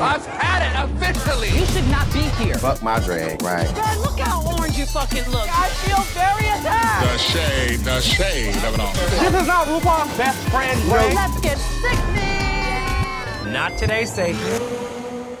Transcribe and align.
I've 0.00 0.24
had 0.26 0.60
it 0.66 0.74
officially. 0.84 1.48
You 1.58 1.66
should 1.66 1.88
not 1.88 2.06
be 2.12 2.22
here. 2.42 2.56
Fuck 2.56 2.82
my 2.82 2.98
drag, 3.00 3.42
right? 3.42 3.66
God, 3.74 3.98
look 3.98 4.18
how 4.18 4.42
orange 4.56 4.78
you 4.78 4.86
fucking 4.86 5.28
look. 5.30 5.48
I 5.48 5.68
feel 5.84 6.02
very 6.14 6.48
attacked. 6.48 7.02
The 7.04 7.18
shade, 7.18 7.80
the 7.80 8.00
shade 8.00 8.56
of 8.64 8.74
it 8.74 8.80
all. 8.80 8.92
This 8.94 9.42
is 9.42 9.46
not 9.46 9.66
RuPaul's 9.66 10.16
best 10.16 10.38
friend, 10.50 10.78
Ray. 10.92 11.14
Let's 11.14 11.40
get 11.40 11.58
sickening. 11.80 13.52
Not 13.52 13.78
today, 13.78 14.06
Sadie. 14.06 14.36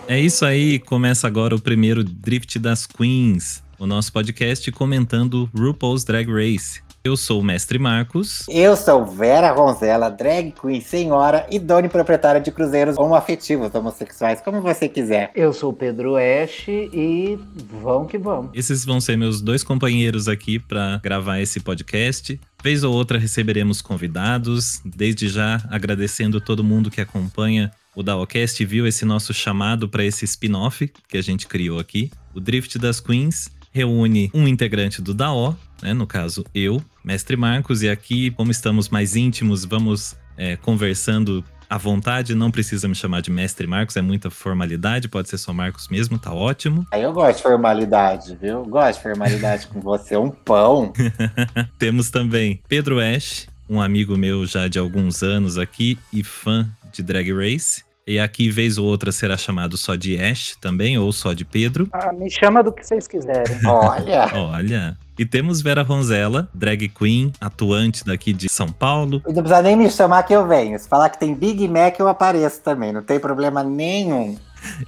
É 0.08 0.20
isso 0.20 0.44
aí, 0.44 0.78
começa 0.78 1.26
agora 1.26 1.54
o 1.54 1.60
primeiro 1.60 2.04
Drift 2.04 2.58
das 2.60 2.86
Queens, 2.86 3.62
o 3.76 3.86
nosso 3.86 4.12
podcast 4.12 4.70
comentando 4.70 5.50
RuPaul's 5.52 6.04
Drag 6.04 6.30
Race. 6.32 6.80
Eu 7.06 7.16
sou 7.16 7.40
o 7.40 7.44
Mestre 7.44 7.78
Marcos. 7.78 8.44
Eu 8.48 8.74
sou 8.74 9.06
Vera 9.06 9.52
Ronzella, 9.52 10.10
drag 10.10 10.52
queen, 10.60 10.80
senhora 10.80 11.46
e 11.48 11.56
dona 11.56 11.86
e 11.86 11.88
proprietária 11.88 12.40
de 12.40 12.50
cruzeiros 12.50 12.98
homoafetivos 12.98 13.72
homossexuais, 13.72 14.40
como 14.40 14.60
você 14.60 14.88
quiser. 14.88 15.30
Eu 15.32 15.52
sou 15.52 15.70
o 15.70 15.72
Pedro 15.72 16.16
Ash 16.16 16.66
e 16.66 17.38
vamos 17.80 18.10
que 18.10 18.18
vamos. 18.18 18.50
Esses 18.52 18.84
vão 18.84 19.00
ser 19.00 19.16
meus 19.16 19.40
dois 19.40 19.62
companheiros 19.62 20.26
aqui 20.26 20.58
para 20.58 20.98
gravar 21.00 21.38
esse 21.38 21.60
podcast. 21.60 22.40
Vez 22.60 22.82
ou 22.82 22.92
outra 22.92 23.20
receberemos 23.20 23.80
convidados, 23.80 24.80
desde 24.84 25.28
já 25.28 25.62
agradecendo 25.70 26.40
todo 26.40 26.64
mundo 26.64 26.90
que 26.90 27.00
acompanha 27.00 27.70
o 27.94 28.02
Daocast 28.02 28.60
e 28.60 28.66
viu 28.66 28.84
esse 28.84 29.04
nosso 29.04 29.32
chamado 29.32 29.88
para 29.88 30.04
esse 30.04 30.24
spin-off 30.24 30.92
que 31.08 31.16
a 31.16 31.22
gente 31.22 31.46
criou 31.46 31.78
aqui. 31.78 32.10
O 32.34 32.40
Drift 32.40 32.76
das 32.80 32.98
Queens 32.98 33.48
reúne 33.76 34.30
um 34.32 34.48
integrante 34.48 35.02
do 35.02 35.12
DAO, 35.12 35.54
né, 35.82 35.92
no 35.92 36.06
caso 36.06 36.44
eu, 36.54 36.82
Mestre 37.04 37.36
Marcos, 37.36 37.82
e 37.82 37.88
aqui, 37.88 38.30
como 38.30 38.50
estamos 38.50 38.88
mais 38.88 39.16
íntimos, 39.16 39.64
vamos 39.64 40.16
é, 40.36 40.56
conversando 40.56 41.44
à 41.68 41.76
vontade, 41.76 42.34
não 42.34 42.50
precisa 42.50 42.86
me 42.86 42.94
chamar 42.94 43.20
de 43.20 43.30
Mestre 43.30 43.66
Marcos, 43.66 43.96
é 43.96 44.02
muita 44.02 44.30
formalidade, 44.30 45.08
pode 45.08 45.28
ser 45.28 45.38
só 45.38 45.52
Marcos 45.52 45.88
mesmo, 45.88 46.18
tá 46.18 46.32
ótimo. 46.32 46.86
Aí 46.92 47.02
eu 47.02 47.12
gosto 47.12 47.38
de 47.38 47.42
formalidade, 47.42 48.36
viu? 48.40 48.64
Gosto 48.64 48.98
de 48.98 49.02
formalidade 49.02 49.66
com 49.66 49.80
você, 49.80 50.16
um 50.16 50.30
pão. 50.30 50.92
Temos 51.78 52.10
também 52.10 52.60
Pedro 52.68 53.00
Ash, 53.00 53.48
um 53.68 53.80
amigo 53.80 54.16
meu 54.16 54.46
já 54.46 54.68
de 54.68 54.78
alguns 54.78 55.22
anos 55.22 55.58
aqui 55.58 55.98
e 56.12 56.22
fã 56.22 56.68
de 56.92 57.02
Drag 57.02 57.32
Race. 57.32 57.85
E 58.06 58.20
aqui, 58.20 58.48
vez 58.50 58.78
ou 58.78 58.86
outra, 58.86 59.10
será 59.10 59.36
chamado 59.36 59.76
só 59.76 59.96
de 59.96 60.16
Ash 60.16 60.56
também, 60.60 60.96
ou 60.96 61.10
só 61.12 61.32
de 61.32 61.44
Pedro. 61.44 61.88
Ah, 61.92 62.12
me 62.12 62.30
chama 62.30 62.62
do 62.62 62.70
que 62.72 62.86
vocês 62.86 63.08
quiserem. 63.08 63.58
Olha, 63.66 64.30
Olha. 64.32 64.96
E 65.18 65.24
temos 65.26 65.60
Vera 65.60 65.82
Ronzella, 65.82 66.48
drag 66.54 66.88
queen, 66.90 67.32
atuante 67.40 68.04
daqui 68.04 68.32
de 68.32 68.48
São 68.48 68.68
Paulo. 68.68 69.20
e 69.26 69.32
não 69.32 69.42
precisa 69.42 69.62
nem 69.62 69.74
me 69.74 69.90
chamar 69.90 70.22
que 70.22 70.32
eu 70.32 70.46
venho. 70.46 70.78
Se 70.78 70.88
falar 70.88 71.08
que 71.08 71.18
tem 71.18 71.34
Big 71.34 71.66
Mac, 71.66 71.98
eu 71.98 72.06
apareço 72.06 72.60
também, 72.62 72.92
não 72.92 73.02
tem 73.02 73.18
problema 73.18 73.64
nenhum. 73.64 74.36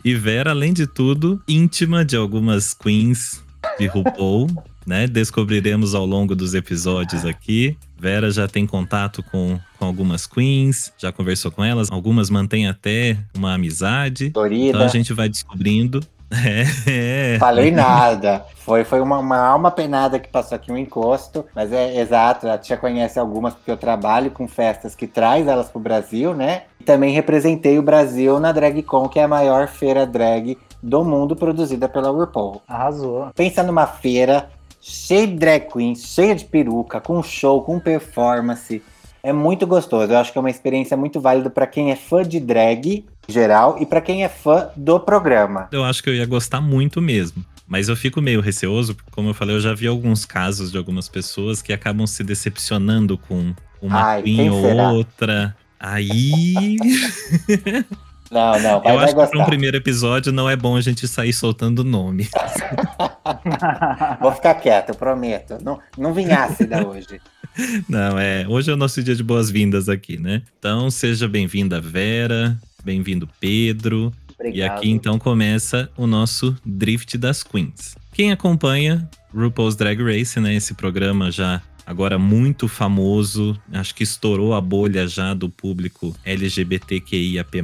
E 0.05 0.15
Vera, 0.15 0.51
além 0.51 0.73
de 0.73 0.87
tudo, 0.87 1.43
íntima 1.49 2.05
de 2.05 2.15
algumas 2.15 2.73
queens 2.75 3.43
de 3.79 3.87
RuPaul, 3.87 4.49
né? 4.87 5.07
Descobriremos 5.07 5.95
ao 5.95 6.07
longo 6.07 6.37
dos 6.37 6.55
episódios 6.55 7.25
aqui. 7.25 7.77
Vera 7.99 8.31
já 8.31 8.47
tem 8.47 8.67
contato 8.67 9.23
com, 9.25 9.59
com 9.79 9.85
algumas 9.85 10.27
queens, 10.27 10.93
já 10.97 11.11
conversou 11.11 11.51
com 11.51 11.65
elas, 11.65 11.91
algumas 11.91 12.31
mantêm 12.31 12.69
até 12.69 13.17
uma 13.37 13.55
amizade. 13.55 14.27
Então 14.27 14.43
Dorida, 14.43 14.85
a 14.85 14.89
gente 14.89 15.13
vai 15.13 15.29
descobrindo. 15.29 16.01
É, 16.31 17.35
é. 17.35 17.39
falei 17.39 17.71
nada. 17.71 18.45
Foi, 18.57 18.85
foi 18.85 19.01
uma, 19.01 19.17
uma 19.17 19.39
alma 19.39 19.71
penada 19.71 20.19
que 20.19 20.29
passou 20.29 20.57
aqui, 20.57 20.71
um 20.71 20.77
encosto. 20.77 21.43
Mas 21.55 21.73
é 21.73 21.99
exato, 22.03 22.47
a 22.47 22.59
tia 22.59 22.77
conhece 22.77 23.19
algumas 23.19 23.55
porque 23.55 23.71
eu 23.71 23.79
trabalho 23.79 24.31
com 24.31 24.47
festas 24.47 24.95
que 24.95 25.07
traz 25.07 25.47
elas 25.47 25.71
pro 25.71 25.81
Brasil, 25.81 26.35
né? 26.35 26.65
E 26.79 26.85
também 26.85 27.15
representei 27.15 27.79
o 27.79 27.83
Brasil 27.83 28.39
na 28.39 28.53
DragCon, 28.53 29.09
que 29.09 29.19
é 29.19 29.25
a 29.25 29.29
maior 29.29 29.69
feira 29.69 30.07
drag 30.07 30.59
do 30.83 31.03
mundo 31.03 31.35
produzida 31.35 31.89
pela 31.89 32.11
RuPaul. 32.11 32.63
Arrasou. 32.69 33.31
Pensa 33.35 33.63
numa 33.63 33.87
feira 33.87 34.51
cheia 34.89 35.27
de 35.27 35.35
drag 35.35 35.69
queen, 35.71 35.95
cheia 35.95 36.35
de 36.35 36.45
peruca, 36.45 37.01
com 37.01 37.23
show, 37.23 37.63
com 37.63 37.79
performance. 37.79 38.83
É 39.23 39.33
muito 39.33 39.67
gostoso. 39.67 40.13
Eu 40.13 40.19
acho 40.19 40.33
que 40.33 40.39
é 40.39 40.41
uma 40.41 40.51
experiência 40.51 40.97
muito 40.97 41.21
válida 41.21 41.51
para 41.51 41.67
quem 41.67 41.91
é 41.91 41.97
fã 41.97 42.23
de 42.23 42.41
drag 42.41 43.05
em 43.29 43.33
geral 43.33 43.77
e 43.79 43.85
para 43.85 44.01
quem 44.01 44.25
é 44.25 44.29
fã 44.29 44.71
do 44.75 44.99
programa. 44.99 45.69
Eu 45.71 45.85
acho 45.85 46.03
que 46.03 46.09
eu 46.09 46.15
ia 46.15 46.27
gostar 46.27 46.61
muito 46.61 47.01
mesmo. 47.01 47.45
Mas 47.67 47.91
eu 47.91 47.97
fico 47.97 48.23
meio 48.23 48.41
receoso, 48.41 48.95
porque, 48.95 49.11
como 49.11 49.29
eu 49.29 49.35
falei, 49.35 49.55
eu 49.55 49.61
já 49.61 49.75
vi 49.75 49.87
alguns 49.87 50.25
casos 50.25 50.73
de 50.73 50.79
algumas 50.79 51.07
pessoas 51.07 51.61
que 51.61 51.71
acabam 51.71 52.07
se 52.07 52.25
decepcionando 52.25 53.19
com 53.19 53.55
uma 53.83 54.03
Ai, 54.03 54.23
queen 54.23 54.49
ou 54.49 54.63
será? 54.63 54.91
outra. 54.91 55.57
Aí. 55.79 56.77
Não, 58.31 58.61
não, 58.61 58.81
vai, 58.83 58.95
eu 58.95 58.99
acho 58.99 59.09
que 59.09 59.15
para 59.15 59.25
um 59.25 59.31
gostar. 59.31 59.45
primeiro 59.47 59.77
episódio 59.77 60.33
não 60.33 60.49
é 60.49 60.55
bom 60.55 60.77
a 60.77 60.81
gente 60.81 61.09
sair 61.09 61.33
soltando 61.33 61.83
nome. 61.83 62.29
Vou 64.21 64.33
ficar 64.33 64.55
quieto, 64.55 64.91
eu 64.91 64.95
prometo. 64.95 65.59
Não, 65.63 65.81
não 65.97 66.13
vim 66.13 66.31
ácida 66.31 66.87
hoje. 66.87 67.21
Não, 67.89 68.17
é. 68.17 68.47
Hoje 68.47 68.71
é 68.71 68.75
o 68.75 68.77
nosso 68.77 69.03
dia 69.03 69.17
de 69.17 69.23
boas-vindas 69.23 69.89
aqui, 69.89 70.17
né? 70.17 70.43
Então, 70.59 70.89
seja 70.93 71.27
bem-vinda, 71.27 71.81
Vera. 71.81 72.57
Bem-vindo, 72.85 73.29
Pedro. 73.41 74.13
Obrigado. 74.35 74.57
E 74.57 74.63
aqui 74.63 74.91
então 74.91 75.19
começa 75.19 75.91
o 75.97 76.07
nosso 76.07 76.57
Drift 76.65 77.19
das 77.19 77.43
Queens. 77.43 77.97
Quem 78.13 78.31
acompanha 78.31 79.09
RuPaul's 79.35 79.75
Drag 79.75 80.01
Race, 80.01 80.39
né? 80.39 80.55
Esse 80.55 80.75
programa 80.75 81.33
já 81.33 81.61
agora 81.89 82.19
muito 82.19 82.69
famoso, 82.69 83.59
acho 83.73 83.95
que 83.95 84.03
estourou 84.03 84.53
a 84.53 84.61
bolha 84.61 85.09
já 85.09 85.33
do 85.33 85.49
público 85.49 86.15
LGBTQIAP+, 86.23 87.63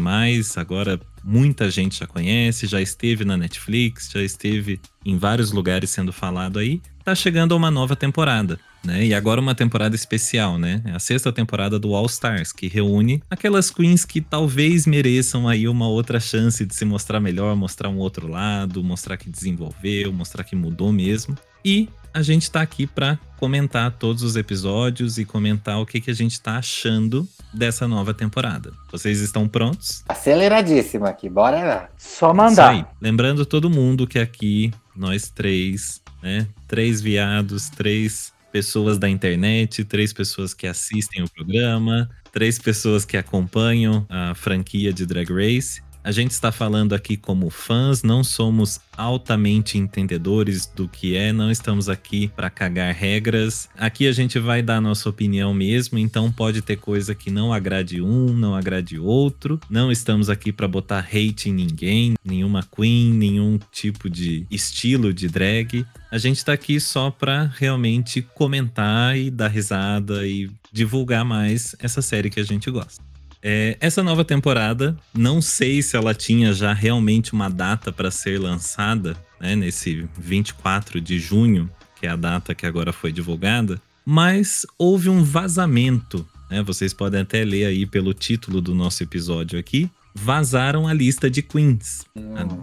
agora 0.56 0.98
muita 1.24 1.70
gente 1.70 1.98
já 1.98 2.06
conhece, 2.06 2.66
já 2.66 2.80
esteve 2.80 3.24
na 3.24 3.36
Netflix, 3.36 4.10
já 4.12 4.22
esteve 4.22 4.78
em 5.04 5.16
vários 5.16 5.50
lugares 5.50 5.90
sendo 5.90 6.12
falado 6.12 6.58
aí. 6.58 6.82
Tá 7.02 7.14
chegando 7.14 7.54
a 7.54 7.56
uma 7.56 7.70
nova 7.70 7.96
temporada, 7.96 8.58
né? 8.84 9.04
E 9.04 9.14
agora 9.14 9.40
uma 9.40 9.54
temporada 9.54 9.94
especial, 9.94 10.58
né? 10.58 10.82
É 10.84 10.92
a 10.92 10.98
sexta 10.98 11.32
temporada 11.32 11.78
do 11.78 11.94
All 11.94 12.06
Stars, 12.06 12.52
que 12.52 12.68
reúne 12.68 13.22
aquelas 13.30 13.70
queens 13.70 14.04
que 14.04 14.20
talvez 14.20 14.86
mereçam 14.86 15.48
aí 15.48 15.66
uma 15.66 15.88
outra 15.88 16.20
chance 16.20 16.64
de 16.64 16.74
se 16.74 16.84
mostrar 16.84 17.20
melhor, 17.20 17.56
mostrar 17.56 17.88
um 17.88 17.98
outro 17.98 18.28
lado, 18.28 18.84
mostrar 18.84 19.16
que 19.16 19.30
desenvolveu, 19.30 20.12
mostrar 20.12 20.44
que 20.44 20.54
mudou 20.54 20.92
mesmo. 20.92 21.36
E 21.64 21.88
a 22.12 22.22
gente 22.22 22.50
tá 22.50 22.60
aqui 22.60 22.86
para 22.86 23.18
comentar 23.38 23.90
todos 23.90 24.22
os 24.22 24.36
episódios 24.36 25.18
e 25.18 25.24
comentar 25.24 25.80
o 25.80 25.86
que, 25.86 26.00
que 26.00 26.10
a 26.10 26.14
gente 26.14 26.40
tá 26.40 26.58
achando 26.58 27.28
dessa 27.54 27.86
nova 27.88 28.12
temporada. 28.12 28.72
Vocês 28.90 29.20
estão 29.20 29.48
prontos? 29.48 30.02
Aceleradíssimo 30.08 31.06
aqui, 31.06 31.28
bora 31.28 31.64
lá. 31.64 31.88
Só 31.96 32.28
Isso 32.28 32.36
mandar. 32.36 32.70
aí. 32.70 32.84
Lembrando 33.00 33.46
todo 33.46 33.70
mundo 33.70 34.06
que 34.06 34.18
aqui, 34.18 34.72
nós 34.94 35.30
três, 35.30 36.02
né? 36.22 36.46
Três 36.66 37.00
viados, 37.00 37.68
três 37.68 38.32
pessoas 38.52 38.98
da 38.98 39.08
internet, 39.08 39.84
três 39.84 40.12
pessoas 40.12 40.54
que 40.54 40.66
assistem 40.66 41.24
o 41.24 41.28
programa, 41.28 42.08
três 42.30 42.56
pessoas 42.56 43.04
que 43.04 43.16
acompanham 43.16 44.06
a 44.08 44.32
franquia 44.34 44.92
de 44.92 45.04
Drag 45.04 45.28
Race. 45.32 45.82
A 46.04 46.12
gente 46.12 46.32
está 46.32 46.52
falando 46.52 46.94
aqui 46.94 47.16
como 47.16 47.48
fãs, 47.48 48.02
não 48.02 48.22
somos 48.22 48.78
altamente 48.94 49.78
entendedores 49.78 50.66
do 50.66 50.86
que 50.86 51.16
é, 51.16 51.32
não 51.32 51.50
estamos 51.50 51.88
aqui 51.88 52.28
para 52.28 52.50
cagar 52.50 52.94
regras. 52.94 53.70
Aqui 53.74 54.06
a 54.06 54.12
gente 54.12 54.38
vai 54.38 54.60
dar 54.60 54.82
nossa 54.82 55.08
opinião 55.08 55.54
mesmo, 55.54 55.98
então 55.98 56.30
pode 56.30 56.60
ter 56.60 56.76
coisa 56.76 57.14
que 57.14 57.30
não 57.30 57.54
agrade 57.54 58.02
um, 58.02 58.34
não 58.34 58.54
agrade 58.54 58.98
outro. 58.98 59.58
Não 59.70 59.90
estamos 59.90 60.28
aqui 60.28 60.52
para 60.52 60.68
botar 60.68 60.98
hate 60.98 61.48
em 61.48 61.54
ninguém, 61.54 62.12
nenhuma 62.22 62.62
queen, 62.62 63.10
nenhum 63.14 63.58
tipo 63.72 64.10
de 64.10 64.46
estilo 64.50 65.10
de 65.10 65.26
drag. 65.26 65.86
A 66.10 66.18
gente 66.18 66.44
tá 66.44 66.52
aqui 66.52 66.78
só 66.78 67.10
para 67.10 67.50
realmente 67.56 68.20
comentar 68.20 69.16
e 69.16 69.30
dar 69.30 69.48
risada 69.48 70.26
e 70.26 70.50
divulgar 70.70 71.24
mais 71.24 71.74
essa 71.78 72.02
série 72.02 72.28
que 72.28 72.40
a 72.40 72.44
gente 72.44 72.70
gosta. 72.70 73.13
É, 73.46 73.76
essa 73.78 74.02
nova 74.02 74.24
temporada, 74.24 74.96
não 75.12 75.42
sei 75.42 75.82
se 75.82 75.94
ela 75.94 76.14
tinha 76.14 76.54
já 76.54 76.72
realmente 76.72 77.34
uma 77.34 77.50
data 77.50 77.92
para 77.92 78.10
ser 78.10 78.40
lançada, 78.40 79.14
né, 79.38 79.54
nesse 79.54 80.08
24 80.18 80.98
de 80.98 81.18
junho, 81.18 81.68
que 82.00 82.06
é 82.06 82.10
a 82.10 82.16
data 82.16 82.54
que 82.54 82.64
agora 82.64 82.90
foi 82.90 83.12
divulgada, 83.12 83.78
mas 84.02 84.64
houve 84.78 85.10
um 85.10 85.22
vazamento. 85.22 86.26
Né, 86.50 86.62
vocês 86.62 86.94
podem 86.94 87.20
até 87.20 87.44
ler 87.44 87.66
aí 87.66 87.84
pelo 87.84 88.14
título 88.14 88.62
do 88.62 88.74
nosso 88.74 89.02
episódio 89.02 89.58
aqui. 89.58 89.90
Vazaram 90.14 90.88
a 90.88 90.94
lista 90.94 91.28
de 91.28 91.42
queens. 91.42 92.06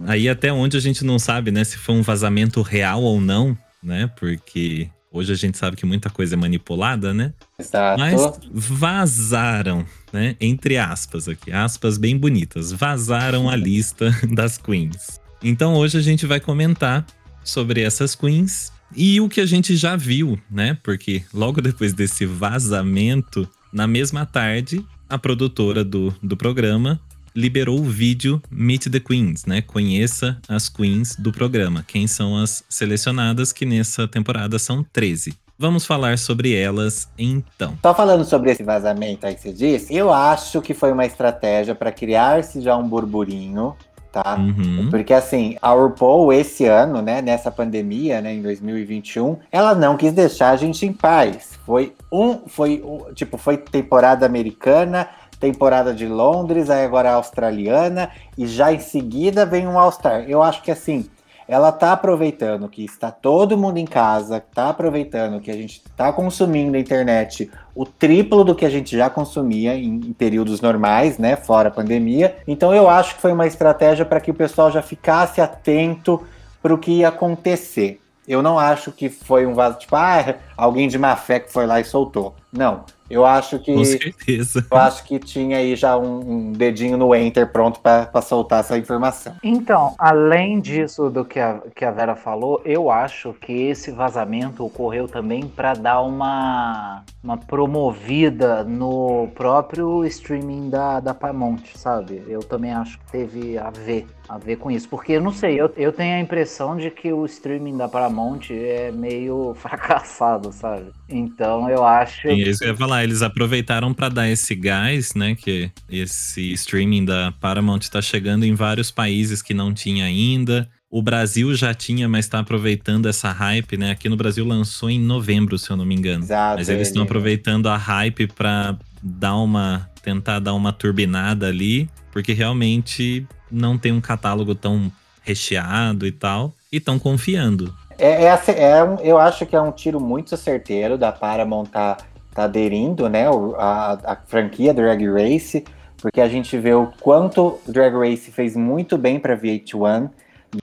Aí 0.08 0.28
até 0.28 0.52
onde 0.52 0.76
a 0.76 0.80
gente 0.80 1.04
não 1.04 1.16
sabe, 1.16 1.52
né, 1.52 1.62
se 1.62 1.76
foi 1.76 1.94
um 1.94 2.02
vazamento 2.02 2.60
real 2.60 3.02
ou 3.02 3.20
não, 3.20 3.56
né? 3.80 4.10
Porque 4.18 4.88
hoje 5.12 5.32
a 5.32 5.36
gente 5.36 5.58
sabe 5.58 5.76
que 5.76 5.84
muita 5.84 6.08
coisa 6.08 6.34
é 6.34 6.36
manipulada, 6.36 7.12
né? 7.12 7.32
Exato. 7.58 8.00
Mas 8.00 8.40
vazaram, 8.50 9.84
né? 10.12 10.36
Entre 10.40 10.78
aspas 10.78 11.28
aqui, 11.28 11.52
aspas 11.52 11.98
bem 11.98 12.16
bonitas. 12.16 12.72
Vazaram 12.72 13.48
a 13.48 13.54
lista 13.54 14.10
das 14.32 14.56
queens. 14.56 15.20
Então 15.42 15.74
hoje 15.74 15.98
a 15.98 16.02
gente 16.02 16.26
vai 16.26 16.40
comentar 16.40 17.06
sobre 17.44 17.82
essas 17.82 18.14
queens 18.14 18.72
e 18.94 19.20
o 19.20 19.28
que 19.28 19.40
a 19.40 19.46
gente 19.46 19.76
já 19.76 19.96
viu, 19.96 20.38
né? 20.50 20.78
Porque 20.82 21.22
logo 21.32 21.60
depois 21.60 21.92
desse 21.92 22.24
vazamento, 22.24 23.48
na 23.72 23.86
mesma 23.86 24.24
tarde, 24.24 24.84
a 25.08 25.18
produtora 25.18 25.84
do, 25.84 26.14
do 26.22 26.36
programa 26.36 27.00
liberou 27.34 27.78
o 27.78 27.84
vídeo 27.84 28.40
Meet 28.50 28.88
the 28.90 29.00
Queens, 29.00 29.44
né? 29.46 29.62
Conheça 29.62 30.38
as 30.48 30.68
queens 30.68 31.16
do 31.16 31.32
programa. 31.32 31.84
Quem 31.86 32.06
são 32.06 32.36
as 32.36 32.64
selecionadas, 32.68 33.52
que 33.52 33.64
nessa 33.64 34.06
temporada 34.06 34.58
são 34.58 34.84
13. 34.92 35.34
Vamos 35.58 35.86
falar 35.86 36.18
sobre 36.18 36.54
elas 36.56 37.08
então. 37.16 37.78
Só 37.80 37.94
falando 37.94 38.24
sobre 38.24 38.50
esse 38.50 38.64
vazamento 38.64 39.26
aí 39.26 39.34
que 39.34 39.42
você 39.42 39.52
disse, 39.52 39.94
eu 39.94 40.12
acho 40.12 40.60
que 40.60 40.74
foi 40.74 40.90
uma 40.90 41.06
estratégia 41.06 41.74
para 41.74 41.92
criar-se 41.92 42.60
já 42.60 42.76
um 42.76 42.88
burburinho, 42.88 43.76
tá? 44.10 44.36
Uhum. 44.36 44.88
Porque 44.90 45.14
assim, 45.14 45.56
a 45.62 45.70
RuPaul 45.70 46.32
esse 46.32 46.66
ano, 46.66 47.00
né, 47.00 47.22
nessa 47.22 47.50
pandemia, 47.50 48.20
né, 48.20 48.34
em 48.34 48.42
2021, 48.42 49.38
ela 49.52 49.74
não 49.74 49.96
quis 49.96 50.12
deixar 50.12 50.50
a 50.50 50.56
gente 50.56 50.84
em 50.84 50.92
paz. 50.92 51.58
Foi 51.64 51.94
um, 52.10 52.40
foi 52.46 52.82
um, 52.84 53.14
tipo, 53.14 53.38
foi 53.38 53.56
temporada 53.56 54.26
americana, 54.26 55.08
temporada 55.42 55.92
de 55.92 56.06
Londres, 56.06 56.70
aí 56.70 56.84
agora 56.84 57.10
a 57.10 57.14
australiana 57.14 58.10
e 58.38 58.46
já 58.46 58.72
em 58.72 58.78
seguida 58.78 59.44
vem 59.44 59.66
um 59.66 59.76
All-Star. 59.76 60.24
Eu 60.28 60.40
acho 60.40 60.62
que 60.62 60.70
assim, 60.70 61.10
ela 61.48 61.72
tá 61.72 61.92
aproveitando 61.92 62.68
que 62.68 62.84
está 62.84 63.10
todo 63.10 63.58
mundo 63.58 63.78
em 63.78 63.84
casa, 63.84 64.40
tá 64.54 64.68
aproveitando 64.68 65.40
que 65.40 65.50
a 65.50 65.54
gente 65.54 65.82
tá 65.96 66.12
consumindo 66.12 66.76
a 66.76 66.80
internet 66.80 67.50
o 67.74 67.84
triplo 67.84 68.44
do 68.44 68.54
que 68.54 68.64
a 68.64 68.70
gente 68.70 68.96
já 68.96 69.10
consumia 69.10 69.74
em, 69.74 69.96
em 69.96 70.12
períodos 70.12 70.60
normais, 70.60 71.18
né, 71.18 71.34
fora 71.34 71.70
a 71.70 71.72
pandemia. 71.72 72.36
Então 72.46 72.72
eu 72.72 72.88
acho 72.88 73.16
que 73.16 73.20
foi 73.20 73.32
uma 73.32 73.46
estratégia 73.46 74.04
para 74.04 74.20
que 74.20 74.30
o 74.30 74.34
pessoal 74.34 74.70
já 74.70 74.80
ficasse 74.80 75.40
atento 75.40 76.22
para 76.62 76.72
o 76.72 76.78
que 76.78 76.98
ia 76.98 77.08
acontecer. 77.08 78.00
Eu 78.28 78.40
não 78.40 78.56
acho 78.56 78.92
que 78.92 79.08
foi 79.08 79.44
um 79.44 79.54
vaso 79.54 79.80
tipo, 79.80 79.96
ah, 79.96 80.36
alguém 80.56 80.86
de 80.86 80.96
má 80.96 81.16
fé 81.16 81.40
que 81.40 81.52
foi 81.52 81.66
lá 81.66 81.80
e 81.80 81.84
soltou. 81.84 82.36
Não. 82.52 82.84
Eu 83.12 83.26
acho 83.26 83.58
que. 83.58 83.74
Com 83.74 83.84
certeza. 83.84 84.66
Eu 84.70 84.76
acho 84.78 85.04
que 85.04 85.18
tinha 85.18 85.58
aí 85.58 85.76
já 85.76 85.98
um, 85.98 86.20
um 86.20 86.52
dedinho 86.52 86.96
no 86.96 87.14
enter 87.14 87.52
pronto 87.52 87.78
para 87.78 88.22
soltar 88.22 88.60
essa 88.60 88.78
informação. 88.78 89.36
Então, 89.42 89.94
além 89.98 90.58
disso 90.60 91.10
do 91.10 91.22
que 91.22 91.38
a, 91.38 91.60
que 91.76 91.84
a 91.84 91.90
Vera 91.90 92.16
falou, 92.16 92.62
eu 92.64 92.90
acho 92.90 93.34
que 93.34 93.52
esse 93.52 93.90
vazamento 93.90 94.64
ocorreu 94.64 95.06
também 95.06 95.46
para 95.46 95.74
dar 95.74 96.00
uma, 96.00 97.04
uma 97.22 97.36
promovida 97.36 98.64
no 98.64 99.28
próprio 99.34 100.06
streaming 100.06 100.70
da, 100.70 100.98
da 100.98 101.12
Paramount, 101.12 101.64
sabe? 101.74 102.22
Eu 102.26 102.40
também 102.40 102.72
acho 102.72 102.98
que 102.98 103.12
teve 103.12 103.58
a 103.58 103.68
ver 103.68 104.06
a 104.32 104.38
ver 104.38 104.56
com 104.56 104.70
isso. 104.70 104.88
Porque 104.88 105.12
eu 105.12 105.20
não 105.20 105.32
sei, 105.32 105.60
eu, 105.60 105.70
eu 105.76 105.92
tenho 105.92 106.16
a 106.16 106.20
impressão 106.20 106.76
de 106.76 106.90
que 106.90 107.12
o 107.12 107.26
streaming 107.26 107.76
da 107.76 107.86
Paramount 107.86 108.50
é 108.50 108.90
meio 108.90 109.54
fracassado, 109.60 110.52
sabe? 110.52 110.90
Então 111.08 111.68
eu 111.68 111.84
acho. 111.84 112.28
Sim, 112.28 112.42
é 112.42 112.48
isso 112.48 112.60
que 112.60 112.64
eu 112.64 112.70
ia 112.70 112.76
falar, 112.76 113.01
eles 113.02 113.22
aproveitaram 113.22 113.92
para 113.94 114.08
dar 114.08 114.28
esse 114.28 114.54
gás, 114.54 115.14
né? 115.14 115.34
Que 115.34 115.70
esse 115.88 116.52
streaming 116.52 117.04
da 117.04 117.32
Paramount 117.40 117.80
está 117.80 118.00
chegando 118.02 118.44
em 118.44 118.54
vários 118.54 118.90
países 118.90 119.42
que 119.42 119.54
não 119.54 119.72
tinha 119.72 120.04
ainda. 120.04 120.68
O 120.90 121.00
Brasil 121.02 121.54
já 121.54 121.72
tinha, 121.72 122.06
mas 122.08 122.26
está 122.26 122.38
aproveitando 122.40 123.06
essa 123.08 123.30
hype, 123.32 123.76
né? 123.78 123.92
Aqui 123.92 124.08
no 124.08 124.16
Brasil 124.16 124.44
lançou 124.44 124.90
em 124.90 125.00
novembro, 125.00 125.56
se 125.58 125.70
eu 125.70 125.76
não 125.76 125.86
me 125.86 125.94
engano. 125.94 126.22
Exato, 126.24 126.58
mas 126.58 126.68
eles 126.68 126.88
estão 126.88 127.02
ele- 127.02 127.08
aproveitando 127.08 127.66
a 127.68 127.76
hype 127.76 128.26
para 128.26 128.76
dar 129.02 129.36
uma 129.36 129.88
tentar 130.02 130.40
dar 130.40 130.52
uma 130.54 130.72
turbinada 130.72 131.46
ali, 131.46 131.88
porque 132.10 132.32
realmente 132.32 133.24
não 133.50 133.78
tem 133.78 133.92
um 133.92 134.00
catálogo 134.00 134.52
tão 134.54 134.90
recheado 135.22 136.06
e 136.06 136.10
tal, 136.12 136.54
e 136.72 136.78
estão 136.78 136.98
confiando. 136.98 137.72
É, 137.98 138.24
é 138.24 138.38
é 138.58 138.82
um- 138.84 138.96
eu 139.00 139.16
acho 139.18 139.46
que 139.46 139.54
é 139.54 139.60
um 139.60 139.70
tiro 139.70 140.00
muito 140.00 140.36
certeiro 140.36 140.98
da 140.98 141.12
Paramount 141.12 141.66
tá, 141.66 141.96
tá 142.34 142.44
aderindo, 142.44 143.08
né, 143.08 143.26
a, 143.56 143.98
a 144.04 144.16
franquia 144.26 144.74
Drag 144.74 145.04
Race, 145.06 145.64
porque 145.98 146.20
a 146.20 146.28
gente 146.28 146.56
vê 146.58 146.74
o 146.74 146.90
quanto 147.00 147.60
Drag 147.66 147.94
Race 147.94 148.30
fez 148.30 148.56
muito 148.56 148.98
bem 148.98 149.20
para 149.20 149.36
VH1. 149.36 150.10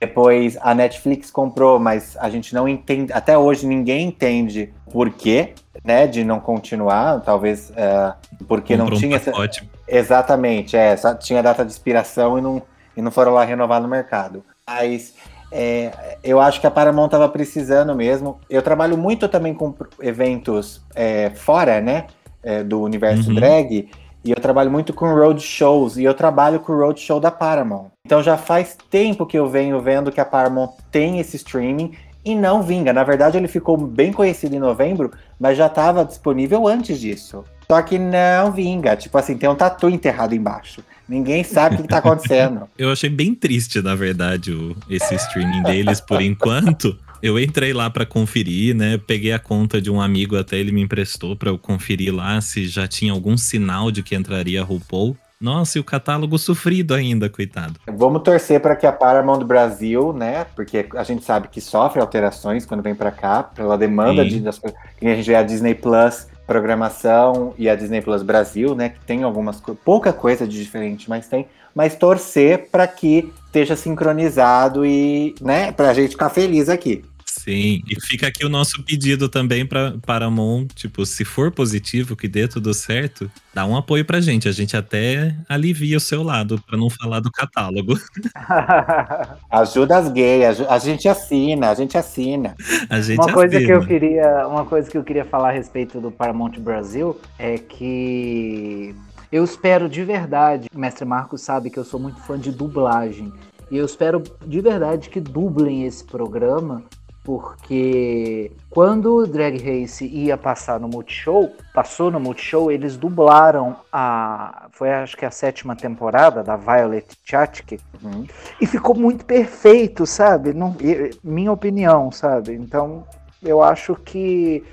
Depois 0.00 0.56
a 0.60 0.72
Netflix 0.72 1.30
comprou, 1.32 1.80
mas 1.80 2.16
a 2.20 2.30
gente 2.30 2.54
não 2.54 2.68
entende, 2.68 3.12
até 3.12 3.36
hoje 3.36 3.66
ninguém 3.66 4.06
entende 4.06 4.72
por 4.92 5.10
quê, 5.10 5.54
né, 5.84 6.06
de 6.06 6.22
não 6.22 6.38
continuar, 6.38 7.20
talvez 7.22 7.72
é, 7.74 8.12
porque 8.46 8.76
não 8.76 8.84
Comprou 8.84 8.98
um 8.98 9.00
tinha 9.00 9.16
essa, 9.16 9.32
pacote. 9.32 9.68
Exatamente, 9.88 10.76
é, 10.76 10.96
só 10.96 11.14
tinha 11.14 11.42
data 11.42 11.64
de 11.64 11.72
expiração 11.72 12.38
e 12.38 12.40
não, 12.40 12.62
e 12.96 13.02
não 13.02 13.10
foram 13.10 13.32
lá 13.32 13.44
renovar 13.44 13.80
no 13.80 13.88
mercado. 13.88 14.44
Mas 14.64 15.14
é, 15.52 16.18
eu 16.22 16.40
acho 16.40 16.60
que 16.60 16.66
a 16.66 16.70
Paramount 16.70 17.06
estava 17.06 17.28
precisando 17.28 17.94
mesmo. 17.94 18.38
Eu 18.48 18.62
trabalho 18.62 18.96
muito 18.96 19.28
também 19.28 19.54
com 19.54 19.74
eventos 20.00 20.82
é, 20.94 21.30
fora, 21.30 21.80
né, 21.80 22.06
é, 22.42 22.62
do 22.62 22.80
universo 22.80 23.28
Uhum. 23.28 23.34
drag, 23.34 23.88
e 24.22 24.30
eu 24.30 24.36
trabalho 24.36 24.70
muito 24.70 24.92
com 24.92 25.12
road 25.14 25.40
shows, 25.40 25.96
e 25.96 26.04
eu 26.04 26.14
trabalho 26.14 26.60
com 26.60 26.72
o 26.72 26.78
road 26.78 27.00
show 27.00 27.18
da 27.18 27.30
Paramount. 27.30 27.86
Então 28.04 28.22
já 28.22 28.36
faz 28.36 28.76
tempo 28.90 29.26
que 29.26 29.38
eu 29.38 29.48
venho 29.48 29.80
vendo 29.80 30.12
que 30.12 30.20
a 30.20 30.24
Paramount 30.24 30.72
tem 30.90 31.18
esse 31.18 31.36
streaming 31.36 31.92
e 32.24 32.34
não 32.34 32.62
vinga. 32.62 32.92
Na 32.92 33.02
verdade, 33.02 33.38
ele 33.38 33.48
ficou 33.48 33.76
bem 33.78 34.12
conhecido 34.12 34.54
em 34.54 34.58
novembro, 34.58 35.10
mas 35.38 35.56
já 35.56 35.66
estava 35.66 36.04
disponível 36.04 36.66
antes 36.68 37.00
disso. 37.00 37.44
Só 37.70 37.80
que 37.82 37.98
não 37.98 38.50
vinga. 38.50 38.96
Tipo 38.96 39.16
assim, 39.16 39.36
tem 39.36 39.48
um 39.48 39.54
tatu 39.54 39.88
enterrado 39.88 40.34
embaixo. 40.34 40.82
Ninguém 41.08 41.44
sabe 41.44 41.74
o 41.74 41.78
que, 41.78 41.82
que 41.84 41.88
tá 41.88 41.98
acontecendo. 41.98 42.62
Eu 42.76 42.90
achei 42.90 43.08
bem 43.08 43.32
triste, 43.34 43.80
na 43.80 43.94
verdade, 43.94 44.52
o- 44.52 44.76
esse 44.88 45.14
streaming 45.14 45.62
deles 45.62 46.00
por 46.00 46.20
enquanto. 46.20 46.96
Eu 47.22 47.38
entrei 47.38 47.72
lá 47.72 47.88
pra 47.90 48.04
conferir, 48.06 48.74
né? 48.74 48.98
Peguei 49.06 49.32
a 49.32 49.38
conta 49.38 49.80
de 49.80 49.90
um 49.90 50.00
amigo, 50.00 50.36
até 50.36 50.56
ele 50.58 50.72
me 50.72 50.80
emprestou 50.82 51.36
pra 51.36 51.50
eu 51.50 51.58
conferir 51.58 52.12
lá 52.14 52.40
se 52.40 52.66
já 52.66 52.88
tinha 52.88 53.12
algum 53.12 53.36
sinal 53.36 53.90
de 53.92 54.02
que 54.02 54.14
entraria 54.16 54.62
a 54.62 54.64
RuPaul. 54.64 55.16
Nossa, 55.40 55.78
e 55.78 55.80
o 55.80 55.84
catálogo 55.84 56.38
sofrido 56.38 56.92
ainda, 56.92 57.28
coitado. 57.30 57.74
Vamos 57.86 58.22
torcer 58.22 58.60
para 58.60 58.74
que 58.76 58.86
a 58.86 58.92
Paramount 58.92 59.42
Brasil, 59.44 60.12
né? 60.12 60.44
Porque 60.56 60.86
a 60.94 61.02
gente 61.02 61.24
sabe 61.24 61.48
que 61.48 61.60
sofre 61.60 62.00
alterações 62.00 62.66
quando 62.66 62.82
vem 62.82 62.94
para 62.94 63.10
cá, 63.10 63.42
pela 63.42 63.78
demanda 63.78 64.22
Sim. 64.22 64.28
de, 64.28 64.40
das 64.40 64.58
coisas. 64.58 64.78
Que 64.98 65.06
a 65.06 65.14
gente 65.14 65.26
vê 65.26 65.34
a 65.34 65.42
Disney 65.42 65.74
Plus 65.74 66.26
programação 66.50 67.54
e 67.56 67.68
a 67.68 67.76
Disney 67.76 68.00
Plus 68.00 68.24
Brasil, 68.24 68.74
né? 68.74 68.88
Que 68.88 69.04
tem 69.06 69.22
algumas 69.22 69.62
pouca 69.84 70.12
coisa 70.12 70.48
de 70.48 70.60
diferente, 70.60 71.08
mas 71.08 71.28
tem. 71.28 71.46
Mas 71.72 71.94
torcer 71.94 72.68
para 72.72 72.88
que 72.88 73.32
esteja 73.46 73.76
sincronizado 73.76 74.84
e, 74.84 75.32
né? 75.40 75.70
Pra 75.70 75.94
gente 75.94 76.10
ficar 76.10 76.28
feliz 76.28 76.68
aqui. 76.68 77.04
Sim, 77.42 77.82
e 77.88 77.98
fica 77.98 78.26
aqui 78.26 78.44
o 78.44 78.50
nosso 78.50 78.82
pedido 78.82 79.26
também 79.26 79.64
pra 79.64 79.94
Paramount, 80.04 80.66
tipo, 80.74 81.06
se 81.06 81.24
for 81.24 81.50
positivo, 81.50 82.14
que 82.14 82.28
dê 82.28 82.46
tudo 82.46 82.74
certo, 82.74 83.30
dá 83.54 83.64
um 83.64 83.74
apoio 83.74 84.04
pra 84.04 84.20
gente. 84.20 84.46
A 84.46 84.52
gente 84.52 84.76
até 84.76 85.34
alivia 85.48 85.96
o 85.96 86.00
seu 86.00 86.22
lado, 86.22 86.62
pra 86.66 86.76
não 86.76 86.90
falar 86.90 87.20
do 87.20 87.32
catálogo. 87.32 87.98
Ajuda 89.50 89.96
as 89.96 90.12
gays, 90.12 90.60
a 90.60 90.78
gente 90.78 91.08
assina, 91.08 91.70
a 91.70 91.74
gente 91.74 91.96
assina. 91.96 92.54
A 92.90 93.00
gente 93.00 93.18
Uma 93.18 93.32
coisa 93.32 93.58
que 93.58 93.72
eu 93.72 93.78
assina. 93.78 93.86
queria, 93.86 94.46
uma 94.46 94.66
coisa 94.66 94.90
que 94.90 94.98
eu 94.98 95.02
queria 95.02 95.24
falar 95.24 95.48
a 95.48 95.52
respeito 95.52 95.98
do 95.98 96.10
Paramount 96.10 96.58
Brasil 96.58 97.18
é 97.38 97.56
que 97.56 98.94
eu 99.32 99.42
espero 99.42 99.88
de 99.88 100.04
verdade, 100.04 100.68
o 100.74 100.78
mestre 100.78 101.06
Marcos 101.06 101.40
sabe 101.40 101.70
que 101.70 101.78
eu 101.78 101.84
sou 101.84 101.98
muito 101.98 102.20
fã 102.20 102.38
de 102.38 102.52
dublagem. 102.52 103.32
E 103.70 103.76
eu 103.76 103.86
espero 103.86 104.22
de 104.44 104.60
verdade 104.60 105.08
que 105.08 105.20
dublem 105.20 105.86
esse 105.86 106.04
programa, 106.04 106.82
porque 107.30 108.50
quando 108.68 109.14
o 109.14 109.26
Drag 109.26 109.56
Race 109.56 110.04
ia 110.04 110.36
passar 110.36 110.80
no 110.80 110.88
Multishow, 110.88 111.52
passou 111.72 112.10
no 112.10 112.18
Multishow, 112.18 112.72
eles 112.72 112.96
dublaram 112.96 113.76
a. 113.92 114.66
Foi 114.72 114.90
acho 114.90 115.16
que 115.16 115.24
a 115.24 115.30
sétima 115.30 115.76
temporada 115.76 116.42
da 116.42 116.56
Violet 116.56 117.06
Chachki. 117.24 117.78
Uhum. 118.02 118.26
E 118.60 118.66
ficou 118.66 118.96
muito 118.96 119.24
perfeito, 119.24 120.06
sabe? 120.06 120.52
Não, 120.52 120.76
minha 121.22 121.52
opinião, 121.52 122.10
sabe? 122.10 122.54
Então, 122.54 123.04
eu 123.40 123.62
acho 123.62 123.94
que 123.94 124.64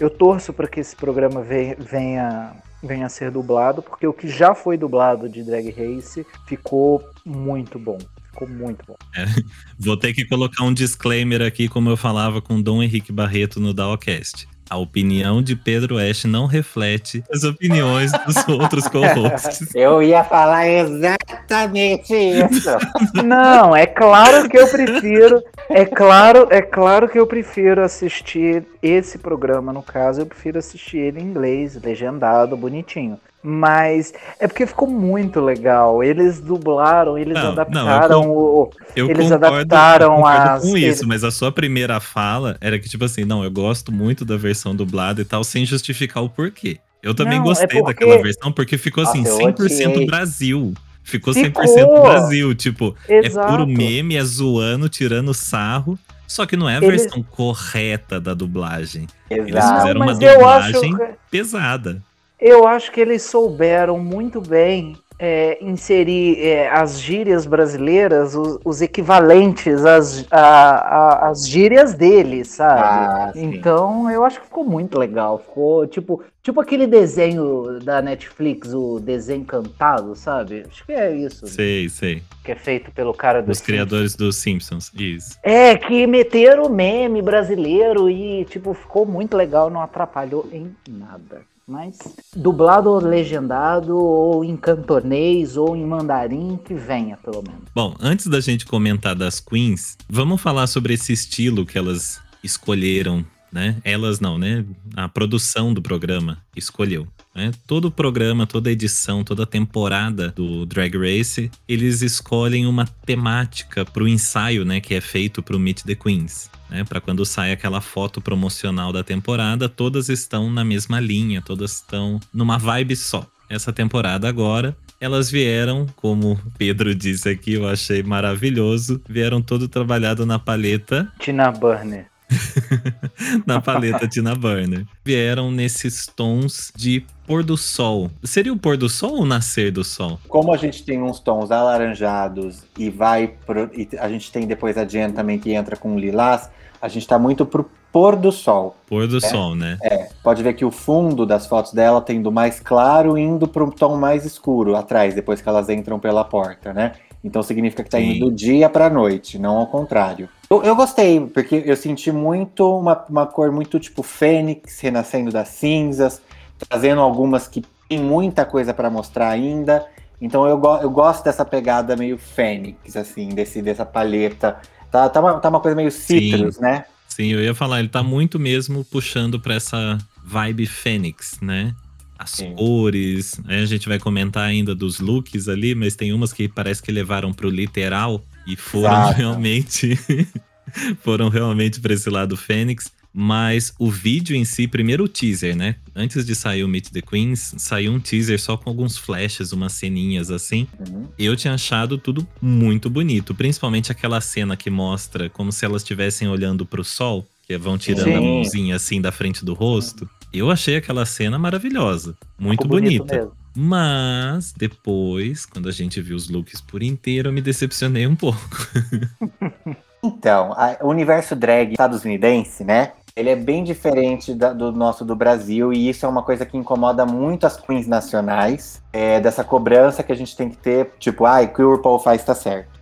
eu 0.00 0.08
torço 0.08 0.54
para 0.54 0.66
que 0.66 0.80
esse 0.80 0.96
programa 0.96 1.42
ve- 1.42 1.76
venha 1.78 2.52
venha 2.82 3.06
a 3.06 3.08
ser 3.08 3.30
dublado, 3.30 3.82
porque 3.82 4.06
o 4.06 4.12
que 4.12 4.28
já 4.28 4.54
foi 4.54 4.76
dublado 4.78 5.28
de 5.28 5.42
Drag 5.42 5.68
Race 5.70 6.24
ficou 6.46 7.02
muito 7.24 7.78
bom. 7.78 7.98
Ficou 8.36 8.48
muito 8.48 8.84
bom. 8.86 8.96
Vou 9.80 9.96
ter 9.96 10.12
que 10.12 10.26
colocar 10.26 10.62
um 10.62 10.74
disclaimer 10.74 11.40
aqui, 11.40 11.68
como 11.68 11.88
eu 11.88 11.96
falava 11.96 12.42
com 12.42 12.60
Dom 12.60 12.82
Henrique 12.82 13.10
Barreto 13.10 13.58
no 13.58 13.72
Dawcast. 13.72 14.46
A 14.68 14.76
opinião 14.76 15.40
de 15.40 15.54
Pedro 15.54 15.96
Ash 15.96 16.24
não 16.24 16.44
reflete 16.44 17.24
as 17.32 17.44
opiniões 17.44 18.10
dos 18.26 18.36
outros 18.48 18.88
co-hosts. 18.88 19.74
Eu 19.74 20.02
ia 20.02 20.24
falar 20.24 20.68
exatamente 20.68 22.12
isso. 22.12 22.70
Não, 23.24 23.76
é 23.76 23.86
claro 23.86 24.48
que 24.48 24.58
eu 24.58 24.66
prefiro, 24.68 25.40
é 25.70 25.84
claro, 25.84 26.48
é 26.50 26.60
claro 26.60 27.08
que 27.08 27.18
eu 27.18 27.28
prefiro 27.28 27.80
assistir 27.80 28.66
esse 28.82 29.18
programa, 29.18 29.72
no 29.72 29.84
caso, 29.84 30.22
eu 30.22 30.26
prefiro 30.26 30.58
assistir 30.58 30.98
ele 30.98 31.20
em 31.20 31.26
inglês, 31.26 31.80
legendado, 31.80 32.56
bonitinho. 32.56 33.20
Mas 33.48 34.12
é 34.40 34.48
porque 34.48 34.66
ficou 34.66 34.88
muito 34.88 35.38
legal. 35.40 36.02
Eles 36.02 36.40
dublaram, 36.40 37.16
eles 37.16 37.32
Não, 37.34 37.42
não, 37.42 37.46
eu 37.48 37.52
adaptaram 37.52 38.28
o. 38.28 38.70
Eu 38.96 39.08
Eles 39.08 39.22
concordo, 39.30 39.46
adaptaram 39.46 40.06
eu 40.06 40.16
concordo 40.16 40.50
as- 40.50 40.62
com 40.62 40.76
isso, 40.76 41.06
mas 41.06 41.22
a 41.22 41.30
sua 41.30 41.52
primeira 41.52 42.00
fala 42.00 42.56
era 42.60 42.76
que, 42.76 42.88
tipo 42.88 43.04
assim, 43.04 43.24
não, 43.24 43.44
eu 43.44 43.50
gosto 43.50 43.92
muito 43.92 44.24
da 44.24 44.36
versão 44.36 44.74
dublada 44.74 45.22
e 45.22 45.24
tal, 45.24 45.44
sem 45.44 45.64
justificar 45.64 46.24
o 46.24 46.28
porquê. 46.28 46.78
Eu 47.00 47.14
também 47.14 47.38
Não, 47.38 47.44
é 47.44 47.48
gostei 47.48 47.68
porque- 47.80 48.04
daquela 48.04 48.20
versão, 48.20 48.50
porque 48.50 48.76
ficou 48.76 49.04
assim, 49.04 49.18
Nossa, 49.22 49.30
eu 49.30 49.36
100% 49.36 49.90
odiei. 49.90 50.06
Brasil. 50.06 50.74
Ficou 51.04 51.32
Ficou. 51.32 51.62
100% 51.64 52.02
Brasil. 52.02 52.52
Tipo, 52.52 52.96
é 53.08 53.26
Exato. 53.26 53.46
puro 53.48 53.64
meme, 53.64 54.16
é 54.16 54.24
zoando, 54.24 54.88
tirando 54.88 55.32
sarro. 55.32 55.96
Só 56.26 56.44
que 56.44 56.56
não 56.56 56.68
é 56.68 56.78
a 56.78 56.82
Eles- 56.82 57.02
versão 57.02 57.22
correta 57.22 58.20
da 58.20 58.34
dublagem. 58.34 59.06
Eles 59.30 59.54
Exato. 59.54 59.76
fizeram 59.82 60.00
uma 60.00 60.06
mas 60.06 60.18
acho, 60.20 60.32
dublagem 60.34 60.96
que- 60.96 61.08
pesada. 61.30 62.02
Eu 62.46 62.66
acho 62.66 62.90
que 62.92 63.00
eles 63.00 63.22
souberam 63.22 63.98
muito 63.98 64.40
bem 64.40 64.96
é, 65.18 65.56
inserir 65.64 66.38
é, 66.46 66.68
as 66.68 67.00
gírias 67.00 67.46
brasileiras, 67.46 68.34
os, 68.34 68.58
os 68.62 68.82
equivalentes 68.82 69.82
às, 69.86 70.26
a- 70.30 70.38
a- 70.40 71.28
às 71.30 71.48
gírias 71.48 71.94
deles, 71.94 72.48
sabe? 72.48 72.82
Ah. 72.82 73.32
Então, 73.34 74.10
eu 74.10 74.22
acho 74.24 74.38
que 74.40 74.46
ficou 74.46 74.62
muito 74.62 74.98
legal. 74.98 75.38
Ficou 75.38 75.86
tipo, 75.86 76.22
tipo 76.42 76.60
aquele 76.60 76.86
desenho 76.86 77.80
da 77.82 78.02
Netflix, 78.02 78.74
o 78.74 79.00
desenho 79.00 79.46
cantado, 79.46 80.14
sabe? 80.14 80.64
Acho 80.68 80.84
que 80.84 80.92
é 80.92 81.16
isso. 81.16 81.46
Sei, 81.46 81.88
sei. 81.88 82.22
Que 82.44 82.52
é 82.52 82.56
feito 82.56 82.90
pelo 82.92 83.14
cara 83.14 83.40
do 83.40 83.50
Os 83.50 83.60
criadores 83.62 84.14
dos 84.14 84.36
Simpsons. 84.36 84.92
Isso. 84.94 85.38
É, 85.42 85.76
que 85.78 86.06
meteram 86.06 86.64
o 86.64 86.68
meme 86.68 87.22
brasileiro 87.22 88.10
e, 88.10 88.44
tipo, 88.44 88.74
ficou 88.74 89.06
muito 89.06 89.34
legal, 89.34 89.70
não 89.70 89.80
atrapalhou 89.80 90.46
em 90.52 90.76
nada. 90.86 91.40
Mas, 91.68 91.98
dublado 92.36 92.90
ou 92.90 93.00
legendado, 93.00 93.96
ou 93.98 94.44
em 94.44 94.56
cantonês, 94.56 95.56
ou 95.56 95.76
em 95.76 95.84
mandarim, 95.84 96.56
que 96.64 96.74
venha, 96.74 97.16
pelo 97.16 97.42
menos. 97.42 97.64
Bom, 97.74 97.96
antes 97.98 98.28
da 98.28 98.40
gente 98.40 98.64
comentar 98.64 99.16
das 99.16 99.40
queens, 99.40 99.98
vamos 100.08 100.40
falar 100.40 100.68
sobre 100.68 100.94
esse 100.94 101.12
estilo 101.12 101.66
que 101.66 101.76
elas 101.76 102.20
escolheram, 102.40 103.26
né? 103.52 103.76
Elas 103.84 104.20
não, 104.20 104.38
né? 104.38 104.64
A 104.94 105.08
produção 105.08 105.72
do 105.72 105.82
programa 105.82 106.38
escolheu. 106.54 107.06
Né? 107.34 107.50
Todo 107.66 107.86
o 107.86 107.90
programa, 107.90 108.46
toda 108.46 108.70
edição, 108.70 109.22
toda 109.22 109.44
temporada 109.44 110.32
do 110.34 110.64
Drag 110.64 110.96
Race, 110.96 111.50
eles 111.68 112.02
escolhem 112.02 112.66
uma 112.66 112.86
temática 112.86 113.84
pro 113.84 114.08
ensaio, 114.08 114.64
né? 114.64 114.80
Que 114.80 114.94
é 114.94 115.00
feito 115.00 115.42
pro 115.42 115.58
Meet 115.58 115.82
the 115.82 115.94
Queens. 115.94 116.50
Né, 116.68 116.82
para 116.82 117.00
quando 117.00 117.24
sai 117.24 117.52
aquela 117.52 117.80
foto 117.80 118.20
promocional 118.20 118.92
da 118.92 119.04
temporada, 119.04 119.68
todas 119.68 120.08
estão 120.08 120.50
na 120.50 120.64
mesma 120.64 120.98
linha, 120.98 121.40
todas 121.40 121.74
estão 121.74 122.18
numa 122.34 122.58
vibe 122.58 122.96
só. 122.96 123.24
Essa 123.48 123.72
temporada 123.72 124.28
agora, 124.28 124.76
elas 125.00 125.30
vieram, 125.30 125.86
como 125.94 126.38
Pedro 126.58 126.94
disse 126.94 127.28
aqui, 127.28 127.54
eu 127.54 127.68
achei 127.68 128.02
maravilhoso, 128.02 129.00
vieram 129.08 129.40
todo 129.40 129.68
trabalhado 129.68 130.26
na 130.26 130.38
paleta, 130.38 131.12
Tina 131.20 131.52
Burner. 131.52 132.06
na 133.46 133.60
paleta 133.60 134.06
Tina 134.08 134.34
Burner. 134.34 134.84
Vieram 135.04 135.50
nesses 135.50 136.06
tons 136.06 136.72
de 136.74 137.04
pôr 137.26 137.42
do 137.42 137.56
sol. 137.56 138.10
Seria 138.24 138.52
o 138.52 138.58
pôr 138.58 138.76
do 138.76 138.88
sol 138.88 139.18
ou 139.18 139.26
nascer 139.26 139.70
do 139.70 139.84
sol? 139.84 140.18
Como 140.28 140.52
a 140.52 140.56
gente 140.56 140.84
tem 140.84 141.02
uns 141.02 141.20
tons 141.20 141.50
alaranjados 141.50 142.64
e 142.78 142.90
vai 142.90 143.28
pro, 143.28 143.70
e 143.74 143.88
a 143.98 144.08
gente 144.08 144.30
tem 144.30 144.46
depois 144.46 144.76
a 144.76 144.84
Jen 144.84 145.12
também 145.12 145.38
que 145.38 145.52
entra 145.52 145.76
com 145.76 145.98
lilás, 145.98 146.50
a 146.80 146.88
gente 146.88 147.06
tá 147.06 147.18
muito 147.18 147.44
pro 147.46 147.68
pôr 147.92 148.16
do 148.16 148.30
sol. 148.30 148.76
Pôr 148.86 149.06
do 149.06 149.20
sol, 149.20 149.54
né? 149.54 149.78
Pode 150.22 150.42
ver 150.42 150.52
que 150.52 150.64
o 150.64 150.70
fundo 150.70 151.24
das 151.24 151.46
fotos 151.46 151.72
dela 151.72 152.00
tem 152.00 152.20
do 152.20 152.30
mais 152.30 152.60
claro 152.60 153.16
indo 153.16 153.48
pro 153.48 153.70
tom 153.72 153.96
mais 153.96 154.24
escuro 154.24 154.76
atrás, 154.76 155.14
depois 155.14 155.40
que 155.40 155.48
elas 155.48 155.68
entram 155.68 155.98
pela 155.98 156.22
porta, 156.22 156.74
né? 156.74 156.92
Então 157.24 157.42
significa 157.42 157.82
que 157.82 157.90
tá 157.90 157.98
Sim. 157.98 158.16
indo 158.16 158.26
do 158.26 158.32
dia 158.34 158.68
pra 158.68 158.90
noite, 158.90 159.38
não 159.38 159.56
ao 159.56 159.66
contrário. 159.66 160.28
Eu, 160.48 160.62
eu 160.62 160.76
gostei, 160.76 161.20
porque 161.20 161.62
eu 161.66 161.76
senti 161.76 162.12
muito 162.12 162.78
uma, 162.78 163.04
uma 163.08 163.26
cor 163.26 163.50
muito 163.50 163.80
tipo 163.80 164.02
fênix, 164.02 164.78
renascendo 164.80 165.30
das 165.32 165.48
cinzas, 165.48 166.22
trazendo 166.68 167.00
algumas 167.00 167.48
que 167.48 167.64
tem 167.88 167.98
muita 167.98 168.44
coisa 168.44 168.72
pra 168.72 168.88
mostrar 168.88 169.30
ainda. 169.30 169.86
Então 170.20 170.46
eu, 170.46 170.56
go- 170.56 170.78
eu 170.78 170.90
gosto 170.90 171.24
dessa 171.24 171.44
pegada 171.44 171.96
meio 171.96 172.16
fênix, 172.16 172.96
assim, 172.96 173.30
desse, 173.30 173.60
dessa 173.60 173.84
palheta. 173.84 174.56
Tá, 174.90 175.08
tá, 175.08 175.20
uma, 175.20 175.40
tá 175.40 175.48
uma 175.48 175.60
coisa 175.60 175.74
meio 175.76 175.90
citrus, 175.90 176.58
né? 176.58 176.84
Sim, 177.08 177.32
eu 177.32 177.40
ia 177.40 177.54
falar, 177.54 177.80
ele 177.80 177.88
tá 177.88 178.02
muito 178.02 178.38
mesmo 178.38 178.84
puxando 178.84 179.40
pra 179.40 179.54
essa 179.54 179.98
vibe 180.24 180.66
fênix, 180.66 181.38
né? 181.40 181.74
As 182.18 182.30
Sim. 182.30 182.54
cores, 182.54 183.40
aí 183.46 183.62
a 183.62 183.66
gente 183.66 183.88
vai 183.88 183.98
comentar 183.98 184.44
ainda 184.44 184.74
dos 184.74 185.00
looks 185.00 185.48
ali, 185.48 185.74
mas 185.74 185.96
tem 185.96 186.12
umas 186.12 186.32
que 186.32 186.48
parece 186.48 186.82
que 186.82 186.90
levaram 186.92 187.32
pro 187.32 187.50
literal 187.50 188.22
e 188.46 188.56
foram 188.56 189.02
Exato. 189.02 189.16
realmente 189.16 189.98
foram 191.02 191.28
realmente 191.28 191.80
pra 191.80 191.94
esse 191.94 192.08
lado 192.08 192.36
fênix. 192.36 192.90
Mas 193.18 193.72
o 193.78 193.90
vídeo 193.90 194.36
em 194.36 194.44
si, 194.44 194.68
primeiro 194.68 195.04
o 195.04 195.08
teaser, 195.08 195.56
né? 195.56 195.76
Antes 195.94 196.26
de 196.26 196.34
sair 196.34 196.62
o 196.62 196.68
Meet 196.68 196.90
the 196.90 197.00
Queens, 197.00 197.54
saiu 197.56 197.90
um 197.92 197.98
teaser 197.98 198.38
só 198.38 198.58
com 198.58 198.68
alguns 198.68 198.98
flashes, 198.98 199.52
umas 199.52 199.72
ceninhas 199.72 200.30
assim. 200.30 200.66
Uhum. 200.86 201.08
Eu 201.18 201.34
tinha 201.34 201.54
achado 201.54 201.96
tudo 201.96 202.28
muito 202.42 202.90
bonito, 202.90 203.34
principalmente 203.34 203.90
aquela 203.90 204.20
cena 204.20 204.54
que 204.54 204.68
mostra 204.68 205.30
como 205.30 205.50
se 205.50 205.64
elas 205.64 205.80
estivessem 205.80 206.28
olhando 206.28 206.66
pro 206.66 206.84
sol, 206.84 207.26
que 207.46 207.56
vão 207.56 207.78
tirando 207.78 208.10
a 208.10 208.18
Sim. 208.18 208.20
mãozinha 208.20 208.76
assim 208.76 209.00
da 209.00 209.10
frente 209.10 209.42
do 209.46 209.54
rosto. 209.54 210.06
Eu 210.30 210.50
achei 210.50 210.76
aquela 210.76 211.06
cena 211.06 211.38
maravilhosa, 211.38 212.14
muito 212.38 212.68
bonita. 212.68 213.30
Mas 213.56 214.52
depois, 214.52 215.46
quando 215.46 215.68
a 215.68 215.72
gente 215.72 216.00
viu 216.00 216.14
os 216.16 216.28
looks 216.28 216.60
por 216.60 216.82
inteiro, 216.82 217.28
eu 217.28 217.32
me 217.32 217.40
decepcionei 217.40 218.06
um 218.06 218.14
pouco. 218.16 218.38
Então, 220.04 220.52
a- 220.52 220.76
o 220.82 220.88
universo 220.88 221.34
drag 221.34 221.72
estadunidense, 221.72 222.62
né? 222.62 222.92
Ele 223.16 223.30
é 223.30 223.34
bem 223.34 223.64
diferente 223.64 224.34
da- 224.34 224.52
do 224.52 224.70
nosso 224.70 225.04
do 225.04 225.16
Brasil, 225.16 225.72
e 225.72 225.88
isso 225.88 226.06
é 226.06 226.08
uma 226.08 226.22
coisa 226.22 226.46
que 226.46 226.56
incomoda 226.56 227.04
muito 227.04 227.44
as 227.46 227.56
queens 227.56 227.88
nacionais, 227.88 228.80
é, 228.92 229.18
dessa 229.18 229.42
cobrança 229.42 230.02
que 230.04 230.12
a 230.12 230.14
gente 230.14 230.36
tem 230.36 230.48
que 230.50 230.58
ter, 230.58 230.92
tipo, 231.00 231.24
ai, 231.24 231.46
o 231.46 231.48
que 231.48 231.62
o 231.62 231.72
RuPaul 231.76 231.98
faz 231.98 232.22
tá 232.22 232.34
certo. 232.36 232.76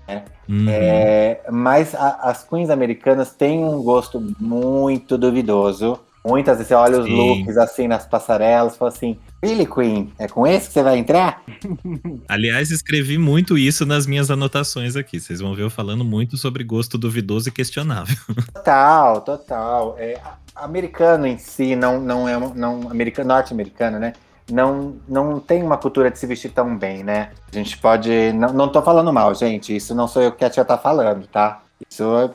Uhum. 0.46 0.66
É, 0.68 1.40
mas 1.50 1.94
a- 1.94 2.18
as 2.24 2.42
queens 2.44 2.68
americanas 2.68 3.30
têm 3.30 3.64
um 3.64 3.82
gosto 3.82 4.20
muito 4.38 5.16
duvidoso. 5.16 5.98
Muitas 6.26 6.56
vezes 6.56 6.68
você 6.68 6.74
olha 6.74 7.00
os 7.00 7.04
Sim. 7.04 7.16
looks 7.16 7.58
assim 7.58 7.86
nas 7.86 8.06
passarelas 8.06 8.74
e 8.74 8.78
fala 8.78 8.90
assim: 8.90 9.18
Really, 9.42 9.66
Queen? 9.66 10.10
É 10.18 10.26
com 10.26 10.46
esse 10.46 10.68
que 10.68 10.72
você 10.72 10.82
vai 10.82 10.96
entrar? 10.96 11.42
Aliás, 12.26 12.70
escrevi 12.70 13.18
muito 13.18 13.58
isso 13.58 13.84
nas 13.84 14.06
minhas 14.06 14.30
anotações 14.30 14.96
aqui. 14.96 15.20
Vocês 15.20 15.40
vão 15.40 15.54
ver 15.54 15.64
eu 15.64 15.70
falando 15.70 16.02
muito 16.02 16.38
sobre 16.38 16.64
gosto 16.64 16.96
duvidoso 16.96 17.50
e 17.50 17.52
questionável. 17.52 18.16
Total, 18.54 19.20
total. 19.20 19.96
É, 19.98 20.18
americano 20.56 21.26
em 21.26 21.36
si 21.36 21.76
não, 21.76 22.00
não 22.00 22.26
é 22.26 22.38
não 22.54 22.90
americano, 22.90 23.28
norte-americano, 23.28 23.98
né? 23.98 24.14
Não, 24.50 24.96
não 25.06 25.38
tem 25.40 25.62
uma 25.62 25.76
cultura 25.76 26.10
de 26.10 26.18
se 26.18 26.26
vestir 26.26 26.50
tão 26.52 26.74
bem, 26.74 27.04
né? 27.04 27.32
A 27.52 27.54
gente 27.54 27.76
pode. 27.76 28.32
Não, 28.32 28.50
não 28.50 28.68
tô 28.68 28.80
falando 28.80 29.12
mal, 29.12 29.34
gente. 29.34 29.76
Isso 29.76 29.94
não 29.94 30.08
sou 30.08 30.22
eu 30.22 30.32
que 30.32 30.44
a 30.44 30.48
tia 30.48 30.64
tá 30.64 30.78
falando, 30.78 31.26
tá? 31.26 31.62
Isso 31.90 32.34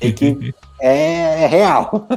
é 0.00 0.10
que 0.10 0.54
é, 0.80 1.44
é 1.44 1.46
real. 1.46 2.08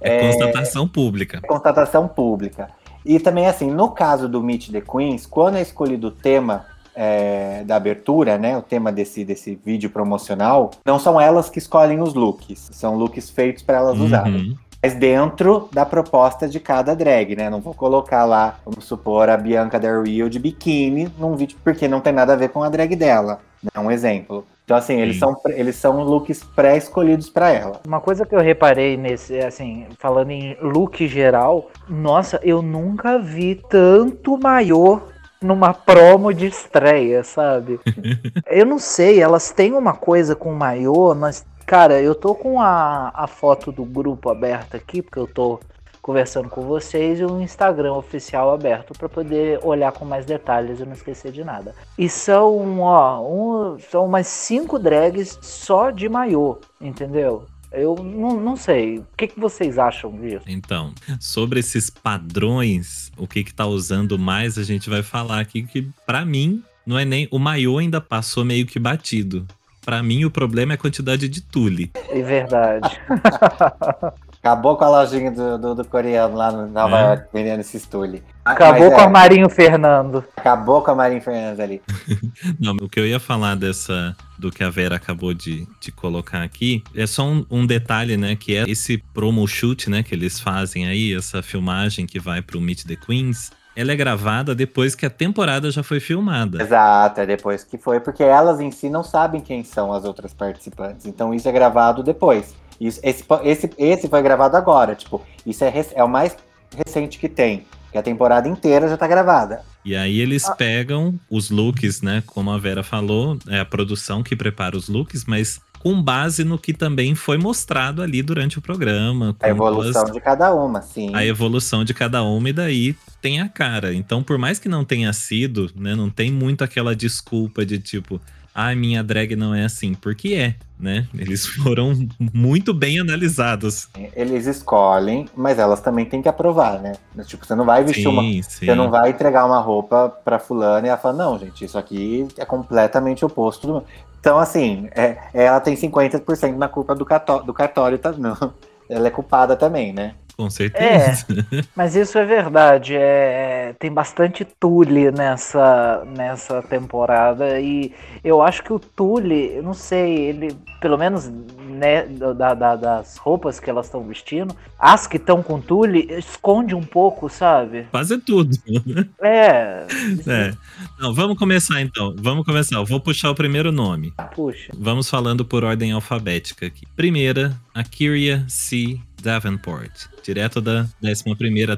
É, 0.00 0.30
constatação 0.30 0.88
pública. 0.88 1.40
constatação 1.46 2.08
pública. 2.08 2.68
E 3.04 3.20
também, 3.20 3.46
assim, 3.46 3.70
no 3.70 3.90
caso 3.90 4.28
do 4.28 4.42
Meet 4.42 4.70
the 4.70 4.80
Queens, 4.80 5.26
quando 5.26 5.56
é 5.56 5.62
escolhido 5.62 6.08
o 6.08 6.10
tema 6.10 6.66
é, 6.94 7.62
da 7.64 7.76
abertura, 7.76 8.36
né, 8.36 8.56
o 8.56 8.62
tema 8.62 8.90
desse, 8.90 9.24
desse 9.24 9.58
vídeo 9.64 9.90
promocional, 9.90 10.70
não 10.84 10.98
são 10.98 11.20
elas 11.20 11.48
que 11.48 11.58
escolhem 11.58 12.00
os 12.00 12.14
looks, 12.14 12.70
são 12.72 12.96
looks 12.96 13.30
feitos 13.30 13.62
para 13.62 13.76
elas 13.76 13.98
usarem. 13.98 14.56
Mas 14.86 14.94
dentro 14.94 15.68
da 15.72 15.84
proposta 15.84 16.48
de 16.48 16.60
cada 16.60 16.94
drag, 16.94 17.34
né? 17.34 17.50
Não 17.50 17.60
vou 17.60 17.74
colocar 17.74 18.24
lá, 18.24 18.60
vamos 18.64 18.84
supor, 18.84 19.28
a 19.28 19.36
Bianca 19.36 19.80
Del 19.80 20.04
Rio 20.04 20.30
de 20.30 20.38
biquíni 20.38 21.12
num 21.18 21.34
vídeo, 21.34 21.58
porque 21.64 21.88
não 21.88 22.00
tem 22.00 22.12
nada 22.12 22.34
a 22.34 22.36
ver 22.36 22.50
com 22.50 22.62
a 22.62 22.68
drag 22.68 22.94
dela. 22.94 23.40
É 23.74 23.80
um 23.80 23.90
exemplo. 23.90 24.46
Então, 24.64 24.76
assim, 24.76 25.00
eles 25.00 25.16
Sim. 25.16 25.20
são, 25.20 25.36
eles 25.46 25.74
são 25.74 26.02
looks 26.04 26.44
pré-escolhidos 26.54 27.28
para 27.28 27.50
ela. 27.50 27.80
Uma 27.84 28.00
coisa 28.00 28.24
que 28.24 28.36
eu 28.36 28.40
reparei 28.40 28.96
nesse, 28.96 29.38
assim, 29.40 29.86
falando 29.98 30.30
em 30.30 30.56
look 30.60 31.04
geral, 31.08 31.68
nossa, 31.88 32.38
eu 32.44 32.62
nunca 32.62 33.18
vi 33.18 33.60
tanto 33.68 34.38
maiô 34.38 35.00
numa 35.40 35.74
promo 35.74 36.32
de 36.32 36.46
estreia, 36.46 37.22
sabe? 37.22 37.80
eu 38.46 38.66
não 38.66 38.78
sei, 38.78 39.20
elas 39.20 39.50
têm 39.50 39.72
uma 39.72 39.94
coisa 39.94 40.34
com 40.34 40.52
maiô, 40.52 41.14
mas, 41.14 41.44
cara, 41.66 42.00
eu 42.00 42.14
tô 42.14 42.34
com 42.34 42.60
a, 42.60 43.12
a 43.14 43.26
foto 43.26 43.70
do 43.70 43.84
grupo 43.84 44.28
aberta 44.30 44.76
aqui, 44.76 45.02
porque 45.02 45.18
eu 45.18 45.26
tô 45.26 45.60
conversando 46.06 46.48
com 46.48 46.62
vocês 46.62 47.18
e 47.18 47.24
o 47.24 47.42
Instagram 47.42 47.94
oficial 47.94 48.54
aberto 48.54 48.96
para 48.96 49.08
poder 49.08 49.58
olhar 49.64 49.90
com 49.90 50.04
mais 50.04 50.24
detalhes 50.24 50.78
e 50.78 50.84
não 50.84 50.92
esquecer 50.92 51.32
de 51.32 51.42
nada. 51.42 51.74
E 51.98 52.08
são, 52.08 52.78
ó, 52.78 53.20
um, 53.20 53.76
são 53.90 54.06
umas 54.06 54.28
cinco 54.28 54.78
drags 54.78 55.36
só 55.42 55.90
de 55.90 56.08
maiô, 56.08 56.58
entendeu? 56.80 57.46
Eu 57.72 57.96
não, 57.96 58.40
não 58.40 58.56
sei. 58.56 58.98
O 58.98 59.06
que, 59.16 59.26
que 59.26 59.40
vocês 59.40 59.78
acham 59.78 60.12
disso? 60.12 60.44
Então, 60.46 60.94
sobre 61.18 61.58
esses 61.58 61.90
padrões, 61.90 63.05
o 63.16 63.26
que 63.26 63.44
que 63.44 63.54
tá 63.54 63.66
usando 63.66 64.18
mais, 64.18 64.58
a 64.58 64.62
gente 64.62 64.90
vai 64.90 65.02
falar 65.02 65.40
aqui 65.40 65.62
que, 65.62 65.88
pra 66.06 66.24
mim, 66.24 66.62
não 66.86 66.98
é 66.98 67.04
nem. 67.04 67.28
O 67.30 67.38
maiô 67.38 67.78
ainda 67.78 68.00
passou 68.00 68.44
meio 68.44 68.66
que 68.66 68.78
batido. 68.78 69.46
Pra 69.84 70.02
mim, 70.02 70.24
o 70.24 70.30
problema 70.30 70.72
é 70.72 70.74
a 70.74 70.78
quantidade 70.78 71.28
de 71.28 71.40
tule. 71.40 71.92
É 72.08 72.22
verdade. 72.22 72.88
Acabou 74.46 74.76
com 74.76 74.84
a 74.84 74.88
lojinha 74.88 75.32
do, 75.32 75.58
do, 75.58 75.74
do 75.74 75.84
coreano 75.84 76.36
lá 76.36 76.52
no 76.52 76.68
Nova 76.68 76.96
É. 76.96 77.02
York 77.02 77.24
vendendo 77.32 77.60
esse 77.60 77.80
stule. 77.80 78.22
Acabou 78.44 78.90
Mas 78.90 78.94
com 78.94 79.00
é, 79.00 79.04
a 79.04 79.08
Marinho 79.08 79.48
Fernando. 79.50 80.24
Acabou 80.36 80.82
com 80.82 80.92
a 80.92 80.94
Marinha 80.94 81.20
Fernandes 81.20 81.58
ali. 81.58 81.82
Não, 82.60 82.74
o 82.80 82.88
que 82.88 83.00
eu 83.00 83.04
ia 83.04 83.18
falar 83.18 83.56
dessa 83.56 84.14
do 84.38 84.52
que 84.52 84.62
a 84.62 84.70
Vera 84.70 84.94
acabou 84.94 85.34
de, 85.34 85.66
de 85.80 85.90
colocar 85.90 86.42
aqui 86.42 86.84
é 86.94 87.08
só 87.08 87.24
um, 87.24 87.44
um 87.50 87.66
detalhe, 87.66 88.16
né? 88.16 88.36
Que 88.36 88.56
é 88.56 88.62
esse 88.68 88.98
promo 89.12 89.44
shoot, 89.48 89.90
né? 89.90 90.04
Que 90.04 90.14
eles 90.14 90.38
fazem 90.38 90.86
aí, 90.86 91.12
essa 91.12 91.42
filmagem 91.42 92.06
que 92.06 92.20
vai 92.20 92.40
pro 92.40 92.60
Meet 92.60 92.84
the 92.84 92.94
Queens. 92.94 93.50
Ela 93.74 93.92
é 93.92 93.96
gravada 93.96 94.54
depois 94.54 94.94
que 94.94 95.04
a 95.04 95.10
temporada 95.10 95.72
já 95.72 95.82
foi 95.82 95.98
filmada. 95.98 96.62
Exato, 96.62 97.20
é 97.20 97.26
depois 97.26 97.64
que 97.64 97.76
foi, 97.76 97.98
porque 97.98 98.22
elas 98.22 98.60
em 98.60 98.70
si 98.70 98.88
não 98.88 99.02
sabem 99.02 99.40
quem 99.40 99.64
são 99.64 99.92
as 99.92 100.04
outras 100.04 100.32
participantes. 100.32 101.04
Então 101.04 101.34
isso 101.34 101.48
é 101.48 101.52
gravado 101.52 102.02
depois. 102.02 102.54
Isso, 102.80 103.00
esse, 103.02 103.24
esse, 103.44 103.70
esse 103.78 104.08
foi 104.08 104.22
gravado 104.22 104.56
agora, 104.56 104.94
tipo, 104.94 105.22
isso 105.44 105.64
é, 105.64 105.72
é 105.94 106.04
o 106.04 106.08
mais 106.08 106.36
recente 106.76 107.18
que 107.18 107.28
tem. 107.28 107.64
Que 107.92 107.98
a 107.98 108.02
temporada 108.02 108.48
inteira 108.48 108.88
já 108.88 108.96
tá 108.96 109.06
gravada. 109.06 109.62
E 109.84 109.94
aí 109.96 110.20
eles 110.20 110.48
pegam 110.58 111.14
os 111.30 111.48
looks, 111.48 112.02
né? 112.02 112.22
Como 112.26 112.50
a 112.50 112.58
Vera 112.58 112.82
falou, 112.82 113.38
é 113.48 113.60
a 113.60 113.64
produção 113.64 114.22
que 114.22 114.34
prepara 114.36 114.76
os 114.76 114.88
looks, 114.88 115.24
mas 115.24 115.60
com 115.78 116.02
base 116.02 116.42
no 116.42 116.58
que 116.58 116.74
também 116.74 117.14
foi 117.14 117.38
mostrado 117.38 118.02
ali 118.02 118.20
durante 118.20 118.58
o 118.58 118.60
programa. 118.60 119.36
A 119.40 119.48
evolução 119.48 120.02
as- 120.02 120.10
de 120.10 120.20
cada 120.20 120.52
uma, 120.52 120.82
sim. 120.82 121.14
a 121.14 121.24
evolução 121.24 121.84
de 121.84 121.94
cada 121.94 122.22
uma 122.24 122.48
e 122.48 122.52
daí 122.52 122.96
tem 123.22 123.40
a 123.40 123.48
cara. 123.48 123.94
Então, 123.94 124.22
por 124.22 124.36
mais 124.36 124.58
que 124.58 124.68
não 124.68 124.84
tenha 124.84 125.12
sido, 125.12 125.70
né, 125.76 125.94
não 125.94 126.10
tem 126.10 126.30
muito 126.32 126.64
aquela 126.64 126.94
desculpa 126.94 127.64
de 127.64 127.78
tipo, 127.78 128.20
ah, 128.58 128.74
minha 128.74 129.04
drag 129.04 129.36
não 129.36 129.54
é 129.54 129.66
assim, 129.66 129.92
porque 129.92 130.32
é, 130.32 130.54
né? 130.80 131.06
Eles 131.12 131.44
foram 131.62 131.92
muito 132.32 132.72
bem 132.72 132.98
analisados. 132.98 133.86
Eles 134.14 134.46
escolhem, 134.46 135.28
mas 135.36 135.58
elas 135.58 135.82
também 135.82 136.06
têm 136.06 136.22
que 136.22 136.28
aprovar, 136.28 136.80
né? 136.80 136.94
Tipo, 137.26 137.44
você 137.44 137.54
não 137.54 137.66
vai 137.66 137.84
vestir 137.84 138.08
uma. 138.08 138.22
Sim, 138.22 138.40
sim. 138.40 138.64
Você 138.64 138.74
não 138.74 138.90
vai 138.90 139.10
entregar 139.10 139.44
uma 139.44 139.60
roupa 139.60 140.08
pra 140.24 140.38
fulana 140.38 140.86
e 140.86 140.88
ela 140.88 140.96
fala, 140.96 141.18
não, 141.18 141.38
gente, 141.38 141.66
isso 141.66 141.76
aqui 141.76 142.26
é 142.38 142.46
completamente 142.46 143.26
oposto 143.26 143.66
do. 143.66 143.84
Então, 144.18 144.38
assim, 144.38 144.88
é, 144.92 145.18
ela 145.34 145.60
tem 145.60 145.76
50% 145.76 146.56
na 146.56 146.66
culpa 146.66 146.94
do, 146.94 147.04
cató 147.04 147.40
do 147.40 147.52
cartório, 147.52 147.98
tá? 147.98 148.10
Não. 148.16 148.54
Ela 148.88 149.08
é 149.08 149.10
culpada 149.10 149.54
também, 149.54 149.92
né? 149.92 150.14
Com 150.36 150.50
certeza. 150.50 151.26
Mas 151.74 151.96
isso 151.96 152.18
é 152.18 152.24
verdade. 152.24 152.94
É, 152.94 153.74
tem 153.78 153.90
bastante 153.90 154.44
Tule 154.44 155.10
nessa, 155.10 156.04
nessa 156.16 156.62
temporada. 156.62 157.58
E 157.58 157.92
eu 158.22 158.42
acho 158.42 158.62
que 158.62 158.72
o 158.72 158.78
Tule, 158.78 159.52
eu 159.56 159.62
não 159.62 159.72
sei, 159.72 160.14
ele, 160.28 160.54
pelo 160.80 160.98
menos 160.98 161.30
né, 161.68 162.02
da- 162.06 162.54
da- 162.54 162.76
das 162.76 163.16
roupas 163.16 163.58
que 163.60 163.68
elas 163.70 163.86
estão 163.86 164.02
vestindo, 164.04 164.54
as 164.78 165.06
que 165.06 165.16
estão 165.16 165.42
com 165.42 165.60
Tule, 165.60 166.06
esconde 166.18 166.74
um 166.74 166.82
pouco, 166.82 167.28
sabe? 167.30 167.86
Quase 167.90 168.18
tudo. 168.18 168.56
É. 169.22 169.86
É. 170.26 170.52
Não, 170.98 171.14
vamos 171.14 171.38
começar 171.38 171.80
então. 171.80 172.14
Vamos 172.18 172.44
começar. 172.44 172.76
Eu 172.76 172.84
vou 172.84 173.00
puxar 173.00 173.30
o 173.30 173.34
primeiro 173.34 173.72
nome. 173.72 174.12
Puxa. 174.34 174.70
Vamos 174.78 175.08
falando 175.08 175.44
por 175.44 175.64
ordem 175.64 175.92
alfabética 175.92 176.66
aqui. 176.66 176.84
Primeira, 176.94 177.56
a 177.74 177.82
Kyria 177.82 178.44
C. 178.48 178.98
Davenport. 179.26 180.06
Direto 180.22 180.60
da 180.60 180.86
11 181.04 181.24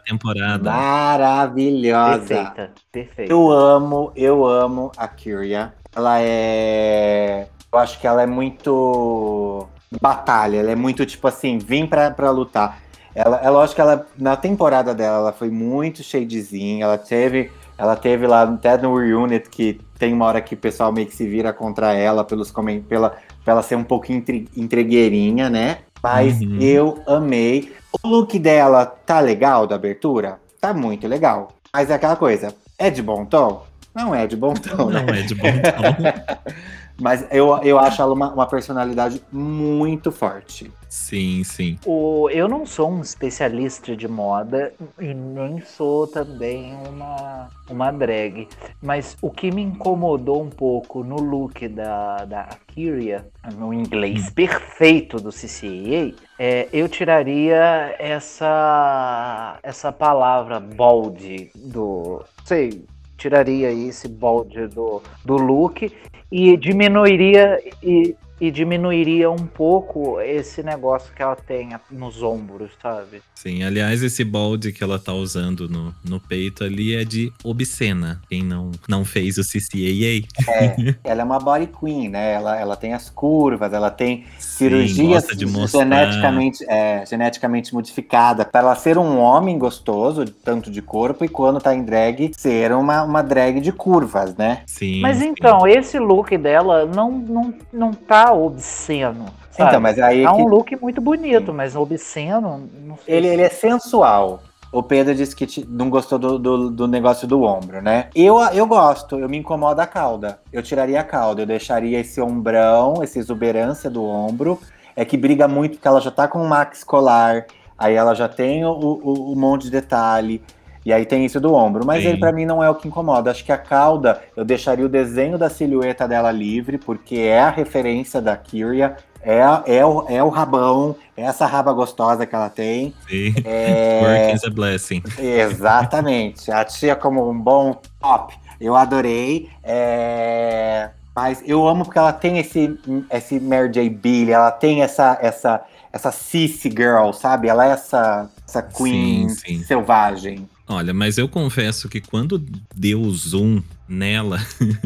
temporada. 0.06 0.70
Maravilhosa. 0.70 2.18
Perfeita. 2.26 2.70
Perfeita. 2.92 3.32
Eu 3.32 3.50
amo, 3.50 4.12
eu 4.14 4.46
amo 4.46 4.92
a 4.98 5.08
Kyria. 5.08 5.72
Ela 5.96 6.20
é. 6.20 7.48
Eu 7.72 7.78
acho 7.78 7.98
que 7.98 8.06
ela 8.06 8.22
é 8.22 8.26
muito. 8.26 9.66
Batalha, 10.02 10.58
ela 10.58 10.70
é 10.70 10.74
muito 10.74 11.06
tipo 11.06 11.26
assim, 11.26 11.56
vim 11.56 11.86
pra, 11.86 12.10
pra 12.10 12.30
lutar. 12.30 12.82
Ela, 13.14 13.38
é 13.38 13.48
lógico 13.48 13.76
que 13.76 13.80
ela, 13.80 14.06
na 14.18 14.36
temporada 14.36 14.94
dela, 14.94 15.16
ela 15.16 15.32
foi 15.32 15.48
muito 15.48 16.02
shadezinha. 16.02 16.84
Ela 16.84 16.98
teve, 16.98 17.50
ela 17.78 17.96
teve 17.96 18.26
lá 18.26 18.42
até 18.42 18.76
no 18.76 18.94
Reunit 18.94 19.48
que 19.48 19.80
tem 19.98 20.12
uma 20.12 20.26
hora 20.26 20.42
que 20.42 20.54
o 20.54 20.58
pessoal 20.58 20.92
meio 20.92 21.06
que 21.06 21.16
se 21.16 21.26
vira 21.26 21.52
contra 21.52 21.94
ela 21.94 22.22
pelos 22.22 22.52
pela, 22.86 23.16
pra 23.42 23.52
ela 23.54 23.62
ser 23.62 23.76
um 23.76 23.82
pouco 23.82 24.12
entre, 24.12 24.46
entregueirinha, 24.54 25.48
né? 25.48 25.78
Mas 26.02 26.40
Uhum. 26.40 26.58
eu 26.60 27.02
amei. 27.06 27.72
O 28.02 28.08
look 28.08 28.38
dela 28.38 28.84
tá 28.86 29.20
legal 29.20 29.66
da 29.66 29.74
abertura? 29.76 30.38
Tá 30.60 30.72
muito 30.74 31.06
legal. 31.08 31.48
Mas 31.72 31.90
é 31.90 31.94
aquela 31.94 32.16
coisa, 32.16 32.54
é 32.78 32.90
de 32.90 33.02
bom 33.02 33.24
tom? 33.24 33.64
Não 33.94 34.14
é 34.14 34.26
de 34.26 34.36
bom 34.36 34.54
tom, 34.54 34.90
né? 34.90 35.02
Não 35.06 35.14
é 35.14 35.22
de 35.22 35.34
bom 35.34 35.48
tom. 35.48 36.48
Mas 37.00 37.26
eu, 37.30 37.56
eu 37.62 37.78
acho 37.78 38.02
ela 38.02 38.12
uma, 38.12 38.32
uma 38.32 38.46
personalidade 38.46 39.22
muito 39.30 40.10
forte. 40.10 40.70
Sim, 40.88 41.44
sim. 41.44 41.78
O, 41.84 42.28
eu 42.30 42.48
não 42.48 42.64
sou 42.64 42.90
um 42.90 43.02
especialista 43.02 43.94
de 43.94 44.08
moda 44.08 44.72
e 44.98 45.12
nem 45.12 45.60
sou 45.60 46.06
também 46.06 46.74
uma, 46.88 47.48
uma 47.68 47.90
drag. 47.92 48.48
Mas 48.82 49.16
o 49.20 49.30
que 49.30 49.50
me 49.50 49.62
incomodou 49.62 50.42
um 50.42 50.48
pouco 50.50 51.04
no 51.04 51.16
look 51.16 51.68
da, 51.68 52.24
da 52.24 52.48
Kyria, 52.68 53.26
no 53.56 53.72
inglês 53.72 54.30
perfeito 54.30 55.18
do 55.18 55.30
CCA, 55.30 56.14
é, 56.38 56.68
eu 56.72 56.88
tiraria 56.88 57.94
essa, 57.98 59.58
essa 59.62 59.92
palavra 59.92 60.58
bold 60.58 61.50
do. 61.54 62.24
Sei, 62.44 62.84
tiraria 63.18 63.70
esse 63.70 64.08
bold 64.08 64.68
do, 64.68 65.02
do 65.24 65.36
look 65.36 65.92
e 66.32 66.56
diminuiria. 66.56 67.60
E, 67.82 68.16
e 68.40 68.50
diminuiria 68.50 69.30
um 69.30 69.46
pouco 69.46 70.20
esse 70.20 70.62
negócio 70.62 71.12
que 71.14 71.22
ela 71.22 71.36
tem 71.36 71.70
nos 71.90 72.22
ombros, 72.22 72.70
sabe? 72.80 73.20
Sim, 73.34 73.62
aliás, 73.62 74.02
esse 74.02 74.24
balde 74.24 74.72
que 74.72 74.82
ela 74.82 74.98
tá 74.98 75.12
usando 75.12 75.68
no, 75.68 75.94
no 76.04 76.20
peito 76.20 76.64
ali 76.64 76.94
é 76.94 77.04
de 77.04 77.32
obscena. 77.44 78.20
Quem 78.28 78.42
não, 78.42 78.70
não 78.88 79.04
fez 79.04 79.38
o 79.38 79.42
CCAA. 79.42 80.26
É, 80.48 80.94
ela 81.04 81.22
é 81.22 81.24
uma 81.24 81.38
body 81.38 81.68
queen, 81.68 82.08
né? 82.08 82.32
Ela, 82.32 82.58
ela 82.58 82.76
tem 82.76 82.94
as 82.94 83.10
curvas, 83.10 83.72
ela 83.72 83.90
tem 83.90 84.24
Sim, 84.38 84.58
cirurgias 84.58 85.26
geneticamente, 85.70 86.64
é, 86.68 87.04
geneticamente 87.06 87.74
modificada 87.74 88.44
para 88.44 88.60
ela 88.60 88.74
ser 88.74 88.98
um 88.98 89.18
homem 89.18 89.58
gostoso, 89.58 90.24
tanto 90.24 90.70
de 90.70 90.82
corpo, 90.82 91.24
e 91.24 91.28
quando 91.28 91.60
tá 91.60 91.74
em 91.74 91.82
drag, 91.82 92.32
ser 92.36 92.72
uma, 92.72 93.02
uma 93.02 93.22
drag 93.22 93.60
de 93.60 93.72
curvas, 93.72 94.36
né? 94.36 94.62
Sim. 94.66 95.00
Mas 95.00 95.22
então, 95.22 95.66
esse 95.66 95.98
look 95.98 96.36
dela 96.36 96.86
não, 96.86 97.10
não, 97.10 97.54
não 97.72 97.92
tá 97.92 98.27
obsceno. 98.32 99.26
sabe? 99.50 99.70
Então, 99.70 99.80
mas 99.80 99.98
aí 99.98 100.24
É 100.24 100.28
que- 100.28 100.42
um 100.42 100.46
look 100.46 100.76
muito 100.80 101.00
bonito, 101.00 101.52
mas 101.52 101.74
obsceno, 101.74 102.68
ele, 103.06 103.26
ele 103.28 103.42
é 103.42 103.48
sensual. 103.48 104.40
O 104.70 104.82
Pedro 104.82 105.14
disse 105.14 105.34
que 105.34 105.46
te- 105.46 105.66
não 105.66 105.88
gostou 105.88 106.18
do, 106.18 106.38
do, 106.38 106.70
do 106.70 106.86
negócio 106.86 107.26
do 107.26 107.42
ombro, 107.42 107.80
né? 107.80 108.08
Eu, 108.14 108.38
eu 108.52 108.66
gosto, 108.66 109.18
eu 109.18 109.26
me 109.28 109.38
incomoda 109.38 109.82
a 109.82 109.86
cauda. 109.86 110.40
Eu 110.52 110.62
tiraria 110.62 111.00
a 111.00 111.04
cauda, 111.04 111.40
eu 111.42 111.46
deixaria 111.46 111.98
esse 111.98 112.20
ombrão, 112.20 113.02
essa 113.02 113.18
exuberância 113.18 113.88
do 113.88 114.04
ombro. 114.04 114.60
É 114.94 115.04
que 115.06 115.16
briga 115.16 115.48
muito 115.48 115.72
porque 115.76 115.88
ela 115.88 116.00
já 116.00 116.10
tá 116.10 116.28
com 116.28 116.42
o 116.42 116.46
max 116.48 116.84
colar, 116.84 117.46
aí 117.78 117.94
ela 117.94 118.14
já 118.14 118.28
tem 118.28 118.64
o, 118.64 118.70
o, 118.72 119.32
o 119.32 119.36
monte 119.36 119.62
de 119.64 119.70
detalhe. 119.70 120.42
E 120.88 120.92
aí 120.94 121.04
tem 121.04 121.22
isso 121.26 121.38
do 121.38 121.52
ombro, 121.52 121.84
mas 121.84 122.02
Sim. 122.02 122.08
ele 122.08 122.18
pra 122.18 122.32
mim 122.32 122.46
não 122.46 122.64
é 122.64 122.70
o 122.70 122.74
que 122.74 122.88
incomoda. 122.88 123.30
Acho 123.30 123.44
que 123.44 123.52
a 123.52 123.58
cauda, 123.58 124.22
eu 124.34 124.42
deixaria 124.42 124.86
o 124.86 124.88
desenho 124.88 125.36
da 125.36 125.50
silhueta 125.50 126.08
dela 126.08 126.32
livre, 126.32 126.78
porque 126.78 127.16
é 127.16 127.42
a 127.42 127.50
referência 127.50 128.22
da 128.22 128.34
Kyria, 128.38 128.96
é, 129.20 129.40
é, 129.66 129.84
o, 129.84 130.06
é 130.08 130.24
o 130.24 130.30
rabão, 130.30 130.96
é 131.14 131.24
essa 131.24 131.44
raba 131.44 131.74
gostosa 131.74 132.24
que 132.24 132.34
ela 132.34 132.48
tem. 132.48 132.94
Sim. 133.06 133.34
É, 133.44 134.00
Work 134.32 134.36
is 134.36 134.44
a 134.44 134.48
blessing. 134.50 135.02
Exatamente. 135.18 136.50
A 136.50 136.64
tia 136.64 136.96
como 136.96 137.28
um 137.28 137.38
bom 137.38 137.78
top. 138.00 138.34
Eu 138.58 138.74
adorei. 138.74 139.50
É, 139.62 140.88
Mas 141.14 141.42
eu 141.44 141.68
amo 141.68 141.84
porque 141.84 141.98
ela 141.98 142.14
tem 142.14 142.38
esse, 142.38 142.80
esse 143.12 143.38
Mary 143.38 143.68
J. 143.70 143.90
Billy, 143.90 144.32
ela 144.32 144.50
tem 144.50 144.80
essa, 144.80 145.18
essa, 145.20 145.60
essa 145.92 146.10
sissy 146.10 146.70
girl, 146.70 147.12
sabe? 147.12 147.46
Ela 147.46 147.66
é 147.66 147.72
essa, 147.72 148.30
essa 148.48 148.62
queen 148.62 149.28
Sim, 149.28 149.58
sim. 149.58 149.64
selvagem. 149.64 150.48
Olha, 150.68 150.92
mas 150.92 151.16
eu 151.16 151.28
confesso 151.28 151.88
que 151.88 152.00
quando 152.00 152.44
deu 152.76 153.00
o 153.00 153.10
zoom 153.10 153.62
nela, 153.88 154.38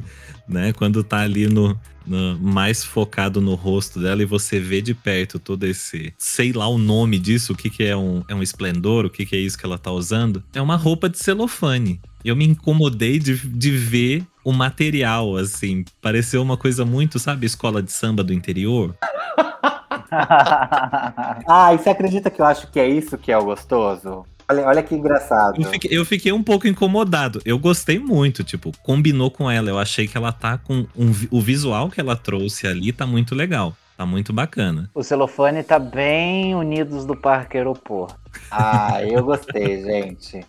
né? 0.49 0.73
Quando 0.73 1.03
tá 1.03 1.19
ali 1.21 1.49
no, 1.49 1.77
no- 2.07 2.39
mais 2.39 2.85
focado 2.85 3.41
no 3.41 3.55
rosto 3.55 4.01
dela 4.01 4.23
e 4.23 4.27
você 4.27 4.61
vê 4.61 4.81
de 4.81 4.95
perto 4.95 5.39
todo 5.41 5.65
esse, 5.65 6.15
sei 6.17 6.53
lá 6.53 6.69
o 6.69 6.79
nome 6.79 7.19
disso, 7.19 7.53
o 7.53 7.57
que 7.57 7.69
que 7.69 7.83
é 7.83 7.97
um, 7.97 8.23
é 8.29 8.35
um 8.35 8.43
esplendor, 8.43 9.07
o 9.07 9.11
que 9.11 9.27
que 9.27 9.35
é 9.35 9.41
isso 9.41 9.59
que 9.59 9.67
ela 9.67 9.79
tá 9.79 9.91
usando, 9.91 10.43
é 10.55 10.63
uma 10.63 10.77
roupa 10.77 11.09
de 11.09 11.19
celofane. 11.19 12.01
Eu 12.25 12.37
me 12.37 12.45
incomodei 12.47 13.19
de, 13.19 13.35
de 13.37 13.71
ver 13.73 14.25
o 14.45 14.53
material, 14.53 15.37
assim, 15.37 15.85
pareceu 16.01 16.41
uma 16.43 16.57
coisa 16.57 16.85
muito, 16.85 17.19
sabe, 17.19 17.47
escola 17.47 17.83
de 17.83 17.91
samba 17.91 18.23
do 18.23 18.33
interior. 18.33 18.95
Ah, 21.49 21.73
e 21.75 21.79
você 21.79 21.91
acredita 21.91 22.31
que 22.31 22.41
eu 22.41 22.45
acho 22.47 22.71
que 22.71 22.79
é 22.79 22.89
isso 22.89 23.17
que 23.19 23.33
é 23.33 23.39
o 23.39 23.45
gostoso? 23.45 24.25
Olha, 24.49 24.67
olha 24.67 24.83
que 24.83 24.95
engraçado. 24.95 25.61
Eu 25.61 25.71
fiquei, 25.71 25.99
eu 25.99 26.05
fiquei 26.05 26.33
um 26.33 26.43
pouco 26.43 26.67
incomodado. 26.67 27.41
Eu 27.45 27.59
gostei 27.59 27.99
muito, 27.99 28.45
tipo, 28.45 28.73
combinou 28.83 29.31
com 29.31 29.51
ela. 29.51 29.71
Eu 29.71 29.79
achei 29.79 30.07
que 30.07 30.17
ela 30.17 30.33
tá 30.33 30.59
com 30.59 30.87
um 30.97 31.13
o 31.31 31.41
visual 31.41 31.91
que 31.91 32.01
ela 32.01 32.17
trouxe 32.17 32.67
ali 32.67 32.93
tá 32.93 33.07
muito 33.07 33.35
legal. 33.35 33.77
Tá 33.97 34.07
muito 34.07 34.33
bacana. 34.33 34.91
O 34.95 35.03
celofane 35.03 35.63
tá 35.63 35.79
bem 35.79 36.55
unidos 36.55 37.05
do 37.05 37.15
Parque 37.15 37.59
Aeroporto. 37.59 38.17
Ah, 38.51 39.03
eu 39.05 39.23
gostei, 39.23 39.83
gente. 39.85 40.45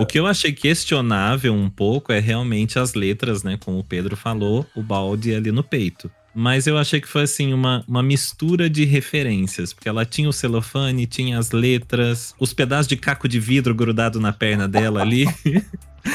O 0.00 0.06
que 0.06 0.18
eu 0.18 0.26
achei 0.26 0.52
questionável 0.52 1.52
um 1.52 1.68
pouco 1.68 2.12
é 2.12 2.20
realmente 2.20 2.78
as 2.78 2.94
letras, 2.94 3.42
né? 3.42 3.58
Como 3.62 3.78
o 3.78 3.84
Pedro 3.84 4.16
falou, 4.16 4.64
o 4.76 4.82
balde 4.82 5.34
ali 5.34 5.50
no 5.50 5.64
peito. 5.64 6.10
Mas 6.34 6.66
eu 6.66 6.76
achei 6.78 7.00
que 7.00 7.08
foi 7.08 7.22
assim 7.22 7.52
uma, 7.52 7.84
uma 7.88 8.02
mistura 8.02 8.68
de 8.70 8.84
referências, 8.84 9.72
porque 9.72 9.88
ela 9.88 10.04
tinha 10.04 10.28
o 10.28 10.32
celofane, 10.32 11.06
tinha 11.06 11.38
as 11.38 11.50
letras, 11.50 12.34
os 12.38 12.52
pedaços 12.52 12.86
de 12.86 12.96
caco 12.96 13.26
de 13.28 13.40
vidro 13.40 13.74
grudado 13.74 14.20
na 14.20 14.32
perna 14.32 14.68
dela 14.68 15.00
ali. 15.02 15.26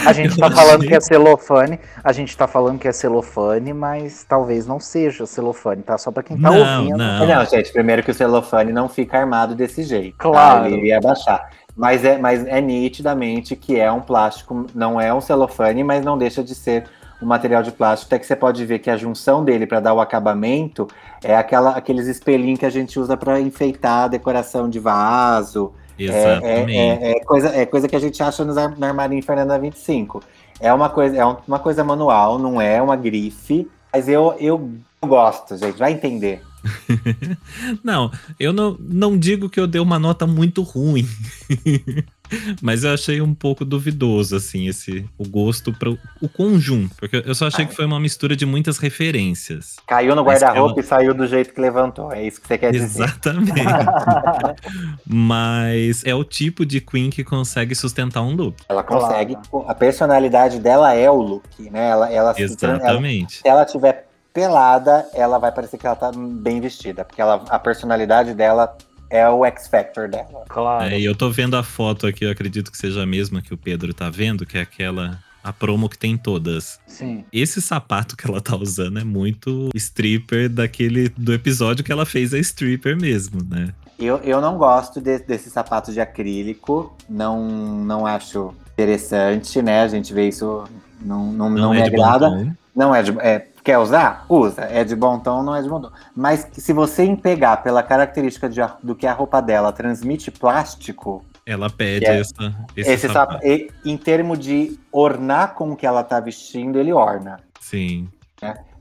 A 0.06 0.14
gente 0.14 0.36
tá 0.38 0.50
falando 0.50 0.88
que 0.88 0.96
é 0.96 1.00
celofane, 1.00 1.78
a 2.04 2.12
gente 2.12 2.36
tá 2.36 2.48
falando 2.48 2.80
que 2.80 2.88
é 2.88 2.92
celofane, 2.92 3.74
mas 3.74 4.24
talvez 4.28 4.66
não 4.66 4.80
seja 4.80 5.26
celofane, 5.28 5.84
tá? 5.84 5.98
Só 6.00 6.10
pra 6.12 6.24
quem 6.24 6.36
tá 6.40 6.50
Não, 6.50 6.78
ouvindo. 6.80 6.98
não. 6.98 7.28
Não, 7.28 7.46
gente, 7.46 7.72
primeiro 7.72 8.02
que 8.02 8.10
o 8.10 8.14
celofane 8.14 8.72
não 8.72 8.90
fica 8.90 9.20
armado 9.20 9.54
desse 9.54 9.84
jeito. 9.84 10.18
tá? 10.18 10.24
Claro. 10.24 10.66
Ele 10.68 10.78
iria 10.78 10.98
abaixar. 10.98 11.48
Mas 11.76 12.04
é, 12.04 12.18
mas 12.18 12.44
é 12.48 12.60
nitidamente 12.62 13.56
que 13.56 13.80
é 13.80 13.92
um 13.92 14.02
plástico, 14.02 14.66
não 14.74 15.00
é 15.00 15.14
um 15.14 15.22
celofane, 15.22 15.84
mas 15.84 16.04
não 16.04 16.18
deixa 16.18 16.44
de 16.44 16.56
ser 16.56 16.86
um 17.24 17.28
material 17.28 17.64
de 17.64 17.72
plástico. 17.72 18.10
Até 18.10 18.20
que 18.20 18.26
você 18.26 18.36
pode 18.36 18.66
ver 18.66 18.80
que 18.80 18.90
a 18.90 18.98
junção 18.98 19.44
dele 19.44 19.66
para 19.66 19.80
dar 19.80 19.94
o 19.94 20.02
acabamento 20.02 20.88
é 21.24 21.36
aquela, 21.36 21.72
aqueles 21.72 22.08
espelhinhos 22.08 22.60
que 22.60 22.66
a 22.66 22.70
gente 22.70 23.00
usa 23.00 23.16
para 23.18 23.40
enfeitar 23.40 24.06
a 24.06 24.08
decoração 24.08 24.70
de 24.70 24.80
vaso. 24.80 25.74
É- 25.98 26.04
Exatamente. 26.04 26.78
É, 26.78 27.12
é- 27.12 27.12
é 27.18 27.20
coisa, 27.24 27.50
é 27.50 27.66
coisa 27.66 27.88
que 27.88 27.96
a 27.96 28.00
gente 28.00 28.22
acha 28.22 28.44
nos 28.44 28.58
ar- 28.58 28.78
no 28.78 28.86
armarinho 28.86 29.24
Fernanda 29.24 29.58
25. 29.58 30.22
É 30.60 30.74
uma 30.74 30.90
coisa, 30.90 31.18
é 31.18 31.26
um- 31.26 31.38
uma 31.48 31.60
coisa 31.60 31.84
manual, 31.84 32.38
não 32.40 32.60
é 32.62 32.82
uma 32.82 32.96
grife. 32.96 33.68
Mas 33.94 34.08
eu, 34.08 34.36
eu 34.40 34.70
gosto, 35.06 35.56
gente. 35.58 35.78
Vai 35.78 35.92
entender. 35.94 36.42
Não, 37.84 38.10
eu 38.40 38.54
não, 38.54 38.78
não 38.80 39.18
digo 39.18 39.50
que 39.50 39.60
eu 39.60 39.68
dei 39.68 39.82
uma 39.82 40.00
nota 40.00 40.26
muito 40.26 40.62
ruim. 40.62 41.06
Mas 42.62 42.84
eu 42.84 42.94
achei 42.94 43.22
um 43.22 43.34
pouco 43.34 43.64
duvidoso, 43.66 44.36
assim, 44.36 44.68
esse 44.68 45.06
o 45.18 45.28
gosto 45.28 45.72
para 45.74 45.90
o 45.90 46.30
conjunto. 46.36 46.96
Porque 46.96 47.22
eu 47.26 47.36
só 47.36 47.48
achei 47.48 47.66
que 47.66 47.76
foi 47.76 47.86
uma 47.86 48.00
mistura 48.00 48.36
de 48.36 48.46
muitas 48.46 48.78
referências. 48.78 49.76
Caiu 49.88 50.16
no 50.16 50.24
guarda-roupa 50.24 50.74
ela- 50.74 50.80
e 50.80 50.84
saiu 50.84 51.14
do 51.14 51.28
jeito 51.28 51.54
que 51.54 51.62
levantou. 51.62 52.12
É 52.12 52.26
isso 52.26 52.42
que 52.42 52.48
você 52.48 52.58
quer 52.58 52.72
dizer. 52.72 53.04
Exatamente. 53.04 53.54
Mas 55.06 56.04
é 56.06 56.16
o 56.16 56.24
tipo 56.24 56.66
de 56.66 56.80
Queen 56.82 57.10
que 57.10 57.24
consegue 57.24 57.76
sustentar 57.76 58.22
um 58.22 58.36
look. 58.36 58.56
Ela 58.68 58.84
consegue. 58.84 59.38
A 59.68 59.76
personalidade 59.76 60.60
dela 60.60 60.94
é 60.94 61.10
o 61.10 61.22
look, 61.22 61.44
né? 61.72 61.90
Ela, 61.90 62.12
ela, 62.12 62.34
se 62.34 62.56
tran- 62.56 62.76
ela- 62.76 62.78
Exatamente. 62.84 63.38
se 63.40 63.48
ela 63.48 63.66
tiver 63.66 64.08
pelada, 64.34 65.06
ela 65.14 65.38
vai 65.38 65.52
parecer 65.52 65.78
que 65.78 65.86
ela 65.86 65.96
tá 65.96 66.12
bem 66.12 66.60
vestida. 66.60 67.06
Porque 67.06 67.22
ela, 67.22 67.44
a 67.50 67.60
personalidade 67.60 68.34
dela 68.34 68.76
é 69.14 69.30
o 69.30 69.46
X 69.46 69.68
Factor 69.68 70.10
dela. 70.10 70.44
Claro. 70.50 70.86
É, 70.86 71.00
e 71.00 71.06
eu 71.06 71.14
tô 71.16 71.30
vendo 71.30 71.56
a 71.56 71.62
foto 71.64 72.08
aqui, 72.08 72.26
eu 72.26 72.32
acredito 72.32 72.72
que 72.72 72.78
seja 72.78 73.04
a 73.04 73.06
mesma 73.06 73.42
que 73.42 73.54
o 73.54 73.58
Pedro 73.58 73.94
tá 73.94 74.10
vendo, 74.10 74.46
que 74.46 74.58
é 74.58 74.62
aquela. 74.62 75.20
A 75.44 75.52
promo 75.52 75.90
que 75.90 75.98
tem 75.98 76.16
todas. 76.16 76.80
Sim. 76.88 77.26
Esse 77.32 77.62
sapato 77.62 78.16
que 78.16 78.26
ela 78.26 78.40
tá 78.40 78.56
usando 78.56 78.98
é 78.98 79.04
muito 79.04 79.70
stripper 79.76 80.48
daquele 80.50 81.10
do 81.10 81.34
episódio 81.34 81.84
que 81.84 81.92
ela 81.92 82.06
fez 82.06 82.34
a 82.34 82.40
stripper 82.40 82.96
mesmo, 82.98 83.44
né? 83.44 83.74
Eu, 84.00 84.18
eu 84.24 84.40
não 84.40 84.58
gosto 84.58 85.02
de- 85.02 85.20
desse 85.20 85.50
sapato 85.50 85.92
de 85.92 86.00
acrílico. 86.00 86.96
Não, 87.10 87.46
não 87.84 88.06
acho 88.08 88.54
interessante, 88.72 89.62
né? 89.62 89.82
A 89.82 89.88
gente 89.90 90.14
vê 90.14 90.30
isso. 90.30 90.64
Não, 91.02 91.32
não, 91.34 91.50
não, 91.50 91.74
é 91.74 91.82
me 91.82 91.88
agrada. 91.88 92.56
Não 92.74 92.96
é 92.96 93.04
de. 93.04 93.12
É, 93.20 93.46
quer 93.64 93.78
usar? 93.78 94.26
Usa. 94.30 94.62
É 94.64 94.84
de 94.84 94.96
bom 94.96 95.20
tom, 95.20 95.42
não 95.44 95.56
é 95.56 95.62
de 95.62 95.70
bom 95.70 95.82
tom. 95.82 95.92
Mas 96.16 96.48
se 96.54 96.74
você 96.74 97.04
empegar 97.04 97.64
pela 97.64 97.82
característica 97.82 98.50
de 98.50 98.60
do 98.82 98.94
que 98.96 99.08
a 99.08 99.14
roupa 99.14 99.42
dela 99.42 99.72
transmite 99.72 100.30
plástico, 100.32 101.24
Ela 101.46 101.70
pede 101.70 102.06
é- 102.06 102.20
essa, 102.20 102.56
esse, 102.76 102.92
esse 102.92 103.08
sapato. 103.08 103.34
sapato, 103.44 103.74
em 103.86 103.98
termos 103.98 104.40
de 104.40 104.78
ornar 104.92 105.54
com 105.56 105.72
o 105.72 105.76
que 105.76 105.86
ela 105.86 106.04
tá 106.04 106.20
vestindo, 106.20 106.80
ele 106.80 106.92
orna. 106.94 107.40
Sim. 107.60 108.08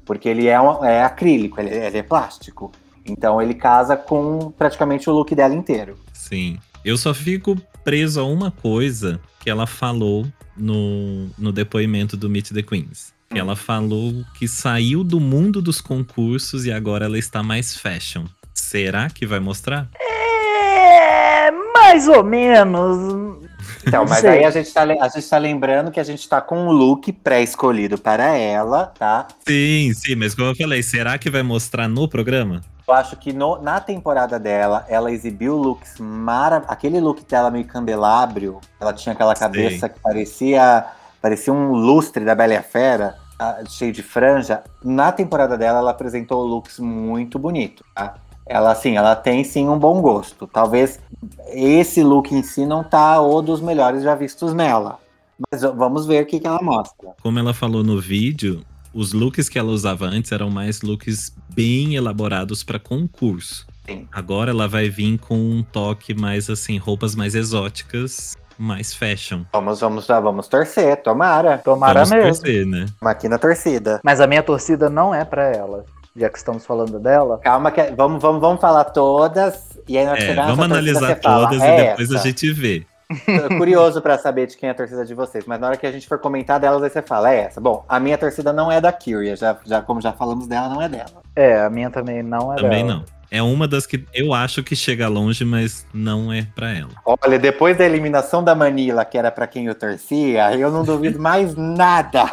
Porque 0.05 0.29
ele 0.29 0.49
é, 0.49 0.61
um- 0.61 0.85
é 0.85 1.03
acrílico, 1.05 1.61
ele, 1.61 1.71
ele 1.75 1.99
é 1.99 2.03
plástico. 2.03 2.73
Então 3.07 3.41
ele 3.41 3.55
casa 3.55 3.97
com 3.97 4.53
praticamente 4.57 5.09
o 5.09 5.13
look 5.13 5.35
dela 5.35 5.55
inteiro. 5.55 5.97
Sim. 6.13 6.59
Eu 6.85 6.97
só 6.97 7.13
fico 7.15 7.57
preso 7.85 8.21
a 8.21 8.25
uma 8.25 8.51
coisa 8.51 9.21
que 9.41 9.49
ela 9.51 9.67
falou 9.67 10.27
no, 10.57 11.29
no 11.39 11.53
depoimento 11.53 12.17
do 12.17 12.29
Meet 12.29 12.51
the 12.53 12.63
Queens. 12.63 13.13
Ela 13.35 13.57
falou 13.57 14.25
que 14.35 14.47
saiu 14.47 15.03
do 15.03 15.19
mundo 15.19 15.63
dos 15.63 15.81
concursos 15.81 16.65
e 16.67 16.73
agora 16.73 17.07
ela 17.07 17.19
está 17.19 17.43
mais 17.43 17.77
fashion. 17.77 18.25
Será 18.53 19.09
que 19.09 19.27
vai 19.27 19.41
mostrar? 19.41 19.89
É, 19.99 21.51
mais 21.75 22.09
ou 22.09 22.23
menos. 22.23 23.43
Então, 23.87 24.05
mas 24.09 24.21
sei. 24.21 24.31
aí 24.31 24.45
a 24.45 24.51
gente, 24.51 24.73
tá, 24.73 24.83
a 24.83 25.09
gente 25.09 25.29
tá 25.29 25.39
lembrando 25.39 25.91
que 25.91 25.99
a 25.99 26.05
gente 26.05 26.29
tá 26.29 26.41
com 26.41 26.67
um 26.69 26.71
look 26.71 27.11
pré-escolhido 27.13 27.99
para 27.99 28.37
ela, 28.37 28.87
tá? 28.87 29.27
Sim, 29.47 29.93
sim, 29.95 30.15
mas 30.15 30.35
como 30.35 30.49
eu 30.51 30.57
falei, 30.57 30.83
será 30.83 31.19
que 31.19 31.31
vai 31.31 31.43
mostrar 31.43 31.89
no 31.89 32.07
programa? 32.07 32.61
Eu 32.87 32.95
acho 32.95 33.17
que 33.17 33.33
no- 33.33 33.61
na 33.63 33.81
temporada 33.81 34.39
dela, 34.39 34.85
ela 34.89 35.11
exibiu 35.11 35.57
looks 35.57 35.99
maravilhosos. 35.99 36.73
Aquele 36.73 37.01
look 37.01 37.25
dela 37.25 37.51
meio 37.51 37.65
candelabro, 37.65 38.61
ela 38.81 38.93
tinha 38.93 39.13
aquela 39.15 39.35
cabeça 39.35 39.89
que 39.89 39.99
parecia, 40.01 40.85
parecia 41.21 41.53
um 41.53 41.73
lustre 41.73 42.25
da 42.25 42.35
Bela 42.35 42.55
e 42.55 42.57
a 42.57 42.63
Fera, 42.63 43.17
cheio 43.69 43.93
de 43.93 44.03
franja. 44.03 44.63
Na 44.83 45.13
temporada 45.13 45.57
dela, 45.57 45.79
ela 45.79 45.91
apresentou 45.91 46.45
looks 46.45 46.79
muito 46.79 47.39
bonitos, 47.39 47.85
tá? 47.95 48.15
Ela, 48.47 48.73
assim, 48.73 48.97
ela 48.97 49.15
tem 49.15 49.45
sim 49.45 49.69
um 49.69 49.79
bom 49.79 50.01
gosto. 50.01 50.47
Talvez 50.47 51.01
esse 51.49 52.03
look 52.03 52.35
em 52.35 52.43
si 52.43 52.67
não 52.67 52.83
tá 52.83 53.21
o 53.21 53.41
dos 53.41 53.61
melhores 53.61 54.03
já 54.03 54.15
vistos 54.15 54.53
nela. 54.53 54.99
Mas 55.51 55.63
vamos 55.63 56.07
ver 56.07 56.23
o 56.23 56.27
que, 56.27 56.41
que 56.41 56.47
ela 56.47 56.63
mostra. 56.63 57.11
Como 57.23 57.39
ela 57.39 57.55
falou 57.55 57.83
no 57.83 58.01
vídeo, 58.01 58.65
os 58.93 59.13
looks 59.13 59.49
que 59.49 59.59
ela 59.59 59.71
usava 59.71 60.07
antes 60.07 60.33
eram 60.33 60.51
mais 60.51 60.83
looks 60.83 61.35
bem 61.55 61.95
elaborados 61.95 62.63
para 62.63 62.79
concurso. 62.79 63.67
Sim. 63.87 64.07
Agora 64.13 64.51
ela 64.51 64.69
vai 64.69 64.89
vir 64.89 65.19
com 65.19 65.37
um 65.37 65.63
toque 65.63 66.15
mais 66.15 66.49
assim, 66.49 66.77
roupas 66.79 67.15
mais 67.15 67.35
exóticas, 67.35 68.37
mais 68.59 68.95
fashion. 68.95 69.43
Vamos, 69.53 69.81
vamos, 69.81 70.07
vamos 70.07 70.49
torcer, 70.49 70.97
tomara. 71.03 71.59
Tomara 71.59 72.05
Vamos 72.05 72.11
mesmo. 72.11 72.25
torcer, 72.43 72.67
né? 72.67 72.85
Estamos 72.85 73.13
aqui 73.13 73.29
na 73.29 73.39
torcida. 73.39 74.01
Mas 74.03 74.21
a 74.21 74.27
minha 74.27 74.43
torcida 74.43 74.89
não 74.91 75.15
é 75.15 75.25
pra 75.25 75.45
ela. 75.55 75.85
Já 76.15 76.29
que 76.29 76.37
estamos 76.39 76.67
falando 76.67 76.99
dela. 76.99 77.39
Calma, 77.43 77.71
que 77.71 77.83
vamos, 77.97 78.21
vamos, 78.21 78.41
vamos 78.41 78.61
falar 78.61 78.85
todas. 78.85 79.79
E 79.89 79.97
aí, 79.97 80.07
que 80.17 80.23
É, 80.25 80.35
vamos 80.35 80.59
analisar 80.65 81.19
fala, 81.23 81.49
todas 81.49 81.63
"É 81.63 81.75
e 81.75 81.89
depois 81.91 82.13
a 82.13 82.15
essa." 82.17 82.25
gente 82.29 82.53
vê. 82.53 82.87
Tô 83.27 83.57
curioso 83.59 84.01
pra 84.01 84.17
saber 84.17 84.47
de 84.47 84.57
quem 84.57 84.69
é 84.69 84.73
a 84.73 84.75
torcida 84.75 85.05
de 85.05 85.13
vocês, 85.15 85.45
mas 85.47 85.61
na 85.61 85.67
hora 85.67 85.77
que 85.77 85.87
a 85.87 85.93
gente 85.93 86.07
for 86.09 86.19
comentar 86.19 86.59
delas, 86.59 86.83
aí 86.83 86.89
você 86.89 87.03
fala, 87.03 87.31
é 87.33 87.41
essa. 87.41 87.61
Bom, 87.61 87.85
a 87.87 88.01
minha 88.01 88.17
torcida 88.17 88.53
não 88.55 88.73
é 88.73 88.81
da 88.81 88.91
Kyria, 88.91 89.37
já, 89.37 89.55
já, 89.67 89.83
como 89.83 90.01
já 90.01 90.13
falamos 90.13 90.47
dela, 90.47 90.69
não 90.71 90.81
é 90.81 90.89
dela. 90.89 91.23
É, 91.37 91.61
a 91.61 91.69
minha 91.69 91.91
também 91.91 92.23
não 92.23 92.53
é 92.53 92.57
Também 92.57 92.87
dela. 92.87 92.99
não. 93.01 93.05
É 93.35 93.43
uma 93.43 93.67
das 93.67 93.87
que 93.87 94.05
eu 94.13 94.35
acho 94.35 94.63
que 94.63 94.77
chega 94.77 95.09
longe, 95.09 95.43
mas 95.43 95.87
não 95.95 96.31
é 96.31 96.47
pra 96.55 96.71
ela. 96.71 96.91
Olha, 97.07 97.39
depois 97.39 97.79
da 97.79 97.87
eliminação 97.87 98.45
da 98.45 98.55
Manila, 98.55 99.07
que 99.07 99.17
era 99.17 99.31
pra 99.31 99.47
quem 99.47 99.65
eu 99.65 99.75
torcia, 99.75 100.55
eu 100.55 100.71
não 100.71 100.85
duvido 100.85 101.17
mais 101.19 101.57
nada. 101.57 102.31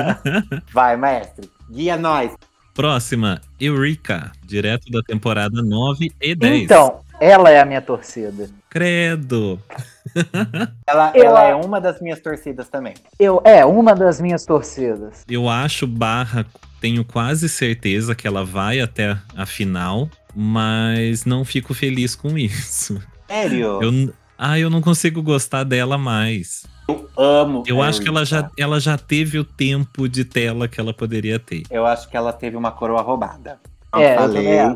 Vai, 0.72 0.96
mestre, 0.96 1.50
guia 1.70 1.98
nós. 1.98 2.32
Próxima, 2.72 3.42
Eureka, 3.60 4.32
direto 4.42 4.90
da 4.90 5.02
temporada 5.02 5.60
9 5.62 6.10
e 6.18 6.34
10. 6.34 6.62
Então, 6.62 7.00
ela 7.20 7.50
é 7.50 7.60
a 7.60 7.66
minha 7.66 7.82
torcida. 7.82 8.48
Credo! 8.70 9.60
Ela, 10.86 11.12
Eu 11.14 11.24
ela 11.24 11.44
é 11.44 11.54
uma 11.54 11.80
das 11.80 12.00
minhas 12.00 12.20
torcidas 12.20 12.68
também. 12.68 12.94
Eu, 13.18 13.40
é, 13.44 13.64
uma 13.64 13.94
das 13.94 14.20
minhas 14.20 14.44
torcidas. 14.44 15.24
Eu 15.28 15.48
acho 15.48 15.86
Barra, 15.86 16.44
tenho 16.80 17.04
quase 17.04 17.48
certeza 17.48 18.14
que 18.14 18.26
ela 18.26 18.44
vai 18.44 18.80
até 18.80 19.16
a 19.36 19.46
final, 19.46 20.10
mas 20.34 21.24
não 21.24 21.44
fico 21.44 21.74
feliz 21.74 22.14
com 22.14 22.36
isso. 22.38 23.00
Sério? 23.28 23.82
Eu, 23.82 24.14
ah, 24.36 24.58
eu 24.58 24.68
não 24.68 24.80
consigo 24.80 25.22
gostar 25.22 25.64
dela 25.64 25.96
mais. 25.96 26.64
Eu 26.88 27.08
amo. 27.16 27.62
Eu 27.66 27.80
a 27.80 27.88
acho 27.88 28.00
que 28.00 28.08
ela 28.08 28.24
já, 28.24 28.50
ela 28.58 28.80
já 28.80 28.98
teve 28.98 29.38
o 29.38 29.44
tempo 29.44 30.08
de 30.08 30.24
tela 30.24 30.66
que 30.66 30.80
ela 30.80 30.92
poderia 30.92 31.38
ter. 31.38 31.62
Eu 31.70 31.86
acho 31.86 32.08
que 32.08 32.16
ela 32.16 32.32
teve 32.32 32.56
uma 32.56 32.72
coroa 32.72 33.02
roubada. 33.02 33.60
É. 33.94 34.16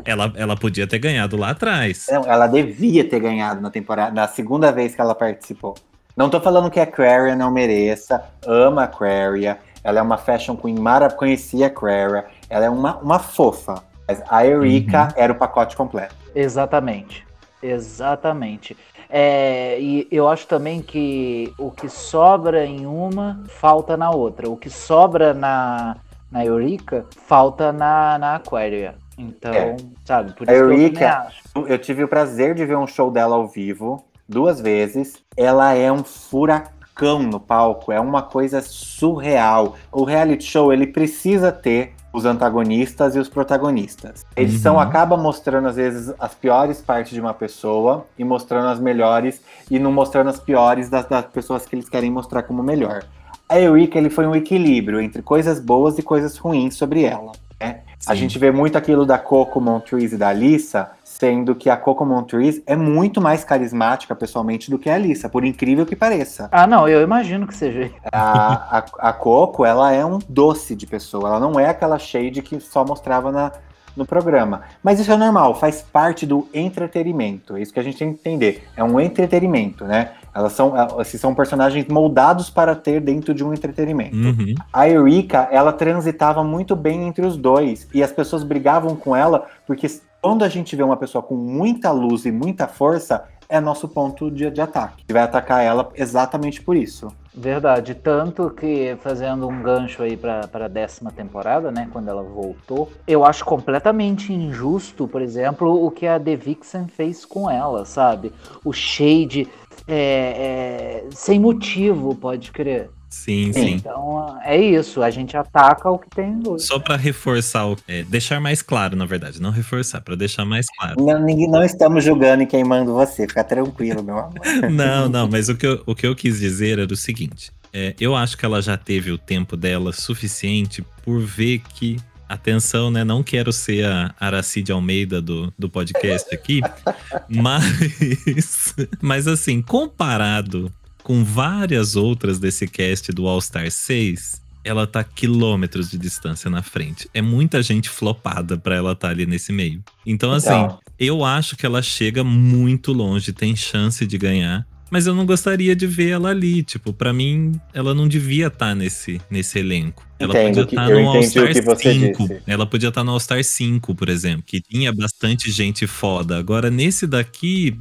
Ela, 0.05 0.31
ela 0.35 0.55
podia 0.55 0.85
ter 0.85 0.99
ganhado 0.99 1.35
lá 1.35 1.49
atrás. 1.49 2.05
Não, 2.09 2.23
ela 2.25 2.45
devia 2.45 3.03
ter 3.03 3.19
ganhado 3.19 3.59
na 3.59 3.71
temporada, 3.71 4.11
na 4.11 4.27
segunda 4.27 4.71
vez 4.71 4.93
que 4.93 5.01
ela 5.01 5.15
participou. 5.15 5.75
Não 6.15 6.29
tô 6.29 6.39
falando 6.39 6.69
que 6.69 6.79
a 6.79 6.83
Aquaria 6.83 7.35
não 7.35 7.51
mereça, 7.51 8.23
ama 8.45 8.81
a 8.81 8.85
Aquaria, 8.85 9.59
ela 9.83 9.99
é 9.99 10.01
uma 10.01 10.17
fashion 10.17 10.55
queen 10.55 10.79
maravilhosa, 10.79 11.17
conhecia 11.17 11.65
a 11.65 11.67
Aquaria, 11.67 12.25
ela 12.49 12.65
é 12.65 12.69
uma, 12.69 12.97
uma 12.97 13.19
fofa. 13.19 13.83
Mas 14.07 14.23
a 14.29 14.45
Eureka 14.45 15.09
era 15.15 15.33
o 15.33 15.35
pacote 15.35 15.75
completo. 15.75 16.15
Exatamente. 16.33 17.25
Exatamente. 17.61 18.77
É, 19.09 19.79
e 19.79 20.07
eu 20.11 20.27
acho 20.27 20.47
também 20.47 20.81
que 20.81 21.53
o 21.57 21.71
que 21.71 21.89
sobra 21.89 22.65
em 22.65 22.85
uma 22.85 23.43
falta 23.47 23.95
na 23.95 24.11
outra. 24.11 24.49
O 24.49 24.57
que 24.57 24.69
sobra 24.69 25.33
na, 25.33 25.97
na 26.31 26.45
Eureka 26.45 27.05
falta 27.25 27.71
na, 27.71 28.17
na 28.19 28.35
Aquaria. 28.35 28.95
Então, 29.17 29.51
É. 29.51 29.75
sabe, 30.05 30.33
por 30.33 30.47
A 30.49 30.53
isso 30.53 30.63
que 30.63 30.71
eu 30.71 30.73
Eureka-. 30.73 31.27
Eu 31.67 31.77
tive 31.79 32.03
o 32.03 32.07
prazer 32.07 32.53
de 32.53 32.65
ver 32.65 32.77
um 32.77 32.85
show 32.85 33.09
dela 33.09 33.35
ao 33.35 33.47
vivo 33.47 34.05
duas 34.27 34.61
vezes. 34.61 35.23
Ela 35.35 35.73
é 35.73 35.91
um 35.91 36.03
furacão 36.03 37.23
no 37.23 37.39
palco, 37.39 37.91
é 37.91 37.99
uma 37.99 38.21
coisa 38.21 38.61
surreal. 38.61 39.75
O 39.91 40.03
reality 40.03 40.43
show 40.43 40.71
ele 40.71 40.85
precisa 40.85 41.51
ter 41.51 41.93
os 42.13 42.25
antagonistas 42.25 43.15
e 43.15 43.19
os 43.19 43.29
protagonistas. 43.29 44.25
A 44.35 44.41
edição 44.41 44.75
Uhum. 44.75 44.79
acaba 44.81 45.15
mostrando 45.17 45.67
às 45.67 45.75
vezes 45.75 46.13
as 46.19 46.33
piores 46.33 46.81
partes 46.81 47.11
de 47.13 47.19
uma 47.21 47.33
pessoa 47.33 48.05
e 48.17 48.23
mostrando 48.23 48.67
as 48.69 48.79
melhores 48.79 49.41
e 49.69 49.77
não 49.77 49.91
mostrando 49.91 50.29
as 50.29 50.39
piores 50.39 50.89
das, 50.89 51.05
das 51.07 51.25
pessoas 51.25 51.65
que 51.65 51.75
eles 51.75 51.89
querem 51.89 52.09
mostrar 52.09 52.43
como 52.43 52.63
melhor. 52.63 53.03
A 53.49 53.59
Eureka 53.59 53.97
ele 53.97 54.09
foi 54.09 54.25
um 54.27 54.35
equilíbrio 54.35 54.99
entre 54.99 55.21
coisas 55.21 55.59
boas 55.59 55.97
e 55.97 56.01
coisas 56.01 56.37
ruins 56.37 56.75
sobre 56.75 57.03
ela. 57.03 57.31
né? 57.59 57.81
A 58.05 58.13
Sim. 58.13 58.21
gente 58.21 58.39
vê 58.39 58.51
muito 58.51 58.77
aquilo 58.77 59.05
da 59.05 59.17
Coco 59.17 59.59
Montrese 59.59 60.15
e 60.15 60.17
da 60.17 60.29
Alissa, 60.29 60.91
sendo 61.03 61.55
que 61.55 61.69
a 61.69 61.75
Coco 61.75 62.05
Montrese 62.05 62.63
é 62.65 62.75
muito 62.75 63.19
mais 63.19 63.43
carismática 63.43 64.15
pessoalmente 64.15 64.69
do 64.69 64.77
que 64.77 64.89
a 64.89 64.95
Alissa, 64.95 65.27
por 65.27 65.43
incrível 65.43 65.85
que 65.85 65.95
pareça. 65.95 66.47
Ah, 66.51 66.67
não, 66.67 66.87
eu 66.87 67.01
imagino 67.01 67.47
que 67.47 67.55
seja. 67.55 67.91
A, 68.11 68.77
a, 68.77 69.09
a 69.09 69.13
Coco, 69.13 69.65
ela 69.65 69.91
é 69.91 70.05
um 70.05 70.19
doce 70.29 70.75
de 70.75 70.85
pessoa, 70.85 71.29
ela 71.29 71.39
não 71.39 71.59
é 71.59 71.69
aquela 71.69 71.97
shade 71.97 72.41
que 72.41 72.59
só 72.59 72.85
mostrava 72.85 73.31
na, 73.31 73.51
no 73.95 74.05
programa. 74.05 74.61
Mas 74.83 74.99
isso 74.99 75.11
é 75.11 75.17
normal, 75.17 75.55
faz 75.55 75.81
parte 75.81 76.25
do 76.25 76.47
entretenimento, 76.53 77.57
é 77.57 77.61
isso 77.61 77.73
que 77.73 77.79
a 77.79 77.83
gente 77.83 77.97
tem 77.97 78.13
que 78.13 78.19
entender. 78.19 78.67
É 78.77 78.83
um 78.83 78.99
entretenimento, 78.99 79.85
né? 79.85 80.11
Elas 80.33 80.53
são, 80.53 80.73
esses 81.01 81.19
são 81.19 81.33
personagens 81.33 81.87
moldados 81.87 82.49
para 82.49 82.75
ter 82.75 83.01
dentro 83.01 83.33
de 83.33 83.43
um 83.43 83.53
entretenimento. 83.53 84.15
Uhum. 84.15 84.55
A 84.71 84.87
Erika, 84.87 85.47
ela 85.51 85.73
transitava 85.73 86.43
muito 86.43 86.75
bem 86.75 87.07
entre 87.07 87.25
os 87.25 87.37
dois. 87.37 87.87
E 87.93 88.03
as 88.03 88.11
pessoas 88.11 88.43
brigavam 88.43 88.95
com 88.95 89.15
ela, 89.15 89.45
porque 89.65 89.87
quando 90.21 90.43
a 90.43 90.49
gente 90.49 90.75
vê 90.75 90.83
uma 90.83 90.97
pessoa 90.97 91.23
com 91.23 91.35
muita 91.35 91.91
luz 91.91 92.25
e 92.25 92.31
muita 92.31 92.67
força, 92.67 93.23
é 93.49 93.59
nosso 93.59 93.87
ponto 93.87 94.29
de, 94.29 94.49
de 94.51 94.61
ataque. 94.61 95.03
E 95.07 95.13
vai 95.13 95.23
atacar 95.23 95.63
ela 95.63 95.89
exatamente 95.95 96.61
por 96.61 96.75
isso. 96.75 97.07
Verdade, 97.33 97.93
tanto 97.93 98.49
que 98.49 98.97
fazendo 99.01 99.47
um 99.47 99.61
gancho 99.61 100.01
aí 100.01 100.17
pra, 100.17 100.47
pra 100.47 100.67
décima 100.67 101.11
temporada, 101.11 101.71
né, 101.71 101.87
quando 101.93 102.07
ela 102.09 102.23
voltou, 102.23 102.91
eu 103.07 103.23
acho 103.23 103.45
completamente 103.45 104.33
injusto, 104.33 105.07
por 105.07 105.21
exemplo, 105.21 105.85
o 105.85 105.91
que 105.91 106.07
a 106.07 106.19
The 106.19 106.35
Vixen 106.35 106.87
fez 106.87 107.23
com 107.25 107.49
ela, 107.49 107.85
sabe? 107.85 108.33
O 108.65 108.73
shade 108.73 109.47
é, 109.87 111.03
é, 111.05 111.05
sem 111.11 111.39
motivo, 111.39 112.15
pode 112.15 112.51
crer. 112.51 112.89
Sim, 113.09 113.53
Sim. 113.53 113.61
sim. 113.61 113.71
Então 113.75 114.37
é 114.43 114.57
isso, 114.59 115.01
a 115.01 115.09
gente 115.09 115.35
ataca 115.37 115.89
o 115.89 115.97
que 115.97 116.09
tem 116.09 116.39
luz. 116.45 116.65
Só 116.65 116.77
pra 116.77 116.97
reforçar, 116.97 117.65
o- 117.65 117.77
é, 117.87 118.03
deixar 118.03 118.39
mais 118.41 118.61
claro, 118.61 118.97
na 118.97 119.05
verdade, 119.05 119.41
não 119.41 119.49
reforçar, 119.49 120.01
pra 120.01 120.13
deixar 120.13 120.43
mais 120.43 120.67
claro. 120.77 121.01
Não, 121.01 121.17
ninguém- 121.23 121.49
não 121.49 121.63
estamos 121.63 122.03
julgando 122.03 122.43
e 122.43 122.45
queimando 122.45 122.93
você, 122.93 123.25
fica 123.25 123.45
tranquilo, 123.45 124.03
meu 124.03 124.17
amor. 124.19 124.33
Não, 124.69 125.07
não, 125.07 125.27
mas 125.29 125.47
o 125.47 125.55
que 125.55 125.65
eu, 125.65 125.81
o 125.85 125.95
que 125.95 126.05
eu 126.05 126.13
quis 126.15 126.37
dizer 126.39 126.79
era 126.79 126.93
o 126.93 126.97
seguinte: 126.97 127.49
é, 127.73 127.95
eu 127.99 128.13
acho 128.13 128.37
que 128.37 128.45
ela 128.45 128.61
já 128.61 128.75
teve 128.75 129.09
o 129.09 129.17
tempo 129.17 129.55
dela 129.55 129.93
suficiente 129.93 130.83
por 131.03 131.21
ver 131.21 131.59
que. 131.75 131.97
Atenção, 132.29 132.91
né? 132.91 133.03
Não 133.03 133.23
quero 133.23 133.53
ser 133.53 133.85
a 133.85 134.13
Aracide 134.19 134.71
Almeida 134.71 135.21
do, 135.21 135.53
do 135.57 135.69
podcast 135.69 136.33
aqui, 136.33 136.61
mas, 137.29 138.75
mas 139.01 139.27
assim, 139.27 139.61
comparado 139.61 140.71
com 141.03 141.23
várias 141.23 141.95
outras 141.95 142.37
desse 142.37 142.67
cast 142.67 143.11
do 143.13 143.27
All 143.27 143.39
Star 143.39 143.71
6, 143.71 144.41
ela 144.63 144.85
tá 144.85 145.03
quilômetros 145.03 145.89
de 145.89 145.97
distância 145.97 146.49
na 146.49 146.61
frente. 146.61 147.09
É 147.13 147.21
muita 147.21 147.63
gente 147.63 147.89
flopada 147.89 148.57
pra 148.57 148.75
ela 148.75 148.91
estar 148.91 149.09
ali 149.09 149.25
nesse 149.25 149.53
meio. 149.53 149.81
Então, 150.05 150.33
assim, 150.33 150.49
Então. 150.49 150.79
eu 150.99 151.23
acho 151.23 151.55
que 151.55 151.65
ela 151.65 151.81
chega 151.81 152.23
muito 152.25 152.91
longe, 152.91 153.31
tem 153.31 153.55
chance 153.55 154.05
de 154.05 154.17
ganhar. 154.17 154.67
Mas 154.89 155.05
eu 155.05 155.13
não 155.13 155.25
gostaria 155.25 155.75
de 155.75 155.85
ver 155.85 156.09
ela 156.09 156.29
ali. 156.29 156.63
Tipo, 156.63 156.93
pra 156.93 157.11
mim, 157.11 157.59
ela 157.73 157.93
não 157.93 158.07
devia 158.07 158.47
estar 158.47 158.75
nesse, 158.75 159.21
nesse 159.29 159.59
elenco. 159.59 160.05
Ela 160.19 160.33
Entendo 160.33 160.47
podia 160.47 160.63
estar 160.63 160.89
eu 160.89 161.01
no 161.01 161.09
All 161.09 161.17
entendi 161.17 161.27
o 161.27 161.29
Star 161.41 161.53
que 161.53 161.61
você 161.61 161.93
5. 161.93 162.27
disse. 162.27 162.41
Ela 162.47 162.65
podia 162.65 162.89
estar 162.89 163.03
no 163.03 163.11
All 163.11 163.19
Star 163.19 163.43
5, 163.43 163.93
por 163.95 164.09
exemplo, 164.09 164.43
que 164.45 164.61
tinha 164.61 164.91
bastante 164.93 165.51
gente 165.51 165.85
foda. 165.85 166.37
Agora, 166.37 166.69
nesse 166.71 167.05
daqui, 167.05 167.77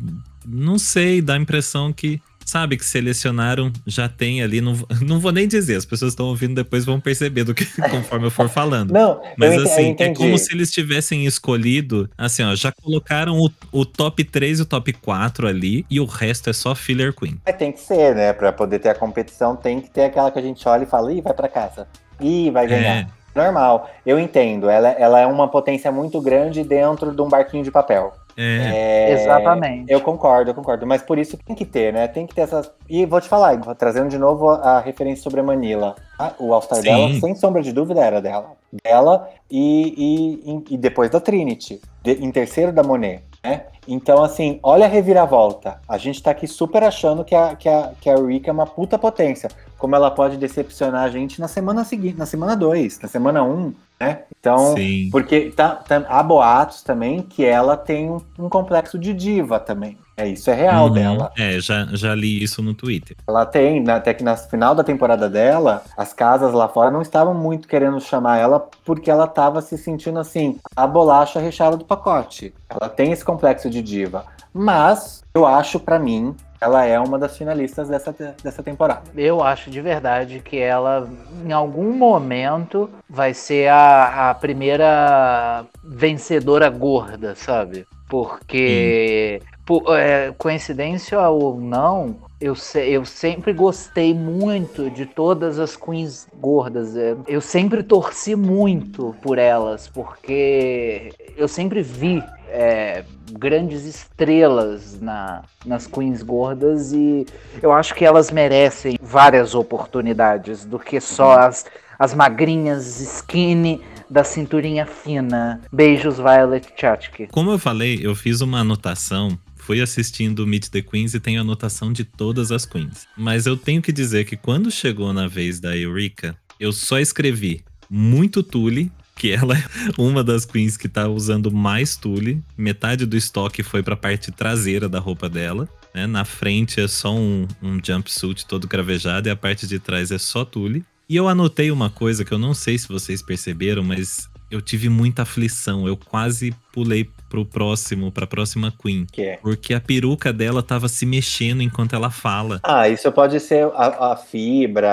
não 0.46 0.78
sei, 0.78 1.22
dá 1.22 1.34
a 1.34 1.38
impressão 1.38 1.92
que, 1.92 2.20
sabe, 2.46 2.76
que 2.76 2.86
selecionaram, 2.86 3.72
já 3.86 4.08
tem 4.08 4.42
ali. 4.42 4.60
Não, 4.60 4.74
não 5.02 5.18
vou 5.18 5.32
nem 5.32 5.46
dizer, 5.46 5.76
as 5.76 5.84
pessoas 5.84 6.12
estão 6.12 6.26
ouvindo 6.26 6.54
depois 6.54 6.84
vão 6.84 7.00
perceber 7.00 7.44
do 7.44 7.52
que 7.52 7.66
conforme 7.90 8.26
eu 8.26 8.30
for 8.30 8.48
falando. 8.48 8.92
Não, 8.92 9.20
Mas 9.36 9.54
eu, 9.54 9.64
assim, 9.64 9.94
é 9.98 10.14
como 10.14 10.38
se 10.38 10.54
eles 10.54 10.70
tivessem 10.70 11.26
escolhido, 11.26 12.08
assim, 12.16 12.42
ó, 12.42 12.54
já 12.54 12.72
colocaram 12.72 13.38
o, 13.38 13.50
o 13.72 13.84
top 13.84 14.22
3 14.24 14.60
e 14.60 14.62
o 14.62 14.66
top 14.66 14.92
4 14.92 15.48
ali, 15.48 15.84
e 15.90 15.98
o 16.00 16.06
resto 16.06 16.48
é 16.48 16.52
só 16.52 16.74
filler 16.74 17.12
queen. 17.12 17.38
Mas 17.44 17.56
tem 17.56 17.72
que 17.72 17.80
ser, 17.80 18.14
né? 18.14 18.32
Pra 18.32 18.52
poder 18.52 18.78
ter 18.78 18.90
a 18.90 18.94
competição, 18.94 19.56
tem 19.56 19.80
que 19.80 19.90
ter 19.90 20.04
aquela 20.04 20.30
que 20.30 20.38
a 20.38 20.42
gente 20.42 20.66
olha 20.68 20.84
e 20.84 20.86
fala, 20.86 21.12
ih, 21.12 21.20
vai 21.20 21.34
pra 21.34 21.48
casa. 21.48 21.88
Ih, 22.20 22.50
vai 22.50 22.66
ganhar. 22.66 22.96
É, 22.98 23.06
Normal, 23.36 23.88
eu 24.04 24.18
entendo. 24.18 24.68
Ela, 24.70 24.88
ela 24.88 25.20
é 25.20 25.26
uma 25.26 25.46
potência 25.48 25.92
muito 25.92 26.20
grande 26.20 26.64
dentro 26.64 27.14
de 27.14 27.20
um 27.22 27.28
barquinho 27.28 27.62
de 27.62 27.70
papel. 27.70 28.12
é, 28.36 29.10
É, 29.10 29.12
Exatamente. 29.12 29.92
Eu 29.92 30.00
concordo, 30.00 30.50
eu 30.50 30.54
concordo. 30.54 30.86
Mas 30.86 31.02
por 31.02 31.18
isso 31.18 31.36
tem 31.36 31.54
que 31.54 31.64
ter, 31.64 31.92
né? 31.92 32.08
Tem 32.08 32.26
que 32.26 32.34
ter 32.34 32.42
essas. 32.42 32.70
E 32.88 33.04
vou 33.06 33.20
te 33.20 33.28
falar, 33.28 33.56
trazendo 33.76 34.08
de 34.08 34.18
novo 34.18 34.50
a, 34.50 34.80
referência 34.80 35.22
sobre 35.22 35.40
a 35.40 35.42
Manila. 35.42 35.94
Ah, 36.18 36.32
o 36.38 36.52
All-Star 36.52 36.80
dela, 36.82 37.08
sem 37.20 37.34
sombra 37.34 37.62
de 37.62 37.72
dúvida, 37.72 38.02
era 38.04 38.20
dela. 38.20 38.52
Dela 38.84 39.28
e, 39.50 40.42
e, 40.68 40.74
e 40.74 40.76
depois 40.78 41.10
da 41.10 41.20
Trinity. 41.20 41.80
de- 42.02 42.24
em 42.24 42.30
terceiro 42.30 42.72
da 42.72 42.82
Monet. 42.82 43.22
Né? 43.46 43.66
Então, 43.86 44.24
assim, 44.24 44.58
olha 44.60 44.86
a 44.86 44.88
reviravolta. 44.88 45.80
A 45.88 45.96
gente 45.96 46.20
tá 46.20 46.32
aqui 46.32 46.48
super 46.48 46.82
achando 46.82 47.24
que 47.24 47.34
a, 47.34 47.54
que 47.54 47.68
a, 47.68 47.92
que 48.00 48.10
a 48.10 48.16
Rika 48.16 48.50
é 48.50 48.52
uma 48.52 48.66
puta 48.66 48.98
potência. 48.98 49.48
Como 49.78 49.94
ela 49.94 50.10
pode 50.10 50.36
decepcionar 50.36 51.04
a 51.04 51.08
gente 51.08 51.40
na 51.40 51.46
semana 51.46 51.84
seguinte, 51.84 52.18
na 52.18 52.26
semana 52.26 52.56
2, 52.56 53.00
na 53.00 53.08
semana 53.08 53.44
1, 53.44 53.48
um, 53.48 53.74
né? 53.98 54.20
Então, 54.38 54.74
sim. 54.76 55.08
porque 55.10 55.50
tá, 55.50 55.70
tá- 55.76 56.04
há 56.08 56.22
boatos 56.22 56.82
também 56.82 57.22
que 57.22 57.44
ela 57.44 57.76
tem 57.76 58.10
um, 58.10 58.20
um 58.38 58.48
complexo 58.48 58.98
de 58.98 59.12
diva 59.14 59.58
também. 59.58 59.96
É 60.18 60.26
isso, 60.26 60.50
é 60.50 60.54
real 60.54 60.86
Uhum. 60.86 60.92
dela. 60.92 61.32
É, 61.36 61.60
já, 61.60 61.84
já 61.92 62.14
li 62.14 62.42
isso 62.42 62.62
no 62.62 62.72
Twitter. 62.72 63.14
Ela 63.28 63.44
tem, 63.44 63.86
até 63.90 64.14
que 64.14 64.24
no 64.24 64.34
final 64.36 64.74
da 64.74 64.82
temporada 64.82 65.28
dela, 65.28 65.82
as 65.96 66.14
casas 66.14 66.54
lá 66.54 66.68
fora 66.68 66.90
não 66.90 67.02
estavam 67.02 67.34
muito 67.34 67.68
querendo 67.68 68.00
chamar 68.00 68.38
ela 68.38 68.58
porque 68.84 69.10
ela 69.10 69.26
tava 69.26 69.60
se 69.60 69.76
sentindo 69.76 70.18
assim, 70.18 70.58
a 70.74 70.86
bolacha 70.86 71.38
recheada 71.38 71.76
do 71.76 71.84
pacote. 71.84 72.54
Ela 72.70 72.88
tem 72.88 73.12
esse 73.12 73.24
complexo 73.24 73.68
de 73.68 73.82
diva. 73.82 74.24
Mas 74.54 75.22
eu 75.34 75.44
acho, 75.44 75.78
pra 75.78 75.98
mim, 75.98 76.34
ela 76.60 76.84
é 76.84 76.98
uma 76.98 77.18
das 77.18 77.36
finalistas 77.36 77.88
dessa, 77.88 78.14
dessa 78.42 78.62
temporada. 78.62 79.02
Eu 79.14 79.42
acho 79.42 79.70
de 79.70 79.80
verdade 79.80 80.40
que 80.44 80.58
ela, 80.58 81.08
em 81.44 81.52
algum 81.52 81.92
momento, 81.92 82.90
vai 83.08 83.34
ser 83.34 83.68
a, 83.68 84.30
a 84.30 84.34
primeira 84.34 85.64
vencedora 85.84 86.68
gorda, 86.68 87.34
sabe? 87.34 87.86
Porque, 88.08 89.40
por- 89.66 89.98
é, 89.98 90.32
coincidência 90.38 91.20
ou 91.28 91.60
não, 91.60 92.16
eu, 92.40 92.54
se- 92.54 92.88
eu 92.88 93.04
sempre 93.04 93.52
gostei 93.52 94.14
muito 94.14 94.90
de 94.90 95.06
todas 95.06 95.58
as 95.58 95.76
queens 95.76 96.26
gordas. 96.38 96.96
É, 96.96 97.16
Eu 97.26 97.40
sempre 97.40 97.82
torci 97.82 98.36
muito 98.36 99.14
por 99.22 99.38
elas, 99.38 99.88
porque 99.88 101.12
eu 101.36 101.48
sempre 101.48 101.82
vi 101.82 102.22
é, 102.48 103.04
grandes 103.32 103.84
estrelas 103.84 105.00
na, 105.00 105.42
nas 105.64 105.86
queens 105.86 106.22
gordas 106.22 106.92
e 106.92 107.26
eu 107.62 107.72
acho 107.72 107.94
que 107.94 108.04
elas 108.04 108.30
merecem 108.30 108.98
várias 109.00 109.54
oportunidades 109.54 110.64
do 110.64 110.78
que 110.78 111.00
só 111.00 111.38
as, 111.40 111.66
as 111.98 112.14
magrinhas 112.14 113.00
skinny 113.00 113.80
da 114.08 114.22
cinturinha 114.22 114.86
fina. 114.86 115.60
Beijos, 115.72 116.16
Violet 116.16 116.68
Chachki. 116.76 117.26
Como 117.28 117.50
eu 117.50 117.58
falei, 117.58 117.98
eu 118.02 118.14
fiz 118.14 118.40
uma 118.40 118.60
anotação. 118.60 119.38
Fui 119.56 119.80
assistindo 119.80 120.46
Meet 120.46 120.68
the 120.68 120.80
Queens 120.80 121.12
e 121.14 121.18
tenho 121.18 121.40
anotação 121.40 121.92
de 121.92 122.04
todas 122.04 122.52
as 122.52 122.64
queens. 122.64 123.08
Mas 123.16 123.46
eu 123.46 123.56
tenho 123.56 123.82
que 123.82 123.90
dizer 123.90 124.24
que 124.24 124.36
quando 124.36 124.70
chegou 124.70 125.12
na 125.12 125.26
vez 125.26 125.58
da 125.58 125.76
Eureka, 125.76 126.36
eu 126.60 126.72
só 126.72 127.00
escrevi 127.00 127.64
muito 127.90 128.42
Tule, 128.42 128.92
que 129.16 129.32
ela 129.32 129.56
é 129.56 129.64
uma 129.96 130.22
das 130.22 130.44
queens 130.44 130.76
que 130.76 130.88
tá 130.88 131.08
usando 131.08 131.50
mais 131.50 131.96
Tule. 131.96 132.42
Metade 132.56 133.06
do 133.06 133.16
estoque 133.16 133.62
foi 133.62 133.82
pra 133.82 133.96
parte 133.96 134.30
traseira 134.30 134.88
da 134.88 135.00
roupa 135.00 135.28
dela. 135.28 135.68
Né? 135.94 136.06
Na 136.06 136.24
frente 136.24 136.80
é 136.80 136.86
só 136.86 137.14
um, 137.14 137.48
um 137.62 137.80
jumpsuit 137.82 138.46
todo 138.46 138.68
cravejado 138.68 139.28
e 139.28 139.30
a 139.30 139.36
parte 139.36 139.66
de 139.66 139.78
trás 139.78 140.10
é 140.10 140.18
só 140.18 140.44
Tule. 140.44 140.84
E 141.08 141.16
eu 141.16 141.28
anotei 141.28 141.70
uma 141.70 141.88
coisa 141.88 142.24
que 142.24 142.32
eu 142.32 142.38
não 142.38 142.52
sei 142.52 142.76
se 142.76 142.88
vocês 142.88 143.22
perceberam, 143.22 143.82
mas 143.82 144.28
eu 144.50 144.60
tive 144.60 144.88
muita 144.88 145.22
aflição. 145.22 145.88
Eu 145.88 145.96
quase 145.96 146.54
pulei 146.72 147.08
pro 147.28 147.44
próximo, 147.44 148.10
pra 148.12 148.26
próxima 148.26 148.72
Queen. 148.82 149.06
Que 149.10 149.22
é. 149.22 149.36
Porque 149.42 149.74
a 149.74 149.80
peruca 149.80 150.32
dela 150.32 150.62
tava 150.62 150.88
se 150.88 151.04
mexendo 151.06 151.62
enquanto 151.62 151.94
ela 151.94 152.10
fala. 152.10 152.60
Ah, 152.62 152.88
isso 152.88 153.10
pode 153.12 153.38
ser 153.40 153.68
a, 153.74 154.12
a 154.12 154.16
fibra, 154.16 154.90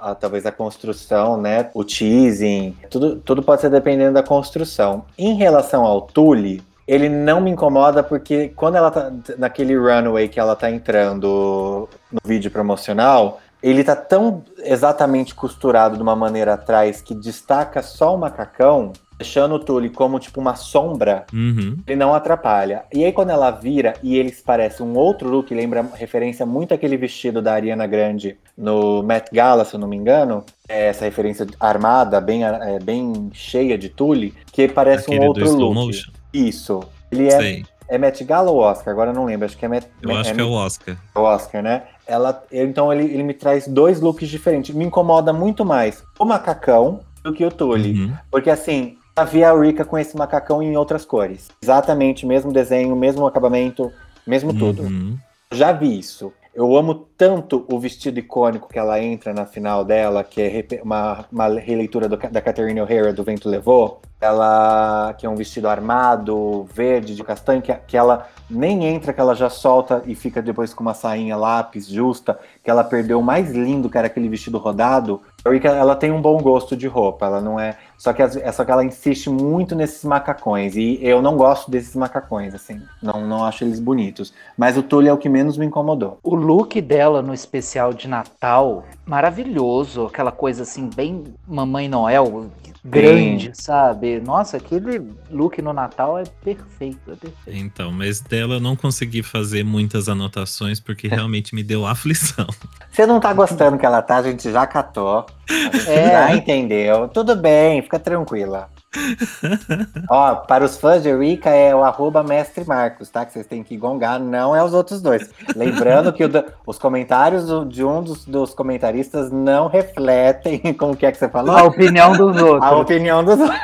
a- 0.00 0.14
talvez 0.18 0.44
a 0.46 0.52
construção, 0.52 1.40
né? 1.40 1.70
O 1.74 1.84
teasing. 1.84 2.76
Tudo, 2.90 3.16
tudo 3.16 3.42
pode 3.42 3.60
ser 3.60 3.70
dependendo 3.70 4.14
da 4.14 4.22
construção. 4.22 5.04
Em 5.18 5.34
relação 5.36 5.84
ao 5.84 6.02
Tule, 6.02 6.62
ele 6.86 7.08
não 7.08 7.40
me 7.40 7.50
incomoda 7.50 8.02
porque 8.02 8.48
quando 8.56 8.76
ela 8.76 8.90
tá 8.90 9.12
naquele 9.38 9.76
runway 9.76 10.28
que 10.28 10.40
ela 10.40 10.56
tá 10.56 10.70
entrando 10.70 11.88
no 12.10 12.20
vídeo 12.24 12.50
promocional, 12.50 13.40
ele 13.62 13.84
tá 13.84 13.94
tão 13.94 14.42
exatamente 14.58 15.34
costurado 15.34 15.96
de 15.96 16.02
uma 16.02 16.16
maneira 16.16 16.54
atrás 16.54 17.00
que 17.02 17.14
destaca 17.14 17.82
só 17.82 18.14
o 18.14 18.18
macacão, 18.18 18.92
deixando 19.20 19.54
o 19.54 19.58
Tule 19.58 19.90
como 19.90 20.18
tipo 20.18 20.40
uma 20.40 20.54
sombra 20.56 21.26
Uhum. 21.32 21.76
ele 21.86 21.96
não 21.96 22.14
atrapalha. 22.14 22.84
E 22.92 23.04
aí, 23.04 23.12
quando 23.12 23.28
ela 23.30 23.50
vira 23.50 23.92
e 24.02 24.16
eles 24.16 24.40
parecem 24.40 24.84
um 24.84 24.96
outro 24.96 25.28
look, 25.28 25.54
lembra 25.54 25.86
referência 25.94 26.46
muito 26.46 26.72
àquele 26.72 26.96
vestido 26.96 27.42
da 27.42 27.52
Ariana 27.52 27.86
Grande 27.86 28.38
no 28.56 29.02
Met 29.02 29.28
Gala, 29.30 29.64
se 29.66 29.74
eu 29.74 29.80
não 29.80 29.86
me 29.86 29.96
engano. 29.96 30.42
É 30.66 30.86
essa 30.86 31.04
referência 31.04 31.46
armada, 31.60 32.18
bem, 32.18 32.44
é, 32.44 32.78
bem 32.82 33.28
cheia 33.34 33.76
de 33.76 33.90
tule, 33.90 34.32
que 34.50 34.66
parece 34.68 35.04
Aquele 35.04 35.20
um 35.26 35.28
outro 35.28 35.52
look. 35.52 35.74
motion. 35.74 36.10
Isso. 36.32 36.80
Ele 37.12 37.26
é, 37.26 37.38
Sei. 37.38 37.64
é 37.88 37.98
Met 37.98 38.24
Gala 38.24 38.50
ou 38.50 38.58
Oscar? 38.58 38.92
Agora 38.92 39.10
eu 39.10 39.14
não 39.14 39.26
lembro. 39.26 39.44
Acho 39.44 39.56
que 39.58 39.66
é 39.66 39.68
Met 39.68 39.86
Eu 40.00 40.16
acho 40.16 40.32
que 40.32 40.40
é 40.40 40.44
o 40.44 40.52
Oscar. 40.52 40.96
o 41.14 41.20
Oscar, 41.20 41.62
né? 41.62 41.82
Ela, 42.06 42.42
então 42.50 42.90
ele, 42.92 43.04
ele 43.04 43.22
me 43.22 43.34
traz 43.34 43.68
dois 43.68 44.00
looks 44.00 44.28
diferentes. 44.30 44.74
Me 44.74 44.84
incomoda 44.86 45.30
muito 45.32 45.62
mais 45.64 46.02
o 46.18 46.24
macacão 46.24 47.00
do 47.22 47.34
que 47.34 47.44
o 47.44 47.50
tule. 47.50 47.92
Uhum. 48.00 48.12
Porque 48.30 48.48
assim, 48.48 48.96
já 49.16 49.24
vi 49.24 49.44
a 49.44 49.52
Rika 49.52 49.84
com 49.84 49.98
esse 49.98 50.16
macacão 50.16 50.62
em 50.62 50.76
outras 50.76 51.04
cores. 51.04 51.48
Exatamente, 51.62 52.26
mesmo 52.26 52.52
desenho, 52.52 52.96
mesmo 52.96 53.26
acabamento, 53.26 53.92
mesmo 54.26 54.54
tudo. 54.54 54.82
Uhum. 54.82 55.16
Já 55.52 55.72
vi 55.72 55.98
isso. 55.98 56.32
Eu 56.54 56.76
amo 56.76 57.08
tanto 57.20 57.66
o 57.70 57.78
vestido 57.78 58.18
icônico 58.18 58.66
que 58.66 58.78
ela 58.78 58.98
entra 58.98 59.34
na 59.34 59.44
final 59.44 59.84
dela, 59.84 60.24
que 60.24 60.40
é 60.40 60.80
uma, 60.82 61.26
uma 61.30 61.48
releitura 61.48 62.08
do- 62.08 62.16
da 62.16 62.40
Catherine 62.40 62.80
O'Hara 62.80 63.12
do 63.12 63.22
Vento 63.22 63.46
Levou. 63.46 64.00
Ela, 64.18 65.14
que 65.16 65.24
é 65.24 65.30
um 65.30 65.34
vestido 65.34 65.66
armado, 65.66 66.66
verde, 66.74 67.14
de 67.14 67.24
castanho, 67.24 67.62
que, 67.62 67.72
que 67.86 67.96
ela 67.96 68.26
nem 68.50 68.84
entra, 68.84 69.14
que 69.14 69.20
ela 69.20 69.34
já 69.34 69.48
solta 69.48 70.02
e 70.06 70.14
fica 70.14 70.42
depois 70.42 70.74
com 70.74 70.82
uma 70.82 70.92
sainha 70.92 71.36
lápis 71.36 71.86
justa, 71.86 72.38
que 72.62 72.70
ela 72.70 72.84
perdeu 72.84 73.18
o 73.18 73.22
mais 73.22 73.50
lindo, 73.50 73.88
que 73.88 73.96
era 73.96 74.08
aquele 74.08 74.28
vestido 74.28 74.58
rodado. 74.58 75.22
Rika, 75.46 75.68
ela 75.68 75.96
tem 75.96 76.12
um 76.12 76.20
bom 76.20 76.36
gosto 76.38 76.76
de 76.76 76.86
roupa, 76.86 77.24
ela 77.24 77.40
não 77.40 77.58
é. 77.58 77.78
Só 77.96 78.12
que, 78.12 78.20
é 78.20 78.52
só 78.52 78.62
que 78.62 78.70
ela 78.70 78.84
insiste 78.84 79.30
muito 79.30 79.74
nesses 79.74 80.04
macacões. 80.04 80.76
E 80.76 80.98
eu 81.00 81.22
não 81.22 81.34
gosto 81.34 81.70
desses 81.70 81.96
macacões, 81.96 82.54
assim. 82.54 82.82
Não, 83.02 83.26
não 83.26 83.42
acho 83.44 83.64
eles 83.64 83.80
bonitos. 83.80 84.34
Mas 84.56 84.76
o 84.76 84.82
Tully 84.82 85.08
é 85.08 85.12
o 85.14 85.18
que 85.18 85.30
menos 85.30 85.56
me 85.56 85.64
incomodou. 85.64 86.18
O 86.22 86.34
look 86.34 86.78
dela 86.82 87.09
no 87.20 87.34
especial 87.34 87.92
de 87.92 88.06
Natal, 88.08 88.84
maravilhoso. 89.04 90.06
Aquela 90.06 90.32
coisa 90.32 90.62
assim, 90.62 90.88
bem 90.94 91.24
Mamãe 91.46 91.88
Noel, 91.88 92.50
grande, 92.84 93.50
sabe? 93.54 94.20
Nossa, 94.20 94.56
aquele 94.56 95.02
look 95.30 95.60
no 95.60 95.72
Natal 95.72 96.18
é 96.18 96.24
perfeito. 96.42 97.12
É 97.12 97.16
perfeito. 97.16 97.58
Então, 97.58 97.92
mas 97.92 98.20
dela 98.20 98.54
eu 98.54 98.60
não 98.60 98.74
consegui 98.74 99.22
fazer 99.22 99.64
muitas 99.64 100.08
anotações 100.08 100.80
porque 100.80 101.06
realmente 101.08 101.54
me 101.54 101.62
deu 101.62 101.86
aflição. 101.86 102.46
Você 102.90 103.04
não 103.06 103.20
tá 103.20 103.32
gostando 103.34 103.76
que 103.76 103.84
ela 103.84 104.00
tá, 104.00 104.16
a 104.16 104.22
gente 104.22 104.50
já 104.50 104.66
catou. 104.66 105.26
A 105.50 105.76
gente 105.76 105.90
É. 105.90 106.10
já 106.12 106.36
entendeu. 106.36 107.08
Tudo 107.08 107.34
bem, 107.34 107.82
fica 107.82 107.98
tranquila. 107.98 108.68
Ó, 110.10 110.34
para 110.36 110.64
os 110.64 110.76
fãs 110.76 111.02
de 111.02 111.14
Rika 111.16 111.50
é 111.50 111.72
o 111.74 111.84
arroba 111.84 112.22
mestre 112.24 112.64
Marcos, 112.64 113.08
tá? 113.08 113.24
Que 113.24 113.32
vocês 113.32 113.46
têm 113.46 113.62
que 113.62 113.76
gongar, 113.76 114.18
não 114.18 114.54
é 114.54 114.64
os 114.64 114.74
outros 114.74 115.00
dois. 115.00 115.30
Lembrando 115.54 116.12
que 116.12 116.24
o 116.24 116.30
os 116.66 116.76
comentários 116.78 117.46
do- 117.46 117.64
de 117.64 117.84
um 117.84 118.02
dos, 118.02 118.24
dos 118.24 118.52
comentaristas 118.52 119.30
não 119.30 119.68
refletem 119.68 120.58
como 120.74 120.96
que 120.96 121.06
é 121.06 121.12
que 121.12 121.18
você 121.18 121.28
falou? 121.28 121.56
A 121.56 121.62
opinião 121.64 122.16
dos 122.16 122.36
A 122.36 122.42
outros. 122.42 122.80
opinião 122.80 123.24
dos 123.24 123.38
outros. 123.38 123.60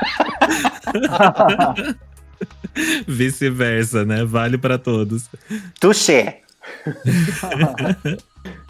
Vice-versa, 3.07 4.05
né? 4.05 4.25
Vale 4.25 4.59
pra 4.59 4.79
todos. 4.79 5.29
Touché. 5.81 6.41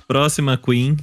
Próxima 0.07 0.57
Queen, 0.57 0.97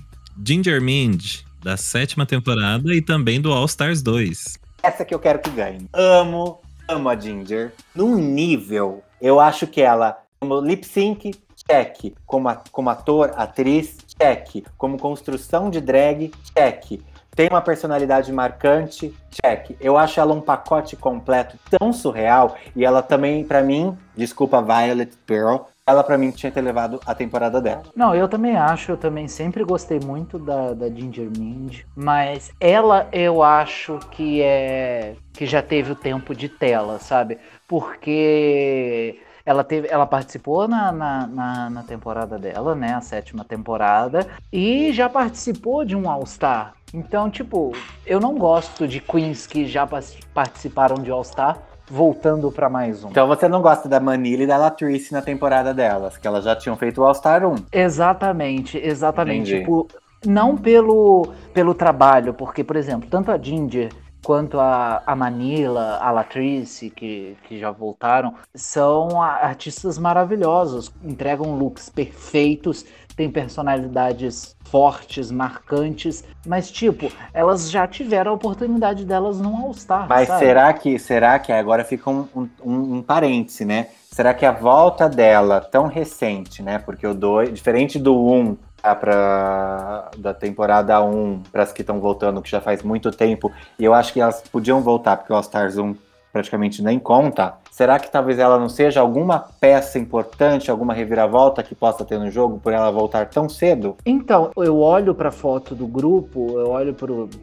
Ginger 0.43 0.81
Mind, 0.81 1.39
da 1.61 1.75
sétima 1.77 2.25
temporada 2.25 2.93
e 2.93 3.01
também 3.01 3.41
do 3.41 3.51
All 3.51 3.65
Stars 3.65 4.01
2. 4.01 4.57
Essa 4.83 5.05
que 5.05 5.15
eu 5.15 5.19
quero 5.19 5.39
que 5.39 5.49
ganhe. 5.49 5.87
Amo, 5.93 6.59
amo 6.89 7.07
a 7.09 7.15
Ginger. 7.17 7.73
Num 7.95 8.15
nível, 8.17 9.01
eu 9.21 9.39
acho 9.39 9.65
que 9.65 9.81
ela, 9.81 10.17
como 10.41 10.59
lip 10.59 10.85
sync, 10.85 11.33
check. 11.55 12.13
Como, 12.25 12.49
a- 12.49 12.61
como 12.69 12.89
ator, 12.89 13.31
atriz, 13.37 13.97
check. 14.19 14.65
Como 14.77 14.97
construção 14.99 15.69
de 15.69 15.79
drag, 15.79 16.31
check. 16.53 16.99
Tem 17.33 17.47
uma 17.49 17.61
personalidade 17.61 18.31
marcante, 18.31 19.11
check. 19.31 19.75
Eu 19.79 19.97
acho 19.97 20.19
ela 20.19 20.33
um 20.33 20.41
pacote 20.41 20.95
completo 20.97 21.57
tão 21.79 21.91
surreal. 21.93 22.55
E 22.75 22.83
ela 22.85 23.01
também, 23.01 23.43
pra 23.45 23.63
mim, 23.63 23.97
desculpa, 24.15 24.61
Violet 24.61 25.15
Pearl, 25.25 25.61
ela 25.85 26.03
pra 26.03 26.17
mim 26.17 26.31
tinha 26.31 26.49
que 26.49 26.55
ter 26.55 26.61
levado 26.61 26.99
a 27.05 27.13
temporada 27.13 27.61
dela. 27.61 27.83
Não, 27.95 28.15
eu 28.15 28.27
também 28.27 28.55
acho, 28.55 28.93
eu 28.93 28.97
também 28.97 29.27
sempre 29.27 29.63
gostei 29.63 29.99
muito 29.99 30.39
da, 30.39 30.73
da 30.73 30.89
Ginger 30.89 31.29
Mind, 31.37 31.81
mas 31.95 32.51
ela 32.59 33.07
eu 33.11 33.43
acho 33.43 33.99
que 34.11 34.41
é 34.41 35.15
que 35.33 35.45
já 35.45 35.61
teve 35.61 35.91
o 35.91 35.95
tempo 35.95 36.33
de 36.33 36.47
tela, 36.47 36.99
sabe? 36.99 37.37
Porque 37.67 39.19
ela 39.45 39.63
teve, 39.63 39.87
ela 39.89 40.05
participou 40.05 40.67
na, 40.67 40.91
na, 40.91 41.27
na, 41.27 41.69
na 41.69 41.83
temporada 41.83 42.37
dela, 42.37 42.75
né? 42.75 42.93
A 42.93 43.01
sétima 43.01 43.43
temporada, 43.43 44.27
e 44.51 44.93
já 44.93 45.09
participou 45.09 45.83
de 45.83 45.95
um 45.95 46.09
All-Star. 46.09 46.75
Então, 46.93 47.29
tipo, 47.29 47.73
eu 48.05 48.19
não 48.19 48.35
gosto 48.35 48.87
de 48.87 48.99
queens 49.01 49.47
que 49.47 49.65
já 49.65 49.87
participaram 50.33 51.01
de 51.01 51.09
All-Star 51.09 51.57
voltando 51.89 52.51
pra 52.51 52.69
mais 52.69 53.03
um. 53.03 53.09
Então 53.09 53.27
você 53.27 53.47
não 53.47 53.61
gosta 53.61 53.87
da 53.89 53.99
Manila 53.99 54.43
e 54.43 54.47
da 54.47 54.57
Latrice 54.57 55.13
na 55.13 55.21
temporada 55.21 55.73
delas, 55.73 56.17
que 56.17 56.27
elas 56.27 56.43
já 56.43 56.55
tinham 56.55 56.75
feito 56.75 57.01
o 57.01 57.05
All-Star 57.05 57.45
1. 57.45 57.55
Exatamente, 57.71 58.77
exatamente. 58.77 59.59
Tipo, 59.59 59.87
não 60.25 60.57
pelo, 60.57 61.33
pelo 61.53 61.73
trabalho, 61.73 62.33
porque, 62.33 62.63
por 62.63 62.75
exemplo, 62.75 63.09
tanto 63.09 63.31
a 63.31 63.37
Ginger 63.37 63.89
quanto 64.23 64.59
a, 64.59 65.03
a 65.05 65.15
Manila, 65.15 65.97
a 66.01 66.09
Latrice, 66.09 66.89
que, 66.89 67.35
que 67.47 67.59
já 67.59 67.69
voltaram, 67.71 68.33
são 68.55 69.21
artistas 69.21 69.97
maravilhosos, 69.97 70.91
entregam 71.03 71.57
looks 71.57 71.89
perfeitos, 71.89 72.85
têm 73.15 73.29
personalidades 73.29 74.55
fortes, 74.65 75.29
marcantes, 75.29 76.23
mas, 76.45 76.71
tipo, 76.71 77.11
elas 77.33 77.69
já 77.69 77.87
tiveram 77.87 78.31
a 78.31 78.35
oportunidade 78.35 79.05
delas 79.05 79.39
num 79.39 79.55
All-Star. 79.55 80.07
Mas 80.09 80.27
sabe? 80.27 80.39
será 80.39 80.73
que, 80.73 80.97
será 80.97 81.39
que 81.39 81.51
agora 81.51 81.83
fica 81.83 82.09
um, 82.09 82.27
um, 82.35 82.49
um, 82.65 83.01
parêntese, 83.03 83.65
né? 83.65 83.87
Será 84.11 84.33
que 84.33 84.45
a 84.45 84.51
volta 84.51 85.07
dela, 85.07 85.61
tão 85.61 85.87
recente, 85.87 86.63
né? 86.63 86.79
Porque 86.79 87.05
o 87.05 87.13
2, 87.13 87.53
diferente 87.53 87.99
do 87.99 88.15
1 88.15 88.39
um, 88.39 88.57
pra, 88.99 90.09
da 90.17 90.33
temporada 90.33 91.01
1, 91.01 91.09
um, 91.09 91.43
para 91.51 91.63
as 91.63 91.71
que 91.71 91.81
estão 91.81 91.99
voltando, 91.99 92.41
que 92.41 92.49
já 92.49 92.59
faz 92.59 92.81
muito 92.81 93.11
tempo, 93.11 93.51
e 93.77 93.85
eu 93.85 93.93
acho 93.93 94.11
que 94.11 94.19
elas 94.19 94.41
podiam 94.41 94.81
voltar, 94.81 95.17
porque 95.17 95.31
o 95.31 95.35
All 95.35 95.41
Stars 95.41 95.77
1 95.77 95.95
praticamente 96.33 96.81
nem 96.81 96.97
conta. 96.97 97.53
Será 97.71 97.99
que 97.99 98.11
talvez 98.11 98.39
ela 98.39 98.57
não 98.59 98.67
seja 98.67 98.99
alguma 98.99 99.37
peça 99.39 99.99
importante, 99.99 100.71
alguma 100.71 100.93
reviravolta 100.93 101.61
que 101.61 101.75
possa 101.75 102.03
ter 102.03 102.17
no 102.17 102.31
jogo 102.31 102.59
por 102.59 102.73
ela 102.73 102.89
voltar 102.91 103.27
tão 103.27 103.47
cedo? 103.47 103.95
Então, 104.03 104.51
eu 104.57 104.79
olho 104.79 105.13
pra 105.13 105.31
foto 105.31 105.75
do 105.75 105.85
grupo, 105.85 106.59
eu 106.59 106.69
olho 106.69 106.95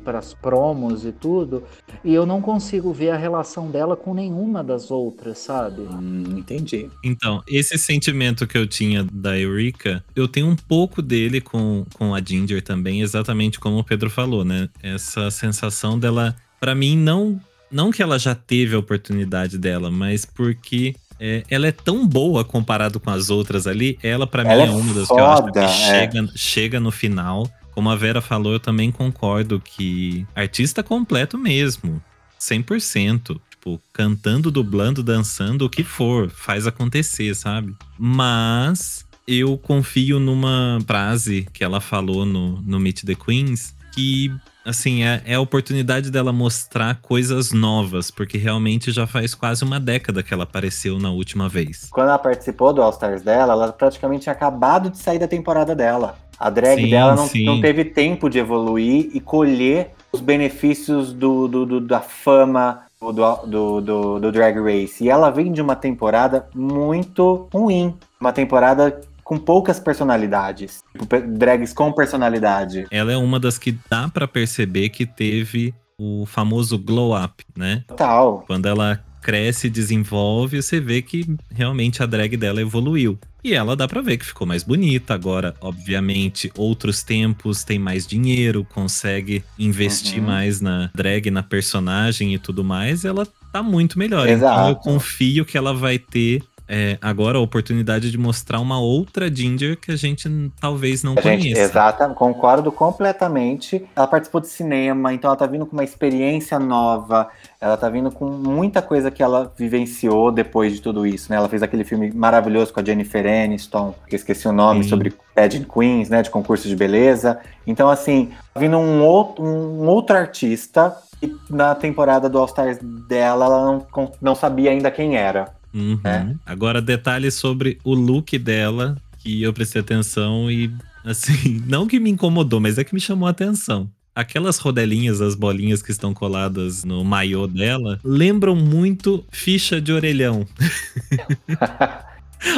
para 0.04 0.18
as 0.18 0.34
promos 0.34 1.06
e 1.06 1.12
tudo, 1.12 1.62
e 2.04 2.12
eu 2.12 2.26
não 2.26 2.42
consigo 2.42 2.92
ver 2.92 3.10
a 3.10 3.16
relação 3.16 3.70
dela 3.70 3.96
com 3.96 4.12
nenhuma 4.12 4.64
das 4.64 4.90
outras, 4.90 5.38
sabe? 5.38 5.82
Hum, 5.82 6.24
entendi. 6.36 6.90
Então, 7.04 7.42
esse 7.46 7.78
sentimento 7.78 8.46
que 8.46 8.58
eu 8.58 8.66
tinha 8.66 9.04
da 9.04 9.38
Eureka, 9.38 10.04
eu 10.16 10.26
tenho 10.26 10.48
um 10.48 10.56
pouco 10.56 11.00
dele 11.00 11.40
com, 11.40 11.84
com 11.94 12.12
a 12.12 12.20
Ginger 12.20 12.60
também, 12.62 13.02
exatamente 13.02 13.60
como 13.60 13.78
o 13.78 13.84
Pedro 13.84 14.10
falou, 14.10 14.44
né? 14.44 14.68
Essa 14.82 15.30
sensação 15.30 15.96
dela, 15.96 16.34
pra 16.58 16.74
mim, 16.74 16.96
não, 16.96 17.40
não 17.70 17.90
que 17.90 18.02
ela 18.02 18.18
já 18.18 18.34
teve 18.34 18.74
a 18.74 18.78
oportunidade 18.78 19.58
dela, 19.58 19.90
mas 19.90 20.24
porque 20.24 20.94
é, 21.18 21.44
ela 21.50 21.66
é 21.66 21.72
tão 21.72 22.06
boa 22.06 22.44
comparado 22.44 22.98
com 22.98 23.10
as 23.10 23.28
outras 23.28 23.66
ali, 23.66 23.98
ela 24.02 24.26
pra 24.26 24.42
mim 24.42 24.50
é, 24.50 24.66
é 24.66 24.70
uma 24.70 24.94
das 24.94 25.06
que 25.06 25.12
eu 25.12 25.26
acho 25.26 25.42
foda, 25.42 25.52
que 25.52 25.58
é. 25.58 25.68
chega, 25.68 26.28
chega 26.34 26.80
no 26.80 26.90
final. 26.90 27.50
Como 27.72 27.88
a 27.88 27.96
Vera 27.96 28.20
falou, 28.20 28.54
eu 28.54 28.60
também 28.60 28.90
concordo 28.90 29.60
que 29.60 30.26
artista 30.34 30.82
completo 30.82 31.38
mesmo, 31.38 32.02
100%. 32.40 33.38
Tipo, 33.50 33.80
cantando, 33.92 34.50
dublando, 34.50 35.02
dançando, 35.02 35.66
o 35.66 35.70
que 35.70 35.84
for, 35.84 36.30
faz 36.30 36.66
acontecer, 36.66 37.34
sabe? 37.34 37.74
Mas 37.98 39.04
eu 39.28 39.58
confio 39.58 40.18
numa 40.18 40.78
frase 40.86 41.46
que 41.52 41.62
ela 41.62 41.80
falou 41.80 42.24
no, 42.24 42.60
no 42.62 42.80
Meet 42.80 43.04
the 43.04 43.14
Queens, 43.14 43.74
que 43.94 44.32
assim, 44.64 45.04
é, 45.04 45.22
é, 45.24 45.34
a 45.34 45.40
oportunidade 45.40 46.10
dela 46.10 46.32
mostrar 46.32 47.00
coisas 47.00 47.52
novas, 47.52 48.10
porque 48.10 48.38
realmente 48.38 48.90
já 48.90 49.06
faz 49.06 49.34
quase 49.34 49.64
uma 49.64 49.80
década 49.80 50.22
que 50.22 50.32
ela 50.32 50.44
apareceu 50.44 50.98
na 50.98 51.10
última 51.10 51.48
vez. 51.48 51.88
Quando 51.90 52.08
ela 52.08 52.18
participou 52.18 52.72
do 52.72 52.82
All 52.82 52.90
Stars 52.90 53.22
dela, 53.22 53.52
ela 53.52 53.72
praticamente 53.72 54.24
tinha 54.24 54.32
acabado 54.32 54.90
de 54.90 54.98
sair 54.98 55.18
da 55.18 55.28
temporada 55.28 55.74
dela. 55.74 56.18
A 56.38 56.48
drag 56.48 56.82
sim, 56.82 56.90
dela 56.90 57.14
não, 57.14 57.28
não, 57.44 57.60
teve 57.60 57.84
tempo 57.84 58.30
de 58.30 58.38
evoluir 58.38 59.10
e 59.12 59.20
colher 59.20 59.90
os 60.10 60.20
benefícios 60.20 61.12
do, 61.12 61.46
do, 61.46 61.66
do 61.66 61.80
da 61.80 62.00
fama 62.00 62.86
do, 63.00 63.12
do, 63.46 63.80
do, 63.80 64.20
do 64.20 64.32
Drag 64.32 64.58
Race. 64.60 65.02
E 65.02 65.08
ela 65.08 65.30
vem 65.30 65.52
de 65.52 65.62
uma 65.62 65.74
temporada 65.74 66.46
muito 66.54 67.48
ruim. 67.52 67.94
Uma 68.20 68.32
temporada 68.32 69.00
com 69.30 69.38
poucas 69.38 69.78
personalidades. 69.78 70.82
Tipo, 70.98 71.20
drags 71.20 71.72
com 71.72 71.92
personalidade. 71.92 72.84
Ela 72.90 73.12
é 73.12 73.16
uma 73.16 73.38
das 73.38 73.58
que 73.58 73.78
dá 73.88 74.08
para 74.08 74.26
perceber 74.26 74.88
que 74.88 75.06
teve 75.06 75.72
o 75.96 76.26
famoso 76.26 76.76
glow 76.76 77.16
up, 77.16 77.44
né? 77.56 77.84
Total. 77.86 78.42
Quando 78.44 78.66
ela 78.66 78.98
cresce 79.22 79.68
e 79.68 79.70
desenvolve, 79.70 80.60
você 80.60 80.80
vê 80.80 81.00
que 81.00 81.24
realmente 81.54 82.02
a 82.02 82.06
drag 82.06 82.36
dela 82.36 82.60
evoluiu. 82.60 83.20
E 83.44 83.54
ela 83.54 83.76
dá 83.76 83.86
pra 83.86 84.00
ver 84.00 84.16
que 84.16 84.26
ficou 84.26 84.46
mais 84.46 84.64
bonita. 84.64 85.14
Agora, 85.14 85.54
obviamente, 85.60 86.50
outros 86.56 87.04
tempos, 87.04 87.62
tem 87.62 87.78
mais 87.78 88.08
dinheiro, 88.08 88.66
consegue 88.74 89.44
investir 89.56 90.18
uhum. 90.18 90.26
mais 90.26 90.60
na 90.60 90.90
drag, 90.92 91.30
na 91.30 91.44
personagem 91.44 92.34
e 92.34 92.38
tudo 92.38 92.64
mais. 92.64 93.04
Ela 93.04 93.26
tá 93.52 93.62
muito 93.62 93.98
melhor. 93.98 94.28
Exato. 94.28 94.60
Então 94.60 94.68
eu 94.70 94.76
confio 94.76 95.44
que 95.44 95.56
ela 95.56 95.72
vai 95.72 95.98
ter 95.98 96.42
é, 96.72 96.96
agora 97.02 97.36
a 97.36 97.40
oportunidade 97.40 98.12
de 98.12 98.16
mostrar 98.16 98.60
uma 98.60 98.78
outra 98.78 99.28
Ginger 99.28 99.76
que 99.76 99.90
a 99.90 99.96
gente 99.96 100.30
talvez 100.60 101.02
não 101.02 101.14
a 101.14 101.20
conheça. 101.20 101.42
Gente, 101.42 101.58
exato, 101.58 102.14
concordo 102.14 102.70
completamente. 102.70 103.84
Ela 103.96 104.06
participou 104.06 104.40
de 104.40 104.46
cinema, 104.46 105.12
então 105.12 105.28
ela 105.28 105.36
tá 105.36 105.46
vindo 105.46 105.66
com 105.66 105.72
uma 105.72 105.82
experiência 105.82 106.60
nova. 106.60 107.28
Ela 107.60 107.76
tá 107.76 107.90
vindo 107.90 108.08
com 108.12 108.30
muita 108.30 108.80
coisa 108.80 109.10
que 109.10 109.20
ela 109.20 109.52
vivenciou 109.58 110.30
depois 110.30 110.72
de 110.72 110.80
tudo 110.80 111.04
isso, 111.04 111.28
né? 111.28 111.38
Ela 111.38 111.48
fez 111.48 111.60
aquele 111.60 111.82
filme 111.82 112.12
maravilhoso 112.12 112.72
com 112.72 112.78
a 112.78 112.84
Jennifer 112.84 113.26
Aniston, 113.26 113.92
que 114.06 114.14
eu 114.14 114.18
esqueci 114.18 114.46
o 114.46 114.52
nome, 114.52 114.84
Sim. 114.84 114.90
sobre 114.90 115.12
pageant 115.34 115.66
queens, 115.66 116.08
né? 116.08 116.22
De 116.22 116.30
concurso 116.30 116.68
de 116.68 116.76
beleza. 116.76 117.40
Então, 117.66 117.90
assim, 117.90 118.30
tá 118.54 118.60
vindo 118.60 118.78
um 118.78 119.02
outro, 119.02 119.44
um 119.44 119.88
outro 119.88 120.16
artista 120.16 120.96
e 121.20 121.34
na 121.50 121.74
temporada 121.74 122.28
do 122.28 122.38
All 122.38 122.46
Stars 122.46 122.78
dela, 123.08 123.46
ela 123.46 123.64
não, 123.64 124.12
não 124.22 124.34
sabia 124.36 124.70
ainda 124.70 124.88
quem 124.88 125.16
era. 125.16 125.58
Uhum. 125.72 126.00
É. 126.04 126.34
Agora, 126.44 126.80
detalhes 126.80 127.34
sobre 127.34 127.78
o 127.84 127.94
look 127.94 128.38
dela, 128.38 128.96
que 129.18 129.42
eu 129.42 129.52
prestei 129.52 129.80
atenção 129.80 130.50
e, 130.50 130.72
assim, 131.04 131.62
não 131.66 131.86
que 131.86 132.00
me 132.00 132.10
incomodou, 132.10 132.60
mas 132.60 132.78
é 132.78 132.84
que 132.84 132.94
me 132.94 133.00
chamou 133.00 133.26
a 133.26 133.30
atenção. 133.30 133.90
Aquelas 134.14 134.58
rodelinhas, 134.58 135.20
as 135.20 135.34
bolinhas 135.34 135.82
que 135.82 135.92
estão 135.92 136.12
coladas 136.12 136.84
no 136.84 137.04
maiô 137.04 137.46
dela, 137.46 137.98
lembram 138.02 138.56
muito 138.56 139.24
ficha 139.30 139.80
de 139.80 139.92
orelhão. 139.92 140.46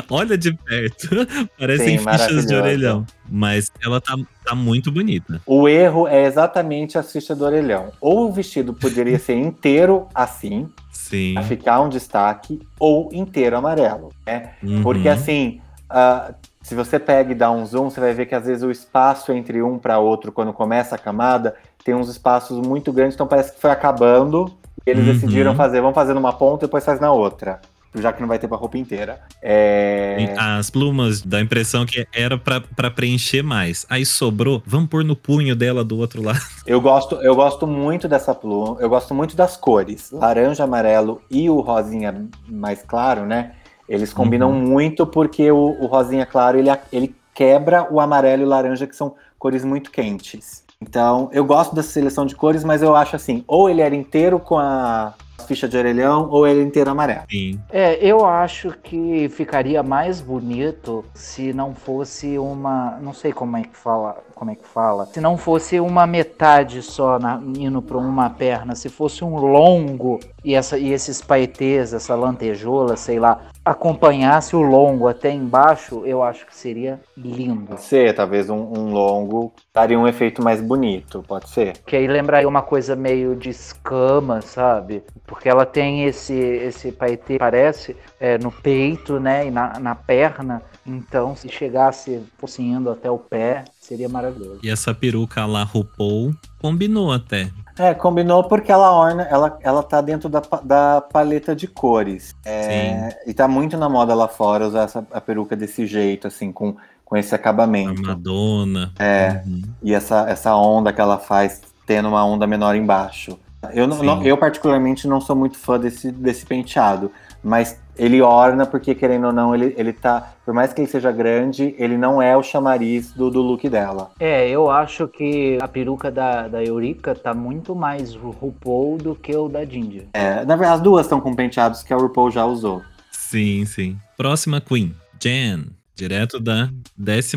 Olha 0.08 0.38
de 0.38 0.52
perto. 0.52 1.08
Parecem 1.58 1.98
Sim, 1.98 2.04
fichas 2.04 2.46
de 2.46 2.54
orelhão. 2.54 3.06
Mas 3.28 3.70
ela 3.82 4.00
tá, 4.00 4.16
tá 4.44 4.54
muito 4.54 4.90
bonita. 4.90 5.40
O 5.46 5.68
erro 5.68 6.06
é 6.06 6.24
exatamente 6.24 6.96
a 6.98 7.02
ficha 7.02 7.34
do 7.34 7.44
orelhão. 7.44 7.92
Ou 8.00 8.28
o 8.28 8.32
vestido 8.32 8.72
poderia 8.72 9.18
ser 9.18 9.34
inteiro 9.34 10.06
assim, 10.14 10.68
Sim. 11.12 11.34
Pra 11.34 11.42
ficar 11.42 11.80
um 11.82 11.90
destaque, 11.90 12.58
ou 12.80 13.10
inteiro 13.12 13.54
amarelo. 13.54 14.08
Né? 14.26 14.52
Uhum. 14.62 14.82
Porque 14.82 15.10
assim, 15.10 15.60
uh, 15.90 16.34
se 16.62 16.74
você 16.74 16.98
pega 16.98 17.32
e 17.32 17.34
dá 17.34 17.50
um 17.50 17.66
zoom, 17.66 17.90
você 17.90 18.00
vai 18.00 18.14
ver 18.14 18.24
que 18.24 18.34
às 18.34 18.46
vezes 18.46 18.62
o 18.62 18.70
espaço 18.70 19.30
entre 19.30 19.62
um 19.62 19.78
para 19.78 19.98
outro, 19.98 20.32
quando 20.32 20.54
começa 20.54 20.94
a 20.94 20.98
camada, 20.98 21.54
tem 21.84 21.94
uns 21.94 22.08
espaços 22.08 22.66
muito 22.66 22.90
grandes, 22.94 23.14
então 23.14 23.26
parece 23.26 23.52
que 23.52 23.60
foi 23.60 23.70
acabando. 23.70 24.50
E 24.86 24.90
eles 24.90 25.06
uhum. 25.06 25.12
decidiram 25.12 25.54
fazer, 25.54 25.82
vamos 25.82 25.94
fazer 25.94 26.14
numa 26.14 26.32
ponta 26.32 26.64
e 26.64 26.66
depois 26.66 26.82
faz 26.82 26.98
na 26.98 27.12
outra 27.12 27.60
já 27.94 28.12
que 28.12 28.20
não 28.20 28.28
vai 28.28 28.38
ter 28.38 28.48
pra 28.48 28.56
roupa 28.56 28.78
inteira. 28.78 29.20
É... 29.42 30.34
As 30.38 30.70
plumas 30.70 31.20
dá 31.20 31.38
a 31.38 31.40
impressão 31.40 31.84
que 31.84 32.06
era 32.12 32.38
para 32.38 32.90
preencher 32.90 33.42
mais. 33.42 33.84
Aí 33.88 34.06
sobrou, 34.06 34.62
vamos 34.64 34.88
pôr 34.88 35.04
no 35.04 35.14
punho 35.14 35.54
dela 35.54 35.84
do 35.84 35.98
outro 35.98 36.22
lado. 36.22 36.40
Eu 36.64 36.80
gosto, 36.80 37.16
eu 37.16 37.34
gosto 37.34 37.66
muito 37.66 38.06
dessa 38.06 38.32
pluma, 38.34 38.76
eu 38.80 38.88
gosto 38.88 39.12
muito 39.12 39.34
das 39.34 39.56
cores. 39.56 40.12
Laranja, 40.12 40.62
amarelo 40.62 41.20
e 41.28 41.50
o 41.50 41.60
rosinha 41.60 42.24
mais 42.48 42.82
claro, 42.82 43.26
né? 43.26 43.52
Eles 43.88 44.12
combinam 44.12 44.50
uhum. 44.50 44.60
muito 44.60 45.04
porque 45.04 45.50
o, 45.50 45.76
o, 45.80 45.86
rosinha 45.86 46.24
claro 46.24 46.56
ele, 46.56 46.70
ele 46.92 47.14
quebra 47.34 47.92
o 47.92 48.00
amarelo 48.00 48.42
e 48.42 48.44
o 48.44 48.48
laranja, 48.48 48.86
que 48.86 48.94
são 48.94 49.16
cores 49.38 49.64
muito 49.64 49.90
quentes. 49.90 50.62
Então, 50.80 51.28
eu 51.32 51.44
gosto 51.44 51.74
dessa 51.74 51.90
seleção 51.90 52.24
de 52.24 52.34
cores, 52.34 52.64
mas 52.64 52.80
eu 52.80 52.94
acho 52.94 53.16
assim, 53.16 53.44
ou 53.46 53.68
ele 53.68 53.80
era 53.80 53.94
inteiro 53.94 54.38
com 54.38 54.58
a 54.58 55.14
ficha 55.46 55.68
de 55.68 55.76
orelhão 55.76 56.28
ou 56.30 56.46
ele 56.46 56.62
inteiro 56.62 56.90
amarelo. 56.90 57.24
Sim. 57.30 57.60
É, 57.70 57.98
eu 58.04 58.24
acho 58.24 58.72
que 58.82 59.28
ficaria 59.28 59.82
mais 59.82 60.20
bonito 60.20 61.04
se 61.14 61.52
não 61.52 61.74
fosse 61.74 62.38
uma, 62.38 62.98
não 63.00 63.12
sei 63.12 63.32
como 63.32 63.56
é 63.56 63.62
que 63.62 63.76
fala, 63.76 64.22
como 64.42 64.50
é 64.50 64.56
que 64.56 64.66
fala, 64.66 65.06
se 65.06 65.20
não 65.20 65.38
fosse 65.38 65.78
uma 65.78 66.04
metade 66.04 66.82
só 66.82 67.16
na, 67.16 67.40
indo 67.56 67.80
para 67.80 67.96
uma 67.96 68.28
perna, 68.28 68.74
se 68.74 68.88
fosse 68.88 69.22
um 69.22 69.36
longo 69.36 70.18
e 70.44 70.56
essa 70.56 70.76
e 70.76 70.92
esses 70.92 71.22
paetês, 71.22 71.94
essa 71.94 72.16
lantejola, 72.16 72.96
sei 72.96 73.20
lá, 73.20 73.42
acompanhasse 73.64 74.56
o 74.56 74.60
longo 74.60 75.06
até 75.06 75.30
embaixo, 75.30 76.02
eu 76.04 76.24
acho 76.24 76.44
que 76.44 76.56
seria 76.56 77.00
lindo. 77.16 77.66
Pode 77.66 77.82
ser, 77.82 78.12
talvez 78.16 78.50
um, 78.50 78.56
um, 78.56 78.92
longo 78.92 79.52
daria 79.72 79.96
um 79.96 80.08
efeito 80.08 80.42
mais 80.42 80.60
bonito, 80.60 81.22
pode 81.28 81.48
ser. 81.48 81.74
Que 81.86 81.94
aí 81.94 82.08
lembraria 82.08 82.48
uma 82.48 82.62
coisa 82.62 82.96
meio 82.96 83.36
de 83.36 83.50
escama, 83.50 84.42
sabe? 84.42 85.04
Porque 85.24 85.48
ela 85.48 85.64
tem 85.64 86.02
esse, 86.02 86.34
esse 86.34 86.90
paetê, 86.90 87.38
parece, 87.38 87.96
é, 88.18 88.36
no 88.38 88.50
peito, 88.50 89.20
né, 89.20 89.46
e 89.46 89.52
na, 89.52 89.78
na 89.78 89.94
perna. 89.94 90.62
Então, 90.84 91.36
se 91.36 91.48
chegasse, 91.48 92.20
fosse 92.38 92.60
indo 92.60 92.90
até 92.90 93.08
o 93.08 93.18
pé, 93.18 93.62
seria 93.82 94.08
maravilhoso. 94.08 94.60
E 94.62 94.70
essa 94.70 94.94
peruca 94.94 95.44
lá, 95.44 95.64
RuPaul, 95.64 96.34
combinou 96.60 97.12
até. 97.12 97.50
É, 97.76 97.92
combinou 97.92 98.44
porque 98.44 98.70
ela 98.70 98.92
orna, 98.92 99.24
ela, 99.24 99.58
ela 99.60 99.82
tá 99.82 100.00
dentro 100.00 100.28
da, 100.28 100.40
da 100.62 101.00
paleta 101.00 101.54
de 101.54 101.66
cores. 101.66 102.34
É, 102.44 103.10
Sim. 103.10 103.16
E 103.30 103.34
tá 103.34 103.48
muito 103.48 103.76
na 103.76 103.88
moda 103.88 104.14
lá 104.14 104.28
fora 104.28 104.66
usar 104.66 104.84
essa, 104.84 105.06
a 105.12 105.20
peruca 105.20 105.56
desse 105.56 105.86
jeito, 105.86 106.28
assim, 106.28 106.52
com, 106.52 106.76
com 107.04 107.16
esse 107.16 107.34
acabamento. 107.34 108.02
A 108.02 108.08
Madonna. 108.08 108.92
É. 108.98 109.42
Uhum. 109.44 109.62
E 109.82 109.92
essa, 109.92 110.30
essa 110.30 110.54
onda 110.54 110.92
que 110.92 111.00
ela 111.00 111.18
faz, 111.18 111.60
tendo 111.84 112.08
uma 112.08 112.24
onda 112.24 112.46
menor 112.46 112.76
embaixo. 112.76 113.38
Eu, 113.72 113.86
não, 113.86 114.22
eu, 114.24 114.36
particularmente, 114.36 115.06
não 115.06 115.20
sou 115.20 115.36
muito 115.36 115.56
fã 115.56 115.78
desse, 115.78 116.10
desse 116.10 116.44
penteado, 116.44 117.12
mas 117.42 117.78
ele 117.96 118.22
orna 118.22 118.66
porque, 118.66 118.94
querendo 118.94 119.26
ou 119.26 119.32
não, 119.32 119.54
ele, 119.54 119.74
ele 119.76 119.92
tá. 119.92 120.34
Por 120.44 120.54
mais 120.54 120.72
que 120.72 120.80
ele 120.80 120.88
seja 120.88 121.12
grande, 121.12 121.74
ele 121.78 121.96
não 121.96 122.20
é 122.20 122.36
o 122.36 122.42
chamariz 122.42 123.12
do, 123.12 123.30
do 123.30 123.40
look 123.42 123.68
dela. 123.68 124.10
É, 124.18 124.48
eu 124.48 124.70
acho 124.70 125.06
que 125.06 125.58
a 125.60 125.68
peruca 125.68 126.10
da, 126.10 126.48
da 126.48 126.62
Eureka 126.64 127.14
tá 127.14 127.34
muito 127.34 127.74
mais 127.74 128.14
RuPaul 128.14 128.98
do 128.98 129.14
que 129.14 129.34
o 129.36 129.48
da 129.48 129.64
Ginger. 129.64 130.06
É, 130.14 130.44
na 130.44 130.56
verdade, 130.56 130.74
as 130.74 130.80
duas 130.80 131.06
estão 131.06 131.20
com 131.20 131.34
penteados 131.34 131.82
que 131.82 131.92
a 131.92 131.96
RuPaul 131.96 132.30
já 132.30 132.44
usou. 132.44 132.82
Sim, 133.10 133.64
sim. 133.66 133.96
Próxima 134.16 134.60
Queen, 134.60 134.94
Jen. 135.20 135.66
Direto 135.94 136.40
da 136.40 136.70
12 136.96 137.36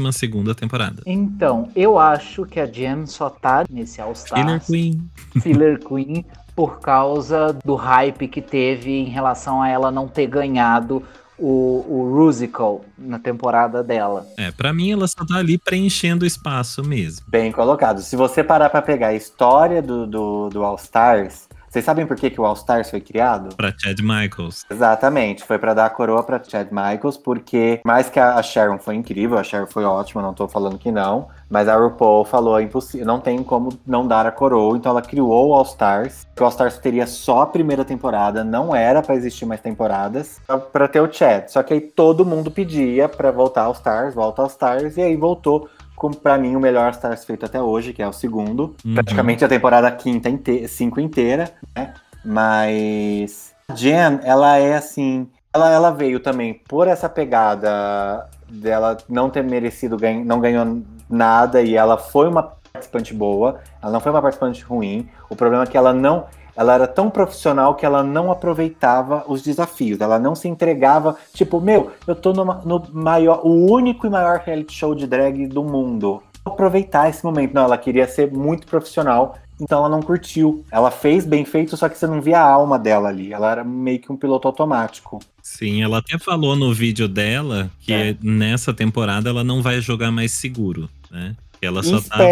temporada. 0.58 1.04
Então, 1.06 1.70
eu 1.76 2.00
acho 2.00 2.46
que 2.46 2.60
a 2.60 2.66
Jen 2.66 3.06
só 3.06 3.30
tá 3.30 3.66
nesse 3.70 4.02
All 4.02 4.14
Stars. 4.14 4.42
Filler 4.42 4.66
Queen. 4.66 5.10
Filler 5.42 5.80
Queen 5.80 6.26
por 6.56 6.80
causa 6.80 7.54
do 7.64 7.76
hype 7.76 8.28
que 8.28 8.42
teve 8.42 8.92
em 8.92 9.06
relação 9.06 9.62
a 9.62 9.68
ela 9.68 9.92
não 9.92 10.08
ter 10.08 10.28
ganhado 10.28 11.04
o, 11.38 11.86
o 11.88 12.16
Rusical 12.16 12.86
na 12.98 13.20
temporada 13.20 13.84
dela. 13.84 14.26
É, 14.38 14.52
para 14.52 14.72
mim 14.74 14.92
ela 14.92 15.08
só 15.08 15.26
tá 15.26 15.36
ali 15.36 15.58
preenchendo 15.58 16.24
o 16.24 16.28
espaço 16.28 16.84
mesmo. 16.84 17.26
Bem 17.28 17.52
colocado. 17.52 18.02
Se 18.02 18.16
você 18.16 18.44
parar 18.44 18.70
para 18.70 18.82
pegar 18.82 19.08
a 19.08 19.14
história 19.14 19.82
do, 19.82 20.08
do, 20.08 20.50
do 20.50 20.64
All 20.64 20.76
Stars, 20.76 21.48
vocês 21.76 21.84
sabem 21.84 22.08
por 22.08 22.16
que, 22.16 22.30
que 22.30 22.40
o 22.40 22.46
All 22.46 22.54
Stars 22.54 22.90
foi 22.90 23.02
criado? 23.02 23.54
Para 23.54 23.74
Chad 23.78 24.00
Michaels. 24.00 24.66
Exatamente, 24.70 25.44
foi 25.44 25.58
para 25.58 25.74
dar 25.74 25.88
a 25.88 25.90
coroa 25.90 26.24
para 26.24 26.42
Chad 26.42 26.70
Michaels, 26.72 27.18
porque 27.18 27.82
mais 27.84 28.10
que 28.10 28.18
a 28.18 28.42
Sharon 28.42 28.80
foi 28.80 28.96
incrível, 28.96 29.38
a 29.38 29.44
Sharon 29.44 29.68
foi 29.68 29.84
ótima, 29.84 30.22
não 30.22 30.34
tô 30.34 30.48
falando 30.48 30.78
que 30.78 30.90
não, 30.90 31.28
mas 31.50 31.68
a 31.68 31.76
RuPaul 31.76 32.24
falou 32.24 32.58
é 32.58 32.64
impossível, 32.64 33.06
não 33.06 33.20
tem 33.20 33.44
como 33.44 33.78
não 33.86 34.08
dar 34.08 34.26
a 34.26 34.32
coroa, 34.32 34.78
então 34.78 34.90
ela 34.90 35.02
criou 35.02 35.50
o 35.50 35.54
All 35.54 35.64
Stars. 35.64 36.26
O 36.40 36.44
All 36.46 36.50
Stars 36.50 36.78
teria 36.78 37.06
só 37.06 37.42
a 37.42 37.46
primeira 37.46 37.84
temporada, 37.84 38.42
não 38.42 38.74
era 38.74 39.02
para 39.02 39.16
existir 39.16 39.46
mais 39.46 39.60
temporadas, 39.60 40.40
para 40.72 40.88
ter 40.88 41.02
o 41.02 41.12
Chad. 41.12 41.50
Só 41.50 41.62
que 41.62 41.74
aí 41.74 41.82
todo 41.82 42.26
mundo 42.26 42.50
pedia 42.50 43.10
para 43.10 43.32
voltar 43.32 43.64
ao 43.64 43.74
Stars, 43.74 44.16
volta 44.16 44.42
ao 44.42 44.48
Stars 44.48 44.96
e 44.96 45.02
aí 45.02 45.18
voltou 45.18 45.68
como 45.96 46.16
para 46.16 46.38
mim 46.38 46.56
o 46.56 46.60
melhor 46.60 46.92
Stars 46.92 47.26
feito 47.26 47.46
até 47.46 47.62
hoje, 47.62 47.94
que 47.94 48.02
é 48.02 48.08
o 48.08 48.14
segundo. 48.14 48.76
Uhum. 48.86 48.96
Praticamente 48.96 49.46
a 49.46 49.48
temporada 49.48 49.92
quinta 49.92 50.30
inte 50.30 50.68
cinco 50.68 51.00
inteira, 51.00 51.52
né? 51.76 51.94
Mas 52.24 53.54
Jen, 53.74 54.20
ela 54.24 54.58
é 54.58 54.76
assim, 54.76 55.28
ela, 55.54 55.72
ela 55.72 55.92
veio 55.92 56.20
também 56.20 56.54
por 56.68 56.88
essa 56.88 57.08
pegada 57.08 58.28
dela 58.48 58.98
não 59.08 59.30
ter 59.30 59.44
merecido 59.44 59.98
ganhar, 59.98 60.24
não 60.24 60.40
ganhou 60.40 60.82
nada 61.10 61.62
e 61.62 61.76
ela 61.76 61.98
foi 61.98 62.28
uma 62.28 62.56
participante 62.74 63.14
boa, 63.14 63.62
ela 63.82 63.92
não 63.92 64.00
foi 64.00 64.12
uma 64.12 64.22
participante 64.22 64.64
ruim. 64.64 65.10
O 65.30 65.36
problema 65.36 65.64
é 65.64 65.68
que 65.68 65.78
ela 65.78 65.94
não. 65.94 66.26
Ela 66.56 66.74
era 66.76 66.88
tão 66.88 67.10
profissional 67.10 67.76
que 67.76 67.86
ela 67.86 68.02
não 68.04 68.32
aproveitava 68.32 69.24
os 69.28 69.42
desafios. 69.42 70.00
Ela 70.00 70.18
não 70.18 70.36
se 70.36 70.48
entregava. 70.48 71.18
Tipo, 71.34 71.60
meu, 71.60 71.92
eu 72.08 72.16
tô 72.16 72.32
numa- 72.34 72.62
no 72.66 72.82
maior, 72.94 73.42
o 73.44 73.72
único 73.72 74.08
e 74.08 74.10
maior 74.10 74.40
reality 74.46 74.74
show 74.74 74.96
de 74.96 75.06
drag 75.06 75.48
do 75.48 75.64
mundo. 75.64 76.22
Vou 76.44 76.54
aproveitar 76.54 77.10
esse 77.10 77.24
momento. 77.26 77.54
Não, 77.54 77.64
ela 77.64 77.78
queria 77.78 78.08
ser 78.08 78.32
muito 78.32 78.68
profissional. 78.68 79.38
Então 79.60 79.80
ela 79.80 79.90
não 79.90 80.02
curtiu. 80.02 80.66
Ela 80.70 80.92
fez 80.92 81.26
bem 81.26 81.46
feito, 81.46 81.78
só 81.78 81.88
que 81.88 81.98
você 81.98 82.06
não 82.06 82.22
via 82.22 82.40
a 82.40 82.50
alma 82.52 82.78
dela 82.78 83.08
ali. 83.10 83.32
Ela 83.34 83.52
era 83.52 83.64
meio 83.64 84.00
que 84.00 84.12
um 84.12 84.18
piloto 84.18 84.48
automático. 84.48 85.20
Sim, 85.42 85.82
ela 85.82 86.00
até 86.00 86.18
falou 86.20 86.56
no 86.58 86.74
vídeo 86.74 87.08
dela 87.08 87.70
que 87.80 87.94
É. 87.94 88.18
nessa 88.22 88.74
temporada 88.74 89.30
ela 89.30 89.44
não 89.46 89.62
vai 89.62 89.80
jogar 89.80 90.12
mais 90.12 90.32
seguro, 90.34 90.90
né? 91.10 91.36
Ela 91.62 91.82
só 91.84 92.02
tava. 92.02 92.24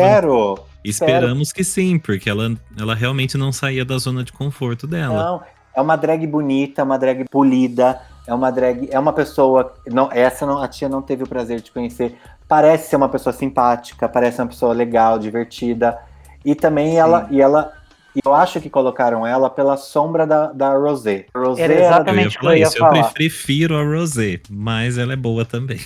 Esperamos 0.84 1.52
que 1.52 1.64
sim, 1.64 1.98
porque 1.98 2.30
ela, 2.30 2.54
ela 2.80 2.94
realmente 2.96 3.38
não 3.38 3.52
saía 3.52 3.86
da 3.86 3.98
zona 3.98 4.24
de 4.24 4.32
conforto 4.34 4.86
dela. 4.88 5.16
Não, 5.16 5.42
é 5.76 5.82
uma 5.82 5.96
drag 5.96 6.26
bonita, 6.28 6.82
é 6.82 6.84
uma 6.84 6.98
drag 7.00 7.26
polida, 7.30 8.00
é 8.28 8.34
uma 8.34 8.52
drag, 8.52 8.88
é 8.92 9.00
uma 9.00 9.14
pessoa, 9.14 9.74
não, 9.88 10.10
essa 10.12 10.46
não, 10.46 10.62
a 10.62 10.68
tia 10.68 10.88
não 10.90 11.02
teve 11.02 11.24
o 11.24 11.28
prazer 11.28 11.62
de 11.62 11.72
conhecer. 11.72 12.16
Parece 12.48 12.90
ser 12.90 12.96
uma 12.98 13.10
pessoa 13.10 13.34
simpática, 13.34 14.08
parece 14.08 14.42
uma 14.42 14.48
pessoa 14.48 14.74
legal, 14.74 15.18
divertida. 15.18 15.98
E 16.46 16.54
também 16.54 16.98
ela, 16.98 17.28
e 17.32 17.42
ela, 17.42 17.72
e 18.16 18.20
eu 18.24 18.34
acho 18.34 18.60
que 18.62 18.70
colocaram 18.70 19.26
ela 19.26 19.50
pela 19.50 19.76
sombra 19.78 20.28
da, 20.28 20.48
da 20.52 20.74
Rosé. 20.78 21.26
A 21.34 21.40
Rosé 21.40 21.64
Era 21.64 21.74
era- 21.74 21.82
Eu 21.82 21.86
ia 21.86 21.88
exatamente 21.96 22.28
o 22.28 22.40
que 22.40 22.46
falar 22.46 22.52
eu 22.54 22.58
ia 22.58 22.64
isso, 22.68 22.78
eu 22.78 22.80
falar. 22.82 23.14
prefiro 23.14 23.78
a 23.78 23.84
Rosé, 23.84 24.40
mas 24.52 24.98
ela 24.98 25.14
é 25.14 25.16
boa 25.16 25.46
também. 25.46 25.80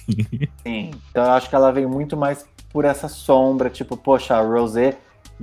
Sim. 0.65 0.91
Então 1.11 1.23
eu 1.23 1.31
acho 1.31 1.47
que 1.47 1.55
ela 1.55 1.71
veio 1.71 1.87
muito 1.87 2.17
mais 2.17 2.43
por 2.77 2.85
essa 2.85 3.07
sombra, 3.07 3.71
tipo, 3.71 3.97
poxa, 3.97 4.35
a 4.35 4.39
Rosé 4.39 4.97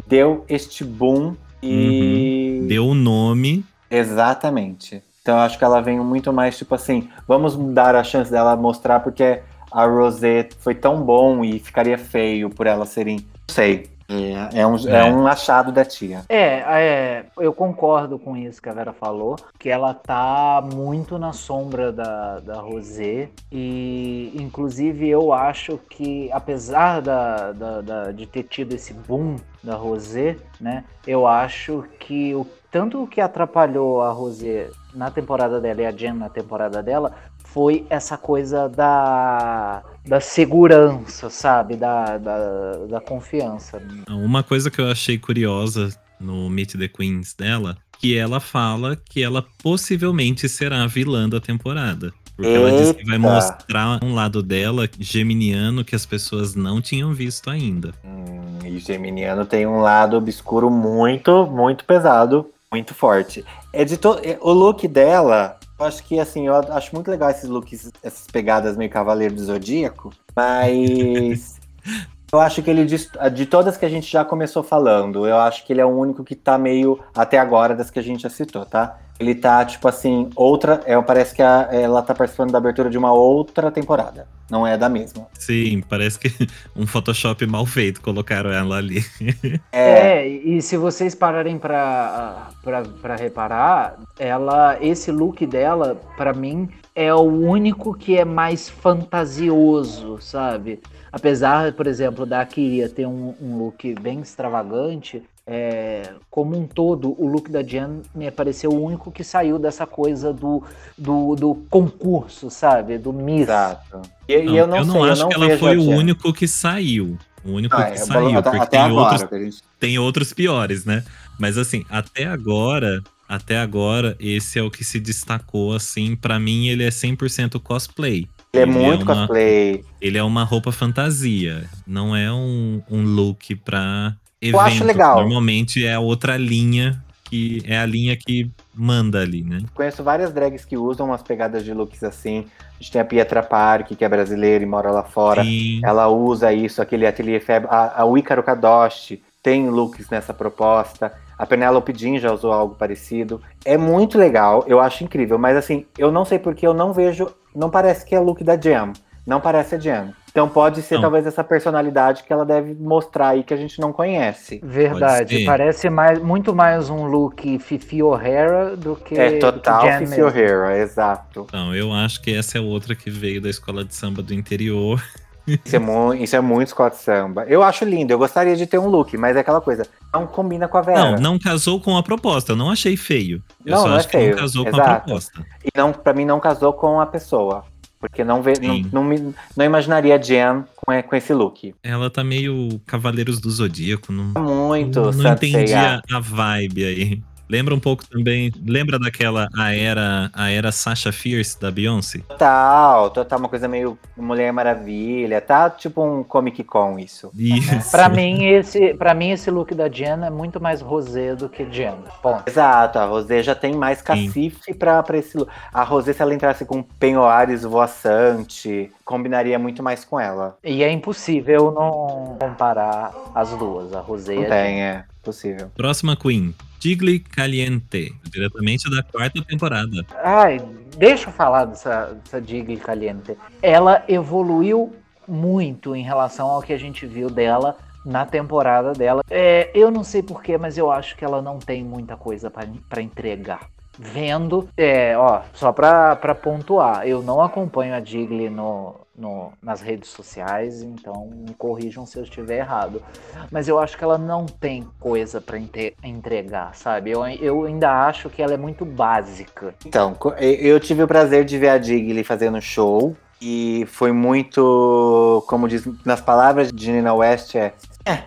deu 0.07 0.45
este 0.49 0.85
boom 0.85 1.35
e 1.61 2.65
Deu 2.69 2.87
o 2.87 2.95
nome. 2.95 3.65
Exatamente. 3.91 5.03
Então 5.21 5.35
eu 5.35 5.41
acho 5.41 5.59
que 5.59 5.65
ela 5.65 5.81
vem 5.81 5.99
muito 5.99 6.33
mais 6.33 6.57
tipo 6.57 6.77
assim, 6.77 7.09
vamos 7.27 7.57
dar 7.57 7.97
a 7.97 8.05
chance 8.05 8.31
dela 8.31 8.55
mostrar 8.55 9.01
porque 9.01 9.41
a 9.73 9.85
Rosé 9.85 10.49
foi 10.61 10.77
tão 10.77 11.03
bom 11.03 11.45
e 11.45 11.59
ficaria 11.59 11.99
feio 11.99 12.49
por 12.51 12.69
ela 12.69 12.87
serem, 12.87 13.17
não 13.17 13.53
sei. 13.53 13.91
É, 14.09 14.61
é 14.61 14.67
um, 14.67 14.77
é. 14.89 14.99
É. 14.99 15.05
um 15.05 15.27
achado 15.27 15.73
da 15.73 15.85
tia. 15.85 16.23
É, 16.29 16.59
é, 16.59 17.27
eu 17.39 17.53
concordo 17.53 18.19
com 18.19 18.37
isso 18.37 18.61
que 18.61 18.69
a 18.69 18.73
Vera 18.73 18.93
falou, 18.93 19.37
que 19.59 19.69
ela 19.71 19.95
tá 19.95 20.63
muito 20.75 21.19
na 21.19 21.33
sombra 21.33 21.91
da, 21.93 22.41
da 22.41 22.61
Rosé, 22.61 23.31
e 23.51 24.31
inclusive 24.39 25.09
eu 25.09 25.33
acho 25.33 25.79
que, 25.89 26.31
apesar 26.33 27.01
da, 27.01 27.53
da- 27.53 27.81
da- 27.81 28.13
de 28.13 28.27
ter 28.27 28.43
tido 28.45 28.75
esse 28.75 28.93
boom 28.93 29.37
da 29.63 29.75
Rosé, 29.77 30.37
né, 30.61 30.85
eu 31.07 31.27
acho 31.27 31.85
que 31.99 32.35
o, 32.35 32.47
tanto 32.71 33.03
o 33.03 33.07
que 33.07 33.21
atrapalhou 33.21 34.03
a 34.03 34.11
Rosé 34.11 34.69
na 34.93 35.11
temporada 35.11 35.61
dela 35.61 35.81
e 35.83 35.87
a 35.87 35.91
Jen 35.91 36.13
na 36.13 36.29
temporada 36.29 36.83
dela 36.83 37.13
foi 37.39 37.87
essa 37.89 38.17
coisa 38.19 38.69
da, 38.69 39.83
da 40.07 40.21
segurança, 40.21 41.31
sabe, 41.31 41.77
da, 41.77 42.19
da, 42.19 42.73
da 42.89 43.01
confiança. 43.01 43.83
Uma 44.09 44.43
coisa 44.43 44.71
que 44.71 44.81
eu 44.81 44.91
achei 44.91 45.19
curiosa 45.19 45.91
no 46.21 46.49
Meet 46.51 46.77
the 46.77 46.89
Queens 46.89 47.35
dela, 47.35 47.77
que 47.99 48.17
ela 48.17 48.41
fala 48.41 48.97
que 49.09 49.23
ela 49.23 49.45
possivelmente 49.63 50.49
será 50.49 50.83
a 50.83 50.87
vilã 50.87 51.29
da 51.29 51.41
temporada. 51.41 52.13
Porque 52.37 52.51
ela 52.51 52.71
disse 52.73 52.95
que 52.95 53.05
vai 53.05 53.17
Eita. 53.17 53.29
mostrar 53.29 54.05
um 54.05 54.13
lado 54.13 54.43
dela 54.43 54.89
geminiano 54.99 55.85
que 55.85 55.95
as 55.95 56.05
pessoas 56.05 56.55
não 56.57 56.83
tinham 56.83 57.15
visto 57.15 57.49
ainda. 57.49 57.95
Hum, 58.05 58.59
e 58.65 58.79
Geminiano 58.79 59.47
tem 59.47 59.67
um 59.67 59.81
lado 59.81 60.17
obscuro 60.17 60.69
muito, 60.69 61.47
muito 61.47 61.85
pesado, 61.85 62.51
muito 62.73 62.93
forte. 62.93 63.45
É 63.73 63.85
de 63.85 63.97
to... 63.97 64.19
é, 64.21 64.37
O 64.41 64.53
look 64.53 64.89
dela, 64.89 65.57
eu 65.79 65.87
acho 65.87 66.05
que 66.05 66.19
assim, 66.19 66.47
eu 66.47 66.55
acho 66.55 66.95
muito 66.95 67.11
legal 67.11 67.31
esses 67.31 67.49
looks, 67.49 67.91
essas 68.03 68.27
pegadas 68.27 68.77
meio 68.77 68.91
Cavaleiro 68.91 69.35
do 69.35 69.45
Zodíaco, 69.45 70.13
mas 70.35 71.59
eu 72.33 72.41
acho 72.41 72.63
que 72.63 72.71
ele, 72.71 72.85
de, 72.85 72.97
de 73.33 73.47
todas 73.47 73.77
que 73.77 73.85
a 73.85 73.89
gente 73.89 74.11
já 74.11 74.25
começou 74.25 74.63
falando, 74.63 75.27
eu 75.27 75.39
acho 75.39 75.65
que 75.67 75.73
ele 75.73 75.81
é 75.81 75.85
o 75.85 75.97
único 75.97 76.25
que 76.25 76.35
tá 76.35 76.57
meio, 76.57 77.01
até 77.15 77.39
agora, 77.39 77.75
das 77.75 77.91
que 77.91 77.99
a 77.99 78.03
gente 78.03 78.23
já 78.23 78.31
citou, 78.31 78.65
tá? 78.65 78.99
Ele 79.19 79.35
tá, 79.35 79.65
tipo 79.65 79.87
assim, 79.87 80.29
outra. 80.35 80.81
É, 80.87 81.01
parece 81.01 81.35
que 81.35 81.43
a- 81.43 81.69
ela 81.71 82.03
tá 82.03 82.15
participando 82.15 82.51
da 82.51 82.59
abertura 82.59 82.91
de 82.91 82.99
uma 82.99 83.13
outra 83.13 83.71
temporada. 83.71 84.27
Não 84.51 84.67
é 84.67 84.77
da 84.77 84.89
mesma. 84.89 85.27
Sim, 85.39 85.83
parece 85.89 86.19
que 86.19 86.29
um 86.77 86.87
Photoshop 86.87 87.47
mal 87.47 87.65
feito 87.65 88.01
colocaram 88.01 88.51
ela 88.53 88.77
ali. 88.77 89.03
É, 89.73 90.27
e 90.27 90.61
se 90.63 90.77
vocês 90.77 91.15
pararem 91.15 91.59
pra, 91.59 92.49
pra, 92.63 92.83
pra 92.83 93.17
reparar, 93.17 93.97
ela, 94.19 94.77
esse 94.81 95.11
look 95.11 95.45
dela, 95.47 96.01
pra 96.17 96.33
mim, 96.33 96.69
é 96.95 97.13
o 97.15 97.21
único 97.23 97.95
que 97.95 98.17
é 98.19 98.25
mais 98.25 98.69
fantasioso, 98.69 100.19
sabe? 100.21 100.81
Apesar, 101.13 101.73
por 101.73 101.87
exemplo, 101.87 102.27
da 102.27 102.45
Kiria 102.45 102.89
ter 102.89 103.07
um, 103.07 103.35
um 103.41 103.57
look 103.59 103.95
bem 104.01 104.21
extravagante, 104.21 105.23
é, 105.47 106.15
como 106.31 106.57
um 106.59 106.67
todo, 106.67 107.15
o 107.23 107.27
look 107.27 107.51
da 107.51 107.63
Jen 107.63 108.01
me 108.15 108.31
pareceu 108.31 108.71
o 108.71 108.83
único 108.83 109.13
que 109.13 109.23
saiu 109.23 109.59
dessa 109.59 109.87
coisa 109.87 110.33
do, 110.33 110.63
do, 110.97 111.35
do 111.37 111.55
concurso, 111.69 112.51
sabe? 112.51 112.97
Do 112.97 113.13
Miss. 113.13 113.43
Exato. 113.43 114.03
E, 114.27 114.33
e 114.33 114.57
eu 114.57 114.67
não, 114.67 114.85
sei, 114.85 115.01
eu 115.01 115.05
acho 115.05 115.23
não 115.23 115.29
que 115.29 115.35
ela 115.35 115.59
foi 115.59 115.77
o 115.77 115.89
único 115.91 116.33
que 116.33 116.49
saiu. 116.49 117.19
O 117.45 117.53
único 117.53 117.77
Ah, 117.77 117.85
que 117.85 117.93
é, 117.93 117.97
saiu. 117.97 118.39
até, 118.39 118.43
porque 118.43 118.57
até 118.57 118.67
tem 118.79 118.81
agora. 118.81 119.03
outros 119.13 119.29
que 119.29 119.35
a 119.35 119.39
gente- 119.39 119.63
tem 119.79 119.99
outros 119.99 120.33
piores, 120.33 120.85
né? 120.87 121.05
Mas 121.39 121.59
assim, 121.59 121.85
até 121.91 122.25
agora, 122.25 123.03
até 123.29 123.59
agora, 123.59 124.17
esse 124.19 124.59
é 124.59 124.63
o 124.63 124.71
que 124.71 124.83
se 124.83 124.99
destacou, 124.99 125.75
assim, 125.75 126.17
Pra 126.17 126.39
mim 126.41 126.69
ele 126.69 126.85
é 126.85 126.91
100% 126.91 127.61
cosplay. 127.61 128.27
Ele 128.51 128.63
é 128.63 128.67
muito 128.67 129.03
uma, 129.03 129.15
cosplay. 129.27 129.85
Ele 130.01 130.17
é 130.17 130.23
uma 130.23 130.43
roupa 130.45 130.73
fantasia, 130.73 131.69
não 131.87 132.17
é 132.17 132.33
um, 132.33 132.81
um 132.91 133.03
look 133.03 133.55
pra 133.57 134.17
evento. 134.49 134.57
Eu 134.57 134.61
acho 134.61 134.85
legal. 134.85 135.21
Normalmente 135.21 135.85
é 135.85 135.95
a 135.95 136.01
outra 136.01 136.37
linha, 136.37 137.03
que 137.25 137.63
é 137.67 137.79
a 137.79 137.87
linha 137.87 138.17
que 138.17 138.51
manda 138.75 139.21
ali, 139.21 139.43
né? 139.43 139.63
Conheço 139.75 140.03
várias 140.03 140.33
drags 140.33 140.65
que 140.65 140.77
usam 140.77 141.07
umas 141.07 141.23
pegadas 141.23 141.65
de 141.65 141.73
looks 141.73 142.03
assim. 142.03 142.47
A 142.79 142.83
gente 142.83 142.93
tem 142.93 143.01
a 143.01 143.05
Pietra 143.05 143.43
Park, 143.43 143.93
que 143.97 144.05
é 144.05 144.09
brasileira 144.09 144.63
e 144.63 144.67
mora 144.67 144.91
lá 144.91 145.03
fora. 145.03 145.43
Sim, 145.43 145.81
Ela 145.85 146.09
usa 146.09 146.53
isso, 146.53 146.83
aquele 146.83 147.07
ateliê 147.07 147.41
Feb. 147.41 147.67
A, 147.69 148.03
a 148.03 148.19
Ícaro 148.19 148.43
Kadoshi 148.43 149.23
tem 149.43 149.69
looks 149.69 150.09
nessa 150.11 150.35
proposta. 150.35 151.13
A 151.37 151.47
Penelope 151.47 151.93
Jean 151.97 152.19
já 152.19 152.33
usou 152.33 152.53
algo 152.53 152.75
parecido. 152.75 153.41
É 153.65 153.77
muito 153.77 154.19
legal, 154.19 154.65
eu 154.67 154.81
acho 154.81 155.05
incrível. 155.05 155.39
Mas 155.39 155.57
assim, 155.57 155.85
eu 155.99 156.13
não 156.13 156.25
sei 156.25 156.39
porque 156.39 156.67
eu 156.67 156.75
não 156.75 156.93
vejo. 156.93 157.29
Não 157.55 157.71
parece 157.71 158.05
que 158.05 158.15
é 158.15 158.21
look 158.21 158.43
da 158.43 158.61
Jam. 158.61 158.93
Não 159.27 159.41
parece 159.41 159.75
a 159.75 159.79
Jam. 159.79 160.13
Então 160.35 160.49
pode 160.49 160.83
ser 160.83 160.97
Não. 160.97 161.03
talvez 161.03 161.25
essa 161.29 161.45
personalidade 161.45 162.25
que 162.25 162.33
ela 162.33 162.45
deve 162.45 162.75
mostrar 162.75 163.29
aí 163.29 163.45
que 163.45 163.55
a 163.55 163.57
gente 163.57 163.81
não 163.81 163.93
conhece. 163.93 164.61
Verdade, 164.65 165.45
parece 165.45 165.89
mais, 165.89 166.19
muito 166.19 166.53
mais 166.53 166.91
um 166.91 167.07
look 167.07 167.57
Fifi 167.61 168.03
O'Hara 168.03 168.77
do 168.77 168.97
que 168.97 169.15
É 169.17 169.39
total 169.39 169.83
que 169.83 170.07
Fifi. 170.07 170.21
O'Hara, 170.23 170.77
exato. 170.77 171.45
então 171.49 171.73
eu 171.73 171.93
acho 171.93 172.21
que 172.21 172.35
essa 172.35 172.59
é 172.59 172.61
outra 172.61 172.97
que 172.97 173.09
veio 173.11 173.41
da 173.41 173.49
escola 173.49 173.85
de 173.85 173.95
samba 173.95 174.23
do 174.23 174.35
interior. 174.35 175.01
Isso 175.47 175.77
é, 175.77 175.79
mu 175.79 176.13
isso 176.15 176.35
é 176.35 176.41
muito 176.41 176.71
Scott 176.71 176.97
Samba. 176.97 177.45
Eu 177.45 177.63
acho 177.63 177.85
lindo, 177.85 178.11
eu 178.13 178.19
gostaria 178.19 178.57
de 178.57 178.67
ter 178.67 178.79
um 178.79 178.89
look, 178.89 179.15
mas 179.17 179.37
é 179.37 179.41
aquela 179.41 179.61
coisa, 179.61 179.87
não 180.13 180.27
combina 180.27 180.67
com 180.67 180.79
a 180.79 180.81
Vera. 180.81 181.13
Não, 181.13 181.19
não 181.19 181.39
casou 181.39 181.79
com 181.79 181.97
a 181.99 182.03
proposta, 182.03 182.53
eu 182.53 182.57
não 182.57 182.71
achei 182.71 182.97
feio. 182.97 183.41
Eu 183.65 183.73
Não, 183.77 183.83
só 183.83 183.89
não 183.89 183.95
é 183.95 183.99
acho 183.99 184.09
que 184.09 184.17
feio, 184.17 184.31
não 184.31 184.39
casou 184.39 184.65
com 184.65 184.71
a 184.71 184.73
exato. 184.81 185.05
proposta. 185.05 185.47
E 185.63 185.69
não, 185.79 185.93
pra 185.93 186.13
mim 186.15 186.25
não 186.25 186.41
casou 186.41 186.73
com 186.73 186.99
a 186.99 187.05
pessoa. 187.07 187.63
Porque 188.07 188.23
não, 188.23 188.43
vê, 188.43 188.53
não, 188.61 188.83
não, 188.93 189.03
me- 189.03 189.35
não 189.57 189.65
imaginaria 189.65 190.15
a 190.15 190.19
Jen 190.21 190.65
com, 190.77 191.03
com 191.03 191.17
esse 191.17 191.33
look. 191.33 191.75
Ela 191.83 192.11
tá 192.11 192.23
meio 192.23 192.79
Cavaleiros 192.85 193.41
do 193.41 193.51
Zodíaco, 193.51 194.13
não, 194.13 194.25
Muito, 194.43 195.01
não 195.01 195.33
entendi 195.33 195.73
a, 195.73 196.03
a 196.13 196.21
vibe 196.21 196.85
aí. 196.85 197.23
Lembra 197.49 197.75
um 197.75 197.81
pouco 197.81 198.07
também, 198.09 198.53
lembra 198.67 198.99
daquela 198.99 199.49
a 199.57 199.75
era, 199.75 200.31
a 200.33 200.51
era 200.51 200.73
Sasha 200.73 201.13
Fierce 201.13 201.61
da 201.61 201.71
Beyoncé? 201.71 202.21
Total, 202.29 203.11
total, 203.11 203.39
uma 203.39 203.49
coisa 203.49 203.69
meio 203.69 203.99
Mulher 204.17 204.53
Maravilha, 204.53 205.41
tá? 205.41 205.69
Tipo 205.69 206.05
um 206.05 206.25
Comic 206.25 206.65
Con 206.65 206.99
isso. 206.99 207.31
Isso. 207.35 207.91
Pra 207.91 208.09
mim, 208.09 208.45
esse, 208.45 208.95
pra 208.95 209.15
mim, 209.15 209.31
esse 209.31 209.51
look 209.51 209.75
da 209.75 209.89
Jen 209.89 210.25
é 210.25 210.31
muito 210.31 210.61
mais 210.61 210.81
rosé 210.81 211.35
do 211.35 211.49
que 211.49 211.65
Jen. 211.71 211.97
Ponto. 212.23 212.43
Exato, 212.47 212.99
a 212.99 213.05
Rosé 213.05 213.43
já 213.43 213.55
tem 213.55 213.75
mais 213.75 214.01
cacife 214.01 214.73
pra, 214.75 215.03
pra 215.03 215.19
esse 215.19 215.37
look. 215.37 215.51
A 215.73 215.83
Rosé, 215.83 216.13
se 216.13 216.23
ela 216.23 216.35
entrasse 216.35 216.65
com 216.65 216.83
penhoares 216.83 217.63
voaçante, 217.63 218.91
combinaria 219.05 219.59
muito 219.59 219.83
mais 219.83 220.05
com 220.05 220.19
ela. 220.19 220.57
E 220.65 220.83
é 220.83 220.91
impossível 220.91 221.71
não 221.73 222.37
comparar 222.41 223.13
as 223.35 223.51
duas, 223.51 223.93
a 223.93 224.01
rosé 224.01 224.35
e 224.35 224.47
a 224.47 224.49
tem, 224.49 224.83
é 224.83 225.05
possível. 225.23 225.71
Próxima 225.75 226.17
Queen, 226.17 226.55
Tigli 226.85 227.19
Caliente, 227.19 228.15
diretamente 228.31 228.91
da 228.91 229.03
quarta 229.03 229.43
temporada. 229.43 230.05
Ai, 230.23 230.61
deixa 230.99 231.31
eu 231.31 231.33
falar 231.33 231.65
dessa, 231.65 232.13
dessa 232.23 232.39
Digli 232.43 232.77
Caliente. 232.77 233.39
Ela 233.63 234.05
evoluiu 234.07 234.95
muito 235.27 235.97
em 235.97 236.03
relação 236.03 236.47
ao 236.47 236.61
que 236.61 236.75
a 236.75 236.79
gente 236.79 237.07
viu 237.07 237.31
dela 237.31 237.79
na 238.05 238.27
temporada 238.27 238.93
dela. 238.93 239.23
É, 239.31 239.71
eu 239.75 239.91
não 239.91 240.05
sei 240.05 240.23
porquê, 240.23 240.59
mas 240.59 240.77
eu 240.77 240.91
acho 240.91 241.17
que 241.17 241.25
ela 241.25 241.41
não 241.41 241.59
tem 241.59 241.83
muita 241.83 242.19
coisa 242.19 242.51
para 242.51 243.01
entregar. 243.01 243.67
Vendo, 243.99 244.69
é, 244.77 245.17
ó, 245.17 245.41
só 245.55 245.73
pra, 245.73 246.15
pra 246.17 246.35
pontuar, 246.35 247.09
eu 247.09 247.23
não 247.23 247.41
acompanho 247.41 247.95
a 247.95 248.01
Digley 248.01 248.51
no, 248.51 249.04
no, 249.17 249.53
nas 249.63 249.81
redes 249.81 250.11
sociais, 250.11 250.83
então 250.83 251.31
me 251.33 251.55
corrijam 251.55 252.05
se 252.05 252.19
eu 252.19 252.25
estiver 252.25 252.59
errado. 252.59 253.03
Mas 253.51 253.69
eu 253.69 253.79
acho 253.79 253.97
que 253.97 254.05
ela 254.05 254.19
não 254.19 254.47
tem 254.47 254.87
coisa 254.99 255.41
para 255.41 255.59
entregar, 256.03 256.75
sabe? 256.75 257.11
Eu, 257.11 257.25
eu 257.27 257.65
ainda 257.65 258.07
acho 258.07 258.29
que 258.29 258.43
ela 258.43 258.55
é 258.55 258.57
muito 258.57 258.85
básica. 258.85 259.75
Então, 259.87 260.17
eu 260.39 260.81
tive 260.81 261.03
o 261.03 261.09
prazer 261.09 261.45
de 261.45 261.59
ver 261.59 261.69
a 261.69 261.79
Digley 261.79 262.25
fazendo 262.25 262.61
show. 262.61 263.17
E 263.41 263.85
foi 263.91 264.11
muito, 264.11 265.45
como 265.47 265.69
diz 265.69 265.87
nas 266.05 266.21
palavras 266.21 266.73
de 266.73 266.91
Nina 266.91 267.13
West, 267.13 267.55
é. 267.57 267.75
é. 268.07 268.25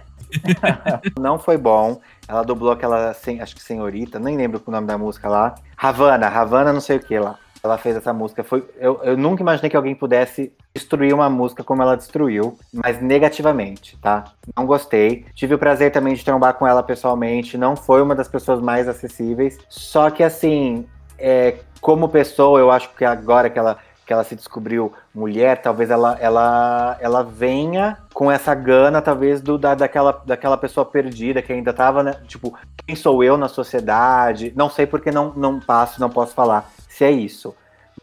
não 1.20 1.40
foi 1.40 1.58
bom. 1.58 2.00
Ela 2.28 2.44
dublou 2.44 2.72
aquela, 2.72 3.10
acho 3.10 3.56
que 3.56 3.64
senhorita, 3.64 4.20
nem 4.20 4.38
lembro 4.38 4.62
o 4.64 4.72
nome 4.72 4.86
da 4.86 4.98
música 4.98 5.28
lá. 5.28 5.56
Havana, 5.76 6.28
Havana, 6.28 6.72
não 6.72 6.82
sei 6.82 6.98
o 6.98 7.00
que 7.00 7.18
lá 7.18 7.40
ela 7.64 7.78
fez 7.78 7.96
essa 7.96 8.14
música. 8.14 8.44
Foi, 8.44 8.64
eu, 8.80 9.00
eu 9.04 9.18
nunca 9.18 9.42
imaginei 9.42 9.70
que 9.70 9.78
alguém 9.78 9.96
pudesse 9.96 10.54
destruir 10.74 11.14
uma 11.14 11.30
música 11.30 11.64
como 11.64 11.82
ela 11.82 11.96
destruiu, 11.96 12.58
mas 12.74 13.02
negativamente, 13.02 13.98
tá? 14.02 14.26
Não 14.56 14.66
gostei. 14.66 15.26
Tive 15.34 15.56
o 15.56 15.60
prazer 15.60 15.92
também 15.92 16.14
de 16.14 16.24
trombar 16.24 16.54
com 16.56 16.68
ela 16.68 16.84
pessoalmente. 16.84 17.58
Não 17.58 17.76
foi 17.76 18.02
uma 18.02 18.16
das 18.16 18.28
pessoas 18.28 18.60
mais 18.60 18.88
acessíveis. 18.88 19.58
Só 19.70 20.10
que 20.10 20.24
assim, 20.24 20.86
é, 21.18 21.56
como 21.82 22.10
pessoa, 22.10 22.60
eu 22.60 22.72
acho 22.72 22.90
que 22.96 23.06
agora 23.06 23.50
que 23.50 23.60
ela 23.60 23.78
que 24.06 24.14
ela 24.14 24.24
se 24.24 24.38
descobriu 24.38 24.94
mulher, 25.14 25.62
talvez 25.62 25.90
ela, 25.90 26.18
ela, 26.22 26.98
ela 27.02 27.24
venha 27.24 27.98
com 28.14 28.32
essa 28.32 28.56
gana, 28.56 29.02
talvez, 29.02 29.42
do, 29.42 29.58
da, 29.58 29.76
daquela, 29.76 30.24
daquela 30.26 30.56
pessoa 30.56 30.86
perdida 30.86 31.42
que 31.42 31.52
ainda 31.52 31.74
tava, 31.74 32.02
né? 32.02 32.14
Tipo, 32.26 32.58
quem 32.86 32.96
sou 32.96 33.22
eu 33.22 33.36
na 33.36 33.50
sociedade? 33.50 34.54
Não 34.56 34.70
sei 34.70 34.88
porque 34.88 35.12
não, 35.12 35.34
não 35.36 35.60
passo, 35.60 36.00
não 36.00 36.10
posso 36.10 36.34
falar 36.34 36.72
se 36.98 37.06
é 37.06 37.12
isso. 37.12 37.56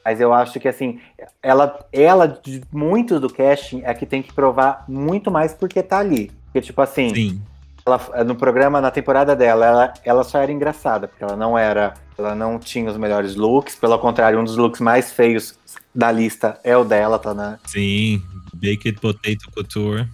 Mas 0.05 0.21
eu 0.21 0.33
acho 0.33 0.61
que 0.61 0.69
assim, 0.69 1.01
ela, 1.43 1.85
ela 1.93 2.29
de 2.29 2.63
muitos 2.71 3.21
do 3.21 3.33
casting 3.33 3.83
é 3.85 3.93
que 3.95 4.07
tem 4.07 4.23
que 4.23 4.33
provar 4.33 4.85
muito 4.87 5.31
mais 5.31 5.53
porque 5.53 5.83
tá 5.83 5.99
ali. 5.99 6.31
Porque, 6.47 6.61
tipo 6.61 6.81
assim, 6.81 7.13
Sim. 7.15 7.43
Ela, 7.87 8.25
no 8.25 8.35
programa, 8.35 8.81
na 8.81 8.91
temporada 8.91 9.37
dela, 9.37 9.67
ela, 9.67 9.95
ela 10.05 10.25
só 10.25 10.39
era 10.39 10.51
engraçada, 10.51 11.07
porque 11.07 11.23
ela 11.23 11.37
não 11.37 11.59
era. 11.59 11.93
Ela 12.17 12.35
não 12.35 12.59
tinha 12.59 12.89
os 12.89 12.97
melhores 12.97 13.35
looks, 13.35 13.75
pelo 13.75 13.99
contrário, 13.99 14.41
um 14.41 14.45
dos 14.45 14.57
looks 14.57 14.81
mais 14.81 15.13
feios 15.13 15.59
da 15.95 16.11
lista 16.11 16.59
é 16.65 16.75
o 16.77 16.85
dela, 16.85 17.19
tá 17.19 17.35
na. 17.35 17.59
Sim, 17.67 18.23
Baked 18.65 19.01
Potato 19.01 19.51
Couture. 19.55 20.09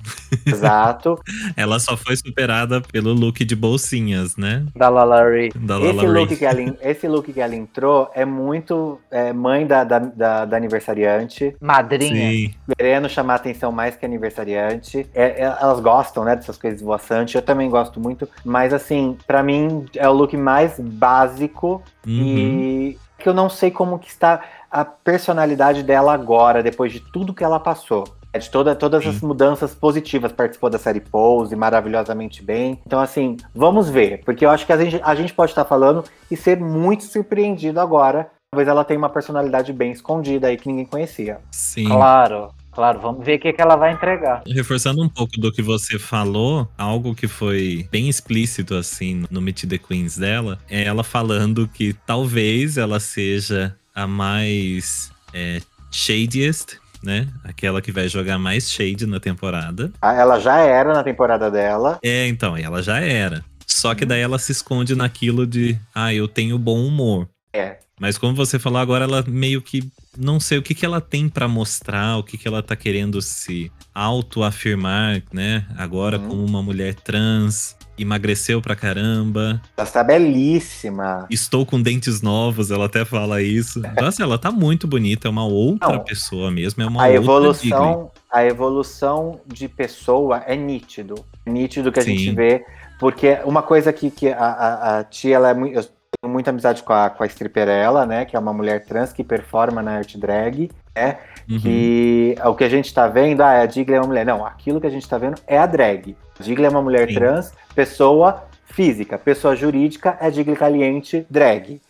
Exato. 0.45 1.21
ela 1.57 1.79
só 1.79 1.97
foi 1.97 2.17
superada 2.17 2.81
pelo 2.81 3.13
look 3.13 3.45
de 3.45 3.55
bolsinhas, 3.55 4.37
né? 4.37 4.67
Da 4.75 4.89
Lalari. 4.89 5.51
Da 5.55 5.81
esse, 5.81 6.07
look 6.07 6.37
que 6.37 6.45
ela, 6.45 6.61
esse 6.83 7.09
look 7.09 7.33
que 7.33 7.41
ela 7.41 7.55
entrou 7.55 8.11
é 8.15 8.25
muito 8.25 9.01
é, 9.11 9.33
mãe 9.33 9.67
da, 9.67 9.85
da, 9.85 9.99
da, 10.01 10.45
da, 10.45 10.57
aniversariante. 10.57 11.55
Madrinha. 11.61 12.31
Sim. 12.31 12.55
Querendo 12.77 13.09
chamar 13.09 13.37
atenção 13.37 13.71
mais 13.71 13.97
que 13.97 14.05
aniversariante. 14.05 15.07
É, 15.15 15.43
é, 15.43 15.57
elas 15.61 15.81
gostam, 15.81 16.25
né, 16.25 16.35
dessas 16.35 16.59
coisas 16.59 16.81
voaçantes. 16.81 17.35
Eu 17.35 17.43
também 17.43 17.71
gosto 17.71 18.01
muito. 18.01 18.29
Mas, 18.45 18.73
assim, 18.73 19.17
para 19.27 19.43
mim 19.43 19.87
é 19.95 20.09
o 20.09 20.13
look 20.13 20.37
mais 20.37 20.79
básico 20.79 21.83
uhum. 22.07 22.13
e 22.13 22.99
que 23.19 23.29
eu 23.29 23.35
não 23.35 23.49
sei 23.49 23.71
como 23.71 23.99
que 23.99 24.09
está 24.09 24.41
a 24.71 24.85
personalidade 24.85 25.83
dela 25.83 26.15
agora, 26.15 26.63
depois 26.63 26.93
de 26.93 27.01
tudo 27.01 27.35
que 27.35 27.45
ela 27.45 27.61
passou. 27.61 28.05
É 28.33 28.39
de 28.39 28.49
toda, 28.49 28.75
todas 28.77 29.03
Sim. 29.03 29.11
as 29.11 29.21
mudanças 29.21 29.75
positivas, 29.75 30.33
participou 30.33 30.71
da 30.71 30.79
série 30.79 31.01
Pose 31.01 31.57
maravilhosamente 31.57 32.43
bem. 32.43 32.81
Então, 32.87 33.01
assim, 33.01 33.37
vamos 33.55 33.89
ver, 33.89 34.23
porque 34.25 34.45
eu 34.45 34.51
acho 34.51 34.65
que 34.65 34.73
a 34.73 34.77
gente, 34.77 35.01
a 35.03 35.15
gente 35.15 35.35
pode 35.35 35.51
estar 35.51 35.65
falando 35.65 36.05
e 36.31 36.37
ser 36.37 36.59
muito 36.59 37.05
surpreendido 37.05 37.81
agora. 37.81 38.31
Talvez 38.53 38.69
ela 38.69 38.85
tenha 38.85 38.99
uma 38.99 39.09
personalidade 39.09 39.73
bem 39.73 39.93
escondida 39.93 40.49
aí 40.49 40.57
que 40.57 40.69
ninguém 40.69 40.85
conhecia. 40.85 41.39
Sim. 41.51 41.87
Claro. 41.87 42.51
Claro, 42.73 43.01
vamos 43.01 43.25
ver 43.25 43.37
o 43.37 43.41
que, 43.41 43.53
que 43.53 43.61
ela 43.61 43.75
vai 43.75 43.93
entregar. 43.93 44.43
Reforçando 44.47 45.03
um 45.03 45.09
pouco 45.09 45.41
do 45.41 45.53
que 45.53 45.61
você 45.61 45.99
falou, 45.99 46.69
algo 46.79 47.15
que 47.15 47.27
foi 47.27 47.87
bem 47.91 48.09
explícito 48.09 48.75
assim 48.77 49.25
no 49.31 49.41
Meet 49.41 49.65
the 49.65 49.77
Queens 49.77 50.17
dela, 50.17 50.59
é 50.69 50.85
ela 50.85 51.03
falando 51.03 51.67
que 51.67 51.93
talvez 51.93 52.79
ela 52.79 53.01
seja 53.01 53.77
a 53.95 54.07
mais 54.07 55.11
é, 55.35 55.61
shadiest 55.91 56.80
né? 57.03 57.29
Aquela 57.45 57.81
que 57.81 57.93
vai 57.93 58.09
jogar 58.09 58.39
mais 58.39 58.71
shade 58.71 59.07
na 59.07 59.21
temporada. 59.21 59.93
Ah, 60.01 60.15
ela 60.15 60.39
já 60.39 60.59
era 60.59 60.93
na 60.93 61.03
temporada 61.03 61.51
dela. 61.51 61.99
É, 62.03 62.27
então, 62.27 62.57
ela 62.57 62.83
já 62.83 63.01
era. 63.01 63.45
Só 63.67 63.95
que 63.95 64.05
daí 64.05 64.21
ela 64.21 64.39
se 64.39 64.53
esconde 64.53 64.95
naquilo 64.95 65.47
de, 65.47 65.79
ah, 65.95 66.13
eu 66.13 66.27
tenho 66.27 66.59
bom 66.59 66.85
humor. 66.85 67.29
É. 67.53 67.79
Mas 68.01 68.17
como 68.17 68.35
você 68.35 68.59
falou 68.59 68.79
agora, 68.79 69.05
ela 69.05 69.25
meio 69.27 69.61
que 69.61 69.83
não 70.17 70.41
sei 70.41 70.59
o 70.59 70.63
que, 70.63 70.75
que 70.75 70.85
ela 70.85 71.01
tem 71.01 71.29
para 71.29 71.47
mostrar, 71.47 72.17
o 72.17 72.23
que, 72.23 72.37
que 72.37 72.49
ela 72.49 72.63
tá 72.63 72.75
querendo 72.75 73.21
se 73.23 73.71
autoafirmar, 73.95 75.23
né? 75.33 75.67
Agora 75.77 76.19
uhum. 76.19 76.29
como 76.29 76.45
uma 76.45 76.63
mulher 76.63 76.95
trans 76.95 77.77
emagreceu 78.03 78.61
pra 78.61 78.75
caramba. 78.77 79.61
Ela 79.77 79.87
está 79.87 80.03
belíssima. 80.03 81.27
Estou 81.31 81.65
com 81.65 81.81
dentes 81.81 82.23
novos, 82.23 82.71
ela 82.71 82.87
até 82.87 83.05
fala 83.05 83.43
isso. 83.43 83.81
Nossa, 83.97 84.09
assim, 84.09 84.23
ela 84.23 84.39
tá 84.39 84.51
muito 84.51 84.87
bonita, 84.87 85.29
é 85.29 85.31
uma 85.31 85.45
outra 85.45 85.93
Não, 85.93 86.05
pessoa 86.05 86.51
mesmo, 86.51 86.83
é 86.83 86.87
uma 86.87 87.03
a 87.03 87.13
evolução, 87.13 88.11
A 88.31 88.45
evolução 88.45 89.41
de 89.47 89.69
pessoa 89.69 90.43
é 90.47 90.57
nítido. 90.57 91.15
É 91.47 91.51
nítido 91.51 91.91
que 91.93 92.01
a 92.01 92.03
Sim. 92.03 92.17
gente 92.17 92.35
vê, 92.35 92.65
porque 92.99 93.39
uma 93.45 93.63
coisa 93.63 93.93
que, 93.93 94.11
que 94.11 94.29
a, 94.29 94.39
a, 94.39 94.99
a 94.99 95.05
tia, 95.05 95.37
ela 95.37 95.51
é 95.51 95.55
muito... 95.55 95.79
Eu 95.79 95.85
tenho 96.21 96.33
muita 96.33 96.51
amizade 96.51 96.83
com 96.83 96.93
a, 96.93 97.09
com 97.09 97.23
a 97.23 97.27
Stripperella, 97.27 98.05
né? 98.05 98.25
Que 98.25 98.37
é 98.37 98.39
uma 98.39 98.53
mulher 98.53 98.85
trans 98.85 99.13
que 99.13 99.23
performa 99.23 99.81
na 99.81 99.93
art 99.93 100.17
drag, 100.17 100.69
né? 100.95 101.19
Uhum. 101.49 101.59
Que 101.59 102.35
o 102.45 102.55
que 102.55 102.65
a 102.65 102.69
gente 102.69 102.93
tá 102.93 103.07
vendo, 103.09 103.41
ah, 103.41 103.61
a 103.63 103.67
Digley 103.67 103.97
é 103.97 104.01
uma 104.01 104.09
mulher. 104.09 104.27
Não, 104.27 104.45
aquilo 104.45 104.81
que 104.81 104.87
a 104.87 104.91
gente 104.91 105.09
tá 105.09 105.19
vendo 105.19 105.41
é 105.47 105.59
a 105.59 105.67
drag. 105.67 106.17
A 106.39 106.43
Digley 106.43 106.67
é 106.67 106.71
uma 106.71 106.83
mulher 106.83 107.09
Sim. 107.09 107.15
trans, 107.15 107.53
pessoa 107.75 108.45
física. 108.67 109.19
Pessoa 109.19 109.57
jurídica 109.57 110.17
é 110.21 110.31
Digley 110.31 110.57
Caliente 110.57 111.27
drag. 111.29 111.81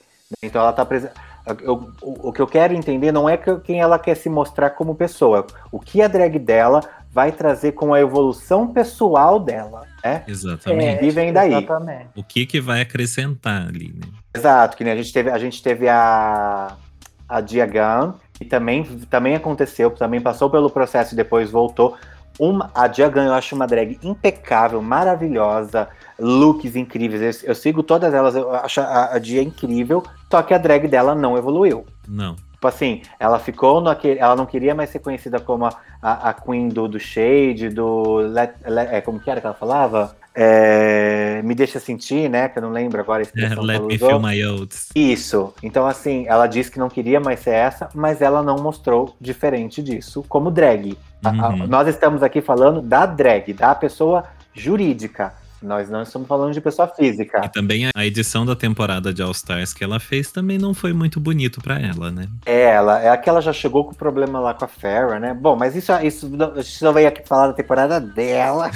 Então 0.42 0.60
ela 0.62 0.72
tá 0.72 0.84
presente. 0.84 1.12
Eu, 1.62 1.90
o, 2.02 2.28
o, 2.28 2.32
que 2.32 2.40
eu 2.40 2.46
quero 2.46 2.74
entender 2.74 3.10
não 3.10 3.28
é 3.28 3.36
que, 3.36 3.54
quem 3.60 3.80
ela 3.80 3.98
quer 3.98 4.14
se 4.14 4.28
mostrar 4.28 4.70
como 4.70 4.94
pessoa, 4.94 5.46
o 5.72 5.80
que 5.80 6.02
a 6.02 6.06
drag 6.06 6.38
dela 6.38 6.80
vai 7.10 7.32
trazer 7.32 7.72
com 7.72 7.92
a 7.92 8.00
evolução 8.00 8.68
pessoal 8.68 9.40
dela, 9.40 9.86
né? 10.04 10.22
Exatamente. 10.28 11.02
É, 11.02 11.04
e 11.04 11.10
vem 11.10 11.32
daí. 11.32 11.54
Exatamente. 11.54 12.08
O 12.14 12.22
que 12.22 12.46
que 12.46 12.60
vai 12.60 12.82
acrescentar 12.82 13.66
ali, 13.66 13.88
né? 13.88 14.06
Exato, 14.34 14.76
que 14.76 14.84
nem 14.84 14.92
a 14.92 14.96
gente 14.96 15.12
teve, 15.12 15.30
a 15.30 15.38
gente 15.38 15.60
teve 15.60 15.88
a 15.88 16.76
a 17.30 17.40
Diagan, 17.40 18.14
que 18.40 18.46
também, 18.46 18.82
também 19.10 19.36
aconteceu, 19.36 19.90
também 19.90 20.18
passou 20.18 20.48
pelo 20.48 20.70
processo 20.70 21.12
e 21.12 21.16
depois 21.16 21.50
voltou. 21.50 21.94
Uma, 22.38 22.70
a 22.74 22.86
Diagan 22.86 23.26
eu 23.26 23.34
acho 23.34 23.54
uma 23.54 23.66
drag 23.66 23.98
impecável, 24.02 24.80
maravilhosa, 24.80 25.88
looks 26.18 26.74
incríveis. 26.74 27.42
Eu, 27.42 27.50
eu 27.50 27.54
sigo 27.54 27.82
todas 27.82 28.14
elas, 28.14 28.34
eu 28.34 28.50
acho 28.54 28.80
a, 28.80 29.14
a 29.14 29.18
Dia 29.18 29.42
incrível, 29.42 30.02
só 30.30 30.42
que 30.42 30.54
a 30.54 30.58
drag 30.58 30.88
dela 30.88 31.14
não 31.14 31.36
evoluiu. 31.36 31.84
Não. 32.08 32.34
Tipo 32.34 32.66
assim, 32.68 33.02
ela 33.18 33.38
ficou 33.38 33.80
naquele. 33.82 34.18
Ela 34.18 34.34
não 34.36 34.46
queria 34.46 34.74
mais 34.74 34.88
ser 34.88 35.00
conhecida 35.00 35.38
como 35.38 35.66
a, 35.66 35.72
a, 36.00 36.30
a 36.30 36.34
Queen 36.34 36.68
do, 36.68 36.88
do 36.88 36.98
Shade, 36.98 37.68
do. 37.68 38.16
Let, 38.16 38.54
let, 38.64 38.88
é, 38.90 39.00
como 39.02 39.20
que 39.20 39.30
era 39.30 39.40
que 39.40 39.46
ela 39.46 39.54
falava? 39.54 40.16
É, 40.34 41.42
me 41.42 41.54
deixa 41.54 41.80
sentir, 41.80 42.28
né? 42.30 42.48
Que 42.48 42.58
eu 42.58 42.62
não 42.62 42.70
lembro 42.70 43.00
agora 43.00 43.20
a 43.20 43.22
expressão. 43.22 43.62
let 43.62 43.82
me 43.82 43.98
feel 43.98 44.20
my 44.20 44.44
oats. 44.44 44.88
Isso. 44.94 45.52
Então, 45.62 45.86
assim, 45.86 46.26
ela 46.28 46.46
disse 46.46 46.70
que 46.70 46.78
não 46.78 46.88
queria 46.88 47.18
mais 47.20 47.40
ser 47.40 47.50
essa, 47.50 47.88
mas 47.94 48.22
ela 48.22 48.42
não 48.42 48.56
mostrou 48.56 49.16
diferente 49.20 49.82
disso 49.82 50.24
como 50.28 50.50
drag. 50.50 50.96
Uhum. 51.24 51.40
A, 51.40 51.46
a, 51.46 51.56
nós 51.66 51.88
estamos 51.88 52.22
aqui 52.22 52.40
falando 52.40 52.80
da 52.80 53.06
drag, 53.06 53.52
da 53.52 53.74
pessoa 53.74 54.24
jurídica. 54.54 55.34
Nós 55.62 55.90
não 55.90 56.02
estamos 56.02 56.26
falando 56.26 56.52
de 56.52 56.60
pessoa 56.60 56.88
física. 56.88 57.42
E 57.44 57.48
também 57.48 57.88
a 57.94 58.06
edição 58.06 58.46
da 58.46 58.56
temporada 58.56 59.12
de 59.12 59.22
All 59.22 59.32
Stars 59.32 59.72
que 59.72 59.84
ela 59.84 60.00
fez 60.00 60.30
também 60.30 60.58
não 60.58 60.72
foi 60.72 60.92
muito 60.92 61.20
bonito 61.20 61.60
para 61.60 61.78
ela, 61.78 62.10
né? 62.10 62.28
É, 62.46 62.70
ela, 62.70 63.02
é 63.02 63.16
que 63.16 63.28
ela 63.28 63.40
já 63.40 63.52
chegou 63.52 63.84
com 63.84 63.92
o 63.92 63.96
problema 63.96 64.40
lá 64.40 64.54
com 64.54 64.64
a 64.64 64.68
Farrah, 64.68 65.20
né? 65.20 65.34
Bom, 65.34 65.56
mas 65.56 65.76
isso, 65.76 65.92
isso 66.02 66.30
a 66.56 66.62
gente 66.62 66.82
não 66.82 66.92
veio 66.92 67.08
aqui 67.08 67.26
falar 67.26 67.48
da 67.48 67.52
temporada 67.52 68.00
dela. 68.00 68.70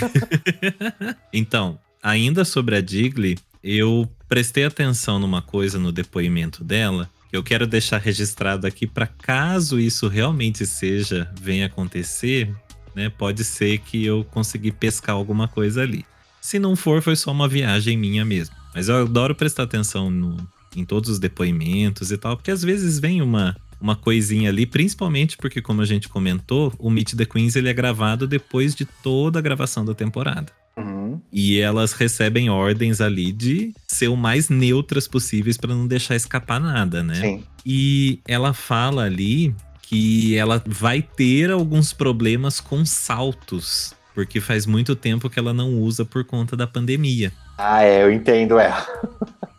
então, 1.32 1.78
ainda 2.02 2.44
sobre 2.44 2.76
a 2.76 2.80
Digley, 2.80 3.38
eu 3.62 4.08
prestei 4.28 4.64
atenção 4.64 5.18
numa 5.18 5.40
coisa 5.40 5.78
no 5.78 5.90
depoimento 5.90 6.62
dela 6.62 7.08
que 7.30 7.36
eu 7.36 7.42
quero 7.42 7.66
deixar 7.66 7.98
registrado 7.98 8.66
aqui 8.66 8.86
para 8.86 9.06
caso 9.06 9.80
isso 9.80 10.06
realmente 10.06 10.66
seja 10.66 11.30
venha 11.40 11.66
acontecer, 11.66 12.54
né? 12.94 13.08
Pode 13.08 13.42
ser 13.42 13.78
que 13.78 14.04
eu 14.04 14.24
consegui 14.30 14.70
pescar 14.70 15.16
alguma 15.16 15.48
coisa 15.48 15.82
ali. 15.82 16.04
Se 16.44 16.58
não 16.58 16.76
for, 16.76 17.00
foi 17.00 17.16
só 17.16 17.32
uma 17.32 17.48
viagem 17.48 17.96
minha 17.96 18.22
mesmo. 18.22 18.54
Mas 18.74 18.90
eu 18.90 18.96
adoro 18.96 19.34
prestar 19.34 19.62
atenção 19.62 20.10
no, 20.10 20.36
em 20.76 20.84
todos 20.84 21.08
os 21.08 21.18
depoimentos 21.18 22.12
e 22.12 22.18
tal, 22.18 22.36
porque 22.36 22.50
às 22.50 22.62
vezes 22.62 22.98
vem 22.98 23.22
uma, 23.22 23.56
uma 23.80 23.96
coisinha 23.96 24.50
ali, 24.50 24.66
principalmente 24.66 25.38
porque, 25.38 25.62
como 25.62 25.80
a 25.80 25.86
gente 25.86 26.06
comentou, 26.06 26.70
o 26.78 26.90
Meet 26.90 27.14
the 27.14 27.24
Queens 27.24 27.56
ele 27.56 27.70
é 27.70 27.72
gravado 27.72 28.26
depois 28.26 28.74
de 28.74 28.84
toda 28.84 29.38
a 29.38 29.42
gravação 29.42 29.86
da 29.86 29.94
temporada. 29.94 30.52
Uhum. 30.76 31.18
E 31.32 31.58
elas 31.58 31.94
recebem 31.94 32.50
ordens 32.50 33.00
ali 33.00 33.32
de 33.32 33.72
ser 33.86 34.08
o 34.08 34.16
mais 34.16 34.50
neutras 34.50 35.08
possíveis 35.08 35.56
para 35.56 35.74
não 35.74 35.86
deixar 35.86 36.14
escapar 36.14 36.60
nada, 36.60 37.02
né? 37.02 37.14
Sim. 37.14 37.42
E 37.64 38.20
ela 38.28 38.52
fala 38.52 39.04
ali 39.04 39.54
que 39.80 40.36
ela 40.36 40.62
vai 40.66 41.00
ter 41.00 41.50
alguns 41.50 41.94
problemas 41.94 42.60
com 42.60 42.84
saltos, 42.84 43.94
porque 44.14 44.40
faz 44.40 44.64
muito 44.64 44.94
tempo 44.94 45.28
que 45.28 45.38
ela 45.38 45.52
não 45.52 45.74
usa 45.74 46.04
por 46.04 46.24
conta 46.24 46.56
da 46.56 46.66
pandemia. 46.66 47.32
Ah, 47.58 47.82
é, 47.82 48.02
eu 48.02 48.12
entendo 48.12 48.58
ela. 48.58 48.86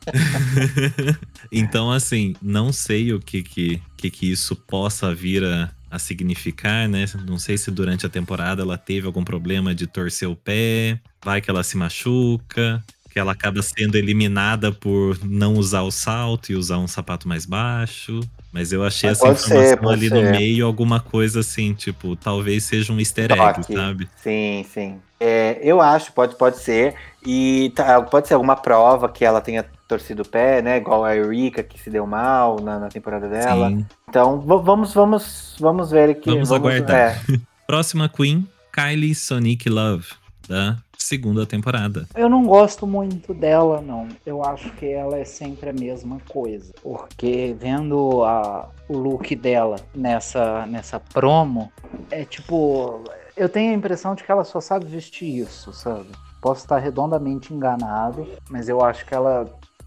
Então, 1.51 1.91
assim, 1.91 2.36
não 2.41 2.74
sei 2.74 3.14
o 3.14 3.20
que 3.20 3.41
que, 3.41 3.82
que, 3.95 4.10
que 4.10 4.32
isso 4.32 4.56
possa 4.56 5.14
vir 5.14 5.43
a, 5.43 5.72
a 5.89 5.99
significar, 5.99 6.88
né? 6.89 7.06
Não 7.26 7.38
sei 7.38 7.58
se 7.58 7.72
durante 7.72 8.06
a 8.06 8.10
temporada 8.10 8.62
ela 8.62 8.78
teve 8.78 9.08
algum 9.08 9.24
problema 9.24 9.74
de 9.74 9.88
torcer 9.88 10.30
o 10.30 10.36
pé, 10.36 10.99
vai 11.24 11.41
que 11.41 11.49
ela 11.49 11.64
se 11.64 11.78
machuca, 11.78 12.84
que 13.10 13.20
ela 13.20 13.32
acaba 13.32 13.62
sendo 13.62 13.95
eliminada 13.95 14.72
por 14.72 15.18
não 15.24 15.53
usar 15.53 15.84
o 15.84 15.91
salto 15.91 16.51
e 16.51 16.56
usar 16.56 16.78
um 16.80 16.88
sapato 16.88 17.28
mais 17.28 17.45
baixo. 17.45 18.20
Mas 18.56 18.72
eu 18.72 18.86
achei 18.86 19.10
Mas 19.10 19.18
essa 19.18 19.28
pode 19.28 19.39
informação 19.41 19.84
ser, 19.84 19.89
ali 19.89 20.08
ser. 20.08 20.16
no 20.16 20.32
meio 20.32 20.66
alguma 20.66 21.01
coisa 21.01 21.41
assim, 21.41 21.74
tipo, 21.74 22.16
talvez 22.16 22.64
seja 22.64 22.93
um 22.93 22.99
easter 22.99 23.30
egg, 23.30 23.56
Toque. 23.60 23.74
sabe? 23.74 24.10
Sim, 24.16 24.66
sim. 24.74 25.01
É, 25.20 25.60
eu 25.62 25.82
acho, 25.82 26.14
pode, 26.14 26.38
pode 26.38 26.60
ser. 26.60 26.95
E 27.26 27.74
tá, 27.76 28.01
pode 28.01 28.30
ser 28.30 28.34
alguma 28.34 28.56
prova 28.56 29.10
que 29.10 29.26
ela 29.26 29.41
tenha 29.41 29.66
torcido 29.89 30.22
o 30.22 30.26
pé, 30.26 30.62
né? 30.62 30.78
Igual 30.78 31.03
a 31.03 31.14
Eureka 31.14 31.64
que 31.64 31.78
se 31.78 31.89
deu 31.89 32.08
mal 32.08 32.62
na, 32.62 32.80
na 32.80 32.88
temporada 32.88 33.28
dela. 33.28 33.68
Sim. 33.68 33.86
Então 34.08 34.39
vamos, 34.39 34.93
vamos, 34.93 35.58
vamos 35.60 35.91
ver 35.91 36.12
aqui. 36.12 36.30
Vamos 36.32 36.53
aguardar. 36.53 37.22
é. 37.30 37.38
Próxima 37.68 38.08
Queen, 38.08 38.47
Kylie 38.72 39.14
Sonic 39.14 39.68
Love, 39.68 40.08
da 40.47 40.78
segunda 41.06 41.45
temporada. 41.45 42.08
Eu 42.16 42.28
não 42.28 42.43
gosto 42.45 42.88
muito 42.88 43.34
dela, 43.34 43.82
não. 43.82 44.08
Eu 44.26 44.43
acho 44.43 44.72
que 44.74 44.86
ela 44.88 45.18
é 45.18 45.24
sempre 45.26 45.70
a 45.70 45.74
mesma 45.74 46.18
coisa. 46.28 46.74
Porque 46.82 47.56
vendo 47.60 48.24
a- 48.24 48.68
o 48.89 48.97
look 48.97 49.36
dela 49.36 49.78
nessa, 49.93 50.66
nessa 50.66 50.99
promo, 50.99 51.72
é 52.10 52.24
tipo. 52.26 53.03
Eu 53.38 53.49
tenho 53.49 53.72
a 53.72 53.76
impressão 53.76 54.16
de 54.16 54.24
que 54.24 54.32
ela 54.32 54.43
só 54.43 54.60
sabe 54.62 54.86
vestir 54.86 55.28
isso, 55.41 55.74
sabe? 55.74 56.08
Posso 56.41 56.62
estar 56.62 56.78
redondamente 56.78 57.53
enganado, 57.53 58.28
mas 58.49 58.70
eu 58.70 58.82
acho 58.84 59.06
que 59.06 59.14
ela 59.14 59.45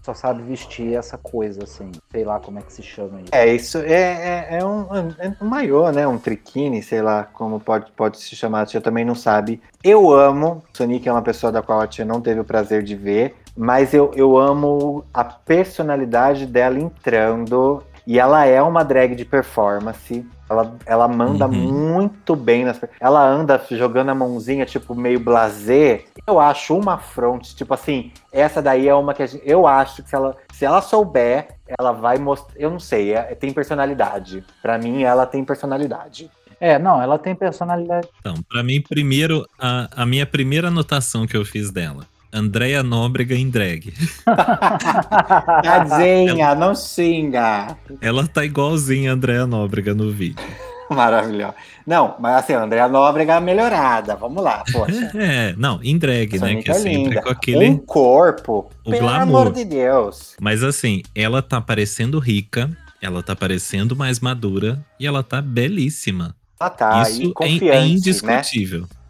só 0.09 0.13
sabe 0.13 0.41
vestir 0.41 0.95
essa 0.95 1.17
coisa, 1.17 1.63
assim. 1.63 1.91
Sei 2.11 2.23
lá 2.23 2.39
como 2.39 2.59
é 2.59 2.61
que 2.61 2.73
se 2.73 2.81
chama 2.81 3.21
isso. 3.21 3.29
É, 3.31 3.47
isso 3.47 3.77
é, 3.79 3.91
é, 3.91 4.47
é 4.59 4.65
um, 4.65 4.87
é 5.19 5.33
um 5.41 5.45
maiô, 5.45 5.91
né? 5.91 6.07
Um 6.07 6.17
triquine, 6.17 6.81
sei 6.81 7.01
lá 7.01 7.23
como 7.23 7.59
pode, 7.59 7.91
pode 7.91 8.19
se 8.19 8.35
chamar, 8.35 8.61
a 8.61 8.65
tia 8.65 8.81
também 8.81 9.05
não 9.05 9.15
sabe. 9.15 9.61
Eu 9.83 10.11
amo, 10.11 10.63
Sonic 10.73 11.07
é 11.07 11.11
uma 11.11 11.21
pessoa 11.21 11.51
da 11.51 11.61
qual 11.61 11.81
a 11.81 11.87
tia 11.87 12.05
não 12.05 12.21
teve 12.21 12.39
o 12.39 12.45
prazer 12.45 12.83
de 12.83 12.95
ver, 12.95 13.35
mas 13.55 13.93
eu, 13.93 14.11
eu 14.15 14.37
amo 14.37 15.05
a 15.13 15.23
personalidade 15.23 16.45
dela 16.45 16.79
entrando. 16.79 17.83
E 18.07 18.17
ela 18.17 18.43
é 18.45 18.59
uma 18.59 18.83
drag 18.83 19.13
de 19.13 19.23
performance. 19.23 20.25
Ela, 20.49 20.75
ela 20.85 21.07
manda 21.07 21.45
Uhum. 21.47 21.53
muito 21.93 22.35
bem 22.35 22.65
nas. 22.65 22.79
Ela 22.99 23.23
anda 23.23 23.61
jogando 23.69 24.09
a 24.09 24.15
mãozinha, 24.15 24.65
tipo, 24.65 24.95
meio 24.95 25.19
blasé. 25.19 26.05
Eu 26.25 26.39
acho 26.39 26.75
uma 26.75 26.97
fronte, 26.97 27.55
tipo 27.55 27.73
assim, 27.73 28.11
essa 28.31 28.61
daí 28.61 28.87
é 28.87 28.95
uma 28.95 29.13
que 29.13 29.21
a 29.23 29.27
gente, 29.27 29.43
eu 29.45 29.67
acho 29.67 30.01
que 30.03 30.09
se 30.09 30.15
ela, 30.15 30.35
se 30.53 30.65
ela 30.65 30.81
souber, 30.81 31.49
ela 31.79 31.91
vai 31.91 32.17
mostrar. 32.17 32.53
Eu 32.59 32.71
não 32.71 32.79
sei, 32.79 33.13
é- 33.13 33.35
tem 33.35 33.53
personalidade. 33.53 34.43
Pra 34.61 34.77
mim, 34.77 35.03
ela 35.03 35.25
tem 35.25 35.45
personalidade. 35.45 36.29
É, 36.59 36.77
não, 36.77 37.01
ela 37.01 37.17
tem 37.17 37.33
personalidade. 37.33 38.07
Então, 38.19 38.33
pra 38.49 38.61
mim, 38.63 38.81
primeiro, 38.81 39.45
a, 39.57 39.87
a 40.01 40.05
minha 40.05 40.25
primeira 40.25 40.67
anotação 40.67 41.25
que 41.25 41.37
eu 41.37 41.45
fiz 41.45 41.71
dela. 41.71 42.05
Andréia 42.31 42.83
Nóbrega 42.83 43.35
em 43.35 43.49
drag. 43.49 43.93
Tadinha, 45.63 46.53
não 46.55 46.75
xinga. 46.75 47.75
Ela 48.01 48.27
tá 48.27 48.45
igualzinha 48.45 49.11
a 49.11 49.13
Andréia 49.13 49.47
Nóbrega 49.47 49.93
no 49.95 50.11
vídeo. 50.11 50.43
Maravilhosa. 50.89 51.53
Não, 51.85 52.15
mas 52.19 52.35
assim, 52.37 52.53
a 52.53 52.63
Andréa 52.63 52.87
Nóbrega 52.87 53.39
melhorada. 53.39 54.15
Vamos 54.15 54.43
lá, 54.43 54.63
poxa. 54.71 55.11
É, 55.15 55.53
não, 55.57 55.79
em 55.83 55.97
drag, 55.97 56.33
né? 56.39 56.39
Sonic 56.39 56.63
Que 56.63 56.71
é 56.71 56.73
é 56.73 56.77
sempre 56.77 57.03
linda. 57.09 57.21
com 57.21 57.29
aquele. 57.29 57.69
Um 57.69 57.77
corpo, 57.77 58.71
O 58.83 58.89
pelo 58.89 59.01
glamour. 59.07 59.41
amor 59.41 59.53
de 59.53 59.65
Deus. 59.65 60.35
Mas 60.41 60.63
assim, 60.63 61.03
ela 61.13 61.41
tá 61.43 61.61
parecendo 61.61 62.17
rica, 62.19 62.69
ela 63.01 63.21
tá 63.21 63.35
parecendo 63.35 63.95
mais 63.95 64.19
madura 64.19 64.83
e 64.99 65.05
ela 65.05 65.21
tá 65.21 65.41
belíssima. 65.41 66.35
Ah, 66.59 66.69
tá. 66.69 67.03
Isso 67.03 67.21
e 67.21 67.25
é, 67.25 67.29
é 67.29 67.33
confiante, 67.33 68.25
né? 68.25 68.41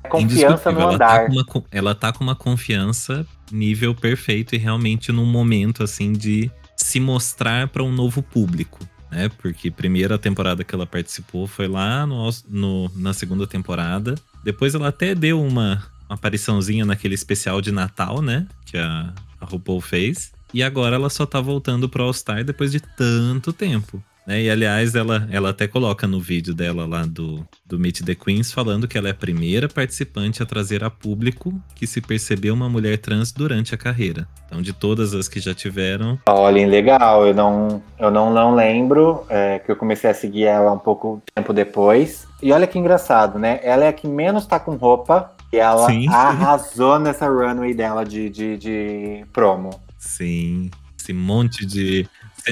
Confiança 0.09 0.71
no 0.71 0.81
Indiscutível. 0.81 0.81
Ela 0.81 0.93
andar. 0.95 1.19
tá, 1.19 1.27
com 1.45 1.59
uma, 1.59 1.65
ela 1.71 1.95
tá 1.95 2.11
com 2.13 2.23
uma 2.23 2.35
confiança 2.35 3.25
nível 3.51 3.95
perfeito 3.95 4.55
e 4.55 4.57
realmente 4.57 5.11
num 5.11 5.25
momento 5.25 5.83
assim 5.83 6.13
de 6.13 6.51
se 6.75 6.99
mostrar 6.99 7.67
para 7.69 7.83
um 7.83 7.91
novo 7.91 8.21
público, 8.21 8.79
né? 9.11 9.29
Porque 9.41 9.69
a 9.69 9.71
primeira 9.71 10.17
temporada 10.17 10.63
que 10.63 10.73
ela 10.75 10.85
participou 10.85 11.47
foi 11.47 11.67
lá 11.67 12.05
no, 12.05 12.29
no- 12.49 12.91
na 12.95 13.13
segunda 13.13 13.45
temporada. 13.47 14.15
Depois 14.43 14.75
ela 14.75 14.87
até 14.89 15.13
deu 15.15 15.41
uma, 15.41 15.83
uma 16.07 16.15
apariçãozinha 16.15 16.85
naquele 16.85 17.15
especial 17.15 17.61
de 17.61 17.71
Natal, 17.71 18.21
né? 18.21 18.47
Que 18.65 18.77
a, 18.77 19.13
a 19.41 19.45
RuPaul 19.45 19.81
fez. 19.81 20.31
E 20.53 20.63
agora 20.63 20.95
ela 20.95 21.09
só 21.09 21.25
tá 21.25 21.39
voltando 21.39 21.87
pro 21.89 22.03
All 22.03 22.13
Star 22.13 22.43
depois 22.43 22.71
de 22.71 22.79
tanto 22.79 23.51
tempo. 23.53 24.03
Né? 24.29 24.43
E 24.43 24.49
aliás, 24.51 24.93
ela, 24.93 25.27
ela 25.31 25.49
até 25.49 25.67
coloca 25.67 26.05
no 26.05 26.21
vídeo 26.21 26.53
dela 26.53 26.85
lá 26.85 27.03
do, 27.03 27.43
do 27.65 27.79
Meet 27.79 28.03
the 28.03 28.13
Queens 28.13 28.53
falando 28.53 28.87
que 28.87 28.95
ela 28.95 29.07
é 29.07 29.11
a 29.11 29.15
primeira 29.15 29.67
participante 29.67 30.43
a 30.43 30.45
trazer 30.45 30.83
a 30.83 30.89
público 30.91 31.59
que 31.73 31.87
se 31.87 31.99
percebeu 31.99 32.53
uma 32.53 32.69
mulher 32.69 32.99
trans 32.99 33.31
durante 33.31 33.73
a 33.73 33.77
carreira. 33.77 34.27
Então, 34.45 34.61
de 34.61 34.71
todas 34.71 35.15
as 35.15 35.27
que 35.27 35.39
já 35.39 35.55
tiveram, 35.55 36.19
Olhem, 36.27 36.67
legal. 36.67 37.25
Eu 37.25 37.33
não, 37.33 37.81
eu 37.97 38.11
não, 38.11 38.31
não 38.31 38.53
lembro 38.53 39.25
é, 39.29 39.57
que 39.57 39.71
eu 39.71 39.75
comecei 39.75 40.11
a 40.11 40.13
seguir 40.13 40.43
ela 40.43 40.71
um 40.71 40.79
pouco 40.79 41.19
tempo 41.33 41.51
depois. 41.51 42.27
E 42.39 42.51
olha 42.51 42.67
que 42.67 42.77
engraçado, 42.77 43.39
né? 43.39 43.59
Ela 43.63 43.85
é 43.85 43.87
a 43.87 43.93
que 43.93 44.07
menos 44.07 44.45
tá 44.45 44.59
com 44.59 44.75
roupa 44.75 45.33
e 45.51 45.57
ela 45.57 45.87
Sim. 45.87 46.07
arrasou 46.07 46.99
nessa 46.99 47.27
runway 47.27 47.73
dela 47.73 48.05
de, 48.05 48.29
de, 48.29 48.57
de 48.57 49.25
promo. 49.33 49.71
sim, 49.97 50.69
esse 50.99 51.13
monte 51.13 51.65
de. 51.65 52.07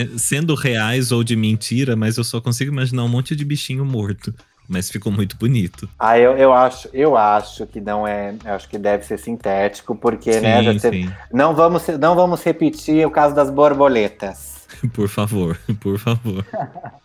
Se- 0.06 0.20
Sendo 0.20 0.56
reais 0.56 1.12
ou 1.12 1.24
de 1.24 1.36
mentira, 1.36 1.96
mas 1.96 2.18
eu 2.18 2.24
só 2.24 2.40
consigo 2.42 2.72
imaginar 2.72 3.04
um 3.04 3.10
monte 3.10 3.36
de 3.36 3.46
bichinho 3.46 3.86
morto. 3.86 4.34
Mas 4.70 4.90
ficou 4.92 5.12
muito 5.14 5.38
bonito. 5.38 5.88
Ah, 5.98 6.20
eu, 6.20 6.38
eu 6.38 6.52
acho, 6.54 6.90
eu 6.94 7.16
acho 7.16 7.66
que 7.66 7.80
não 7.80 8.06
é, 8.06 8.36
eu 8.44 8.54
acho 8.54 8.68
que 8.68 8.78
deve 8.78 9.06
ser 9.06 9.18
sintético, 9.18 9.96
porque, 9.96 10.42
né, 10.42 10.62
já 10.62 10.74
sim, 10.74 10.80
teve- 10.80 10.98
sim. 11.04 11.14
não 11.32 11.56
vamos, 11.56 11.88
não 12.00 12.16
vamos 12.16 12.44
repetir 12.44 13.08
o 13.08 13.12
caso 13.12 13.34
das 13.34 13.50
borboletas. 13.50 14.68
Por 14.94 15.08
favor, 15.08 15.58
por 15.80 15.98
favor. 15.98 16.46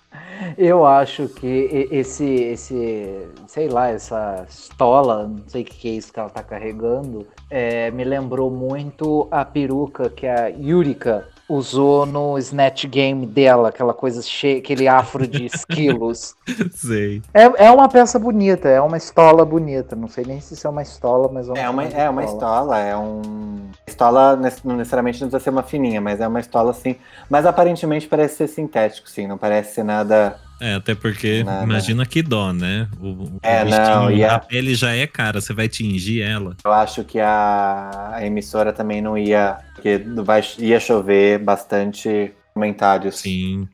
Eu 0.59 0.85
acho 0.85 1.29
que 1.29 1.89
esse, 1.91 2.25
esse, 2.25 3.29
sei 3.47 3.69
lá, 3.69 3.89
essa 3.89 4.45
estola, 4.49 5.27
não 5.29 5.49
sei 5.49 5.63
o 5.63 5.65
que 5.65 5.75
que 5.77 5.89
é 5.89 5.93
isso 5.93 6.13
que 6.13 6.19
ela 6.19 6.29
tá 6.31 6.43
carregando, 6.43 7.27
é, 7.49 7.91
me 7.93 8.05
lembrou 8.05 8.51
muito 8.51 9.29
a 9.31 9.45
peruca 9.45 10.11
que 10.11 10.27
a 10.27 10.49
Yurika 10.49 11.29
usou 11.53 12.07
no 12.07 12.39
Snatch 12.39 12.87
Game 12.87 13.27
dela, 13.27 13.69
aquela 13.69 13.93
coisa 13.93 14.23
cheia, 14.23 14.59
aquele 14.59 14.89
afro 14.89 15.27
de 15.27 15.45
esquilos. 15.47 16.35
Sei. 16.73 17.23
É, 17.35 17.67
é 17.67 17.71
uma 17.71 17.89
peça 17.89 18.19
bonita, 18.19 18.69
é 18.69 18.81
uma 18.81 18.97
estola 18.97 19.45
bonita. 19.45 19.95
Não 19.95 20.09
sei 20.09 20.25
nem 20.25 20.41
se 20.41 20.55
isso 20.55 20.67
é 20.67 20.71
uma 20.71 20.83
estola, 20.83 21.29
mas 21.33 21.49
É 21.49 21.69
uma, 21.69 21.85
é 21.85 22.09
uma 22.09 22.25
estola, 22.25 22.79
é 22.79 22.97
um. 22.97 23.71
Estola 23.87 24.37
ne- 24.37 24.53
não 24.65 24.77
necessariamente 24.77 25.21
não 25.21 25.29
precisa 25.29 25.45
ser 25.45 25.51
uma 25.51 25.63
fininha, 25.63 26.01
mas 26.01 26.21
é 26.21 26.27
uma 26.27 26.41
estola 26.41 26.71
assim. 26.71 26.97
Mas 27.29 27.45
aparentemente 27.45 28.09
parece 28.09 28.37
ser 28.37 28.49
sintético, 28.49 29.09
sim, 29.09 29.27
não 29.27 29.37
parece 29.37 29.75
ser 29.75 29.85
nada. 29.85 30.39
É, 30.65 30.75
até 30.75 30.95
porque 30.95 31.43
Nada. 31.43 31.65
imagina 31.65 32.07
que 32.07 32.23
dó, 32.23 32.53
né? 32.53 32.89
O, 33.01 33.09
o 33.09 33.39
É, 33.43 33.65
bichinho, 33.65 33.85
não, 33.85 34.11
e 34.13 34.25
a- 34.25 34.37
a 34.37 34.39
pele 34.39 34.75
já 34.77 34.95
é 34.95 35.09
cara, 35.09 35.41
você 35.41 35.53
vai 35.53 35.69
tingir 35.69 36.23
ela. 36.23 36.57
Eu 36.65 36.73
acho 36.73 37.03
que 37.03 37.19
a, 37.19 38.11
a 38.15 38.25
emissora 38.25 38.73
também 38.73 39.03
não 39.03 39.19
ia. 39.19 39.59
Porque 39.75 39.99
vai, 40.25 40.41
ia 40.59 40.79
chover 40.79 41.39
bastante 41.41 42.33
comentários. 42.55 43.19
Sim. 43.19 43.69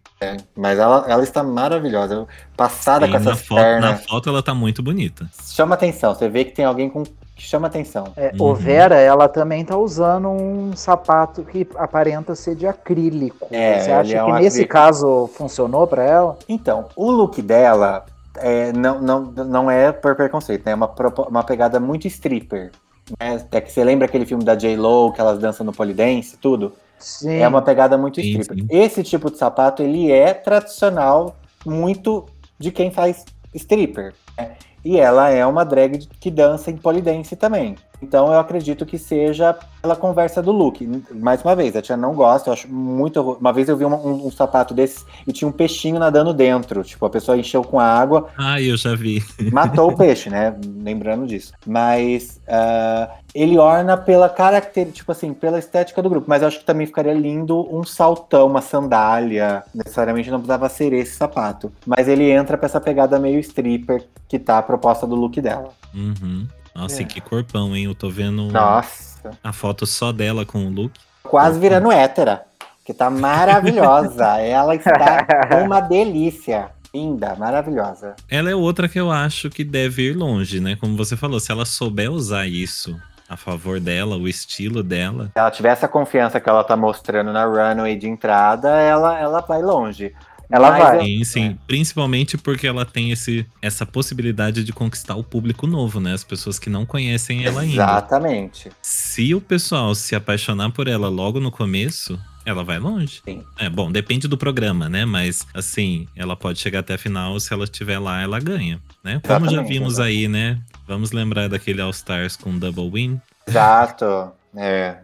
Mas 0.56 0.78
ela, 0.78 1.04
ela 1.08 1.22
está 1.22 1.42
maravilhosa. 1.44 2.26
Passada 2.56 3.06
Sim, 3.06 3.12
com 3.12 3.18
na, 3.18 3.30
essas 3.32 3.46
foto, 3.46 3.80
na 3.80 3.92
pernas. 3.92 4.06
foto 4.06 4.28
ela 4.30 4.42
tá 4.42 4.54
muito 4.54 4.82
bonita. 4.82 5.28
Chama 5.46 5.74
atenção. 5.74 6.14
Você 6.14 6.28
vê 6.28 6.44
que 6.44 6.52
tem 6.52 6.64
alguém 6.64 6.88
com, 6.88 7.04
que 7.38 7.44
chama 7.44 7.68
atenção. 7.68 8.04
É, 8.16 8.32
Uhum. 8.38 8.48
O 8.50 8.54
Vera, 8.54 8.96
ela 8.96 9.28
também 9.28 9.64
tá 9.64 9.78
usando 9.78 10.28
um 10.28 10.74
sapato 10.74 11.44
que 11.44 11.66
aparenta 11.76 12.34
ser 12.34 12.56
de 12.56 12.66
acrílico. 12.66 13.46
É, 13.50 13.78
Você 13.80 13.92
acha 13.92 14.16
é 14.18 14.24
que 14.24 14.30
um 14.30 14.34
nesse 14.34 14.46
acrílico. 14.62 14.72
caso 14.72 15.30
funcionou 15.34 15.86
pra 15.86 16.02
ela? 16.04 16.36
Então, 16.48 16.86
o 16.96 17.10
look 17.10 17.40
dela 17.40 18.04
é, 18.36 18.72
não, 18.72 19.00
não, 19.00 19.20
não 19.22 19.70
é 19.70 19.92
por 19.92 20.16
preconceito, 20.16 20.66
né? 20.66 20.72
É 20.72 20.74
uma, 20.74 20.92
uma 21.28 21.44
pegada 21.44 21.78
muito 21.78 22.06
stripper. 22.08 22.72
Né? 23.18 23.36
Até 23.36 23.60
que 23.60 23.70
você 23.72 23.82
lembra 23.84 24.06
aquele 24.06 24.26
filme 24.26 24.44
da 24.44 24.54
J-Lo, 24.56 25.12
que 25.12 25.20
elas 25.20 25.38
dançam 25.38 25.64
no 25.64 25.72
polidense, 25.72 26.36
tudo? 26.36 26.72
Sim. 26.98 27.38
É 27.38 27.46
uma 27.46 27.62
pegada 27.62 27.96
muito 27.96 28.20
Sim, 28.20 28.40
stripper. 28.40 28.58
sim. 28.58 28.66
Esse 28.68 29.02
tipo 29.04 29.30
de 29.30 29.38
sapato, 29.38 29.80
ele 29.82 30.10
é 30.10 30.34
tradicional 30.34 31.36
muito 31.64 32.26
de 32.58 32.72
quem 32.72 32.90
faz 32.90 33.24
stripper. 33.54 34.12
né? 34.36 34.56
E 34.84 34.98
ela 34.98 35.30
é 35.30 35.44
uma 35.46 35.64
drag 35.64 36.06
que 36.20 36.30
dança 36.30 36.70
em 36.70 36.76
polidense 36.76 37.36
também. 37.36 37.76
Então 38.00 38.32
eu 38.32 38.38
acredito 38.38 38.86
que 38.86 38.96
seja 38.98 39.56
pela 39.82 39.94
conversa 39.96 40.42
do 40.42 40.50
look. 40.52 40.86
Mais 41.12 41.42
uma 41.42 41.54
vez, 41.54 41.74
a 41.76 41.82
tia 41.82 41.96
não 41.96 42.14
gosta, 42.14 42.48
eu 42.50 42.52
acho 42.52 42.68
muito. 42.72 43.20
Uma 43.40 43.52
vez 43.52 43.68
eu 43.68 43.76
vi 43.76 43.84
uma- 43.84 43.96
um, 43.96 44.26
um 44.26 44.30
sapato 44.30 44.72
desses 44.74 45.04
e 45.26 45.32
tinha 45.32 45.48
um 45.48 45.52
peixinho 45.52 45.98
nadando 45.98 46.32
dentro. 46.34 46.82
Tipo, 46.82 47.06
a 47.06 47.10
pessoa 47.10 47.36
encheu 47.36 47.62
com 47.62 47.78
água, 47.80 48.28
Ah, 48.36 48.60
eu 48.60 48.76
já 48.76 48.94
vi. 48.94 49.22
matou 49.52 49.90
o 49.90 49.96
peixe, 49.96 50.30
né? 50.30 50.54
Lembrando 50.82 51.26
disso. 51.26 51.52
Mas 51.66 52.40
ah, 52.48 53.10
ele 53.34 53.58
orna 53.58 53.96
pela 53.96 54.28
característica, 54.28 54.96
tipo 54.98 55.12
assim, 55.12 55.32
pela 55.32 55.58
estética 55.58 56.02
do 56.02 56.08
grupo. 56.10 56.26
Mas 56.28 56.42
eu 56.42 56.48
acho 56.48 56.58
que 56.60 56.64
também 56.64 56.86
ficaria 56.86 57.14
lindo 57.14 57.66
um 57.74 57.84
saltão, 57.84 58.46
uma 58.46 58.62
sandália. 58.62 59.62
Necessariamente 59.74 60.30
não 60.30 60.38
precisava 60.38 60.68
ser 60.68 60.92
esse 60.92 61.16
sapato. 61.16 61.72
Mas 61.86 62.08
ele 62.08 62.30
entra 62.30 62.56
pra 62.56 62.66
essa 62.66 62.80
pegada 62.80 63.18
meio 63.18 63.38
stripper 63.40 64.04
que 64.28 64.38
tá 64.38 64.58
a 64.58 64.62
proposta 64.62 65.06
do 65.06 65.14
look 65.14 65.40
dela. 65.40 65.70
Uhum. 65.94 66.46
Nossa, 66.78 67.02
É. 67.02 67.04
que 67.04 67.20
corpão, 67.20 67.74
hein? 67.74 67.84
Eu 67.86 67.94
tô 67.94 68.08
vendo 68.08 68.44
Nossa. 68.52 69.30
a 69.42 69.52
foto 69.52 69.84
só 69.86 70.12
dela 70.12 70.46
com 70.46 70.66
o 70.66 70.70
look. 70.70 70.92
Quase 71.24 71.58
virando 71.58 71.90
hétera. 71.90 72.44
Que 72.84 72.94
tá 72.94 73.10
maravilhosa. 73.10 74.24
Ela 74.40 74.74
está 74.76 75.26
uma 75.64 75.80
delícia. 75.80 76.70
Linda, 76.94 77.34
maravilhosa. 77.36 78.14
Ela 78.30 78.50
é 78.50 78.54
outra 78.54 78.88
que 78.88 78.98
eu 78.98 79.10
acho 79.10 79.50
que 79.50 79.62
deve 79.62 80.02
ir 80.10 80.16
longe, 80.16 80.58
né? 80.60 80.74
Como 80.76 80.96
você 80.96 81.16
falou, 81.16 81.38
se 81.38 81.52
ela 81.52 81.66
souber 81.66 82.10
usar 82.10 82.46
isso 82.46 82.98
a 83.28 83.36
favor 83.36 83.78
dela, 83.78 84.16
o 84.16 84.26
estilo 84.26 84.82
dela, 84.82 85.26
Se 85.26 85.38
ela 85.38 85.50
tiver 85.50 85.68
essa 85.68 85.86
confiança 85.86 86.40
que 86.40 86.48
ela 86.48 86.64
tá 86.64 86.74
mostrando 86.78 87.30
na 87.30 87.44
runway 87.44 87.94
de 87.94 88.08
entrada, 88.08 88.70
ela, 88.80 89.18
ela 89.20 89.40
vai 89.42 89.60
longe. 89.60 90.14
Ela 90.50 90.70
Mas 90.70 90.82
vai. 90.82 91.04
sim, 91.04 91.24
sim. 91.24 91.58
Principalmente 91.66 92.38
porque 92.38 92.66
ela 92.66 92.84
tem 92.84 93.10
esse, 93.10 93.46
essa 93.60 93.84
possibilidade 93.84 94.64
de 94.64 94.72
conquistar 94.72 95.14
o 95.16 95.22
público 95.22 95.66
novo, 95.66 96.00
né? 96.00 96.14
As 96.14 96.24
pessoas 96.24 96.58
que 96.58 96.70
não 96.70 96.86
conhecem 96.86 97.44
ela 97.44 97.60
ainda. 97.60 97.74
Exatamente. 97.74 98.70
Se 98.80 99.34
o 99.34 99.40
pessoal 99.40 99.94
se 99.94 100.14
apaixonar 100.14 100.70
por 100.72 100.88
ela 100.88 101.08
logo 101.08 101.38
no 101.38 101.50
começo, 101.50 102.18
ela 102.46 102.64
vai 102.64 102.78
longe. 102.78 103.20
Sim. 103.24 103.44
É, 103.58 103.68
bom, 103.68 103.92
depende 103.92 104.26
do 104.26 104.38
programa, 104.38 104.88
né? 104.88 105.04
Mas, 105.04 105.46
assim, 105.52 106.08
ela 106.16 106.34
pode 106.34 106.58
chegar 106.58 106.80
até 106.80 106.94
a 106.94 106.98
final, 106.98 107.38
se 107.38 107.52
ela 107.52 107.64
estiver 107.64 107.98
lá, 107.98 108.22
ela 108.22 108.40
ganha, 108.40 108.80
né? 109.04 109.20
Como 109.22 109.40
já 109.44 109.52
Exatamente, 109.52 109.68
vimos 109.68 109.92
exato. 109.94 110.08
aí, 110.08 110.28
né? 110.28 110.58
Vamos 110.86 111.12
lembrar 111.12 111.48
daquele 111.48 111.82
All 111.82 111.90
Stars 111.90 112.36
com 112.36 112.58
Double 112.58 112.90
Win, 112.90 113.20
Exato. 113.46 114.32
É. 114.56 114.98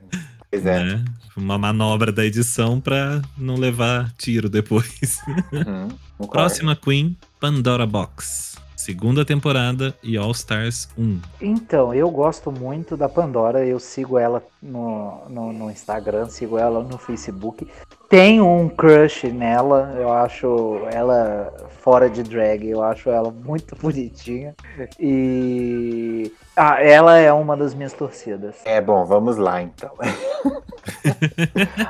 Pois 0.62 0.66
é. 0.66 0.84
né? 0.84 1.04
Uma 1.36 1.58
manobra 1.58 2.12
da 2.12 2.24
edição 2.24 2.80
pra 2.80 3.20
não 3.36 3.56
levar 3.56 4.12
tiro 4.16 4.48
depois. 4.48 5.18
Uhum. 5.52 5.88
Próxima 6.30 6.76
Queen, 6.76 7.16
Pandora 7.40 7.86
Box. 7.86 8.54
Segunda 8.76 9.24
temporada 9.24 9.94
e 10.02 10.16
All 10.16 10.30
Stars 10.32 10.90
1. 10.98 11.18
Então, 11.40 11.94
eu 11.94 12.10
gosto 12.10 12.52
muito 12.52 12.98
da 12.98 13.08
Pandora, 13.08 13.64
eu 13.64 13.80
sigo 13.80 14.18
ela 14.18 14.42
no, 14.62 15.22
no, 15.30 15.52
no 15.54 15.70
Instagram, 15.70 16.28
sigo 16.28 16.58
ela 16.58 16.82
no 16.82 16.98
Facebook. 16.98 17.66
Tenho 18.10 18.46
um 18.46 18.68
crush 18.68 19.24
nela, 19.28 19.94
eu 19.96 20.12
acho 20.12 20.86
ela 20.92 21.50
fora 21.80 22.10
de 22.10 22.22
drag, 22.22 22.68
eu 22.68 22.82
acho 22.82 23.08
ela 23.08 23.30
muito 23.30 23.74
bonitinha. 23.80 24.54
E 25.00 26.30
ah, 26.56 26.82
ela 26.82 27.16
é 27.18 27.32
uma 27.32 27.56
das 27.56 27.74
minhas 27.74 27.92
torcidas. 27.92 28.56
É 28.64 28.80
bom, 28.80 29.04
vamos 29.04 29.36
lá 29.36 29.62
então. 29.62 29.90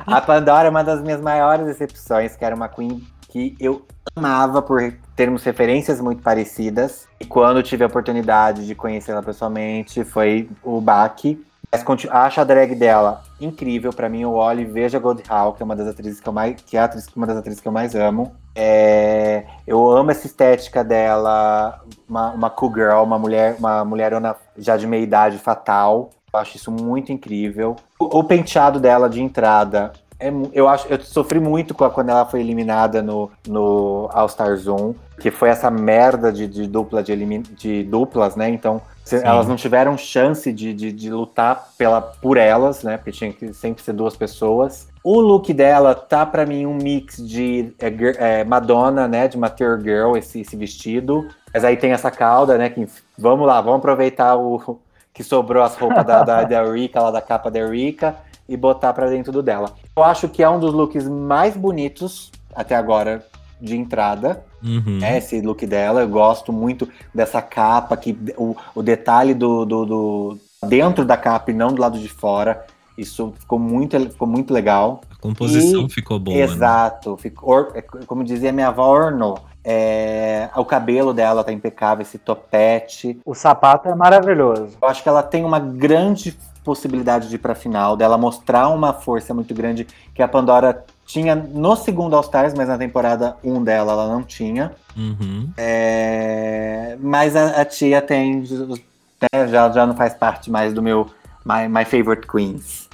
a 0.05 0.21
Pandora 0.21 0.67
é 0.67 0.69
uma 0.69 0.83
das 0.83 1.01
minhas 1.01 1.21
maiores 1.21 1.65
decepções, 1.65 2.35
que 2.35 2.43
era 2.43 2.55
uma 2.55 2.67
Queen 2.67 3.01
que 3.29 3.55
eu 3.59 3.85
amava 4.15 4.61
por 4.61 4.93
termos 5.15 5.43
referências 5.43 5.99
muito 5.99 6.21
parecidas. 6.21 7.05
E 7.19 7.25
quando 7.25 7.61
tive 7.61 7.83
a 7.83 7.87
oportunidade 7.87 8.65
de 8.65 8.73
conhecê-la 8.73 9.21
pessoalmente, 9.21 10.03
foi 10.05 10.49
o 10.63 10.79
baque. 10.79 11.45
Mas 11.71 11.83
acho 12.09 12.39
a 12.39 12.43
drag 12.45 12.75
dela 12.75 13.23
incrível. 13.41 13.91
Pra 13.91 14.07
mim, 14.07 14.21
eu 14.21 14.33
olho 14.33 14.61
e 14.61 14.65
vejo 14.65 14.95
a 14.95 14.99
Gold 14.99 15.23
Hall, 15.27 15.53
que 15.53 15.61
é 15.61 15.65
uma 15.65 15.75
das 15.75 15.87
atrizes 15.87 16.21
que 16.21 16.29
eu 16.29 16.31
mais, 16.31 16.55
que 16.61 16.77
é 16.77 16.79
atriz- 16.79 17.09
uma 17.13 17.27
das 17.27 17.35
atrizes 17.35 17.59
que 17.59 17.67
eu 17.67 17.71
mais 17.73 17.93
amo. 17.93 18.33
É, 18.55 19.43
eu 19.67 19.91
amo 19.91 20.11
essa 20.11 20.25
estética 20.25 20.83
dela, 20.83 21.81
uma, 22.07 22.31
uma 22.31 22.49
cool 22.49 22.73
girl, 22.73 23.03
uma 23.03 23.19
mulher, 23.19 23.57
uma 23.59 23.83
mulherona 23.83 24.35
já 24.57 24.77
de 24.77 24.87
meia 24.87 25.03
idade 25.03 25.37
fatal. 25.37 26.09
Eu 26.33 26.39
acho 26.39 26.55
isso 26.55 26.71
muito 26.71 27.11
incrível. 27.11 27.75
O, 27.99 28.19
o 28.19 28.23
penteado 28.23 28.79
dela 28.79 29.09
de 29.09 29.21
entrada. 29.21 29.91
É, 30.17 30.31
eu 30.53 30.69
acho, 30.69 30.87
eu 30.87 30.99
sofri 31.01 31.41
muito 31.41 31.73
com 31.73 31.83
a- 31.83 31.89
quando 31.89 32.09
ela 32.09 32.25
foi 32.25 32.39
eliminada 32.39 33.01
no, 33.01 33.29
no 33.45 34.09
All 34.13 34.29
Star 34.29 34.55
Zoom, 34.55 34.93
que 35.19 35.29
foi 35.29 35.49
essa 35.49 35.69
merda 35.69 36.31
de, 36.31 36.47
de 36.47 36.67
dupla 36.67 37.03
de, 37.03 37.11
elimin, 37.11 37.41
de 37.41 37.83
duplas, 37.83 38.35
né? 38.37 38.47
Então 38.49 38.81
Sim. 39.03 39.17
elas 39.23 39.45
não 39.47 39.57
tiveram 39.57 39.97
chance 39.97 40.53
de, 40.53 40.73
de, 40.73 40.93
de 40.93 41.09
lutar 41.09 41.67
pela, 41.77 41.99
por 42.01 42.37
elas, 42.37 42.81
né? 42.83 42.95
Porque 42.95 43.11
tinha 43.11 43.33
que 43.33 43.53
sempre 43.53 43.83
ser 43.83 43.91
duas 43.91 44.15
pessoas. 44.15 44.87
O 45.05 45.19
look 45.21 45.53
dela 45.53 45.93
tá 45.93 46.25
pra 46.25 46.47
mim 46.47 46.65
um 46.65 46.73
mix 46.73 47.17
de 47.17 47.71
é, 47.79 48.39
é, 48.39 48.43
Madonna, 48.43 49.07
né? 49.07 49.27
De 49.27 49.37
Material 49.37 49.79
Girl, 49.79 50.17
esse, 50.17 50.41
esse 50.41 50.55
vestido. 50.55 51.27
Mas 51.53 51.63
aí 51.63 51.77
tem 51.77 51.91
essa 51.91 52.09
cauda, 52.09 52.57
né? 52.57 52.69
Que, 52.71 52.87
vamos 53.15 53.45
lá, 53.45 53.61
vamos 53.61 53.77
aproveitar 53.77 54.35
o 54.35 54.79
que 55.13 55.23
sobrou 55.23 55.61
as 55.61 55.75
roupas 55.77 56.03
da, 56.03 56.23
da, 56.23 56.43
da 56.43 56.63
Rika, 56.73 56.99
lá 57.01 57.11
da 57.11 57.21
capa 57.21 57.51
da 57.51 57.63
Rika, 57.67 58.15
e 58.49 58.57
botar 58.57 58.93
pra 58.93 59.07
dentro 59.07 59.31
do 59.31 59.43
dela. 59.43 59.73
Eu 59.95 60.03
acho 60.03 60.27
que 60.27 60.41
é 60.41 60.49
um 60.49 60.59
dos 60.59 60.73
looks 60.73 61.07
mais 61.07 61.55
bonitos 61.55 62.31
até 62.55 62.75
agora 62.75 63.23
de 63.61 63.77
entrada 63.77 64.43
Uhum. 64.63 64.97
né, 64.99 65.19
esse 65.19 65.39
look 65.41 65.63
dela. 65.67 66.01
Eu 66.01 66.09
gosto 66.09 66.51
muito 66.51 66.89
dessa 67.13 67.39
capa, 67.43 67.95
que 67.95 68.17
o, 68.35 68.55
o 68.73 68.81
detalhe 68.81 69.35
do, 69.35 69.63
do, 69.63 69.85
do- 69.85 70.37
dentro 70.67 71.05
da 71.05 71.15
capa 71.15 71.51
e 71.51 71.53
não 71.53 71.71
do 71.71 71.79
lado 71.79 71.99
de 71.99 72.09
fora. 72.09 72.65
Isso 72.97 73.33
ficou 73.39 73.59
muito, 73.59 73.99
ficou 74.09 74.27
muito 74.27 74.53
legal. 74.53 75.01
A 75.11 75.15
composição 75.21 75.85
E- 75.85 75.89
ficou 75.89 76.19
boa. 76.19 76.35
né? 76.37 76.43
Exato. 76.43 77.17
Ficou, 77.17 77.49
or- 77.49 77.71
é, 77.75 77.81
como 77.81 78.23
dizia 78.23 78.51
minha 78.51 78.67
avó, 78.69 78.87
ornou. 78.87 79.39
É, 79.63 80.47
o 80.55 80.63
cabelo 80.63 81.13
dela 81.13 81.43
tá 81.43 81.51
impecável, 81.51 82.03
esse 82.03 82.17
topete. 82.19 83.19
O 83.25 83.33
sapato 83.33 83.89
é 83.89 83.95
maravilhoso. 83.95 84.77
Eu 84.81 84.87
acho 84.87 85.01
que 85.01 85.09
ela 85.09 85.23
tem 85.23 85.43
uma 85.43 85.59
grande 85.59 86.37
possibilidade 86.63 87.29
de 87.29 87.35
ir 87.35 87.39
pra 87.39 87.53
final, 87.53 87.95
dela 87.97 88.17
mostrar 88.17 88.69
uma 88.69 88.91
força 88.93 89.33
muito 89.33 89.53
grande 89.53 89.85
que 90.13 90.21
a 90.21 90.27
Pandora 90.27 90.83
tinha 91.05 91.35
no 91.35 91.75
segundo 91.75 92.15
All 92.15 92.21
Stars, 92.21 92.53
mas 92.55 92.67
na 92.67 92.77
temporada 92.77 93.37
1 93.43 93.63
dela 93.63 93.91
ela 93.93 94.07
não 94.07 94.23
tinha. 94.23 94.71
Uhum. 94.97 95.49
É, 95.57 96.97
mas 96.99 97.35
a, 97.35 97.61
a 97.61 97.65
tia 97.65 98.01
tem. 98.01 98.41
né, 98.41 99.47
já, 99.47 99.69
já 99.71 99.85
não 99.85 99.95
faz 99.95 100.13
parte 100.13 100.49
mais 100.49 100.73
do 100.73 100.81
meu 100.81 101.07
My, 101.45 101.67
my 101.69 101.85
Favorite 101.85 102.27
Queens. 102.27 102.84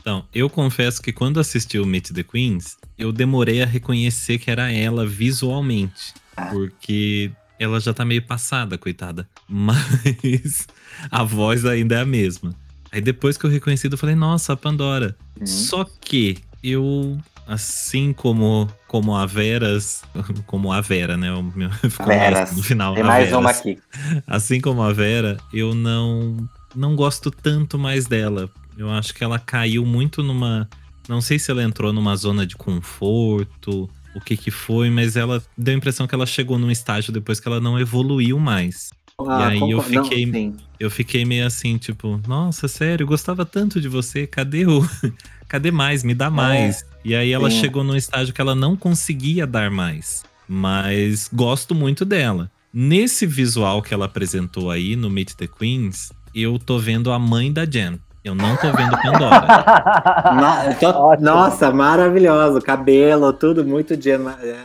Então, 0.00 0.24
eu 0.34 0.48
confesso 0.48 1.02
que 1.02 1.12
quando 1.12 1.40
assisti 1.40 1.78
o 1.78 1.86
Meet 1.86 2.12
the 2.12 2.22
Queens, 2.22 2.78
eu 2.98 3.12
demorei 3.12 3.62
a 3.62 3.66
reconhecer 3.66 4.38
que 4.38 4.50
era 4.50 4.72
ela 4.72 5.06
visualmente. 5.06 6.14
Ah. 6.36 6.46
Porque 6.46 7.30
ela 7.58 7.78
já 7.78 7.92
tá 7.92 8.04
meio 8.04 8.22
passada, 8.22 8.78
coitada. 8.78 9.28
Mas 9.48 10.66
a 11.10 11.22
voz 11.22 11.64
ainda 11.64 11.96
é 11.96 12.00
a 12.00 12.06
mesma. 12.06 12.54
Aí 12.90 13.00
depois 13.00 13.36
que 13.36 13.44
eu 13.44 13.50
reconheci, 13.50 13.88
eu 13.90 13.98
falei, 13.98 14.14
nossa, 14.14 14.54
a 14.54 14.56
Pandora. 14.56 15.14
Uhum. 15.38 15.46
Só 15.46 15.84
que 16.00 16.38
eu, 16.62 17.18
assim 17.46 18.12
como, 18.12 18.68
como 18.88 19.14
a 19.14 19.26
Veras, 19.26 20.02
como 20.46 20.72
a 20.72 20.80
Vera, 20.80 21.16
né? 21.16 21.32
O 21.32 21.42
meu, 21.42 21.70
ficou 21.88 22.06
Veras. 22.06 22.56
no 22.56 22.62
final. 22.62 22.94
Tem 22.94 23.04
mais 23.04 23.32
uma 23.32 23.50
aqui. 23.50 23.78
Assim 24.26 24.60
como 24.60 24.82
a 24.82 24.92
Vera, 24.92 25.36
eu 25.52 25.74
não 25.74 26.48
não 26.74 26.94
gosto 26.94 27.30
tanto 27.30 27.78
mais 27.78 28.06
dela. 28.06 28.48
Eu 28.76 28.90
acho 28.90 29.14
que 29.14 29.22
ela 29.22 29.38
caiu 29.38 29.84
muito 29.84 30.22
numa, 30.22 30.68
não 31.08 31.20
sei 31.20 31.38
se 31.38 31.50
ela 31.50 31.62
entrou 31.62 31.92
numa 31.92 32.16
zona 32.16 32.46
de 32.46 32.56
conforto, 32.56 33.88
o 34.14 34.20
que 34.20 34.36
que 34.36 34.50
foi, 34.50 34.90
mas 34.90 35.16
ela 35.16 35.42
deu 35.56 35.74
a 35.74 35.76
impressão 35.76 36.06
que 36.06 36.14
ela 36.14 36.26
chegou 36.26 36.58
num 36.58 36.70
estágio 36.70 37.12
depois 37.12 37.38
que 37.40 37.48
ela 37.48 37.60
não 37.60 37.78
evoluiu 37.78 38.38
mais. 38.38 38.90
Ah, 39.18 39.48
aí 39.48 39.60
eu. 39.60 39.76
Não, 39.90 40.04
fiquei- 40.04 40.32
sim. 40.32 40.56
Eu 40.78 40.90
fiquei 40.90 41.24
meio 41.26 41.46
assim, 41.46 41.76
tipo, 41.76 42.20
nossa, 42.26 42.66
sério, 42.66 43.04
eu 43.04 43.08
gostava 43.08 43.44
tanto 43.44 43.80
de 43.80 43.88
você, 43.88 44.26
cadê 44.26 44.64
o 44.66 44.80
cadê 45.46 45.70
mais? 45.70 46.02
Me 46.02 46.14
dá 46.14 46.30
mais. 46.30 46.84
e 47.04 47.14
aí 47.14 47.32
ela 47.32 47.50
sim. 47.50 47.60
chegou 47.60 47.84
num 47.84 47.96
estágio 47.96 48.32
que 48.32 48.40
ela 48.40 48.54
não 48.54 48.76
conseguia 48.76 49.46
dar 49.46 49.70
mais. 49.70 50.24
Mas 50.48 51.28
gosto 51.32 51.74
muito 51.74 52.04
dela. 52.04 52.50
Nesse 52.72 53.26
visual 53.26 53.82
que 53.82 53.92
ela 53.92 54.06
apresentou 54.06 54.70
aí 54.70 54.96
no 54.96 55.10
Meet 55.10 55.34
the 55.34 55.46
Queens, 55.46 56.12
eu 56.34 56.58
tô 56.58 56.78
vendo 56.78 57.12
a 57.12 57.18
mãe 57.18 57.52
da 57.52 57.64
Jen. 57.64 57.98
Eu 58.22 58.34
não 58.34 58.54
tô 58.56 58.70
vendo 58.72 58.96
Pandora. 59.00 59.46
Ma- 60.34 60.74
to- 60.74 60.86
Ótimo. 60.86 61.24
Nossa, 61.26 61.70
maravilhoso. 61.72 62.60
Cabelo, 62.60 63.32
tudo 63.32 63.64
muito 63.64 63.96
Jen, 64.00 64.18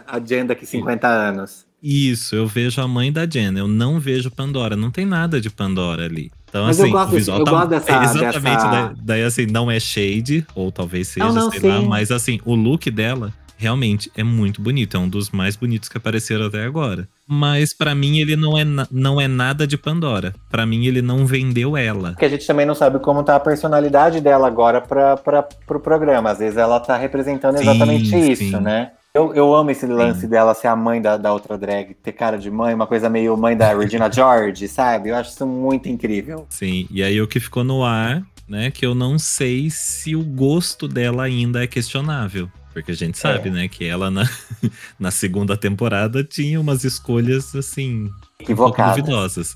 a 0.08 0.20
Jen 0.20 0.46
daqui 0.46 0.66
50 0.66 1.08
anos. 1.08 1.66
Isso, 1.82 2.36
eu 2.36 2.48
vejo 2.48 2.82
a 2.82 2.88
mãe 2.88 3.12
da 3.14 3.26
Jen. 3.26 3.58
Eu 3.58 3.68
não 3.68 4.00
vejo 4.00 4.30
Pandora. 4.32 4.76
Não 4.76 4.92
tem 4.92 5.06
nada 5.06 5.40
de 5.40 5.50
Pandora 5.50 6.04
ali. 6.06 6.32
Então, 6.50 6.66
Mas 6.66 6.80
eu 6.80 6.86
assim, 6.86 6.92
gosto 6.94 7.08
o 7.12 7.16
visual 7.16 7.40
eu 7.40 7.44
tá 7.46 7.52
gosto 7.52 7.70
dessa- 7.70 8.04
exatamente. 8.04 8.44
dessa- 8.56 8.68
Daí, 8.70 8.96
daí, 9.02 9.24
assim, 9.24 9.46
não 9.46 9.70
é 9.72 9.80
shade, 9.80 10.46
ou 10.56 10.72
talvez 10.72 11.08
seja, 11.10 11.26
Não, 11.26 11.34
não, 11.34 11.52
sei 11.52 11.70
lá. 11.70 11.80
sim. 11.80 11.88
Mas, 11.88 12.12
assim, 12.12 12.40
o 12.46 12.56
look 12.56 12.90
dela 12.92 13.32
realmente 13.58 14.12
é 14.18 14.24
muito 14.24 14.62
bonito. 14.62 14.98
É 14.98 15.00
um 15.00 15.08
dos 15.08 15.30
mais 15.32 15.56
bonitos 15.56 15.88
que 15.90 15.98
apareceram 15.98 16.46
até 16.48 16.64
agora. 16.66 17.08
Mas 17.28 17.74
pra 17.74 17.96
mim 17.96 18.20
ele 18.20 18.36
não 18.36 18.58
é, 18.58 18.64
não 18.92 19.20
é 19.20 19.28
nada 19.28 19.66
de 19.66 19.78
Pandora. 19.78 20.34
Pra 20.50 20.66
mim 20.66 20.86
ele 20.86 21.02
não 21.02 21.26
vendeu 21.26 21.76
ela. 21.76 22.12
Porque 22.12 22.26
a 22.26 22.30
gente 22.30 22.46
também 22.46 22.66
não 22.66 22.76
sabe 22.76 23.00
como 23.00 23.24
tá 23.24 23.36
a 23.36 23.40
personalidade 23.40 24.22
dela 24.22 24.48
agora 24.48 24.80
para 24.80 25.18
pra, 25.18 25.44
pro 25.44 25.80
programa. 25.80 26.30
Às 26.30 26.40
vezes 26.40 26.58
ela 26.58 26.80
tá 26.80 26.96
representando 26.98 27.58
Sim, 27.58 27.64
exatamente 27.64 28.16
isso, 28.16 28.44
sim. 28.44 28.60
né? 28.60 28.92
Eu, 29.16 29.34
eu 29.34 29.56
amo 29.56 29.72
esse 29.72 29.86
lance 29.86 30.28
dela 30.28 30.54
ser 30.54 30.68
a 30.68 30.76
mãe 30.76 31.02
da, 31.02 31.16
da 31.16 31.32
outra 31.32 31.58
drag, 31.58 31.94
ter 31.94 32.12
cara 32.12 32.38
de 32.38 32.52
mãe, 32.52 32.74
uma 32.74 32.86
coisa 32.86 33.10
meio 33.10 33.38
mãe 33.38 33.56
da 33.56 33.74
Regina 33.74 34.12
George, 34.12 34.68
sabe? 34.68 35.08
Eu 35.08 35.16
acho 35.16 35.30
isso 35.30 35.48
muito 35.48 35.88
incrível. 35.88 36.46
Sim, 36.50 36.86
e 36.92 37.02
aí 37.02 37.22
o 37.22 37.28
que 37.28 37.40
ficou 37.40 37.64
no 37.64 37.82
ar, 37.82 38.22
né, 38.46 38.70
que 38.72 38.86
eu 38.86 38.94
não 38.94 39.18
sei 39.18 39.70
se 39.70 40.18
o 40.18 40.22
gosto 40.22 40.86
dela 40.86 41.24
ainda 41.24 41.64
é 41.64 41.68
questionável. 41.68 42.50
Porque 42.76 42.92
a 42.92 42.96
gente 42.96 43.18
sabe, 43.18 43.50
né, 43.50 43.70
que 43.70 43.86
ela 43.86 44.12
na, 44.12 44.30
na 45.00 45.10
segunda 45.10 45.56
temporada 45.56 46.26
tinha 46.26 46.60
umas 46.60 46.84
escolhas, 46.84 47.56
assim, 47.56 48.04
um 48.04 48.10
pouco 48.10 48.42
Equivocada. 48.42 48.90
duvidosas. 48.90 49.56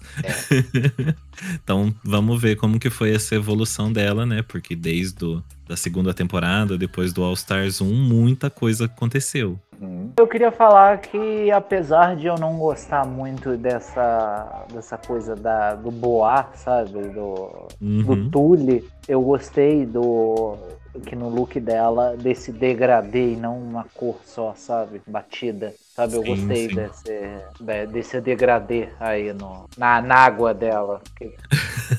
então, 1.61 1.93
vamos 2.01 2.41
ver 2.41 2.55
como 2.55 2.79
que 2.79 2.89
foi 2.89 3.13
essa 3.13 3.35
evolução 3.35 3.91
dela, 3.91 4.25
né? 4.25 4.41
Porque 4.41 4.73
desde 4.73 5.25
o, 5.25 5.43
da 5.67 5.75
segunda 5.75 6.13
temporada, 6.13 6.77
depois 6.77 7.11
do 7.11 7.21
All 7.21 7.33
Stars 7.33 7.81
1, 7.81 7.93
muita 7.93 8.49
coisa 8.49 8.85
aconteceu. 8.85 9.59
Uhum. 9.81 10.13
Eu 10.17 10.25
queria 10.25 10.51
falar 10.51 10.99
que, 10.99 11.51
apesar 11.51 12.15
de 12.15 12.27
eu 12.27 12.35
não 12.35 12.57
gostar 12.57 13.05
muito 13.05 13.57
dessa, 13.57 14.65
dessa 14.73 14.97
coisa 14.97 15.35
da, 15.35 15.75
do 15.75 15.91
boa, 15.91 16.47
sabe? 16.55 16.91
Do, 16.91 17.09
do 17.09 17.69
Uhum. 17.81 18.29
Tule, 18.29 18.87
eu 19.09 19.21
gostei 19.21 19.85
do. 19.85 20.57
Que 21.05 21.15
no 21.15 21.29
look 21.29 21.59
dela, 21.59 22.15
desse 22.17 22.51
degradê 22.51 23.33
e 23.33 23.35
não 23.35 23.57
uma 23.57 23.83
cor 23.93 24.19
só, 24.25 24.53
sabe? 24.55 25.01
Batida. 25.07 25.73
Sabe? 25.95 26.15
Eu 26.15 26.23
Sim, 26.23 26.27
gostei 26.35 26.69
sim. 26.69 26.75
desse, 26.75 27.21
de- 27.59 27.87
desse 27.87 28.21
degradê 28.21 28.89
aí 28.99 29.33
no, 29.33 29.69
na, 29.77 30.01
na 30.01 30.15
água 30.15 30.53
dela. 30.53 31.01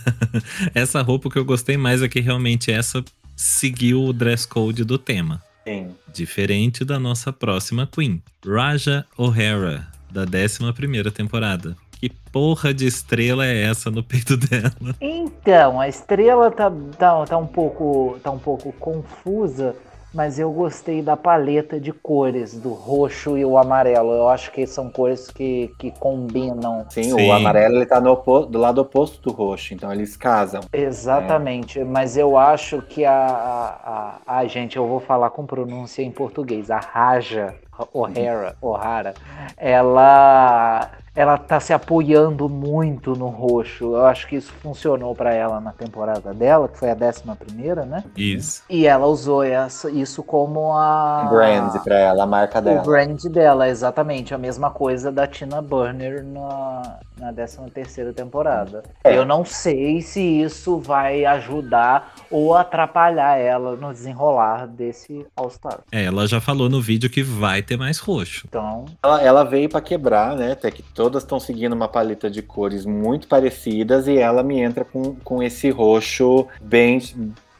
Essa 0.75 1.03
roupa 1.03 1.31
que 1.31 1.39
eu 1.39 1.45
gostei 1.45 1.77
mais 1.77 2.03
é 2.03 2.09
que 2.09 2.21
realmente 2.21 2.71
essa 2.71 3.05
seguiu 3.37 4.03
o 4.05 4.13
dress 4.13 4.47
code 4.47 4.85
do 4.85 4.99
tema. 4.99 5.43
Sim. 5.65 5.95
Diferente 6.13 6.85
da 6.85 6.99
nossa 6.99 7.33
próxima 7.33 7.87
Queen, 7.87 8.23
Raja 8.45 9.05
O'Hara, 9.17 9.87
da 10.11 10.23
11 10.23 11.11
temporada. 11.13 11.77
Que 12.01 12.09
porra 12.33 12.73
de 12.73 12.87
estrela 12.87 13.45
é 13.45 13.63
essa 13.65 13.91
no 13.91 14.03
peito 14.03 14.35
dela? 14.35 14.73
Então, 15.03 15.79
a 15.79 15.87
estrela 15.87 16.51
tá, 16.51 16.73
tá, 16.97 17.27
tá, 17.27 17.37
um 17.37 17.47
pouco, 17.47 18.19
tá 18.23 18.31
um 18.31 18.39
pouco 18.39 18.73
confusa, 18.73 19.77
mas 20.15 20.39
eu 20.39 20.51
gostei 20.51 21.03
da 21.03 21.15
paleta 21.15 21.79
de 21.79 21.93
cores, 21.93 22.59
do 22.59 22.71
roxo 22.73 23.37
e 23.37 23.45
o 23.45 23.59
amarelo. 23.59 24.13
Eu 24.13 24.29
acho 24.31 24.51
que 24.51 24.67
são 24.67 24.91
cores 24.91 25.31
que, 25.31 25.71
que 25.79 25.91
combinam. 25.91 26.87
Sim, 26.89 27.03
Sim. 27.03 27.29
o 27.29 27.33
amarelo 27.33 27.77
ele 27.77 27.87
tá 27.87 28.01
no 28.01 28.17
do 28.47 28.59
lado 28.59 28.81
oposto 28.81 29.21
do 29.21 29.31
roxo, 29.31 29.75
então 29.75 29.93
eles 29.93 30.17
casam. 30.17 30.63
Exatamente, 30.73 31.85
mas 31.85 32.17
eu 32.17 32.37
acho 32.39 32.81
que 32.81 33.05
a, 33.05 33.13
a, 33.15 34.19
a, 34.27 34.39
a- 34.39 34.47
gente, 34.47 34.77
eu 34.79 34.89
vou 34.89 35.01
falar 35.01 35.29
com 35.31 35.45
pronúncia 35.45 36.03
em 36.03 36.11
português, 36.11 36.71
a 36.71 36.79
Raja 36.79 37.55
O'Hara, 37.93 38.57
O'Hara, 38.61 39.15
ela 39.57 40.91
ela 41.15 41.37
tá 41.37 41.59
se 41.59 41.73
apoiando 41.73 42.49
muito 42.49 43.15
no 43.17 43.29
roxo. 43.29 43.95
Eu 43.95 44.07
acho 44.07 44.29
que 44.29 44.37
isso 44.37 44.53
funcionou 44.63 45.15
pra 45.15 45.35
ela 45.35 45.61
na 45.61 45.73
temporada 45.73 46.33
dela, 46.33 46.69
que 46.69 46.79
foi 46.79 46.91
a 46.91 46.95
décima 46.95 47.35
primeira, 47.35 47.85
né? 47.85 48.05
Isso. 48.17 48.63
E 48.71 48.87
ela 48.87 49.07
usou 49.07 49.43
essa, 49.43 49.91
isso 49.91 50.23
como 50.23 50.73
a 50.73 51.27
Brand 51.29 51.83
pra 51.83 51.99
ela, 51.99 52.23
a 52.23 52.27
marca 52.27 52.59
o 52.61 52.63
dela. 52.63 52.83
brand 52.83 53.21
dela, 53.25 53.69
exatamente. 53.69 54.33
A 54.33 54.39
mesma 54.39 54.71
coisa 54.71 55.11
da 55.11 55.27
Tina 55.27 55.61
Burner 55.61 56.25
na, 56.25 56.99
na 57.19 57.33
13 57.33 57.59
terceira 57.75 58.13
temporada. 58.13 58.83
É. 59.03 59.17
Eu 59.17 59.25
não 59.25 59.45
sei 59.45 60.01
se 60.01 60.21
isso 60.21 60.79
vai 60.79 61.25
ajudar 61.25 62.15
ou 62.31 62.55
atrapalhar 62.55 63.37
ela 63.37 63.75
no 63.77 63.93
desenrolar 63.93 64.67
desse 64.67 65.27
All-Star. 65.37 65.81
É, 65.91 66.05
ela 66.05 66.27
já 66.27 66.41
falou 66.41 66.69
no 66.69 66.81
vídeo 66.81 67.11
que 67.11 67.23
vai 67.23 67.63
ter 67.71 67.77
mais 67.77 67.99
roxo. 67.99 68.47
Então, 68.49 68.87
Ela, 69.01 69.23
ela 69.23 69.45
veio 69.45 69.69
pra 69.69 69.81
quebrar, 69.81 70.35
né? 70.35 70.53
Até 70.53 70.73
que 70.73 70.83
todas 70.83 71.23
estão 71.23 71.39
seguindo 71.39 71.73
uma 71.73 71.87
paleta 71.87 72.29
de 72.29 72.43
cores 72.43 72.85
muito 72.85 73.29
parecidas 73.29 74.09
e 74.09 74.19
ela 74.19 74.43
me 74.43 74.59
entra 74.59 74.85
com, 74.85 75.15
com 75.23 75.41
esse 75.41 75.71
roxo 75.71 76.49
bem, 76.61 77.01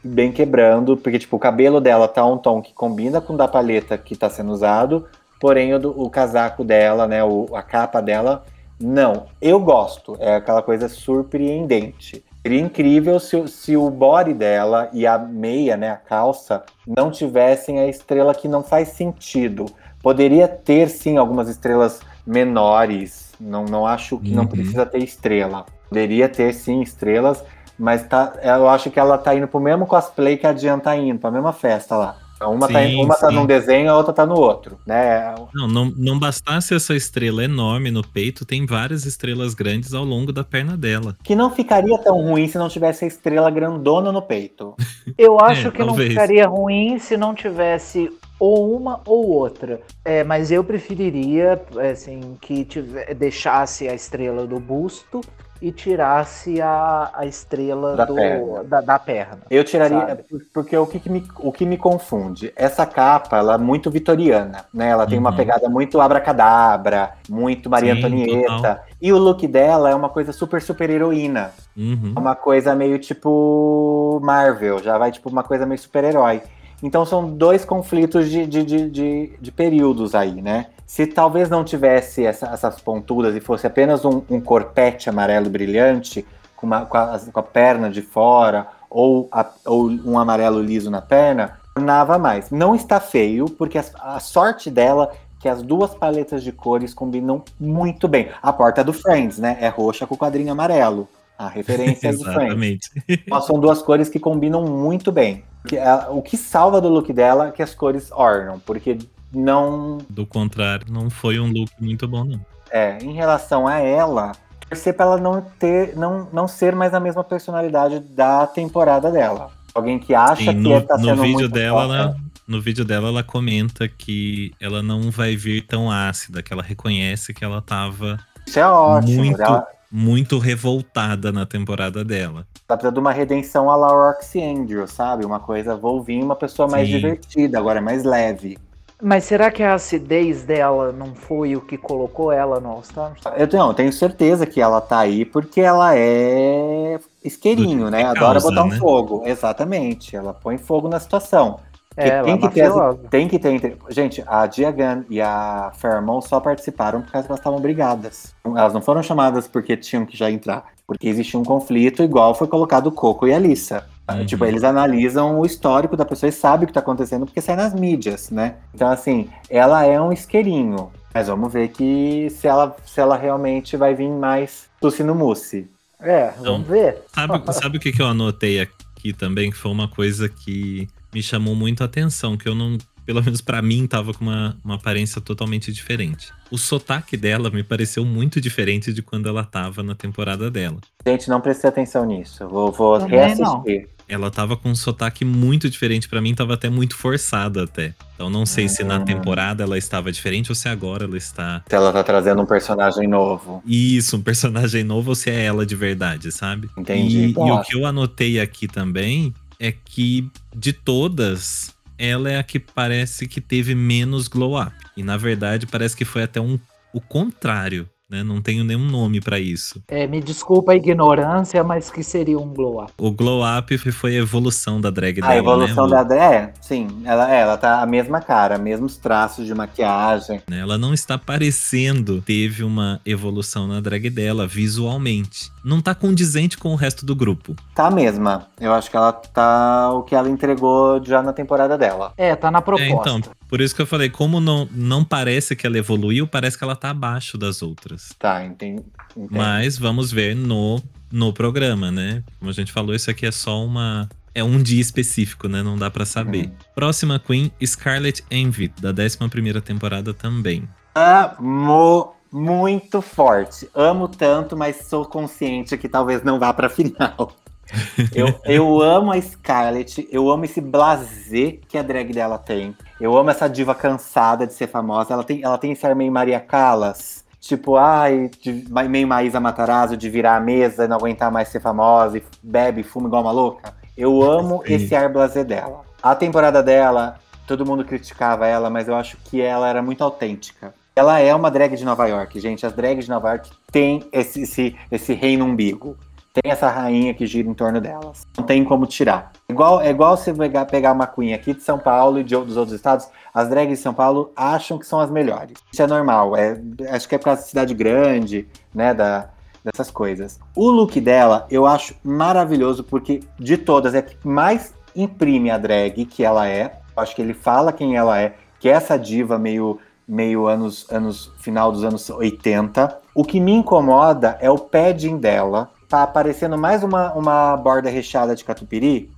bem 0.03 0.33
quebrando, 0.33 0.97
porque 0.97 1.17
tipo, 1.17 1.37
o 1.37 1.39
cabelo 1.39 1.79
dela 1.79 2.09
tá 2.09 2.25
um 2.25 2.37
tom 2.37 2.61
que 2.61 2.73
combina 2.73 3.21
com 3.21 3.35
o 3.35 3.37
da 3.37 3.47
paleta 3.47 3.97
que 3.97 4.13
tá 4.13 4.29
sendo 4.29 4.51
usado, 4.51 5.07
porém 5.39 5.73
o, 5.73 5.89
o 5.89 6.09
casaco 6.09 6.61
dela, 6.61 7.07
né? 7.07 7.23
O, 7.23 7.47
a 7.53 7.63
capa 7.63 8.01
dela, 8.01 8.43
não. 8.77 9.27
Eu 9.41 9.61
gosto, 9.61 10.17
é 10.19 10.35
aquela 10.35 10.61
coisa 10.61 10.89
surpreendente. 10.89 12.21
Seria 12.41 12.59
incrível 12.59 13.17
se, 13.17 13.47
se 13.47 13.77
o 13.77 13.89
body 13.89 14.33
dela 14.33 14.89
e 14.91 15.07
a 15.07 15.17
meia, 15.17 15.77
né, 15.77 15.91
a 15.91 15.95
calça, 15.95 16.63
não 16.85 17.11
tivessem 17.11 17.79
a 17.79 17.87
estrela 17.87 18.33
que 18.33 18.47
não 18.47 18.63
faz 18.63 18.89
sentido. 18.89 19.67
Poderia 20.01 20.47
ter 20.47 20.89
sim 20.89 21.17
algumas 21.17 21.47
estrelas 21.49 21.99
menores. 22.25 23.31
Não, 23.39 23.65
não 23.65 23.85
acho 23.87 24.17
que 24.19 24.33
não 24.33 24.43
Uhum. 24.43 24.49
precisa 24.49 24.85
ter 24.85 24.99
estrela. 24.99 25.65
Poderia 25.89 26.29
ter 26.29 26.53
sim 26.53 26.81
estrelas, 26.81 27.43
mas 27.77 28.03
tá, 28.07 28.33
eu 28.43 28.67
acho 28.69 28.89
que 28.91 28.99
ela 28.99 29.17
tá 29.17 29.35
indo 29.35 29.47
pro 29.47 29.59
mesmo 29.59 29.85
cosplay 29.85 30.37
que 30.37 30.47
a 30.47 30.53
Jean 30.55 30.79
tá 30.79 30.95
indo, 30.95 31.19
pra 31.19 31.31
mesma 31.31 31.51
festa 31.53 31.95
lá. 31.97 32.17
Uma, 32.43 32.67
tá, 32.67 32.79
Sim, 32.79 33.03
uma 33.03 33.15
tá 33.15 33.29
num 33.29 33.45
desenho, 33.45 33.91
a 33.91 33.95
outra 33.95 34.11
tá 34.11 34.25
no 34.25 34.33
outro, 34.35 34.79
né? 34.83 35.35
Não, 35.53 35.67
não, 35.67 35.93
não 35.95 36.17
bastasse 36.17 36.73
essa 36.73 36.95
estrela 36.95 37.43
enorme 37.43 37.91
no 37.91 38.01
peito, 38.01 38.43
tem 38.45 38.65
várias 38.65 39.05
estrelas 39.05 39.53
grandes 39.53 39.93
ao 39.93 40.03
longo 40.03 40.33
da 40.33 40.43
perna 40.43 40.75
dela. 40.75 41.15
Que 41.23 41.35
não 41.35 41.51
ficaria 41.51 41.99
tão 41.99 42.19
ruim 42.19 42.47
se 42.47 42.57
não 42.57 42.67
tivesse 42.67 43.05
a 43.05 43.07
estrela 43.07 43.51
grandona 43.51 44.11
no 44.11 44.23
peito. 44.23 44.73
eu 45.19 45.39
acho 45.39 45.67
É, 45.67 45.71
que 45.71 45.79
não 45.79 45.87
talvez. 45.89 46.09
ficaria 46.09 46.47
ruim 46.47 46.97
se 46.97 47.15
não 47.15 47.35
tivesse 47.35 48.09
ou 48.41 48.75
uma 48.75 48.99
ou 49.05 49.27
outra. 49.29 49.79
É, 50.03 50.23
mas 50.23 50.49
eu 50.51 50.63
preferiria 50.63 51.61
assim 51.91 52.35
que 52.41 52.65
tive- 52.65 53.13
deixasse 53.13 53.87
a 53.87 53.93
estrela 53.93 54.47
do 54.47 54.59
busto 54.59 55.21
e 55.61 55.71
tirasse 55.71 56.59
a, 56.59 57.11
a 57.13 57.23
estrela 57.27 57.95
Da 57.95 58.03
do- 58.05 58.15
perna. 58.15 58.63
Da, 58.63 58.81
da 58.81 58.97
perna. 58.97 59.41
Eu 59.47 59.63
tiraria, 59.63 59.99
Sabe? 60.07 60.23
por- 60.23 60.41
porque 60.51 60.75
o 60.75 60.87
que, 60.87 60.99
que 60.99 61.07
me, 61.07 61.23
o 61.37 61.51
que 61.51 61.67
me 61.67 61.77
confunde? 61.77 62.51
Essa 62.55 62.83
capa, 62.83 63.37
ela 63.37 63.53
é 63.53 63.57
muito 63.59 63.91
vitoriana, 63.91 64.65
né? 64.73 64.89
Ela 64.89 65.05
tem 65.05 65.19
uma 65.19 65.29
Uhum. 65.29 65.35
pegada 65.35 65.69
muito 65.69 66.01
abracadabra, 66.01 67.11
muito 67.29 67.69
Maria 67.69 67.93
Sim, 67.93 67.99
Antonieta. 67.99 68.55
total. 68.55 68.79
E 68.99 69.13
o 69.13 69.19
look 69.19 69.45
dela 69.47 69.91
é 69.91 69.93
uma 69.93 70.09
coisa 70.09 70.33
super, 70.33 70.59
super 70.63 70.89
heroína. 70.89 71.51
Uhum. 71.77 72.13
É 72.15 72.19
uma 72.19 72.35
coisa 72.35 72.73
meio 72.73 72.97
tipo 72.97 74.19
Marvel, 74.23 74.79
já 74.79 74.97
vai 74.97 75.11
tipo 75.11 75.29
uma 75.29 75.43
coisa 75.43 75.63
meio 75.63 75.77
super-herói. 75.79 76.41
Então 76.83 77.05
são 77.05 77.29
dois 77.29 77.63
conflitos 77.63 78.29
de, 78.29 78.45
de, 78.45 78.63
de, 78.63 78.89
de, 78.89 79.33
de 79.39 79.51
períodos 79.51 80.15
aí, 80.15 80.41
né? 80.41 80.67
Se 80.85 81.05
talvez 81.07 81.49
não 81.49 81.63
tivesse 81.63 82.25
essa- 82.25 82.47
essas 82.47 82.81
pontudas 82.81 83.35
e 83.35 83.39
fosse 83.39 83.65
apenas 83.67 84.03
um, 84.03 84.21
um 84.29 84.41
corpete 84.41 85.09
amarelo 85.09 85.49
brilhante, 85.49 86.25
com, 86.55 86.65
uma- 86.65 86.85
com 86.85 86.97
a, 86.97 87.19
com 87.31 87.39
a 87.39 87.43
perna 87.43 87.89
de 87.89 88.01
fora, 88.01 88.67
ou, 88.89 89.27
a- 89.31 89.49
ou 89.65 89.89
um 89.89 90.19
amarelo 90.19 90.61
liso 90.61 90.89
na 90.91 91.01
perna, 91.01 91.59
tornava 91.73 92.17
mais. 92.17 92.49
Não 92.49 92.75
está 92.75 92.99
feio, 92.99 93.45
porque 93.45 93.77
as- 93.77 93.93
a, 94.01 94.19
sorte 94.19 94.69
dela 94.69 95.11
é 95.13 95.17
que 95.39 95.47
as 95.49 95.61
duas 95.63 95.95
paletas 95.95 96.43
de 96.43 96.51
cores 96.51 96.93
combinam 96.93 97.43
muito 97.59 98.07
bem. 98.07 98.29
A 98.43 98.51
porta 98.51 98.83
do 98.83 98.91
Friends, 98.93 99.39
né? 99.39 99.57
É 99.61 99.69
roxa 99.69 100.05
com 100.05 100.13
o 100.15 100.17
quadrinho 100.17 100.51
amarelo. 100.51 101.07
A 101.41 101.47
referência 101.47 102.05
é. 102.05 102.09
Exatamente. 102.11 102.89
Mas 103.27 103.45
são 103.45 103.59
duas 103.59 103.81
cores 103.81 104.07
que 104.09 104.19
combinam 104.19 104.63
muito 104.63 105.11
bem. 105.11 105.43
Ah, 105.83 106.07
o 106.11 106.21
que 106.21 106.37
salva 106.37 106.79
do 106.79 106.87
look 106.87 107.11
dela 107.11 107.47
é 107.47 107.51
que 107.51 107.63
as 107.63 107.73
cores 107.73 108.11
ornam, 108.11 108.59
porque 108.59 108.99
não. 109.33 109.97
Do 110.07 110.23
contrário, 110.23 110.85
não 110.91 111.09
foi 111.09 111.39
um 111.39 111.51
look 111.51 111.71
muito 111.79 112.07
bom, 112.07 112.23
não. 112.23 112.39
É, 112.69 112.99
em 112.99 113.13
relação 113.13 113.67
a 113.67 113.79
ela, 113.79 114.33
torcer 114.69 114.93
pra 114.93 115.05
ela 115.07 115.17
não 115.17 115.41
ter, 115.41 115.95
não, 115.97 116.27
não 116.31 116.47
ser 116.47 116.75
mais 116.75 116.93
a 116.93 116.99
mesma 116.99 117.23
personalidade 117.23 117.99
da 117.99 118.45
temporada 118.45 119.09
dela. 119.09 119.49
Alguém 119.73 119.97
que 119.97 120.13
acha 120.13 120.43
Sim, 120.43 120.45
que 120.45 120.53
no, 120.53 120.81
tá 120.81 120.95
no 120.95 121.05
sendo 121.05 121.21
vídeo 121.23 121.39
muito 121.39 121.49
dela, 121.49 121.83
ela, 121.83 122.15
no 122.47 122.61
vídeo 122.61 122.85
dela, 122.85 123.07
ela 123.07 123.23
comenta 123.23 123.87
que 123.87 124.53
ela 124.59 124.83
não 124.83 125.09
vai 125.09 125.35
vir 125.35 125.65
tão 125.65 125.89
ácida, 125.89 126.43
que 126.43 126.53
ela 126.53 126.61
reconhece 126.61 127.33
que 127.33 127.43
ela 127.43 127.61
tava 127.63 128.19
Isso 128.45 128.59
é 128.59 128.67
ótimo. 128.67 129.23
muito, 129.23 129.41
Ela, 129.41 129.67
muito 129.91 130.37
revoltada 130.37 131.31
na 131.31 131.45
temporada 131.45 132.03
dela. 132.03 132.47
ela 132.69 132.77
precisa 132.77 132.91
de 132.91 132.99
uma 132.99 133.11
redenção 133.11 133.69
à 133.69 133.75
la 133.75 133.87
Roxy 133.87 134.41
Andrew, 134.41 134.87
sabe? 134.87 135.25
Uma 135.25 135.39
coisa, 135.39 135.75
vou 135.75 136.01
vir 136.01 136.23
uma 136.23 136.35
pessoa 136.35 136.67
mais 136.67 136.87
Sim. 136.87 136.95
divertida, 136.95 137.57
agora 137.57 137.79
é 137.79 137.81
mais 137.81 138.03
leve. 138.03 138.57
Mas 139.03 139.23
será 139.23 139.49
que 139.49 139.63
a 139.63 139.73
acidez 139.73 140.43
dela 140.43 140.91
não 140.91 141.15
foi 141.15 141.55
o 141.55 141.61
que 141.61 141.75
colocou 141.75 142.31
ela 142.31 142.59
no 142.59 142.69
All 142.69 142.81
Stars? 142.81 143.19
Eu 143.35 143.47
tenho, 143.47 143.63
eu 143.63 143.73
tenho 143.73 143.91
certeza 143.91 144.45
que 144.45 144.61
ela 144.61 144.79
tá 144.79 144.99
aí 144.99 145.25
porque 145.25 145.59
ela 145.59 145.97
é 145.97 146.99
isqueirinho, 147.23 147.89
né? 147.89 148.03
Adora 148.03 148.39
causa, 148.39 148.49
botar 148.49 148.63
um 148.63 148.69
né? 148.69 148.77
fogo. 148.77 149.23
Exatamente. 149.25 150.15
Ela 150.15 150.35
põe 150.35 150.59
fogo 150.59 150.87
na 150.87 150.99
situação. 150.99 151.59
É, 151.97 152.07
ela 152.09 152.23
tem, 152.23 152.37
que 152.37 152.49
ter 152.49 152.61
as- 152.61 152.97
tem 153.09 153.27
que 153.27 153.39
ter. 153.39 153.77
Gente, 153.89 154.23
a 154.25 154.45
Diagan 154.47 155.03
e 155.09 155.19
a 155.21 155.71
Fairmont 155.75 156.25
só 156.27 156.39
participaram 156.39 157.01
por 157.01 157.11
causa 157.11 157.27
que 157.27 157.31
elas 157.31 157.39
estavam 157.39 157.59
brigadas. 157.59 158.33
Elas 158.45 158.73
não 158.73 158.81
foram 158.81 159.03
chamadas 159.03 159.47
porque 159.47 159.75
tinham 159.75 160.05
que 160.05 160.15
já 160.17 160.31
entrar. 160.31 160.65
Porque 160.87 161.07
existia 161.07 161.39
um 161.39 161.43
conflito, 161.43 162.03
igual 162.03 162.33
foi 162.35 162.47
colocado 162.47 162.87
o 162.87 162.91
Coco 162.91 163.27
e 163.27 163.33
a 163.33 163.37
Alissa. 163.37 163.85
Uhum. 164.09 164.25
Tipo, 164.25 164.45
eles 164.45 164.63
analisam 164.63 165.39
o 165.39 165.45
histórico 165.45 165.95
da 165.95 166.03
pessoa 166.03 166.29
e 166.29 166.33
sabem 166.33 166.65
o 166.65 166.67
que 166.67 166.73
tá 166.73 166.79
acontecendo 166.81 167.25
porque 167.25 167.39
sai 167.39 167.55
nas 167.55 167.73
mídias, 167.73 168.29
né? 168.29 168.55
Então, 168.73 168.89
assim, 168.89 169.29
ela 169.49 169.85
é 169.85 169.99
um 170.01 170.11
isqueirinho. 170.11 170.91
Mas 171.13 171.27
vamos 171.27 171.51
ver 171.51 171.69
que 171.69 172.29
se 172.29 172.47
ela, 172.47 172.75
se 172.85 172.99
ela 172.99 173.17
realmente 173.17 173.75
vai 173.75 173.93
vir 173.93 174.09
mais 174.09 174.69
Tussi 174.79 175.03
no 175.03 175.13
Mousse. 175.13 175.69
É, 175.99 176.31
vamos 176.39 176.67
ver. 176.67 177.03
Sabe, 177.13 177.53
sabe 177.53 177.77
o 177.77 177.79
que, 177.79 177.91
que 177.91 178.01
eu 178.01 178.07
anotei 178.07 178.59
aqui 178.59 179.13
também? 179.13 179.51
Que 179.51 179.57
foi 179.57 179.71
uma 179.71 179.87
coisa 179.87 180.27
que 180.27 180.87
me 181.13 181.21
chamou 181.21 181.55
muito 181.55 181.81
a 181.81 181.85
atenção, 181.85 182.37
que 182.37 182.47
eu 182.47 182.55
não. 182.55 182.77
Pelo 183.03 183.21
menos 183.23 183.41
pra 183.41 183.61
mim, 183.63 183.87
tava 183.87 184.13
com 184.13 184.23
uma, 184.23 184.55
uma 184.63 184.75
aparência 184.75 185.19
totalmente 185.19 185.73
diferente. 185.73 186.31
O 186.51 186.57
sotaque 186.57 187.17
dela 187.17 187.49
me 187.49 187.63
pareceu 187.63 188.05
muito 188.05 188.39
diferente 188.39 188.93
de 188.93 189.01
quando 189.01 189.27
ela 189.27 189.43
tava 189.43 189.81
na 189.81 189.95
temporada 189.95 190.51
dela. 190.51 190.77
Gente, 191.05 191.27
não 191.27 191.41
prestei 191.41 191.69
atenção 191.69 192.05
nisso. 192.05 192.47
Vou, 192.47 192.71
vou 192.71 192.99
reassistir. 192.99 193.89
Ela 194.07 194.29
tava 194.29 194.55
com 194.55 194.69
um 194.69 194.75
sotaque 194.75 195.23
muito 195.25 195.69
diferente 195.69 196.07
pra 196.07 196.21
mim, 196.21 196.35
tava 196.35 196.53
até 196.53 196.69
muito 196.69 196.95
forçada 196.95 197.63
até. 197.63 197.95
Então 198.13 198.29
não 198.29 198.45
sei 198.45 198.67
se 198.69 198.83
na 198.83 198.97
Hum. 198.99 199.05
temporada 199.05 199.63
ela 199.63 199.77
estava 199.77 200.11
diferente 200.11 200.51
ou 200.51 200.55
se 200.55 200.67
agora 200.69 201.05
ela 201.05 201.17
está 201.17 201.63
Se 201.67 201.75
ela 201.75 201.91
tá 201.93 202.03
trazendo 202.03 202.41
um 202.41 202.45
personagem 202.45 203.07
novo. 203.07 203.63
Isso, 203.65 204.17
um 204.17 204.21
personagem 204.21 204.83
novo 204.83 205.09
ou 205.09 205.15
se 205.15 205.29
é 205.29 205.43
ela 205.45 205.65
de 205.65 205.75
verdade, 205.75 206.29
sabe? 206.31 206.69
Entendi. 206.77 207.27
E, 207.27 207.31
e 207.31 207.51
o 207.51 207.61
que 207.61 207.75
eu 207.75 207.85
anotei 207.85 208.39
aqui 208.39 208.67
também 208.67 209.33
é 209.61 209.71
que 209.71 210.27
de 210.55 210.73
todas, 210.73 211.75
ela 211.95 212.31
é 212.31 212.39
a 212.39 212.43
que 212.43 212.59
parece 212.59 213.27
que 213.27 213.39
teve 213.39 213.75
menos 213.75 214.27
glow 214.27 214.59
up. 214.59 214.73
E 214.97 215.03
na 215.03 215.17
verdade 215.17 215.67
parece 215.67 215.95
que 215.95 216.03
foi 216.03 216.23
até 216.23 216.41
um, 216.41 216.59
o 216.91 216.99
contrário, 216.99 217.87
né? 218.11 218.23
Não 218.23 218.41
tenho 218.41 218.63
nenhum 218.65 218.85
nome 218.85 219.21
pra 219.21 219.39
isso. 219.39 219.81
É, 219.87 220.05
me 220.05 220.21
desculpa 220.21 220.73
a 220.73 220.75
ignorância, 220.75 221.63
mas 221.63 221.89
que 221.89 222.03
seria 222.03 222.37
um 222.37 222.53
glow 222.53 222.83
up. 222.83 222.91
O 222.97 223.09
glow 223.11 223.41
up 223.43 223.77
foi 223.77 224.17
a 224.17 224.19
evolução 224.19 224.81
da 224.81 224.89
drag 224.89 225.19
A 225.21 225.27
dela, 225.27 225.35
evolução 225.39 225.87
né? 225.87 226.03
da 226.03 226.15
é, 226.15 226.53
sim, 226.59 226.87
ela, 227.05 227.33
é, 227.33 227.39
ela 227.41 227.57
tá 227.57 227.81
a 227.81 227.85
mesma 227.85 228.19
cara, 228.19 228.57
mesmos 228.57 228.97
traços 228.97 229.45
de 229.45 229.55
maquiagem. 229.55 230.41
né? 230.49 230.59
Ela 230.59 230.77
não 230.77 230.93
está 230.93 231.17
parecendo 231.17 232.21
teve 232.21 232.63
uma 232.63 232.99
evolução 233.05 233.65
na 233.67 233.79
drag 233.79 234.09
dela 234.09 234.45
visualmente. 234.45 235.49
Não 235.63 235.79
tá 235.79 235.93
condizente 235.95 236.57
com 236.57 236.69
o 236.69 236.75
resto 236.75 237.05
do 237.05 237.15
grupo. 237.15 237.55
Tá 237.73 237.87
a 237.87 237.91
mesma. 237.91 238.47
Eu 238.59 238.73
acho 238.73 238.89
que 238.89 238.97
ela 238.97 239.13
tá 239.13 239.91
o 239.93 240.03
que 240.03 240.15
ela 240.15 240.29
entregou 240.29 241.01
já 241.03 241.21
na 241.21 241.31
temporada 241.31 241.77
dela. 241.77 242.13
É, 242.17 242.35
tá 242.35 242.49
na 242.51 242.59
É, 242.59 242.61
proposta. 242.61 242.93
então, 243.09 243.21
por 243.51 243.59
isso 243.59 243.75
que 243.75 243.81
eu 243.81 243.85
falei, 243.85 244.09
como 244.09 244.39
não, 244.39 244.65
não 244.71 245.03
parece 245.03 245.57
que 245.57 245.67
ela 245.67 245.77
evoluiu, 245.77 246.25
parece 246.25 246.57
que 246.57 246.63
ela 246.63 246.73
tá 246.73 246.91
abaixo 246.91 247.37
das 247.37 247.61
outras. 247.61 248.15
Tá, 248.17 248.45
entendi. 248.45 248.81
entendi. 249.13 249.27
Mas 249.29 249.77
vamos 249.77 250.09
ver 250.09 250.33
no, 250.33 250.81
no 251.11 251.33
programa, 251.33 251.91
né? 251.91 252.23
Como 252.39 252.49
a 252.49 252.53
gente 252.53 252.71
falou, 252.71 252.95
isso 252.95 253.11
aqui 253.11 253.25
é 253.25 253.31
só 253.31 253.61
uma. 253.61 254.07
É 254.33 254.41
um 254.41 254.63
dia 254.63 254.79
específico, 254.79 255.49
né? 255.49 255.61
Não 255.61 255.77
dá 255.77 255.91
pra 255.91 256.05
saber. 256.05 256.45
Uhum. 256.45 256.51
Próxima 256.73 257.19
Queen, 257.19 257.51
Scarlet 257.61 258.23
Envy, 258.31 258.69
da 258.79 258.91
11 258.91 259.59
temporada 259.59 260.13
também. 260.13 260.63
Amo 260.95 262.15
muito 262.31 263.01
forte. 263.01 263.69
Amo 263.75 264.07
tanto, 264.07 264.55
mas 264.55 264.87
sou 264.87 265.03
consciente 265.03 265.77
que 265.77 265.89
talvez 265.89 266.23
não 266.23 266.39
vá 266.39 266.53
pra 266.53 266.69
final. 266.69 267.35
eu, 268.15 268.39
eu 268.45 268.81
amo 268.81 269.11
a 269.11 269.21
Scarlett, 269.21 270.07
eu 270.09 270.31
amo 270.31 270.45
esse 270.45 270.61
blazer 270.61 271.59
que 271.67 271.77
a 271.77 271.81
drag 271.81 272.13
dela 272.13 272.37
tem. 272.37 272.73
Eu 273.01 273.17
amo 273.17 273.31
essa 273.31 273.49
diva 273.49 273.73
cansada 273.73 274.45
de 274.45 274.53
ser 274.53 274.67
famosa. 274.67 275.13
Ela 275.13 275.23
tem, 275.23 275.41
ela 275.43 275.57
tem 275.57 275.71
esse 275.71 275.85
ar 275.85 275.95
meio 275.95 276.11
Maria 276.11 276.39
Callas. 276.39 277.25
Tipo, 277.39 277.75
ai, 277.75 278.29
de- 278.39 278.63
meio 278.87 279.07
Maísa 279.07 279.39
Matarazzo 279.39 279.97
de 279.97 280.07
virar 280.07 280.35
a 280.35 280.39
mesa 280.39 280.85
e 280.85 280.87
não 280.87 280.97
aguentar 280.97 281.31
mais 281.31 281.47
ser 281.47 281.59
famosa 281.59 282.19
e 282.19 282.23
bebe, 282.43 282.83
fuma 282.83 283.07
igual 283.07 283.23
uma 283.23 283.31
louca. 283.31 283.73
Eu 283.97 284.21
amo 284.21 284.61
Sim. 284.67 284.75
esse 284.75 284.95
ar 284.95 285.09
blazer 285.11 285.43
dela. 285.43 285.81
A 286.03 286.13
temporada 286.13 286.61
dela, 286.61 287.17
todo 287.47 287.65
mundo 287.65 287.83
criticava 287.83 288.45
ela, 288.45 288.69
mas 288.69 288.87
eu 288.87 288.95
acho 288.95 289.17
que 289.17 289.41
ela 289.41 289.67
era 289.67 289.81
muito 289.81 290.03
autêntica. 290.03 290.71
Ela 290.95 291.19
é 291.19 291.33
uma 291.33 291.49
drag 291.49 291.75
de 291.75 291.83
Nova 291.83 292.05
York, 292.05 292.39
gente. 292.39 292.63
As 292.65 292.73
drags 292.73 293.05
de 293.05 293.09
Nova 293.09 293.29
York 293.29 293.49
têm 293.71 294.03
esse, 294.11 294.41
esse, 294.43 294.75
esse 294.91 295.13
reino 295.13 295.45
umbigo. 295.45 295.97
Tem 296.33 296.51
essa 296.51 296.69
rainha 296.69 297.13
que 297.13 297.25
gira 297.25 297.49
em 297.49 297.53
torno 297.53 297.81
delas. 297.81 298.25
Não 298.37 298.45
tem 298.45 298.63
como 298.63 298.85
tirar. 298.85 299.33
Igual, 299.49 299.81
é 299.81 299.89
igual 299.89 300.15
você 300.15 300.33
pegar, 300.33 300.65
pegar 300.65 300.93
uma 300.93 301.05
queen 301.05 301.33
aqui 301.33 301.53
de 301.53 301.61
São 301.61 301.77
Paulo 301.77 302.19
e 302.19 302.23
de, 302.23 302.35
dos 302.35 302.55
outros 302.55 302.75
estados. 302.75 303.07
As 303.33 303.49
drags 303.49 303.77
de 303.77 303.83
São 303.83 303.93
Paulo 303.93 304.31
acham 304.35 304.77
que 304.77 304.85
são 304.85 304.99
as 304.99 305.11
melhores. 305.11 305.57
Isso 305.71 305.81
é 305.81 305.87
normal. 305.87 306.35
É, 306.37 306.59
acho 306.89 307.07
que 307.09 307.15
é 307.15 307.17
por 307.17 307.25
causa 307.25 307.41
da 307.41 307.47
cidade 307.47 307.73
grande, 307.73 308.47
né? 308.73 308.93
Da, 308.93 309.29
dessas 309.63 309.91
coisas. 309.91 310.39
O 310.55 310.69
look 310.69 310.99
dela 310.99 311.45
eu 311.49 311.65
acho 311.65 311.95
maravilhoso, 312.03 312.83
porque 312.83 313.21
de 313.39 313.57
todas 313.57 313.93
é 313.93 314.01
que 314.01 314.15
mais 314.27 314.73
imprime 314.95 315.51
a 315.51 315.57
drag 315.57 316.05
que 316.05 316.23
ela 316.23 316.47
é. 316.47 316.79
Acho 316.95 317.15
que 317.15 317.21
ele 317.21 317.33
fala 317.33 317.71
quem 317.71 317.95
ela 317.95 318.19
é, 318.19 318.35
que 318.59 318.69
é 318.69 318.73
essa 318.73 318.97
diva 318.97 319.39
meio, 319.39 319.79
meio 320.07 320.47
anos, 320.47 320.85
anos 320.91 321.31
final 321.39 321.71
dos 321.71 321.83
anos 321.83 322.09
80. 322.09 322.99
O 323.15 323.23
que 323.23 323.39
me 323.39 323.51
incomoda 323.51 324.37
é 324.41 324.49
o 324.49 324.57
padding 324.57 325.17
dela. 325.17 325.69
Tá 325.91 326.03
aparecendo 326.03 326.57
mais 326.57 326.83
uma, 326.83 327.11
uma 327.11 327.57
borda 327.57 327.89
recheada 327.89 328.33
de 328.33 328.45
catupiry. 328.45 329.11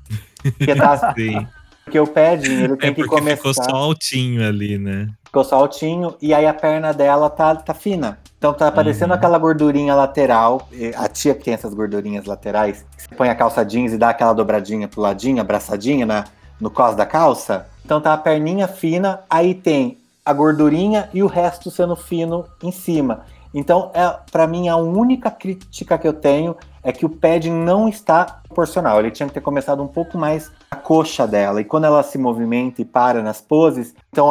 Porque, 0.58 0.74
tá, 0.76 0.98
Sim. 1.14 1.48
porque 1.86 2.00
o 2.00 2.08
padding 2.08 2.64
ele 2.64 2.78
tem 2.78 2.90
É 2.90 2.94
que 2.96 3.06
começar. 3.06 3.38
ficou 3.38 3.54
só 3.54 3.70
altinho 3.76 4.44
ali, 4.48 4.80
né? 4.80 5.08
Ficou 5.24 5.44
só 5.44 5.58
altinho 5.58 6.16
e 6.20 6.34
aí 6.34 6.48
a 6.48 6.54
perna 6.54 6.92
dela 6.92 7.30
tá, 7.30 7.56
tá 7.56 7.76
fina. 7.76 8.18
Então 8.40 8.56
tá 8.56 8.68
aparecendo 8.68 9.12
Uhum. 9.12 9.16
aquela 9.18 9.38
gordurinha 9.38 9.94
lateral. 9.94 10.68
A 10.98 11.08
tia 11.08 11.36
que 11.36 11.44
tem 11.44 11.54
essas 11.54 11.76
gordurinhas 11.76 12.26
laterais, 12.26 12.84
que 12.98 13.04
você 13.04 13.16
põe 13.16 13.30
a 13.30 13.36
calça 13.36 13.64
jeans 13.64 13.94
e 13.94 13.98
dá 14.00 14.10
aquela 14.10 14.34
dobradinha 14.34 14.88
pro 14.88 15.00
ladinho, 15.00 15.42
abraçadinha 15.42 16.08
na, 16.08 16.24
no 16.60 16.72
cos 16.72 16.96
da 16.96 17.06
calça. 17.06 17.68
Então 17.86 18.02
tá 18.02 18.14
a 18.14 18.18
perninha 18.18 18.68
fina, 18.68 19.20
aí 19.30 19.54
tem 19.54 20.00
a 20.26 20.34
gordurinha 20.34 21.08
e 21.14 21.22
o 21.22 21.28
resto 21.28 21.70
sendo 21.70 21.96
fino 21.96 22.46
em 22.64 22.72
cima. 22.72 23.26
Então, 23.54 23.92
é, 23.94 24.18
para 24.32 24.48
mim, 24.48 24.68
a 24.68 24.76
única 24.76 25.30
crítica 25.30 25.98
que 25.98 26.08
eu 26.08 26.14
tenho 26.14 26.56
é 26.84 26.92
que 26.92 27.06
o 27.06 27.10
padding 27.10 27.52
não 27.52 27.88
está 27.88 28.26
proporcional. 28.26 29.00
Ele 29.00 29.12
tinha 29.12 29.28
que 29.28 29.34
ter 29.34 29.42
começado 29.42 29.82
um 29.82 29.88
pouco 29.88 30.18
mais 30.18 30.52
a 30.70 30.76
coxa 30.76 31.26
dela. 31.26 31.62
E 31.62 31.64
quando 31.64 31.86
ela 31.86 32.04
se 32.04 32.18
movimenta 32.18 32.82
e 32.82 32.86
para 32.86 33.24
nas 33.24 33.40
poses, 33.40 33.96
então 34.12 34.30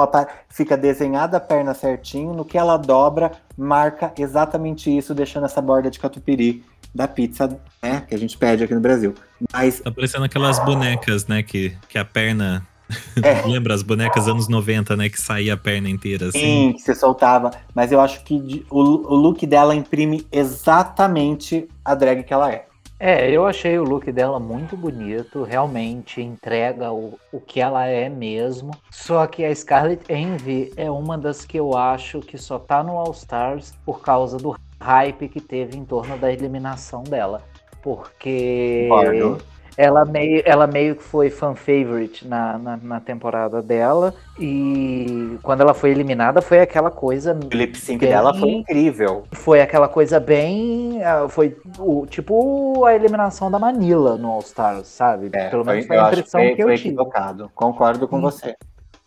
fica 0.49 0.77
desenhada 0.77 1.39
a 1.39 1.41
perna 1.41 1.73
certinho. 1.73 2.35
No 2.35 2.45
que 2.45 2.59
ela 2.59 2.77
dobra, 2.77 3.33
marca 3.57 4.13
exatamente 4.19 4.95
isso, 4.95 5.15
deixando 5.15 5.47
essa 5.47 5.63
borda 5.63 5.91
de 5.91 5.99
catupiry 5.99 6.65
da 6.95 7.09
pizza, 7.09 7.59
né? 7.83 8.05
Que 8.07 8.15
a 8.15 8.19
gente 8.19 8.37
pede 8.37 8.65
aqui 8.65 8.75
no 8.75 8.81
Brasil. 8.81 9.15
Mas 9.53 9.81
Tá 9.81 9.91
parecendo 9.91 10.25
aquelas 10.25 10.59
bonecas, 10.59 11.27
né? 11.27 11.43
Que, 11.43 11.77
que 11.89 11.97
a 11.99 12.05
perna. 12.05 12.67
É. 13.23 13.47
Lembra 13.47 13.75
as 13.75 13.83
bonecas 13.83 14.27
anos 14.27 14.49
90, 14.49 14.97
né? 14.97 15.09
Que 15.09 15.21
saía 15.21 15.55
a 15.55 15.57
perna 15.57 15.89
inteira 15.89 16.29
assim. 16.29 16.39
Sim, 16.39 16.73
que 16.73 16.83
você 16.83 16.95
soltava. 16.95 17.51
Mas 17.75 17.93
eu 17.93 18.01
acho 18.01 18.25
que 18.25 18.65
o, 18.71 18.81
o 18.81 19.15
look 19.15 19.47
dela 19.47 19.75
imprime 19.75 20.27
exatamente 20.33 21.69
a 21.85 21.95
drag 21.95 22.25
que 22.25 22.33
ela 22.33 22.51
é. 22.51 22.67
É, 23.05 23.29
eu 23.29 23.45
achei 23.45 23.77
o 23.81 23.83
look 23.83 24.13
dela 24.13 24.39
muito 24.39 24.77
bonito, 24.77 25.43
realmente 25.43 26.23
entrega 26.23 26.93
o, 26.93 27.19
o 27.33 27.41
que 27.41 27.61
ela 27.61 27.85
é 27.85 28.09
mesmo. 28.09 28.71
Só 28.93 29.27
que 29.27 29.45
a 29.45 29.53
Scarlet 29.53 30.05
Envy 30.09 30.73
é 30.77 30.89
uma 30.89 31.19
das 31.19 31.45
que 31.45 31.59
eu 31.59 31.77
acho 31.77 32.21
que 32.21 32.39
só 32.39 32.61
tá 32.61 32.81
no 32.81 32.97
All 32.97 33.11
Stars 33.11 33.75
por 33.85 34.03
causa 34.03 34.39
do 34.39 34.57
hype 34.81 35.29
que 35.29 35.41
teve 35.41 35.77
em 35.77 35.85
torno 35.85 36.17
da 36.17 36.33
eliminação 36.33 37.03
dela. 37.03 37.43
Porque 37.83 38.87
Concordo. 38.89 39.39
Ela 39.77 40.05
meio, 40.05 40.43
ela 40.45 40.67
meio 40.67 40.97
que 40.97 41.03
foi 41.03 41.31
fan 41.31 41.55
favorite 41.55 42.27
na, 42.27 42.59
na, 42.59 42.77
na 42.77 43.01
temporada 43.01 43.63
dela. 43.63 44.15
E 44.39 45.39
quando 45.43 45.61
ela 45.63 45.75
foi 45.75 45.91
eliminada 45.91 46.41
foi 46.43 46.61
aquela 46.61 46.91
coisa 46.91 47.35
O 47.35 47.57
lip 47.57 47.77
sync 47.79 48.05
Bem- 48.05 48.09
dela 48.09 48.35
foi 48.35 48.51
incrível. 48.51 49.29
foi 49.33 49.61
aquela 49.61 49.89
coisa 49.89 50.19
bem. 50.21 51.03
ah, 51.05 51.29
Foi 51.29 51.57
o, 51.79 52.07
tipo 52.07 52.85
a 52.85 52.95
eliminação 52.95 53.51
da 53.51 53.59
Manila 53.59 54.17
no 54.17 54.31
All 54.31 54.41
Stars, 54.41 54.89
sabe? 54.89 55.31
É, 55.33 55.49
Pelo 55.51 55.65
foi, 55.65 55.75
menos 55.75 55.87
foi 55.87 55.97
eu 55.97 56.01
a 56.01 56.09
que 56.09 56.21
impressão 56.21 56.49
foi, 56.49 56.55
que 56.55 56.63
eu 56.63 56.69
foi 56.69 56.77
tive. 56.77 57.01
equivocado. 57.01 57.51
Concordo 57.55 58.09
com 58.09 58.19
Hum. 58.19 58.21
você. 58.21 58.57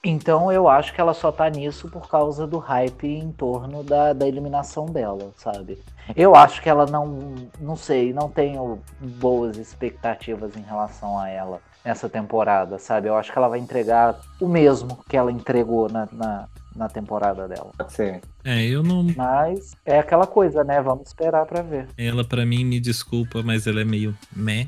Então 0.05 0.51
eu 0.51 0.69
acho 0.69 0.93
que 0.93 1.01
ela 1.01 1.13
só 1.13 1.31
tá 1.31 1.49
nisso 1.49 1.89
por 1.89 2.07
causa 2.07 2.45
do 2.45 2.59
hype 2.59 3.07
em 3.07 3.31
torno 3.31 3.83
da, 3.83 4.13
da 4.13 4.27
eliminação 4.27 4.85
dela, 4.85 5.31
sabe? 5.35 5.79
Eu 6.15 6.35
acho 6.35 6.61
que 6.61 6.69
ela 6.69 6.85
não. 6.85 7.33
Não 7.59 7.75
sei, 7.75 8.13
não 8.13 8.29
tenho 8.29 8.79
boas 8.99 9.57
expectativas 9.57 10.55
em 10.55 10.61
relação 10.61 11.17
a 11.17 11.29
ela 11.29 11.59
nessa 11.83 12.07
temporada, 12.07 12.77
sabe? 12.77 13.07
Eu 13.07 13.15
acho 13.15 13.31
que 13.31 13.37
ela 13.37 13.47
vai 13.47 13.59
entregar 13.59 14.19
o 14.39 14.47
mesmo 14.47 14.99
que 15.07 15.17
ela 15.17 15.31
entregou 15.31 15.89
na, 15.89 16.07
na, 16.11 16.47
na 16.75 16.89
temporada 16.89 17.47
dela. 17.47 17.71
Pode 17.77 17.93
ser. 17.93 18.21
É, 18.43 18.63
eu 18.63 18.83
não. 18.83 19.07
Mas 19.15 19.75
é 19.85 19.99
aquela 19.99 20.27
coisa, 20.27 20.63
né? 20.63 20.81
Vamos 20.81 21.07
esperar 21.07 21.45
pra 21.45 21.61
ver. 21.61 21.87
Ela, 21.97 22.23
pra 22.23 22.45
mim, 22.45 22.63
me 22.63 22.79
desculpa, 22.79 23.41
mas 23.43 23.65
ela 23.67 23.81
é 23.81 23.85
meio 23.85 24.15
meh. 24.35 24.67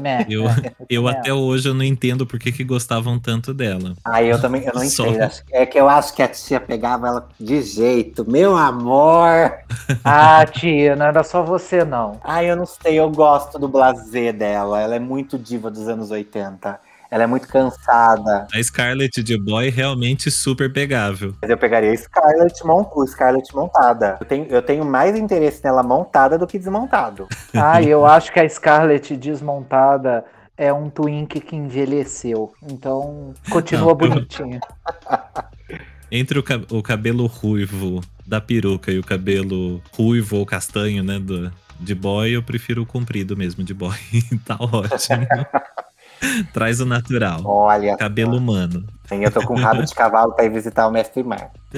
Meh. 0.00 0.26
Eu, 0.28 0.44
eu 0.88 1.08
até 1.08 1.32
hoje 1.32 1.68
eu 1.68 1.74
não 1.74 1.84
entendo 1.84 2.26
por 2.26 2.38
que, 2.38 2.50
que 2.52 2.64
gostavam 2.64 3.18
tanto 3.18 3.52
dela. 3.54 3.94
Aí 4.04 4.28
eu 4.28 4.40
também 4.40 4.62
eu 4.64 4.72
não 4.74 4.84
Só. 4.88 5.06
entendo. 5.06 5.22
Acho- 5.26 5.42
É 5.50 5.64
que 5.66 5.78
eu 5.78 5.88
acho 5.88 6.14
que 6.14 6.22
a 6.22 6.28
tia 6.28 6.60
pegava 6.60 7.06
ela 7.08 7.28
de 7.38 7.62
jeito. 7.62 8.28
Meu 8.30 8.56
amor! 8.56 9.52
Ah, 10.04 10.44
tia, 10.46 10.96
não 10.96 11.06
era 11.06 11.22
só 11.22 11.42
você, 11.42 11.84
não. 11.84 12.20
Ai, 12.22 12.50
eu 12.50 12.56
não 12.56 12.66
sei, 12.66 12.98
eu 12.98 13.10
gosto 13.10 13.58
do 13.58 13.68
blazer 13.68 14.32
dela. 14.32 14.80
Ela 14.80 14.96
é 14.96 14.98
muito 15.00 15.38
diva 15.38 15.70
dos 15.70 15.88
anos 15.88 16.10
80. 16.10 16.78
Ela 17.10 17.24
é 17.24 17.26
muito 17.26 17.46
cansada. 17.48 18.46
A 18.52 18.62
Scarlett 18.62 19.22
de 19.22 19.38
Boy 19.38 19.68
realmente 19.70 20.30
super 20.30 20.72
pegável. 20.72 21.34
Mas 21.40 21.50
eu 21.50 21.56
pegaria 21.56 21.92
a 21.92 21.96
Scarlett, 21.96 22.64
mon 22.66 22.84
o 22.94 23.06
Scarlett 23.06 23.54
montada. 23.54 24.16
Eu 24.20 24.26
tenho, 24.26 24.46
eu 24.46 24.62
tenho 24.62 24.84
mais 24.84 25.16
interesse 25.16 25.62
nela 25.64 25.82
montada 25.82 26.36
do 26.36 26.46
que 26.46 26.58
desmontado. 26.58 27.28
Ah, 27.54 27.80
eu 27.82 28.04
acho 28.04 28.32
que 28.32 28.40
a 28.40 28.48
Scarlett 28.48 29.16
desmontada 29.16 30.24
é 30.58 30.72
um 30.72 30.90
twink 30.90 31.40
que 31.40 31.56
envelheceu. 31.56 32.52
Então, 32.62 33.32
continua 33.50 33.82
Não, 33.84 33.90
eu- 33.90 33.96
bonitinha. 33.96 34.60
Entre 36.10 36.38
o, 36.38 36.42
ca- 36.42 36.60
o 36.70 36.82
cabelo 36.82 37.26
ruivo 37.26 38.00
da 38.26 38.40
peruca 38.40 38.92
e 38.92 38.98
o 38.98 39.02
cabelo 39.04 39.82
ruivo 39.96 40.36
ou 40.36 40.46
castanho, 40.46 41.02
né, 41.02 41.18
do, 41.18 41.52
de 41.80 41.94
boy, 41.96 42.30
eu 42.30 42.42
prefiro 42.42 42.82
o 42.82 42.86
comprido 42.86 43.36
mesmo 43.36 43.64
de 43.64 43.74
boy. 43.74 43.96
tá 44.46 44.56
ótimo. 44.60 45.26
Traz 46.52 46.80
o 46.80 46.86
natural. 46.86 47.40
Olha, 47.44 47.96
Cabelo 47.96 48.36
humano. 48.36 48.84
Sim, 49.06 49.22
eu 49.24 49.30
tô 49.30 49.40
com 49.46 49.54
rabo 49.54 49.82
de 49.84 49.94
cavalo 49.94 50.32
pra 50.34 50.44
ir 50.44 50.50
visitar 50.50 50.86
o 50.86 50.90
Mestre 50.90 51.22
Mar. 51.22 51.50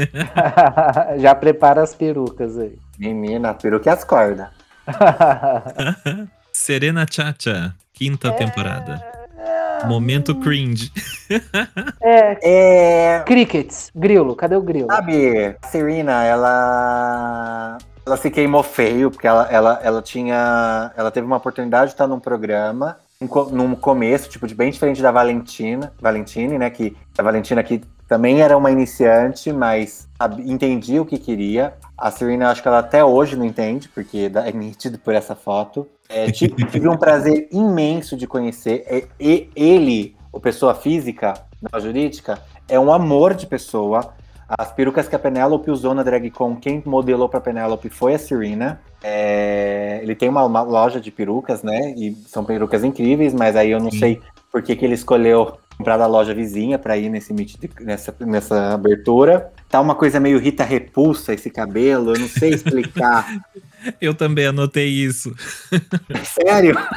Já 1.19 1.35
prepara 1.35 1.83
as 1.83 1.95
perucas 1.95 2.57
aí. 2.59 2.79
Menina, 2.99 3.55
peruca 3.55 3.91
e 3.91 3.93
as 3.93 4.05
cordas. 4.05 4.49
Serena 6.53 7.07
Chacha, 7.09 7.75
quinta 7.93 8.33
temporada. 8.33 9.03
Momento 9.87 10.35
cringe. 10.35 10.91
É, 12.01 13.19
É. 13.19 13.21
crickets, 13.25 13.91
grilo, 13.95 14.35
cadê 14.35 14.57
o 14.57 14.63
grilo? 14.63 14.89
Sabe, 14.91 15.57
a 15.63 15.67
Serena, 15.69 16.25
ela. 16.25 17.79
Ela 18.05 18.17
se 18.17 18.31
queimou 18.31 18.63
feio, 18.63 19.11
porque 19.11 19.27
ela, 19.27 19.47
ela, 19.51 19.81
ela 19.83 20.03
tinha. 20.03 20.91
Ela 20.97 21.11
teve 21.11 21.27
uma 21.27 21.37
oportunidade 21.37 21.87
de 21.89 21.93
estar 21.93 22.07
num 22.07 22.19
programa, 22.19 22.97
num 23.21 23.27
co- 23.27 23.51
num 23.51 23.75
começo, 23.75 24.29
tipo, 24.29 24.47
de 24.47 24.55
bem 24.55 24.71
diferente 24.71 25.03
da 25.03 25.11
Valentina, 25.11 25.93
Valentine, 26.01 26.57
né? 26.59 26.71
Que 26.71 26.97
a 27.17 27.23
Valentina 27.23 27.63
que 27.63 27.81
também 28.07 28.41
era 28.41 28.57
uma 28.57 28.71
iniciante, 28.71 29.53
mas 29.53 30.09
entendia 30.45 31.03
o 31.03 31.07
que 31.07 31.19
queria. 31.19 31.75
A 31.97 32.11
Serena, 32.11 32.51
acho 32.51 32.63
que 32.63 32.69
ela 32.69 32.79
até 32.79 33.05
hoje 33.05 33.37
não 33.37 33.45
entende, 33.45 33.89
porque 33.89 34.31
é 34.33 34.53
nítido 34.53 34.99
por 34.99 35.15
essa 35.15 35.35
foto. 35.35 35.87
É, 36.09 36.31
tive, 36.31 36.55
tive 36.67 36.89
um 36.89 36.97
prazer 36.97 37.49
imenso 37.53 38.17
de 38.17 38.27
conhecer. 38.27 38.85
É, 38.87 39.05
e 39.21 39.51
ele, 39.55 40.17
o 40.33 40.41
pessoa 40.41 40.75
física, 40.75 41.35
não 41.61 41.79
jurídica, 41.81 42.41
é 42.69 42.79
um 42.79 42.93
amor 42.93 43.35
de 43.35 43.47
pessoa. 43.47 44.15
As 44.49 44.73
perucas 44.73 45.07
que 45.07 45.15
a 45.15 45.19
Penélope 45.19 45.71
usou 45.71 45.95
na 45.95 46.03
DragCon, 46.03 46.57
quem 46.57 46.83
modelou 46.87 47.29
pra 47.29 47.41
Penélope 47.41 47.91
foi 47.91 48.15
a 48.15 48.19
Serena. 48.19 48.81
É, 49.03 50.01
ele 50.03 50.15
tem 50.15 50.29
uma, 50.29 50.43
uma 50.45 50.63
loja 50.63 51.01
de 51.01 51.11
perucas, 51.11 51.63
né? 51.63 51.93
E 51.97 52.15
são 52.27 52.45
perucas 52.45 52.83
incríveis, 52.83 53.35
mas 53.35 53.55
aí 53.57 53.71
eu 53.71 53.79
não 53.81 53.91
Sim. 53.91 53.99
sei 53.99 54.21
por 54.51 54.63
que, 54.63 54.75
que 54.75 54.85
ele 54.85 54.95
escolheu 54.95 55.59
comprar 55.77 55.97
da 55.99 56.07
loja 56.07 56.35
vizinha 56.35 56.79
pra 56.79 56.97
ir 56.97 57.09
nesse 57.09 57.33
meet 57.33 57.57
de- 57.59 57.71
nessa, 57.81 58.13
nessa 58.21 58.73
abertura. 58.75 59.53
Tá 59.69 59.81
uma 59.81 59.95
coisa 59.95 60.19
meio 60.19 60.39
Rita 60.39 60.65
Repulsa 60.65 61.35
esse 61.35 61.51
cabelo, 61.51 62.15
eu 62.15 62.19
não 62.19 62.29
sei 62.29 62.51
explicar. 62.51 63.27
Eu 64.01 64.15
também 64.15 64.47
anotei 64.47 64.89
isso. 64.89 65.35
Sério? 66.25 66.77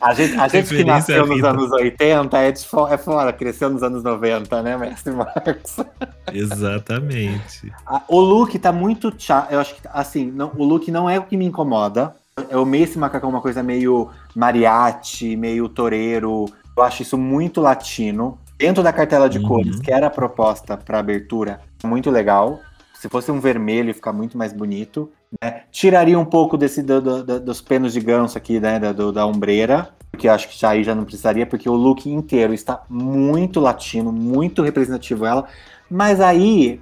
A 0.00 0.12
gente, 0.12 0.36
a 0.38 0.48
gente 0.48 0.68
que 0.68 0.84
nasceu 0.84 1.26
nos 1.26 1.42
anos 1.42 1.70
80 1.70 2.36
é, 2.38 2.52
de 2.52 2.66
é 2.90 2.98
fora, 2.98 3.32
cresceu 3.32 3.70
nos 3.70 3.82
anos 3.82 4.02
90, 4.02 4.62
né, 4.62 4.76
Mestre 4.76 5.12
Marcos? 5.12 5.76
Exatamente. 6.32 7.72
O 8.08 8.20
look 8.20 8.58
tá 8.58 8.72
muito 8.72 9.12
chato. 9.16 9.52
Eu 9.52 9.60
acho 9.60 9.74
que, 9.76 9.80
assim, 9.92 10.30
não, 10.30 10.52
o 10.56 10.64
look 10.64 10.90
não 10.90 11.08
é 11.08 11.18
o 11.18 11.22
que 11.22 11.36
me 11.36 11.46
incomoda. 11.46 12.14
Eu 12.50 12.62
amei 12.62 12.82
esse 12.82 12.98
macacão 12.98 13.30
uma 13.30 13.40
coisa 13.40 13.62
meio 13.62 14.10
mariachi, 14.34 15.36
meio 15.36 15.68
toureiro. 15.68 16.46
Eu 16.76 16.82
acho 16.82 17.02
isso 17.02 17.16
muito 17.16 17.60
latino. 17.60 18.38
Dentro 18.58 18.82
da 18.82 18.92
cartela 18.92 19.28
de 19.28 19.38
Uhum. 19.38 19.48
cores, 19.48 19.80
que 19.80 19.92
era 19.92 20.06
a 20.06 20.10
proposta 20.10 20.76
para 20.76 20.98
abertura, 20.98 21.60
muito 21.84 22.10
legal. 22.10 22.60
Se 22.94 23.08
fosse 23.08 23.30
um 23.30 23.40
vermelho, 23.40 23.88
ia 23.88 23.94
ficar 23.94 24.12
muito 24.12 24.38
mais 24.38 24.52
bonito. 24.52 25.10
Né? 25.42 25.62
Tiraria 25.70 26.18
um 26.18 26.24
pouco 26.24 26.56
desse 26.58 26.82
do- 26.82 27.00
do- 27.00 27.24
do- 27.24 27.40
dos 27.40 27.60
penos 27.60 27.92
de 27.92 28.00
ganso 28.00 28.36
aqui, 28.36 28.58
né? 28.58 28.78
Da, 28.78 28.92
do- 28.92 29.12
da 29.12 29.26
ombreira. 29.26 29.90
Porque 30.10 30.28
eu 30.28 30.32
acho 30.32 30.48
que 30.48 30.58
já 30.58 30.70
aí 30.70 30.84
já 30.84 30.94
não 30.94 31.04
precisaria, 31.04 31.46
porque 31.46 31.68
o 31.68 31.72
look 31.74 32.06
inteiro 32.10 32.52
está 32.52 32.82
muito 32.88 33.58
latino, 33.60 34.12
muito 34.12 34.62
representativo 34.62 35.24
ela. 35.24 35.46
Mas 35.90 36.20
aí, 36.20 36.80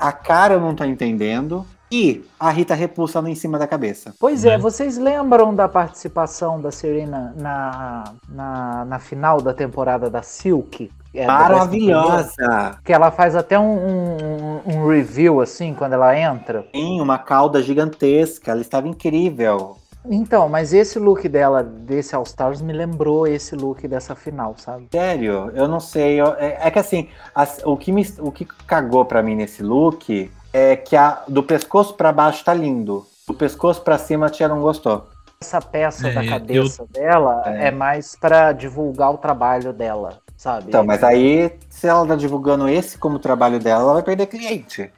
a 0.00 0.10
cara 0.12 0.54
eu 0.54 0.60
não 0.60 0.74
tô 0.74 0.84
entendendo. 0.84 1.64
E 1.92 2.24
a 2.40 2.48
Rita 2.50 2.74
repulsa 2.74 3.20
em 3.28 3.34
cima 3.34 3.58
da 3.58 3.66
cabeça. 3.66 4.14
Pois 4.18 4.46
é, 4.46 4.52
né? 4.52 4.58
vocês 4.58 4.96
lembram 4.96 5.54
da 5.54 5.68
participação 5.68 6.58
da 6.58 6.70
Serena 6.70 7.34
na, 7.36 8.04
na, 8.28 8.84
na 8.86 8.98
final 8.98 9.42
da 9.42 9.52
temporada 9.52 10.08
da 10.08 10.22
Silk? 10.22 10.90
É, 11.14 11.26
Maravilhosa! 11.26 12.78
Que 12.84 12.92
ela 12.92 13.10
faz 13.10 13.34
até 13.36 13.58
um, 13.58 13.76
um, 13.76 14.60
um 14.66 14.88
review, 14.88 15.40
assim, 15.40 15.74
quando 15.74 15.92
ela 15.94 16.18
entra. 16.18 16.62
Tem 16.72 17.00
uma 17.00 17.18
cauda 17.18 17.62
gigantesca, 17.62 18.50
ela 18.50 18.60
estava 18.60 18.88
incrível. 18.88 19.76
Então, 20.04 20.48
mas 20.48 20.72
esse 20.72 20.98
look 20.98 21.28
dela, 21.28 21.62
desse 21.62 22.14
All 22.16 22.24
Stars, 22.24 22.60
me 22.60 22.72
lembrou 22.72 23.26
esse 23.26 23.54
look 23.54 23.86
dessa 23.86 24.16
final, 24.16 24.54
sabe? 24.56 24.88
Sério, 24.90 25.52
eu 25.54 25.68
não 25.68 25.78
sei. 25.78 26.20
eu- 26.20 26.34
é, 26.38 26.58
é 26.60 26.70
que 26.70 26.78
assim, 26.78 27.08
as- 27.34 27.60
o, 27.64 27.76
que 27.76 27.92
me, 27.92 28.04
o 28.18 28.32
que 28.32 28.44
cagou 28.66 29.04
pra 29.04 29.22
mim 29.22 29.36
nesse 29.36 29.62
look 29.62 30.28
é 30.52 30.74
que 30.76 30.96
a, 30.96 31.22
do 31.28 31.42
pescoço 31.42 31.94
pra 31.94 32.10
baixo 32.12 32.44
tá 32.44 32.52
lindo. 32.52 33.06
Do 33.28 33.34
pescoço 33.34 33.80
pra 33.82 33.96
cima 33.96 34.26
a 34.26 34.30
tia 34.30 34.48
não 34.48 34.60
gostou. 34.60 35.06
Essa 35.40 35.60
peça 35.60 36.08
É, 36.08 36.12
da 36.12 36.24
eu- 36.24 36.30
cabeça 36.30 36.84
dela 36.90 37.42
É. 37.46 37.68
é. 37.68 37.70
mais 37.70 38.16
pra 38.16 38.50
divulgar 38.52 39.12
o 39.12 39.18
trabalho 39.18 39.72
dela, 39.72 40.18
sabe? 40.42 40.66
Então, 40.66 40.82
mas 40.84 41.04
aí, 41.04 41.52
se 41.70 41.86
ela 41.86 42.04
tá 42.04 42.16
divulgando 42.16 42.68
esse 42.68 42.98
como 42.98 43.20
trabalho 43.20 43.60
dela, 43.60 43.82
ela 43.82 43.92
vai 43.94 44.02
perder 44.02 44.26
cliente. 44.26 44.90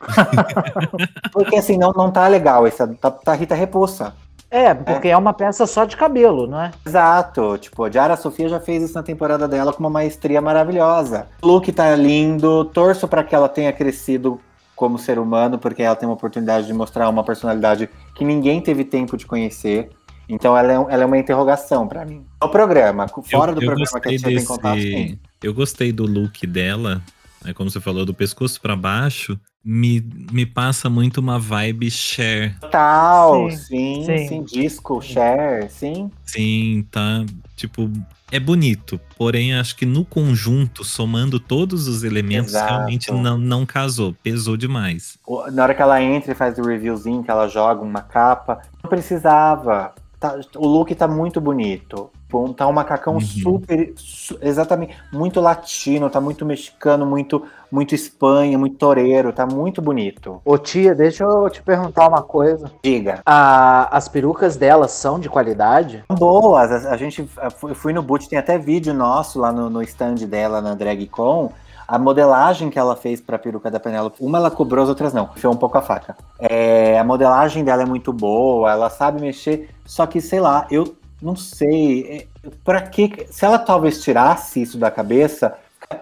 Porque 1.32 1.56
assim, 1.56 1.78
não, 1.78 1.90
não 1.92 2.10
tá 2.10 2.28
legal. 2.28 2.66
Esse, 2.66 2.86
tá, 2.96 3.10
tá 3.10 3.32
Rita 3.32 3.54
Repulsa. 3.54 4.14
É, 4.50 4.74
porque 4.74 5.06
é. 5.06 5.16
uma 5.16 5.32
peça 5.32 5.64
só 5.64 5.84
de 5.84 5.96
cabelo, 5.96 6.48
não 6.48 6.60
é? 6.60 6.72
Exato. 6.84 7.56
Tipo, 7.56 7.84
a 7.84 7.88
Diara 7.88 8.16
Sofia 8.16 8.48
já 8.48 8.58
fez 8.58 8.82
isso 8.82 8.94
na 8.94 9.02
temporada 9.02 9.46
dela 9.46 9.72
com 9.72 9.78
uma 9.78 9.88
maestria 9.88 10.40
maravilhosa. 10.40 11.28
O 11.40 11.46
look 11.46 11.70
tá 11.70 11.94
lindo. 11.94 12.64
Torço 12.64 13.06
pra 13.06 13.22
que 13.22 13.32
ela 13.32 13.48
tenha 13.48 13.72
crescido 13.72 14.40
como 14.74 14.98
ser 14.98 15.20
humano, 15.20 15.56
porque 15.56 15.82
ela 15.82 15.94
tem 15.94 16.08
uma 16.08 16.14
oportunidade 16.14 16.66
de 16.66 16.72
mostrar 16.72 17.08
uma 17.08 17.22
personalidade 17.22 17.88
que 18.12 18.24
ninguém 18.24 18.60
teve 18.60 18.82
tempo 18.82 19.16
de 19.16 19.24
conhecer. 19.24 19.90
Então 20.30 20.56
ela 20.56 20.72
é, 20.72 20.78
um- 20.78 20.88
ela 20.90 21.02
é 21.02 21.06
uma 21.06 21.18
interrogação 21.18 21.86
pra 21.88 22.04
mim. 22.04 22.24
No 22.40 22.48
programa, 22.48 23.06
fora 23.08 23.50
eu, 23.50 23.54
do 23.56 23.62
eu 23.62 23.66
programa 23.66 24.00
que 24.00 24.08
a 24.08 24.12
gostei 24.12 24.18
tia 24.18 24.38
tem 24.38 24.44
contato, 24.44 24.80
sim. 24.80 25.18
Eu 25.42 25.52
gostei 25.54 25.92
do 25.92 26.04
look 26.06 26.46
dela, 26.46 27.02
né, 27.44 27.52
como 27.52 27.70
você 27.70 27.80
falou, 27.80 28.04
do 28.06 28.14
pescoço 28.14 28.60
pra 28.60 28.76
baixo. 28.76 29.38
Me, 29.62 30.00
me 30.32 30.46
passa 30.46 30.88
muito 30.88 31.18
uma 31.18 31.38
vibe 31.38 31.90
Cher. 31.90 32.56
Total, 32.60 33.50
Sim, 33.50 33.56
sim, 33.58 34.04
sim, 34.06 34.28
sim. 34.28 34.42
disco, 34.44 35.02
share, 35.02 35.68
sim. 35.70 36.10
Sim, 36.24 36.86
tá. 36.90 37.26
Tipo, 37.56 37.90
é 38.32 38.40
bonito. 38.40 38.98
Porém, 39.18 39.54
acho 39.54 39.76
que 39.76 39.84
no 39.84 40.02
conjunto, 40.02 40.82
somando 40.82 41.38
todos 41.38 41.88
os 41.88 42.04
elementos, 42.04 42.54
Exato. 42.54 42.72
realmente 42.72 43.12
não, 43.12 43.36
não 43.36 43.66
casou. 43.66 44.14
Pesou 44.22 44.56
demais. 44.56 45.18
O- 45.26 45.50
Na 45.50 45.64
hora 45.64 45.74
que 45.74 45.82
ela 45.82 46.00
entra 46.02 46.32
e 46.32 46.34
faz 46.34 46.56
o 46.58 46.62
reviewzinho, 46.62 47.22
que 47.22 47.30
ela 47.30 47.46
joga 47.46 47.82
uma 47.82 48.00
capa, 48.00 48.62
não 48.82 48.88
precisava. 48.88 49.92
Tá- 50.20 50.38
o 50.56 50.66
look 50.68 50.94
tá 50.94 51.08
muito 51.08 51.40
bonito. 51.40 52.10
Tá 52.56 52.68
um 52.68 52.72
macacão 52.72 53.14
Uhum. 53.14 53.20
super. 53.20 53.92
su- 53.96 54.38
exatamente. 54.40 54.94
Muito 55.12 55.40
latino, 55.40 56.08
tá 56.10 56.20
muito 56.20 56.44
mexicano, 56.46 57.04
muito, 57.06 57.42
muito 57.72 57.94
Espanha, 57.94 58.56
muito 58.58 58.76
toreiro, 58.76 59.32
tá 59.32 59.44
muito 59.46 59.80
bonito. 59.82 60.40
Ô 60.44 60.56
tia, 60.58 60.94
deixa 60.94 61.24
eu 61.24 61.48
te 61.50 61.60
perguntar 61.62 62.06
uma 62.06 62.22
coisa. 62.22 62.70
Diga. 62.84 63.20
A- 63.26 63.88
as 63.96 64.08
perucas 64.08 64.56
delas 64.56 64.92
são 64.92 65.18
de 65.18 65.28
qualidade? 65.28 66.04
Boas, 66.08 66.70
a, 66.86 66.92
a 66.92 66.96
gente 66.96 67.28
fui, 67.56 67.74
fui 67.74 67.92
no 67.92 68.02
boot, 68.02 68.28
tem 68.28 68.38
até 68.38 68.58
vídeo 68.58 68.92
nosso 68.94 69.40
lá 69.40 69.50
no, 69.50 69.68
no 69.70 69.82
stand 69.82 70.16
dela 70.28 70.60
na 70.60 70.74
DragCon. 70.74 71.50
A 71.92 71.98
modelagem 71.98 72.70
que 72.70 72.78
ela 72.78 72.94
fez 72.94 73.20
pra 73.20 73.38
peruca 73.38 73.68
da 73.70 73.80
Penélope, 73.80 74.22
uma 74.22 74.38
ela 74.38 74.50
cobrou, 74.50 74.82
as 74.84 74.88
outras 74.88 75.12
não. 75.12 75.30
Foi 75.34 75.50
um 75.50 75.56
pouco 75.56 75.76
a 75.76 75.82
faca. 75.82 76.16
É, 76.38 76.98
a 76.98 77.02
modelagem 77.04 77.64
dela 77.64 77.82
é 77.82 77.86
muito 77.86 78.12
boa, 78.12 78.70
ela 78.70 78.88
sabe 78.88 79.20
mexer, 79.20 79.68
só 79.84 80.06
que, 80.06 80.20
sei 80.20 80.38
lá, 80.40 80.66
eu 80.70 80.94
não 81.20 81.34
sei. 81.34 82.28
É, 82.44 82.48
pra 82.64 82.80
que. 82.82 83.26
Se 83.30 83.44
ela 83.44 83.58
talvez 83.58 84.02
tirasse 84.02 84.62
isso 84.62 84.78
da 84.78 84.90
cabeça, 84.90 85.54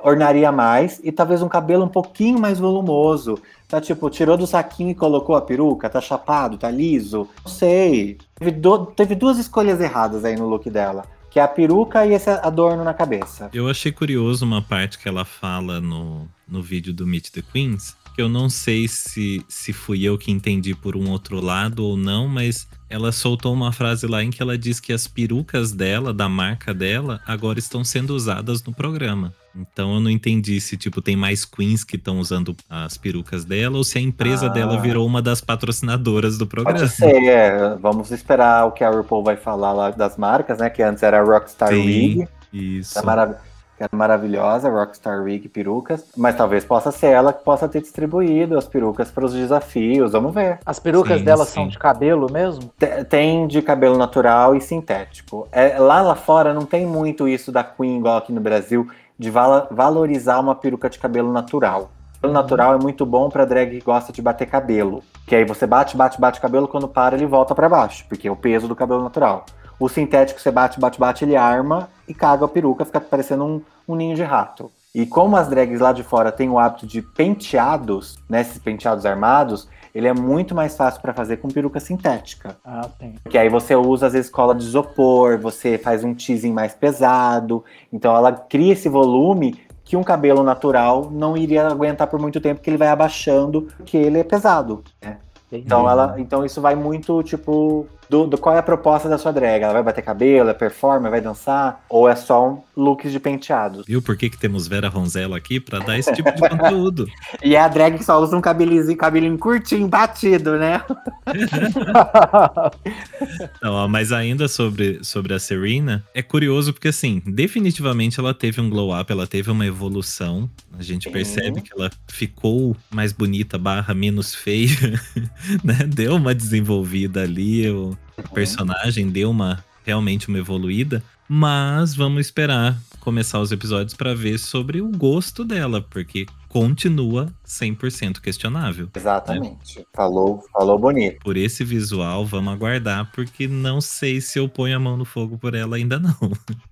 ornaria 0.02 0.52
mais 0.52 1.00
e 1.02 1.10
talvez 1.10 1.40
um 1.40 1.48
cabelo 1.48 1.84
um 1.84 1.88
pouquinho 1.88 2.38
mais 2.38 2.58
volumoso. 2.58 3.38
Tá 3.66 3.80
tipo, 3.80 4.08
tirou 4.10 4.36
do 4.36 4.46
saquinho 4.46 4.90
e 4.90 4.94
colocou 4.94 5.36
a 5.36 5.42
peruca, 5.42 5.88
tá 5.90 6.00
chapado, 6.00 6.56
tá 6.58 6.70
liso. 6.70 7.28
Não 7.44 7.50
sei. 7.50 8.18
Teve, 8.34 8.50
do- 8.50 8.86
teve 8.86 9.14
duas 9.14 9.38
escolhas 9.38 9.80
erradas 9.80 10.24
aí 10.24 10.36
no 10.36 10.46
look 10.46 10.68
dela. 10.70 11.04
Que 11.30 11.38
é 11.38 11.42
a 11.42 11.48
peruca 11.48 12.06
e 12.06 12.12
esse 12.12 12.30
adorno 12.30 12.84
na 12.84 12.94
cabeça. 12.94 13.50
Eu 13.52 13.68
achei 13.68 13.92
curioso 13.92 14.44
uma 14.44 14.62
parte 14.62 14.98
que 14.98 15.08
ela 15.08 15.24
fala 15.24 15.80
no, 15.80 16.28
no 16.46 16.62
vídeo 16.62 16.92
do 16.92 17.06
Meet 17.06 17.30
the 17.30 17.42
Queens, 17.42 17.96
que 18.14 18.22
eu 18.22 18.28
não 18.28 18.50
sei 18.50 18.88
se, 18.88 19.44
se 19.48 19.72
fui 19.72 20.02
eu 20.02 20.18
que 20.18 20.30
entendi 20.30 20.74
por 20.74 20.96
um 20.96 21.08
outro 21.10 21.40
lado 21.40 21.84
ou 21.84 21.96
não, 21.96 22.26
mas 22.26 22.66
ela 22.90 23.12
soltou 23.12 23.52
uma 23.52 23.70
frase 23.70 24.06
lá 24.06 24.24
em 24.24 24.30
que 24.30 24.42
ela 24.42 24.58
diz 24.58 24.80
que 24.80 24.92
as 24.92 25.06
perucas 25.06 25.72
dela, 25.72 26.12
da 26.12 26.28
marca 26.28 26.74
dela, 26.74 27.20
agora 27.26 27.58
estão 27.58 27.84
sendo 27.84 28.14
usadas 28.14 28.62
no 28.64 28.72
programa. 28.72 29.32
Então 29.58 29.94
eu 29.94 30.00
não 30.00 30.10
entendi 30.10 30.60
se, 30.60 30.76
tipo, 30.76 31.02
tem 31.02 31.16
mais 31.16 31.44
queens 31.44 31.82
que 31.82 31.96
estão 31.96 32.20
usando 32.20 32.54
as 32.70 32.96
perucas 32.96 33.44
dela 33.44 33.76
ou 33.76 33.82
se 33.84 33.98
a 33.98 34.00
empresa 34.00 34.46
Ah. 34.46 34.50
dela 34.50 34.80
virou 34.80 35.04
uma 35.06 35.20
das 35.20 35.40
patrocinadoras 35.40 36.38
do 36.38 36.46
programa. 36.46 36.78
Pode 36.78 36.90
ser, 36.92 37.24
é. 37.28 37.74
vamos 37.76 38.10
esperar 38.10 38.66
o 38.66 38.72
que 38.72 38.84
a 38.84 38.90
RuPaul 38.90 39.24
vai 39.24 39.36
falar 39.36 39.72
lá 39.72 39.90
das 39.90 40.16
marcas, 40.16 40.58
né? 40.58 40.70
Que 40.70 40.82
antes 40.82 41.02
era 41.02 41.20
a 41.20 41.24
Rockstar 41.24 41.70
Sim, 41.70 41.84
Wig, 41.86 42.28
Isso. 42.52 42.92
que 42.94 42.98
é 42.98 43.02
marav- 43.02 43.34
que 43.76 43.84
era 43.84 43.90
maravilhosa, 43.96 44.68
Rockstar 44.68 45.22
Wig 45.22 45.48
perucas. 45.48 46.04
Mas 46.16 46.34
talvez 46.36 46.64
possa 46.64 46.90
ser 46.90 47.08
ela 47.08 47.32
que 47.32 47.44
possa 47.44 47.68
ter 47.68 47.80
distribuído 47.80 48.58
as 48.58 48.66
perucas 48.66 49.08
para 49.10 49.24
os 49.24 49.32
desafios, 49.32 50.12
vamos 50.12 50.34
ver. 50.34 50.58
As 50.66 50.78
perucas 50.80 51.18
Sim, 51.18 51.24
dela 51.24 51.44
sim. 51.44 51.52
são 51.54 51.68
de 51.68 51.78
cabelo 51.78 52.30
mesmo? 52.32 52.72
Te- 52.78 53.04
Tem 53.04 53.46
de 53.46 53.62
cabelo 53.62 53.96
natural 53.96 54.54
e 54.56 54.60
sintético. 54.60 55.46
É, 55.52 55.78
lá 55.78 56.00
lá 56.02 56.14
fora 56.16 56.52
não 56.52 56.64
tem 56.64 56.86
muito 56.86 57.28
isso 57.28 57.52
da 57.52 57.62
Queen, 57.62 57.98
igual 57.98 58.16
aqui 58.18 58.32
no 58.32 58.40
Brasil, 58.40 58.88
de 59.18 59.30
valorizar 59.30 60.38
uma 60.38 60.54
peruca 60.54 60.88
de 60.88 60.98
cabelo 60.98 61.32
natural. 61.32 61.90
O 62.18 62.20
cabelo 62.20 62.34
natural 62.34 62.74
é 62.74 62.78
muito 62.78 63.04
bom 63.04 63.28
pra 63.28 63.44
drag 63.44 63.70
que 63.78 63.84
gosta 63.84 64.12
de 64.12 64.22
bater 64.22 64.46
cabelo. 64.46 65.02
Que 65.26 65.34
aí 65.34 65.44
você 65.44 65.66
bate, 65.66 65.96
bate, 65.96 66.20
bate 66.20 66.38
o 66.38 66.42
cabelo, 66.42 66.68
quando 66.68 66.86
para 66.86 67.16
ele 67.16 67.26
volta 67.26 67.54
pra 67.54 67.68
baixo, 67.68 68.04
porque 68.08 68.28
é 68.28 68.30
o 68.30 68.36
peso 68.36 68.68
do 68.68 68.76
cabelo 68.76 69.02
natural. 69.02 69.44
O 69.78 69.88
sintético 69.88 70.40
você 70.40 70.50
bate, 70.50 70.80
bate, 70.80 70.98
bate, 70.98 71.24
ele 71.24 71.36
arma 71.36 71.88
e 72.06 72.14
caga 72.14 72.44
a 72.44 72.48
peruca, 72.48 72.84
fica 72.84 73.00
parecendo 73.00 73.44
um, 73.44 73.62
um 73.86 73.94
ninho 73.94 74.16
de 74.16 74.22
rato. 74.22 74.70
E 74.94 75.06
como 75.06 75.36
as 75.36 75.48
drags 75.48 75.80
lá 75.80 75.92
de 75.92 76.02
fora 76.02 76.32
têm 76.32 76.48
o 76.48 76.58
hábito 76.58 76.86
de 76.86 77.02
penteados, 77.02 78.18
né, 78.28 78.40
esses 78.40 78.58
penteados 78.58 79.06
armados, 79.06 79.68
ele 79.98 80.06
é 80.08 80.14
muito 80.14 80.54
mais 80.54 80.76
fácil 80.76 81.02
pra 81.02 81.12
fazer 81.12 81.38
com 81.38 81.48
peruca 81.48 81.80
sintética. 81.80 82.56
Ah, 82.64 82.88
tem. 82.98 83.14
Porque 83.22 83.36
aí 83.36 83.48
você 83.48 83.74
usa, 83.74 84.06
às 84.06 84.12
vezes, 84.12 84.30
cola 84.30 84.54
de 84.54 84.64
isopor, 84.64 85.38
você 85.38 85.76
faz 85.76 86.04
um 86.04 86.14
teasing 86.14 86.52
mais 86.52 86.72
pesado. 86.72 87.64
Então 87.92 88.14
ela 88.14 88.30
cria 88.32 88.72
esse 88.74 88.88
volume 88.88 89.60
que 89.84 89.96
um 89.96 90.04
cabelo 90.04 90.42
natural 90.42 91.10
não 91.10 91.36
iria 91.36 91.66
aguentar 91.66 92.06
por 92.06 92.20
muito 92.20 92.40
tempo, 92.40 92.56
porque 92.60 92.70
ele 92.70 92.76
vai 92.76 92.88
abaixando, 92.88 93.62
porque 93.76 93.96
ele 93.96 94.20
é 94.20 94.24
pesado. 94.24 94.84
né? 95.02 95.16
Então, 95.50 95.88
ela, 95.88 96.14
então 96.18 96.44
isso 96.44 96.60
vai 96.60 96.76
muito, 96.76 97.22
tipo, 97.22 97.86
do, 98.08 98.26
do 98.26 98.38
qual 98.38 98.54
é 98.54 98.58
a 98.58 98.62
proposta 98.62 99.08
da 99.08 99.18
sua 99.18 99.32
drag. 99.32 99.62
Ela 99.62 99.74
vai 99.74 99.82
bater 99.82 100.02
cabelo, 100.02 100.48
é 100.48 100.54
performer, 100.54 101.10
vai 101.10 101.20
dançar? 101.20 101.84
Ou 101.88 102.08
é 102.08 102.16
só 102.16 102.48
um 102.48 102.62
looks 102.76 103.12
de 103.12 103.20
penteados? 103.20 103.84
Viu 103.86 104.00
por 104.00 104.16
que, 104.16 104.30
que 104.30 104.38
temos 104.38 104.66
Vera 104.66 104.88
Ronzella 104.88 105.36
aqui? 105.36 105.60
Pra 105.60 105.80
dar 105.80 105.98
esse 105.98 106.12
tipo 106.12 106.32
de 106.32 106.40
conteúdo. 106.40 107.06
E 107.42 107.54
é 107.54 107.60
a 107.60 107.68
drag 107.68 107.98
que 107.98 108.04
só 108.04 108.20
usa 108.20 108.36
um 108.36 108.40
cabelinho, 108.40 108.96
cabelinho 108.96 109.38
curtinho, 109.38 109.86
batido, 109.86 110.58
né? 110.58 110.82
Não, 113.62 113.88
mas 113.88 114.12
ainda 114.12 114.48
sobre, 114.48 115.02
sobre 115.04 115.34
a 115.34 115.38
Serena, 115.38 116.04
é 116.14 116.22
curioso 116.22 116.72
porque, 116.72 116.88
assim, 116.88 117.22
definitivamente 117.26 118.18
ela 118.18 118.34
teve 118.34 118.60
um 118.60 118.68
glow 118.68 118.98
up, 118.98 119.10
ela 119.10 119.26
teve 119.26 119.50
uma 119.50 119.66
evolução. 119.66 120.50
A 120.78 120.82
gente 120.82 121.04
Sim. 121.04 121.12
percebe 121.12 121.60
que 121.60 121.72
ela 121.72 121.90
ficou 122.08 122.76
mais 122.90 123.12
bonita, 123.12 123.58
barra 123.58 123.94
menos 123.94 124.34
feia, 124.34 125.00
né? 125.62 125.78
Deu 125.86 126.16
uma 126.16 126.34
desenvolvida 126.34 127.22
ali, 127.22 127.68
o 127.70 127.96
personagem 128.34 129.08
deu 129.08 129.30
uma 129.30 129.64
realmente 129.84 130.28
uma 130.28 130.38
evoluída. 130.38 131.02
Mas 131.28 131.94
vamos 131.94 132.20
esperar 132.20 132.78
começar 133.00 133.40
os 133.40 133.52
episódios 133.52 133.94
pra 133.94 134.14
ver 134.14 134.38
sobre 134.38 134.80
o 134.80 134.88
gosto 134.88 135.44
dela, 135.44 135.80
porque 135.80 136.26
continua 136.48 137.28
100% 137.46 138.20
questionável. 138.20 138.88
Exatamente. 138.94 139.86
Falou, 139.94 140.42
falou 140.52 140.78
bonito. 140.78 141.18
Por 141.22 141.36
esse 141.36 141.62
visual, 141.62 142.24
vamos 142.24 142.52
aguardar, 142.54 143.10
porque 143.12 143.46
não 143.46 143.80
sei 143.80 144.20
se 144.20 144.38
eu 144.38 144.48
ponho 144.48 144.76
a 144.76 144.80
mão 144.80 144.96
no 144.96 145.04
fogo 145.04 145.36
por 145.36 145.54
ela 145.54 145.76
ainda 145.76 145.98
não. 145.98 146.16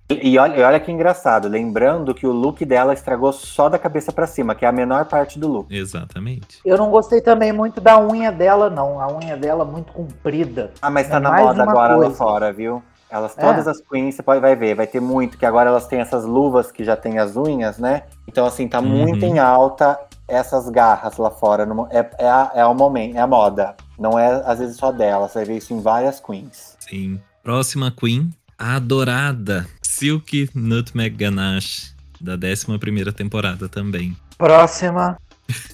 E 0.09 0.37
olha, 0.37 0.57
e 0.57 0.63
olha 0.63 0.79
que 0.79 0.91
engraçado, 0.91 1.47
lembrando 1.47 2.15
que 2.15 2.25
o 2.25 2.31
look 2.31 2.63
dela 2.65 2.93
estragou 2.93 3.31
só 3.33 3.69
da 3.69 3.77
cabeça 3.77 4.11
pra 4.11 4.25
cima, 4.25 4.55
que 4.55 4.65
é 4.65 4.67
a 4.67 4.71
menor 4.71 5.05
parte 5.05 5.37
do 5.37 5.47
look. 5.47 5.67
Exatamente. 5.73 6.59
Eu 6.65 6.77
não 6.77 6.89
gostei 6.89 7.21
também 7.21 7.51
muito 7.53 7.79
da 7.81 7.99
unha 7.99 8.31
dela, 8.31 8.69
não. 8.69 8.99
A 8.99 9.15
unha 9.15 9.35
dela 9.37 9.63
muito 9.65 9.91
comprida. 9.93 10.71
Ah, 10.81 10.89
mas 10.89 11.07
tá 11.07 11.17
É 11.17 11.19
na 11.19 11.29
mais 11.29 11.43
moda 11.45 11.63
agora 11.63 11.95
lá 11.95 12.03
coisa. 12.05 12.17
fora, 12.17 12.53
viu? 12.53 12.81
Elas, 13.09 13.37
É. 13.37 13.41
todas 13.41 13.67
as 13.67 13.79
queens, 13.81 14.15
você 14.15 14.23
pode, 14.23 14.41
vai 14.41 14.55
ver, 14.55 14.75
vai 14.75 14.85
ter 14.87 14.99
muito, 14.99 15.37
que 15.37 15.45
agora 15.45 15.69
elas 15.69 15.87
têm 15.87 15.99
essas 15.99 16.25
luvas 16.25 16.71
que 16.71 16.83
já 16.83 16.95
tem 16.95 17.19
as 17.19 17.35
unhas, 17.37 17.77
né? 17.77 18.03
Então, 18.27 18.45
assim, 18.45 18.67
tá 18.67 18.79
Uhum. 18.79 18.87
muito 18.87 19.23
em 19.25 19.39
alta 19.39 19.97
essas 20.27 20.67
garras 20.69 21.17
lá 21.17 21.31
fora. 21.31 21.65
no 21.65 21.87
é, 21.89 22.09
é, 22.19 22.27
a, 22.29 22.51
é 22.55 22.65
o 22.65 22.73
momento, 22.73 23.15
é 23.15 23.19
a 23.21 23.27
moda. 23.27 23.75
Não 23.97 24.19
é, 24.19 24.43
às 24.45 24.59
vezes, 24.59 24.75
só 24.77 24.91
dela. 24.91 25.27
Você 25.29 25.39
vai 25.39 25.45
ver 25.45 25.57
isso 25.57 25.73
em 25.73 25.79
várias 25.81 26.19
queens. 26.19 26.75
Sim. 26.79 27.19
Próxima 27.41 27.89
Queen, 27.91 28.29
a 28.59 28.75
adorada 28.75 29.65
Silk 29.81 30.49
Nutmeg 30.53 31.15
Ganache, 31.15 31.93
da 32.19 32.33
11 32.33 33.11
temporada 33.13 33.69
também. 33.69 34.15
Próxima. 34.37 35.17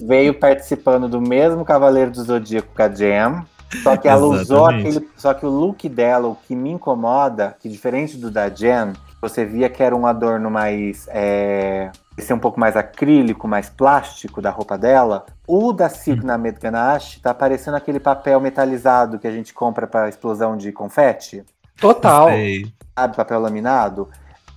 Veio 0.00 0.34
participando 0.38 1.08
do 1.08 1.20
mesmo 1.20 1.64
Cavaleiro 1.64 2.12
do 2.12 2.22
Zodíaco 2.22 2.68
com 2.74 2.82
a 2.82 2.88
Jam. 2.88 3.44
Só 3.82 3.96
que 3.96 4.06
ela 4.08 4.24
usou 4.24 4.66
aquele. 4.66 5.08
Só 5.16 5.34
que 5.34 5.44
o 5.44 5.48
look 5.48 5.88
dela, 5.88 6.28
o 6.28 6.36
que 6.36 6.54
me 6.54 6.70
incomoda, 6.70 7.56
que 7.60 7.68
diferente 7.68 8.16
do 8.16 8.30
da 8.30 8.48
Jam, 8.48 8.92
você 9.20 9.44
via 9.44 9.68
que 9.68 9.82
era 9.82 9.96
um 9.96 10.06
adorno 10.06 10.50
mais. 10.50 11.06
É, 11.10 11.90
esse 12.16 12.30
é 12.30 12.34
um 12.34 12.38
pouco 12.38 12.60
mais 12.60 12.76
acrílico, 12.76 13.48
mais 13.48 13.68
plástico 13.68 14.40
da 14.40 14.50
roupa 14.50 14.78
dela. 14.78 15.26
O 15.46 15.72
da 15.72 15.88
Silk 15.88 16.24
na 16.24 16.38
Med 16.38 16.58
Ganache 16.60 17.20
tá 17.20 17.34
parecendo 17.34 17.76
aquele 17.76 17.98
papel 17.98 18.40
metalizado 18.40 19.18
que 19.18 19.26
a 19.26 19.32
gente 19.32 19.52
compra 19.52 19.86
para 19.86 20.08
explosão 20.08 20.56
de 20.56 20.70
confete. 20.70 21.44
Total. 21.80 22.28
Sei. 22.28 22.72
Sabe, 22.96 23.16
papel 23.16 23.40
laminado? 23.40 24.08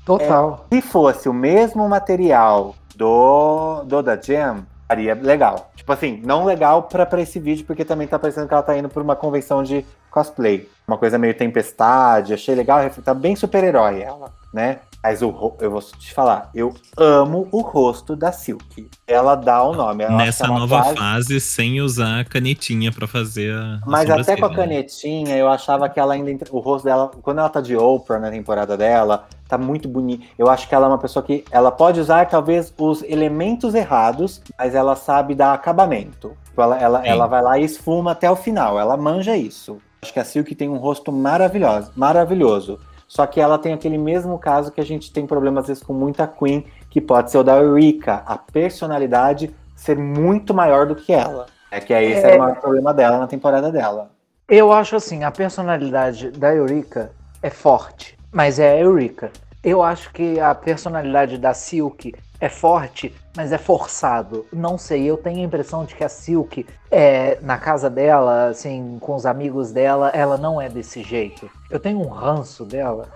Total. 0.06 0.66
Se 0.72 0.82
fosse 0.82 1.28
o 1.28 1.34
mesmo 1.34 1.90
material 1.90 2.76
do, 2.96 3.84
do 3.84 4.02
da 4.02 4.16
Jam, 4.16 4.66
faria 4.88 5.14
legal. 5.14 5.72
Tipo 5.76 5.92
assim, 5.92 6.22
não 6.24 6.46
legal 6.46 6.84
pra, 6.84 7.06
pra 7.06 7.22
esse 7.22 7.40
vídeo, 7.40 7.66
porque 7.66 7.84
também 7.84 8.08
tá 8.08 8.18
parecendo 8.18 8.48
que 8.48 8.54
ela 8.54 8.64
tá 8.64 8.78
indo 8.78 8.90
pra 8.90 9.04
uma 9.04 9.16
convenção 9.16 9.62
de 9.62 9.86
cosplay. 10.10 10.68
Uma 10.88 10.98
coisa 10.98 11.18
meio 11.18 11.34
tempestade, 11.34 12.34
achei 12.34 12.56
legal, 12.56 12.80
tá 13.04 13.14
bem 13.14 13.36
super-herói 13.36 14.02
ela, 14.02 14.32
né? 14.54 14.80
Mas 15.08 15.22
o, 15.22 15.54
eu 15.62 15.72
vou 15.72 15.82
te 15.82 16.14
falar, 16.14 16.50
eu 16.54 16.74
amo 16.98 17.48
o 17.50 17.62
rosto 17.62 18.14
da 18.14 18.30
Silk. 18.34 18.90
Ela 19.08 19.36
dá 19.36 19.64
o 19.64 19.74
nome. 19.74 20.06
Nessa 20.06 20.46
nova 20.48 20.84
fase, 20.94 21.40
sem 21.40 21.80
usar 21.80 22.20
a 22.20 22.26
canetinha 22.26 22.92
pra 22.92 23.08
fazer 23.08 23.54
a. 23.56 23.80
Mas 23.86 24.10
até 24.10 24.36
com 24.36 24.44
a 24.44 24.50
sobrancelha. 24.50 24.56
canetinha, 24.56 25.38
eu 25.38 25.48
achava 25.48 25.88
que 25.88 25.98
ela 25.98 26.14
ainda. 26.14 26.44
O 26.52 26.60
rosto 26.60 26.84
dela, 26.84 27.10
quando 27.22 27.38
ela 27.40 27.48
tá 27.48 27.62
de 27.62 27.74
Oprah 27.74 28.20
na 28.20 28.30
temporada 28.30 28.76
dela, 28.76 29.26
tá 29.48 29.58
muito 29.58 29.88
bonito. 29.88 30.28
Eu 30.38 30.50
acho 30.50 30.68
que 30.68 30.76
ela 30.76 30.88
é 30.88 30.90
uma 30.90 30.98
pessoa 30.98 31.24
que. 31.24 31.46
Ela 31.52 31.72
pode 31.72 32.02
usar, 32.02 32.26
talvez, 32.26 32.74
os 32.78 33.02
elementos 33.04 33.74
errados, 33.74 34.42
mas 34.60 34.76
ela 34.76 34.98
sabe 34.98 35.34
dar 35.36 35.54
acabamento. 35.54 36.36
Tipo, 36.48 36.64
Ela, 36.64 36.78
ela, 36.82 37.02
Sim. 37.02 37.08
ela 37.08 37.28
vai 37.28 37.42
lá 37.42 37.58
e 37.58 37.64
esfuma 37.64 38.12
até 38.12 38.30
o 38.30 38.36
final. 38.36 38.78
Ela 38.78 38.98
manja 38.98 39.38
isso. 39.38 39.78
Acho 40.02 40.12
que 40.12 40.20
a 40.20 40.26
Silk 40.26 40.54
tem 40.54 40.68
um 40.68 40.76
rosto 40.76 41.14
maravilhoso. 41.14 41.94
Maravilhoso. 41.96 42.78
Só 43.08 43.26
que 43.26 43.40
ela 43.40 43.58
tem 43.58 43.74
aquele 43.74 43.98
mesmo 43.98 44.38
caso 44.38 44.72
que 44.72 44.82
a 44.82 44.86
gente 44.86 45.12
tem 45.12 45.26
problemas, 45.26 45.64
às 45.64 45.68
vezes, 45.68 45.84
com 45.84 45.94
muita 45.94 46.28
Queen, 46.28 46.66
que 46.90 47.00
pode 47.00 47.32
ser 47.32 47.38
o 47.38 47.44
da 47.44 47.56
Eureka. 47.56 48.22
A 48.26 48.38
personalidade 48.38 49.56
ser 49.76 49.98
muito 49.98 50.54
maior 50.54 50.86
do 50.86 50.96
que 50.96 51.14
ela. 51.14 51.46
É 51.72 51.80
que 51.80 51.94
aí 51.94 52.12
esse 52.12 52.26
É. 52.26 52.32
era 52.32 52.36
o 52.36 52.40
maior 52.40 52.60
problema 52.60 52.94
dela 52.94 53.18
na 53.18 53.28
temporada 53.28 53.72
dela. 53.72 54.10
Eu 54.48 54.72
acho 54.72 54.96
assim, 54.96 55.24
a 55.24 55.32
personalidade 55.32 56.32
da 56.32 56.54
Eureka 56.54 57.12
é 57.42 57.50
forte, 57.50 58.18
mas 58.32 58.60
é 58.60 58.72
a 58.72 58.80
Eureka. 58.80 59.32
Eu 59.64 59.84
acho 59.84 60.12
que 60.14 60.40
a 60.40 60.56
personalidade 60.56 61.38
da 61.38 61.54
Silk 61.54 62.14
é 62.40 62.50
forte, 62.50 63.14
mas 63.36 63.52
é 63.52 63.58
forçado. 63.58 64.46
Não 64.54 64.78
sei, 64.78 65.04
eu 65.06 65.18
tenho 65.18 65.40
a 65.40 65.44
impressão 65.44 65.86
de 65.86 65.96
que 65.96 66.04
a 66.04 66.10
Silk, 66.10 66.66
é, 66.92 67.40
na 67.42 67.58
casa 67.58 67.90
dela, 67.90 68.50
assim, 68.50 68.98
com 69.02 69.16
os 69.16 69.26
amigos 69.26 69.72
dela, 69.72 70.10
ela 70.10 70.38
não 70.38 70.62
é 70.62 70.70
desse 70.70 71.02
jeito. 71.04 71.50
Eu 71.70 71.80
tenho 71.80 72.00
um 72.00 72.08
ranço 72.08 72.64
dela. 72.64 73.10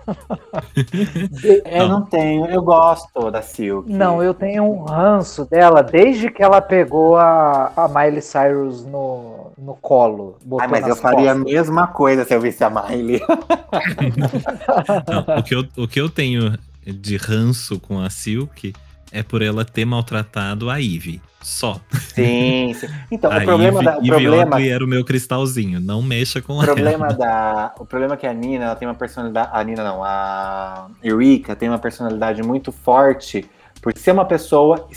De- 1.29 1.61
Eu 1.69 1.87
não 1.87 2.03
tenho, 2.03 2.45
eu 2.47 2.61
gosto 2.63 3.29
da 3.31 3.41
Silk. 3.41 3.91
Não, 3.91 4.21
eu 4.23 4.33
tenho 4.33 4.63
um 4.63 4.83
ranço 4.83 5.45
dela 5.45 5.81
desde 5.83 6.29
que 6.31 6.41
ela 6.43 6.61
pegou 6.61 7.15
a, 7.15 7.71
a 7.75 7.87
Miley 7.87 8.21
Cyrus 8.21 8.83
no, 8.85 9.51
no 9.57 9.75
colo. 9.75 10.37
botou 10.43 10.61
Ai, 10.61 10.67
mas 10.67 10.87
eu 10.87 10.95
faria 10.95 11.31
a 11.31 11.35
costas. 11.35 11.53
mesma 11.53 11.87
coisa 11.87 12.25
se 12.25 12.33
eu 12.33 12.41
visse 12.41 12.63
a 12.63 12.69
Miley. 12.69 13.21
Não, 15.07 15.37
o, 15.39 15.43
que 15.43 15.55
eu, 15.55 15.65
o 15.77 15.87
que 15.87 16.01
eu 16.01 16.09
tenho 16.09 16.57
de 16.85 17.15
ranço 17.17 17.79
com 17.79 17.99
a 17.99 18.09
Silk 18.09 18.73
é 19.11 19.23
por 19.23 19.41
ela 19.41 19.65
ter 19.65 19.85
maltratado 19.85 20.69
a 20.69 20.77
Ivy. 20.77 21.21
Só. 21.41 21.81
Sim, 22.13 22.73
sim. 22.73 22.87
Então, 23.09 23.31
a 23.33 23.37
o 23.37 23.43
problema, 23.43 23.79
Ivy, 23.79 23.85
da, 23.85 23.97
o 23.97 24.01
Ivy 24.01 24.09
problema, 24.09 24.61
era 24.61 24.85
o 24.85 24.87
meu 24.87 25.03
cristalzinho. 25.03 25.79
Não 25.79 26.01
mexa 26.01 26.41
com 26.41 26.57
o 26.57 26.63
problema 26.63 27.07
ela. 27.07 27.13
da, 27.17 27.73
o 27.79 27.85
problema 27.85 28.13
é 28.13 28.17
que 28.17 28.27
a 28.27 28.33
Nina, 28.33 28.65
ela 28.65 28.75
tem 28.75 28.87
uma 28.87 28.95
personalidade, 28.95 29.49
a 29.51 29.63
Nina 29.63 29.83
não, 29.83 30.03
a 30.03 30.87
Eureka 31.03 31.55
tem 31.55 31.67
uma 31.67 31.79
personalidade 31.79 32.43
muito 32.43 32.71
forte 32.71 33.49
por 33.81 33.97
ser 33.97 34.11
uma 34.11 34.25
pessoa 34.25 34.87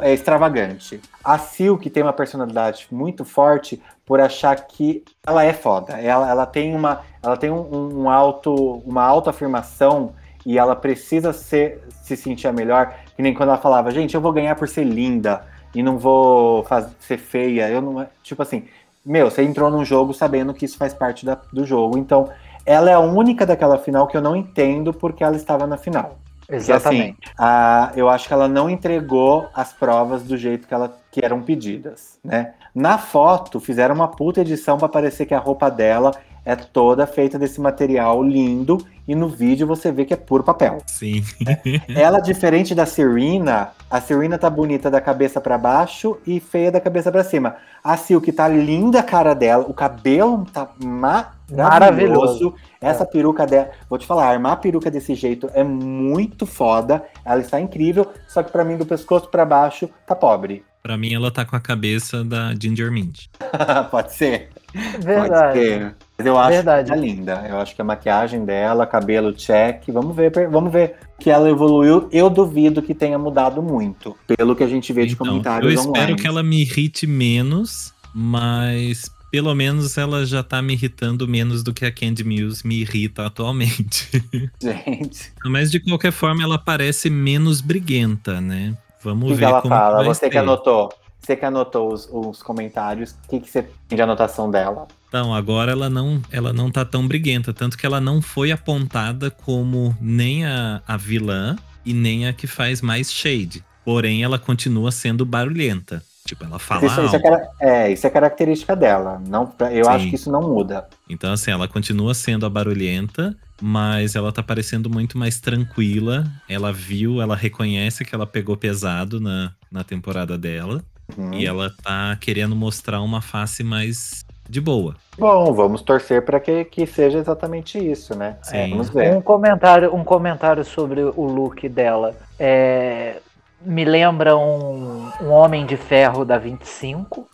é, 0.00 0.12
extravagante. 0.12 1.00
A 1.22 1.38
Silk 1.38 1.88
tem 1.88 2.02
uma 2.02 2.12
personalidade 2.12 2.88
muito 2.90 3.24
forte 3.24 3.80
por 4.04 4.20
achar 4.20 4.56
que 4.56 5.04
ela 5.24 5.44
é 5.44 5.52
foda. 5.52 5.92
Ela, 5.94 6.28
ela 6.28 6.46
tem 6.46 6.74
uma, 6.74 7.02
ela 7.22 7.36
tem 7.36 7.50
um, 7.50 8.02
um 8.02 8.10
auto, 8.10 8.82
uma 8.84 9.04
autoafirmação 9.04 10.12
e 10.44 10.58
ela 10.58 10.74
precisa 10.74 11.32
ser, 11.32 11.80
se 12.02 12.16
sentir 12.16 12.52
melhor. 12.52 12.94
Que 13.22 13.24
nem 13.24 13.34
quando 13.34 13.50
ela 13.50 13.58
falava, 13.58 13.92
gente, 13.92 14.16
eu 14.16 14.20
vou 14.20 14.32
ganhar 14.32 14.56
por 14.56 14.68
ser 14.68 14.82
linda 14.82 15.44
e 15.72 15.80
não 15.80 15.96
vou 15.96 16.64
faz, 16.64 16.88
ser 16.98 17.18
feia. 17.18 17.68
Eu 17.70 17.80
não, 17.80 18.04
tipo 18.20 18.42
assim, 18.42 18.64
meu, 19.06 19.30
você 19.30 19.44
entrou 19.44 19.70
num 19.70 19.84
jogo 19.84 20.12
sabendo 20.12 20.52
que 20.52 20.64
isso 20.64 20.76
faz 20.76 20.92
parte 20.92 21.24
da- 21.24 21.38
do 21.52 21.64
jogo. 21.64 21.96
Então, 21.96 22.28
ela 22.66 22.90
é 22.90 22.94
a 22.94 22.98
única 22.98 23.46
daquela 23.46 23.78
final 23.78 24.08
que 24.08 24.16
eu 24.16 24.20
não 24.20 24.34
entendo 24.34 24.92
porque 24.92 25.22
ela 25.22 25.36
estava 25.36 25.68
na 25.68 25.76
final. 25.76 26.18
Exatamente. 26.50 27.16
A, 27.38 27.92
eu 27.94 28.08
acho 28.08 28.26
que 28.26 28.34
ela 28.34 28.48
não 28.48 28.68
entregou 28.68 29.46
as 29.54 29.72
provas 29.72 30.24
do 30.24 30.36
jeito 30.36 30.66
que, 30.66 30.74
ela, 30.74 30.92
que 31.12 31.24
eram 31.24 31.42
pedidas, 31.42 32.18
né? 32.24 32.54
Na 32.74 32.98
foto, 32.98 33.60
fizeram 33.60 33.94
uma 33.94 34.08
puta 34.08 34.40
edição 34.40 34.78
para 34.78 34.88
parecer 34.88 35.26
que 35.26 35.34
a 35.34 35.38
roupa 35.38 35.70
dela 35.70 36.10
é 36.44 36.56
toda 36.56 37.06
feita 37.06 37.38
desse 37.38 37.60
material 37.60 38.22
lindo 38.22 38.84
e 39.06 39.14
no 39.14 39.28
vídeo 39.28 39.66
você 39.66 39.90
vê 39.90 40.04
que 40.04 40.14
é 40.14 40.16
puro 40.16 40.44
papel. 40.44 40.78
Sim. 40.86 41.24
Ela, 41.88 42.20
diferente 42.20 42.74
da 42.74 42.86
Serena, 42.86 43.70
a 43.90 44.00
Serena 44.00 44.38
tá 44.38 44.48
bonita 44.48 44.90
da 44.90 45.00
cabeça 45.00 45.40
para 45.40 45.58
baixo 45.58 46.18
e 46.26 46.40
feia 46.40 46.70
da 46.70 46.80
cabeça 46.80 47.10
para 47.10 47.24
cima. 47.24 47.56
A 47.82 47.96
Silk 47.96 48.30
tá 48.32 48.46
linda 48.48 49.00
a 49.00 49.02
cara 49.02 49.34
dela, 49.34 49.64
o 49.68 49.74
cabelo 49.74 50.44
tá 50.52 50.70
maravilhoso. 50.78 51.32
Maravilhoso. 51.50 52.54
Essa 52.80 53.04
peruca 53.04 53.46
dela, 53.46 53.70
vou 53.88 53.98
te 53.98 54.06
falar, 54.06 54.28
armar 54.28 54.52
a 54.52 54.56
peruca 54.56 54.90
desse 54.90 55.14
jeito 55.14 55.50
é 55.54 55.64
muito 55.64 56.46
foda. 56.46 57.04
Ela 57.24 57.40
está 57.40 57.60
incrível, 57.60 58.06
só 58.28 58.42
que 58.42 58.52
para 58.52 58.64
mim 58.64 58.76
do 58.76 58.86
pescoço 58.86 59.28
para 59.28 59.44
baixo 59.44 59.88
tá 60.06 60.14
pobre. 60.14 60.64
Pra 60.82 60.96
mim, 60.96 61.14
ela 61.14 61.30
tá 61.30 61.44
com 61.44 61.54
a 61.54 61.60
cabeça 61.60 62.24
da 62.24 62.52
Ginger 62.60 62.90
Mint. 62.90 63.26
Pode 63.88 64.12
ser. 64.14 64.50
Pode 64.72 65.04
Verdade. 65.04 65.58
ser. 65.58 65.94
Mas 66.18 66.26
eu 66.26 66.38
acho 66.38 66.50
Verdade. 66.50 66.90
que 66.90 66.94
tá 66.96 67.00
linda. 67.00 67.46
Eu 67.48 67.58
acho 67.60 67.74
que 67.74 67.82
a 67.82 67.84
maquiagem 67.84 68.44
dela, 68.44 68.86
cabelo 68.86 69.32
check. 69.32 69.82
Vamos 69.88 70.14
ver, 70.16 70.30
vamos 70.48 70.72
ver 70.72 70.94
que 71.20 71.30
ela 71.30 71.48
evoluiu. 71.50 72.08
Eu 72.12 72.30
duvido 72.30 72.80
que 72.82 72.94
tenha 72.94 73.18
mudado 73.18 73.62
muito, 73.62 74.16
pelo 74.26 74.54
que 74.56 74.62
a 74.62 74.68
gente 74.68 74.92
vê 74.92 75.04
de 75.06 75.14
Então, 75.14 75.26
comentários 75.26 75.72
eu 75.72 75.78
espero 75.78 75.98
online. 76.04 76.16
que 76.20 76.26
ela 76.26 76.42
me 76.42 76.60
irrite 76.62 77.06
menos, 77.06 77.92
mas 78.14 79.10
pelo 79.30 79.54
menos 79.54 79.96
ela 79.96 80.24
já 80.26 80.42
tá 80.42 80.60
me 80.60 80.74
irritando 80.74 81.26
menos 81.26 81.62
do 81.62 81.72
que 81.72 81.84
a 81.86 81.92
Candy 81.92 82.22
Mills 82.22 82.66
me 82.66 82.80
irrita 82.82 83.26
atualmente. 83.26 84.08
Gente, 84.62 85.32
mas 85.44 85.70
de 85.70 85.80
qualquer 85.80 86.12
forma, 86.12 86.42
ela 86.42 86.58
parece 86.58 87.08
menos 87.10 87.60
briguenta, 87.60 88.40
né? 88.40 88.76
Vamos 89.02 89.30
que, 89.30 89.34
ver 89.34 89.46
que 89.46 89.52
ela 89.52 89.62
como 89.62 89.74
fala? 89.74 89.96
vai 89.96 90.04
Você 90.04 90.26
que 90.28 90.34
ser. 90.34 90.38
anotou. 90.38 90.92
Você 91.22 91.36
que 91.36 91.44
anotou 91.44 91.92
os, 91.92 92.08
os 92.10 92.42
comentários, 92.42 93.12
o 93.12 93.28
que, 93.28 93.40
que 93.40 93.48
você 93.48 93.62
tem 93.88 93.96
de 93.96 94.02
anotação 94.02 94.50
dela? 94.50 94.88
Então, 95.08 95.32
agora 95.32 95.70
ela 95.70 95.88
não, 95.88 96.20
ela 96.32 96.52
não 96.52 96.70
tá 96.70 96.84
tão 96.84 97.06
briguenta, 97.06 97.52
tanto 97.52 97.78
que 97.78 97.86
ela 97.86 98.00
não 98.00 98.20
foi 98.20 98.50
apontada 98.50 99.30
como 99.30 99.96
nem 100.00 100.44
a, 100.44 100.82
a 100.86 100.96
vilã 100.96 101.56
e 101.84 101.94
nem 101.94 102.26
a 102.26 102.32
que 102.32 102.46
faz 102.46 102.80
mais 102.80 103.12
shade. 103.12 103.64
Porém, 103.84 104.22
ela 104.22 104.38
continua 104.38 104.90
sendo 104.90 105.24
barulhenta. 105.24 106.02
Tipo, 106.24 106.44
ela 106.44 106.58
fala 106.58 106.86
Isso, 106.86 107.02
isso 107.02 107.16
é, 107.16 107.50
é, 107.60 107.92
isso 107.92 108.06
é 108.06 108.10
característica 108.10 108.76
dela. 108.76 109.20
Não, 109.26 109.52
eu 109.72 109.84
Sim. 109.84 109.90
acho 109.90 110.08
que 110.08 110.14
isso 110.14 110.30
não 110.30 110.40
muda. 110.40 110.88
Então, 111.08 111.32
assim, 111.32 111.50
ela 111.50 111.66
continua 111.66 112.14
sendo 112.14 112.46
a 112.46 112.50
barulhenta, 112.50 113.36
mas 113.60 114.14
ela 114.14 114.32
tá 114.32 114.42
parecendo 114.42 114.88
muito 114.88 115.18
mais 115.18 115.40
tranquila. 115.40 116.24
Ela 116.48 116.72
viu, 116.72 117.20
ela 117.20 117.34
reconhece 117.36 118.04
que 118.04 118.14
ela 118.14 118.26
pegou 118.26 118.56
pesado 118.56 119.20
na, 119.20 119.52
na 119.70 119.82
temporada 119.84 120.38
dela. 120.38 120.82
Uhum. 121.16 121.34
E 121.34 121.46
ela 121.46 121.70
tá 121.82 122.16
querendo 122.20 122.54
mostrar 122.56 123.00
uma 123.00 123.20
face 123.20 123.62
mais 123.62 124.24
de 124.48 124.60
boa. 124.60 124.96
Bom, 125.18 125.52
vamos 125.52 125.82
torcer 125.82 126.24
para 126.24 126.40
que, 126.40 126.64
que 126.64 126.86
seja 126.86 127.18
exatamente 127.18 127.78
isso, 127.78 128.14
né? 128.14 128.36
Sim. 128.42 128.56
É, 128.56 128.68
vamos 128.68 128.90
ver. 128.90 129.14
Um 129.14 129.20
comentário, 129.22 129.94
um 129.94 130.04
comentário 130.04 130.64
sobre 130.64 131.02
o 131.02 131.24
look 131.24 131.68
dela. 131.68 132.14
É, 132.38 133.16
me 133.64 133.84
lembra 133.84 134.36
um, 134.36 135.10
um 135.20 135.30
Homem 135.30 135.64
de 135.66 135.76
Ferro 135.76 136.24
da 136.24 136.38
25. 136.38 137.28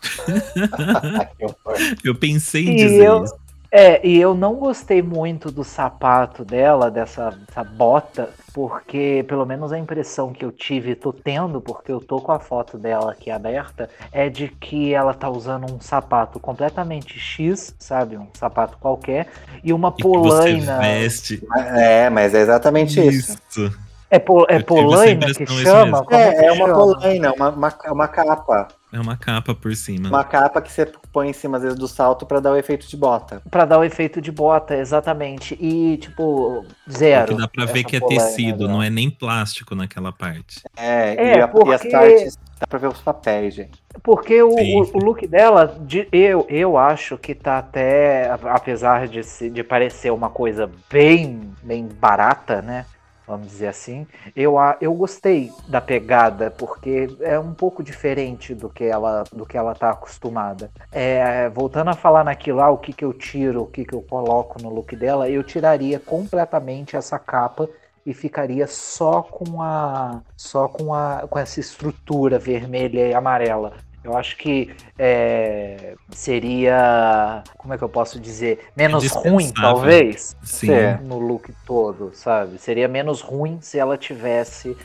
Ai, 1.19 1.29
que 1.37 1.45
horror. 1.45 1.77
Eu 2.03 2.15
pensei 2.15 2.67
em 2.67 2.75
dizer 2.75 3.05
eu- 3.05 3.23
isso. 3.23 3.35
É, 3.71 4.05
e 4.05 4.17
eu 4.19 4.33
não 4.33 4.55
gostei 4.55 4.99
muito 4.99 5.51
do 5.51 5.63
sapato 5.63 6.43
dela, 6.43 6.89
dessa, 6.89 7.29
dessa 7.29 7.63
bota, 7.63 8.33
porque 8.51 9.23
pelo 9.27 9.45
menos 9.45 9.71
a 9.71 9.77
impressão 9.77 10.33
que 10.33 10.43
eu 10.43 10.51
tive, 10.51 10.95
tô 10.95 11.13
tendo, 11.13 11.61
porque 11.61 11.91
eu 11.91 11.99
tô 11.99 12.19
com 12.19 12.31
a 12.31 12.39
foto 12.39 12.79
dela 12.79 13.11
aqui 13.11 13.29
aberta, 13.29 13.87
é 14.11 14.27
de 14.27 14.47
que 14.47 14.91
ela 14.91 15.13
tá 15.13 15.29
usando 15.29 15.71
um 15.71 15.79
sapato 15.79 16.39
completamente 16.39 17.19
X, 17.19 17.75
sabe? 17.77 18.17
Um 18.17 18.27
sapato 18.33 18.75
qualquer, 18.79 19.27
e 19.63 19.71
uma 19.71 19.89
E 19.89 20.03
que 20.03 20.03
você 20.17 20.55
polaina. 20.55 20.79
veste 20.79 21.39
É, 21.77 22.09
mas 22.09 22.33
é 22.33 22.39
exatamente 22.41 22.99
isso. 23.07 23.37
isso. 23.49 23.71
É, 24.09 24.17
po, 24.17 24.47
é 24.49 24.59
polaina 24.59 25.31
que 25.31 25.45
chama? 25.45 26.03
Como 26.03 26.15
É, 26.15 26.33
que 26.33 26.45
é 26.45 26.51
uma 26.51 26.65
chama? 26.65 26.73
polaina, 26.73 27.33
uma, 27.33 27.49
uma, 27.49 27.73
uma 27.91 28.07
capa. 28.07 28.67
É 28.91 28.99
uma 28.99 29.15
capa 29.15 29.53
por 29.53 29.75
cima. 29.75 30.09
Uma 30.09 30.23
capa 30.23 30.61
que 30.61 30.71
você 30.71 30.91
põe 31.11 31.29
em 31.29 31.33
cima, 31.33 31.57
às 31.57 31.63
vezes, 31.63 31.77
do 31.77 31.87
salto 31.87 32.25
para 32.25 32.39
dar 32.39 32.51
o 32.51 32.55
efeito 32.57 32.87
de 32.87 32.95
bota. 32.97 33.41
Pra 33.49 33.65
dar 33.65 33.79
o 33.79 33.83
efeito 33.83 34.21
de 34.21 34.31
bota, 34.31 34.75
exatamente. 34.75 35.57
E, 35.59 35.97
tipo, 35.97 36.65
zero. 36.89 37.27
Porque 37.27 37.41
dá 37.41 37.47
pra 37.47 37.65
ver 37.65 37.83
que 37.83 37.95
é 37.95 37.99
tecido, 37.99 38.67
né? 38.67 38.73
não 38.73 38.83
é 38.83 38.89
nem 38.89 39.09
plástico 39.09 39.73
naquela 39.75 40.11
parte. 40.11 40.61
É, 40.77 41.15
É, 41.15 41.37
e, 41.37 41.41
a- 41.41 41.47
porque- 41.47 41.69
e 41.69 41.73
as 41.73 41.85
partes. 41.91 42.37
Dá 42.59 42.67
pra 42.67 42.77
ver 42.77 42.87
os 42.87 42.99
papéis, 42.99 43.53
gente. 43.53 43.81
Porque 44.03 44.41
o, 44.43 44.51
Sim. 44.51 44.81
o- 44.81 44.97
o 44.97 44.99
look 45.03 45.25
dela, 45.25 45.77
de- 45.79 46.07
eu, 46.11 46.45
eu 46.49 46.77
acho 46.77 47.17
que 47.17 47.33
tá 47.33 47.57
até, 47.57 48.29
apesar 48.43 49.07
de, 49.07 49.23
se- 49.23 49.49
de 49.49 49.63
parecer 49.63 50.11
uma 50.11 50.29
coisa 50.29 50.69
bem, 50.91 51.51
bem 51.63 51.87
barata, 51.87 52.61
né? 52.61 52.85
Vamos 53.29 53.45
dizer 53.45 53.67
assim, 53.67 54.07
eu, 54.35 54.55
eu 54.81 54.91
gostei 54.91 55.51
da 55.67 55.79
pegada, 55.79 56.49
porque 56.49 57.15
é 57.21 57.37
um 57.37 57.53
pouco 57.53 57.83
diferente 57.83 58.55
do 58.55 58.67
que 58.67 58.83
ela, 58.83 59.23
do 59.31 59.45
que 59.45 59.55
ela 59.55 59.75
tá 59.75 59.91
acostumada. 59.91 60.71
É, 60.91 61.47
voltando 61.49 61.89
a 61.89 61.93
falar 61.93 62.23
naquilo, 62.23 62.59
ah, 62.59 62.71
o 62.71 62.79
que, 62.79 62.91
que 62.91 63.05
eu 63.05 63.13
tiro, 63.13 63.61
o 63.61 63.67
que, 63.67 63.85
que 63.85 63.93
eu 63.93 64.01
coloco 64.01 64.59
no 64.59 64.73
look 64.73 64.95
dela, 64.95 65.29
eu 65.29 65.43
tiraria 65.43 65.99
completamente 65.99 66.95
essa 66.95 67.19
capa 67.19 67.69
e 68.03 68.15
ficaria 68.15 68.65
só 68.65 69.21
com 69.21 69.61
a 69.61 70.21
só 70.35 70.67
com 70.67 70.91
a 70.91 71.27
com 71.29 71.37
essa 71.37 71.59
estrutura 71.59 72.39
vermelha 72.39 73.09
e 73.09 73.13
amarela. 73.13 73.73
Eu 74.03 74.15
acho 74.15 74.37
que 74.37 74.73
é, 74.97 75.95
seria 76.11 77.43
como 77.57 77.73
é 77.73 77.77
que 77.77 77.83
eu 77.83 77.89
posso 77.89 78.19
dizer 78.19 78.67
menos 78.75 79.07
ruim 79.11 79.51
talvez 79.51 80.37
Sim. 80.41 80.69
No 81.03 81.19
look 81.19 81.53
todo, 81.65 82.11
sabe? 82.13 82.57
Seria 82.57 82.87
menos 82.87 83.21
ruim 83.21 83.59
se 83.61 83.77
ela 83.77 83.97
tivesse 83.97 84.77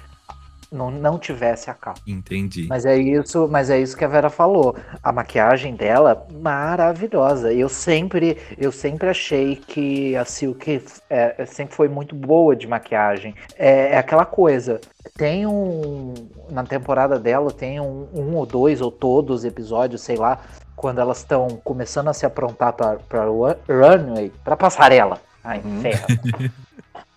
não, 0.75 0.91
não 0.91 1.19
tivesse 1.19 1.71
a 1.71 1.75
capa. 1.75 2.01
Entendi. 2.07 2.67
Mas 2.69 2.85
é 2.85 2.97
isso, 2.97 3.49
mas 3.51 3.71
é 3.71 3.79
isso 3.79 3.97
que 3.97 4.05
a 4.05 4.09
Vera 4.09 4.29
falou. 4.29 4.77
A 5.03 5.13
maquiagem 5.13 5.75
dela 5.75 6.27
maravilhosa. 6.33 7.53
Eu 7.53 7.69
sempre, 7.69 8.37
eu 8.59 8.73
sempre 8.73 9.09
achei 9.09 9.57
que 9.57 10.17
a 10.17 10.25
Silk 10.25 10.83
é, 11.09 11.47
sempre 11.47 11.75
foi 11.75 11.89
muito 11.89 12.15
boa 12.15 12.55
de 12.57 12.67
maquiagem. 12.67 13.35
É, 13.57 13.95
é 13.95 13.99
aquela 13.99 14.25
coisa. 14.25 14.81
Tem 15.17 15.47
um 15.47 16.15
na 16.51 16.65
temporada 16.65 17.19
dela 17.19 17.51
tem 17.51 17.81
um, 17.81 18.09
um 18.13 18.35
ou 18.35 18.47
dois 18.47 18.81
ou 18.81 18.91
todos 18.91 19.41
os 19.41 19.45
episódios, 19.45 20.03
sei 20.03 20.17
lá, 20.17 20.41
quando 20.77 21.01
elas 21.01 21.19
estão 21.19 21.49
começando 21.63 22.09
a 22.09 22.13
se 22.13 22.27
aprontar 22.27 22.73
para 22.73 23.31
o 23.31 23.47
runway, 23.69 24.33
para 24.43 24.57
passarela. 24.57 25.21
Ai, 25.43 25.61
Uhum. 25.65 25.83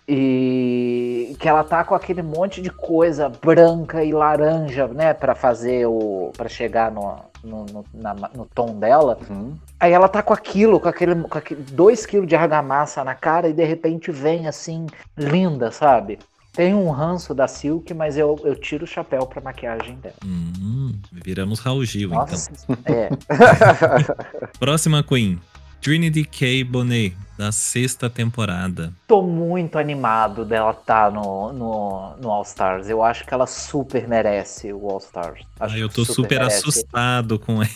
E 0.08 1.36
que 1.40 1.48
ela 1.50 1.64
tá 1.64 1.84
com 1.84 1.94
aquele 1.94 2.22
monte 2.22 2.62
de 2.62 2.70
coisa 2.70 3.30
branca 3.30 4.04
e 4.04 4.12
laranja, 4.14 4.88
né, 4.88 5.14
Pra 5.14 5.36
fazer 5.36 5.86
o 5.86 6.32
para 6.36 6.48
chegar 6.50 6.92
no 6.92 7.16
no, 7.44 7.66
no, 7.66 7.86
na- 7.94 8.30
no 8.36 8.46
tom 8.54 8.78
dela. 8.78 9.18
Uhum. 9.30 9.56
Aí 9.80 9.94
ela 9.94 10.10
tá 10.10 10.22
com 10.24 10.34
aquilo, 10.34 10.80
com 10.80 10.90
aquele, 10.90 11.16
com 11.16 11.38
aquele 11.38 11.62
2 11.62 12.06
kg 12.06 12.26
de 12.26 12.36
argamassa 12.36 13.04
na 13.04 13.14
cara 13.16 13.48
e 13.48 13.54
de 13.54 13.64
repente 13.64 14.12
vem 14.12 14.48
assim 14.48 14.88
linda, 15.16 15.72
sabe? 15.72 16.18
Tem 16.52 16.74
um 16.74 16.90
ranço 16.90 17.36
da 17.36 17.48
Silk, 17.48 17.94
mas 17.94 18.18
eu, 18.18 18.38
eu 18.44 18.56
tiro 18.56 18.84
o 18.84 18.88
chapéu 18.88 19.26
pra 19.28 19.40
maquiagem 19.40 19.96
dela. 19.98 20.16
Hum, 20.26 20.92
viramos 21.12 21.60
Raul 21.60 21.86
Gil, 21.86 22.10
então. 22.10 22.20
Nossa, 22.22 22.52
é. 22.86 23.10
Próxima 24.60 25.04
Queen. 25.04 25.40
Trinity 25.80 26.24
K. 26.26 26.64
Bonet. 26.64 27.16
Da 27.38 27.52
sexta 27.52 28.10
temporada. 28.10 28.92
Tô 29.08 29.22
muito 29.22 29.78
animado 29.78 30.44
dela 30.44 30.72
estar 30.72 31.12
no, 31.12 31.54
no, 31.54 32.18
no 32.18 32.32
All 32.32 32.42
Stars. 32.44 32.90
Eu 32.90 33.04
acho 33.04 33.26
que 33.26 33.34
ela 33.34 33.46
super 33.48 34.08
merece 34.08 34.74
o 34.74 34.90
All 34.90 34.98
Stars. 34.98 35.42
Acho 35.60 35.76
Ah, 35.76 35.80
eu 35.80 35.90
tô 35.90 36.04
super, 36.06 36.40
merece. 36.40 36.58
assustado 36.60 37.40
com 37.40 37.62
ela. 37.64 37.68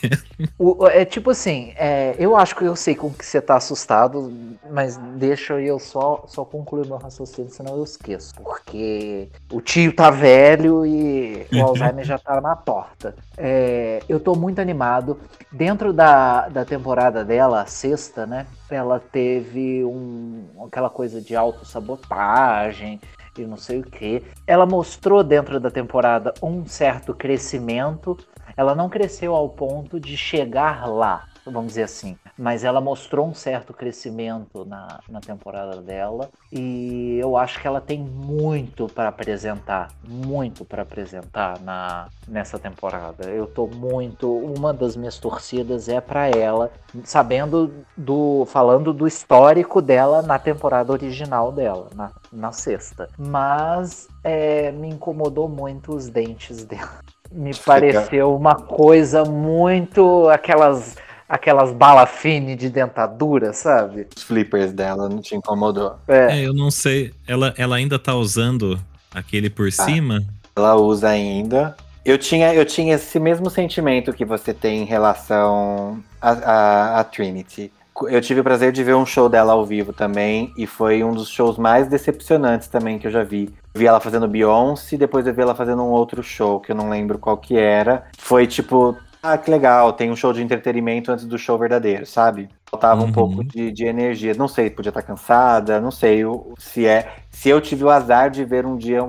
O- 0.57 0.87
é 0.87 1.05
tipo 1.05 1.31
assim, 1.31 1.73
é, 1.75 2.15
eu 2.19 2.35
acho 2.35 2.55
que 2.55 2.63
eu 2.63 2.75
sei 2.75 2.95
com 2.95 3.09
que 3.11 3.25
você 3.25 3.41
tá 3.41 3.55
assustado, 3.55 4.31
mas 4.71 4.97
deixa 4.97 5.59
eu 5.59 5.79
só, 5.79 6.23
só 6.27 6.43
concluir 6.45 6.85
meu 6.87 6.97
raciocínio, 6.97 7.49
senão 7.51 7.75
eu 7.77 7.83
esqueço. 7.83 8.33
Porque 8.35 9.29
o 9.51 9.61
tio 9.61 9.93
tá 9.95 10.09
velho 10.09 10.85
e 10.85 11.45
o 11.51 11.61
Alzheimer 11.61 12.03
já 12.05 12.17
tá 12.17 12.39
na 12.41 12.55
porta. 12.55 13.15
É, 13.37 14.03
eu 14.07 14.19
tô 14.19 14.35
muito 14.35 14.59
animado. 14.59 15.19
Dentro 15.51 15.91
da, 15.91 16.47
da 16.49 16.63
temporada 16.63 17.25
dela, 17.25 17.61
a 17.61 17.65
sexta, 17.65 18.25
né? 18.25 18.45
Ela 18.69 18.99
teve 18.99 19.50
um, 19.59 20.45
aquela 20.65 20.89
coisa 20.89 21.21
de 21.21 21.35
autossabotagem 21.35 22.99
e 23.37 23.45
não 23.45 23.57
sei 23.57 23.79
o 23.79 23.83
que. 23.83 24.23
Ela 24.45 24.65
mostrou 24.65 25.23
dentro 25.23 25.59
da 25.59 25.71
temporada 25.71 26.33
um 26.41 26.65
certo 26.65 27.13
crescimento. 27.13 28.17
Ela 28.57 28.75
não 28.75 28.89
cresceu 28.89 29.33
ao 29.33 29.49
ponto 29.49 29.99
de 29.99 30.17
chegar 30.17 30.87
lá, 30.87 31.25
vamos 31.45 31.67
dizer 31.67 31.83
assim. 31.83 32.17
Mas 32.41 32.63
ela 32.63 32.81
mostrou 32.81 33.27
um 33.27 33.35
certo 33.35 33.71
crescimento 33.71 34.65
na, 34.65 34.99
na 35.07 35.19
temporada 35.19 35.79
dela. 35.79 36.27
E 36.51 37.19
eu 37.21 37.37
acho 37.37 37.61
que 37.61 37.67
ela 37.67 37.79
tem 37.79 37.99
muito 37.99 38.87
para 38.87 39.09
apresentar. 39.09 39.89
Muito 40.03 40.65
para 40.65 40.81
apresentar 40.81 41.59
na, 41.59 42.07
nessa 42.27 42.57
temporada. 42.57 43.29
Eu 43.29 43.45
tô 43.45 43.67
muito. 43.67 44.27
Uma 44.27 44.73
das 44.73 44.95
minhas 44.95 45.19
torcidas 45.19 45.87
é 45.87 46.01
para 46.01 46.29
ela, 46.29 46.71
sabendo 47.03 47.71
do. 47.95 48.43
falando 48.47 48.91
do 48.91 49.05
histórico 49.05 49.79
dela 49.79 50.23
na 50.23 50.39
temporada 50.39 50.91
original 50.91 51.51
dela, 51.51 51.89
na, 51.93 52.09
na 52.33 52.51
sexta. 52.51 53.07
Mas 53.19 54.07
é, 54.23 54.71
me 54.71 54.89
incomodou 54.89 55.47
muito 55.47 55.93
os 55.93 56.09
dentes 56.09 56.65
dela. 56.65 57.01
Me 57.31 57.55
pareceu 57.55 58.35
uma 58.35 58.55
coisa 58.55 59.23
muito. 59.25 60.27
aquelas. 60.29 60.97
Aquelas 61.31 61.71
bala 61.71 62.05
fine 62.05 62.57
de 62.57 62.69
dentadura, 62.69 63.53
sabe? 63.53 64.05
Os 64.13 64.21
flippers 64.21 64.73
dela 64.73 65.07
não 65.07 65.21
te 65.21 65.33
incomodou. 65.33 65.95
É. 66.05 66.39
É, 66.39 66.45
eu 66.45 66.53
não 66.53 66.69
sei. 66.69 67.13
Ela, 67.25 67.53
ela 67.57 67.77
ainda 67.77 67.97
tá 67.97 68.13
usando 68.13 68.77
aquele 69.15 69.49
por 69.49 69.71
cima? 69.71 70.21
Ela 70.53 70.75
usa 70.75 71.07
ainda. 71.07 71.77
Eu 72.03 72.17
tinha, 72.17 72.53
eu 72.53 72.65
tinha 72.65 72.95
esse 72.95 73.17
mesmo 73.17 73.49
sentimento 73.49 74.11
que 74.11 74.25
você 74.25 74.53
tem 74.53 74.81
em 74.81 74.85
relação 74.85 76.03
a, 76.21 76.31
a, 76.31 76.99
a 76.99 77.03
Trinity. 77.05 77.71
Eu 78.09 78.19
tive 78.19 78.41
o 78.41 78.43
prazer 78.43 78.73
de 78.73 78.83
ver 78.83 78.95
um 78.95 79.05
show 79.05 79.29
dela 79.29 79.53
ao 79.53 79.65
vivo 79.65 79.93
também, 79.93 80.51
e 80.57 80.65
foi 80.65 81.03
um 81.03 81.13
dos 81.13 81.29
shows 81.29 81.57
mais 81.57 81.87
decepcionantes 81.87 82.67
também 82.67 82.97
que 82.97 83.07
eu 83.07 83.11
já 83.11 83.23
vi. 83.23 83.53
Vi 83.73 83.85
ela 83.85 83.99
fazendo 83.99 84.27
Beyoncé, 84.27 84.97
depois 84.97 85.25
eu 85.27 85.33
vi 85.33 85.41
ela 85.41 85.55
fazendo 85.55 85.83
um 85.83 85.91
outro 85.91 86.21
show, 86.23 86.59
que 86.59 86.71
eu 86.71 86.75
não 86.75 86.89
lembro 86.89 87.19
qual 87.19 87.37
que 87.37 87.55
era. 87.55 88.03
Foi 88.17 88.47
tipo, 88.47 88.97
ah, 89.23 89.37
que 89.37 89.51
legal, 89.51 89.93
tem 89.93 90.09
um 90.11 90.15
show 90.15 90.33
de 90.33 90.41
entretenimento 90.41 91.11
antes 91.11 91.25
do 91.25 91.37
show 91.37 91.57
verdadeiro, 91.57 92.05
sabe? 92.05 92.49
Faltava 92.69 93.03
um 93.03 93.05
Uhum. 93.05 93.11
pouco 93.11 93.43
de, 93.43 93.71
de 93.71 93.85
energia. 93.85 94.33
Não 94.33 94.47
sei, 94.47 94.69
podia 94.69 94.89
estar 94.89 95.01
cansada, 95.03 95.79
não 95.79 95.91
sei 95.91 96.23
se 96.57 96.85
é. 96.87 97.13
Se 97.29 97.49
eu 97.49 97.61
tive 97.61 97.83
o 97.83 97.89
azar 97.89 98.29
de 98.31 98.43
ver 98.45 98.65
um 98.65 98.75
dia 98.77 99.07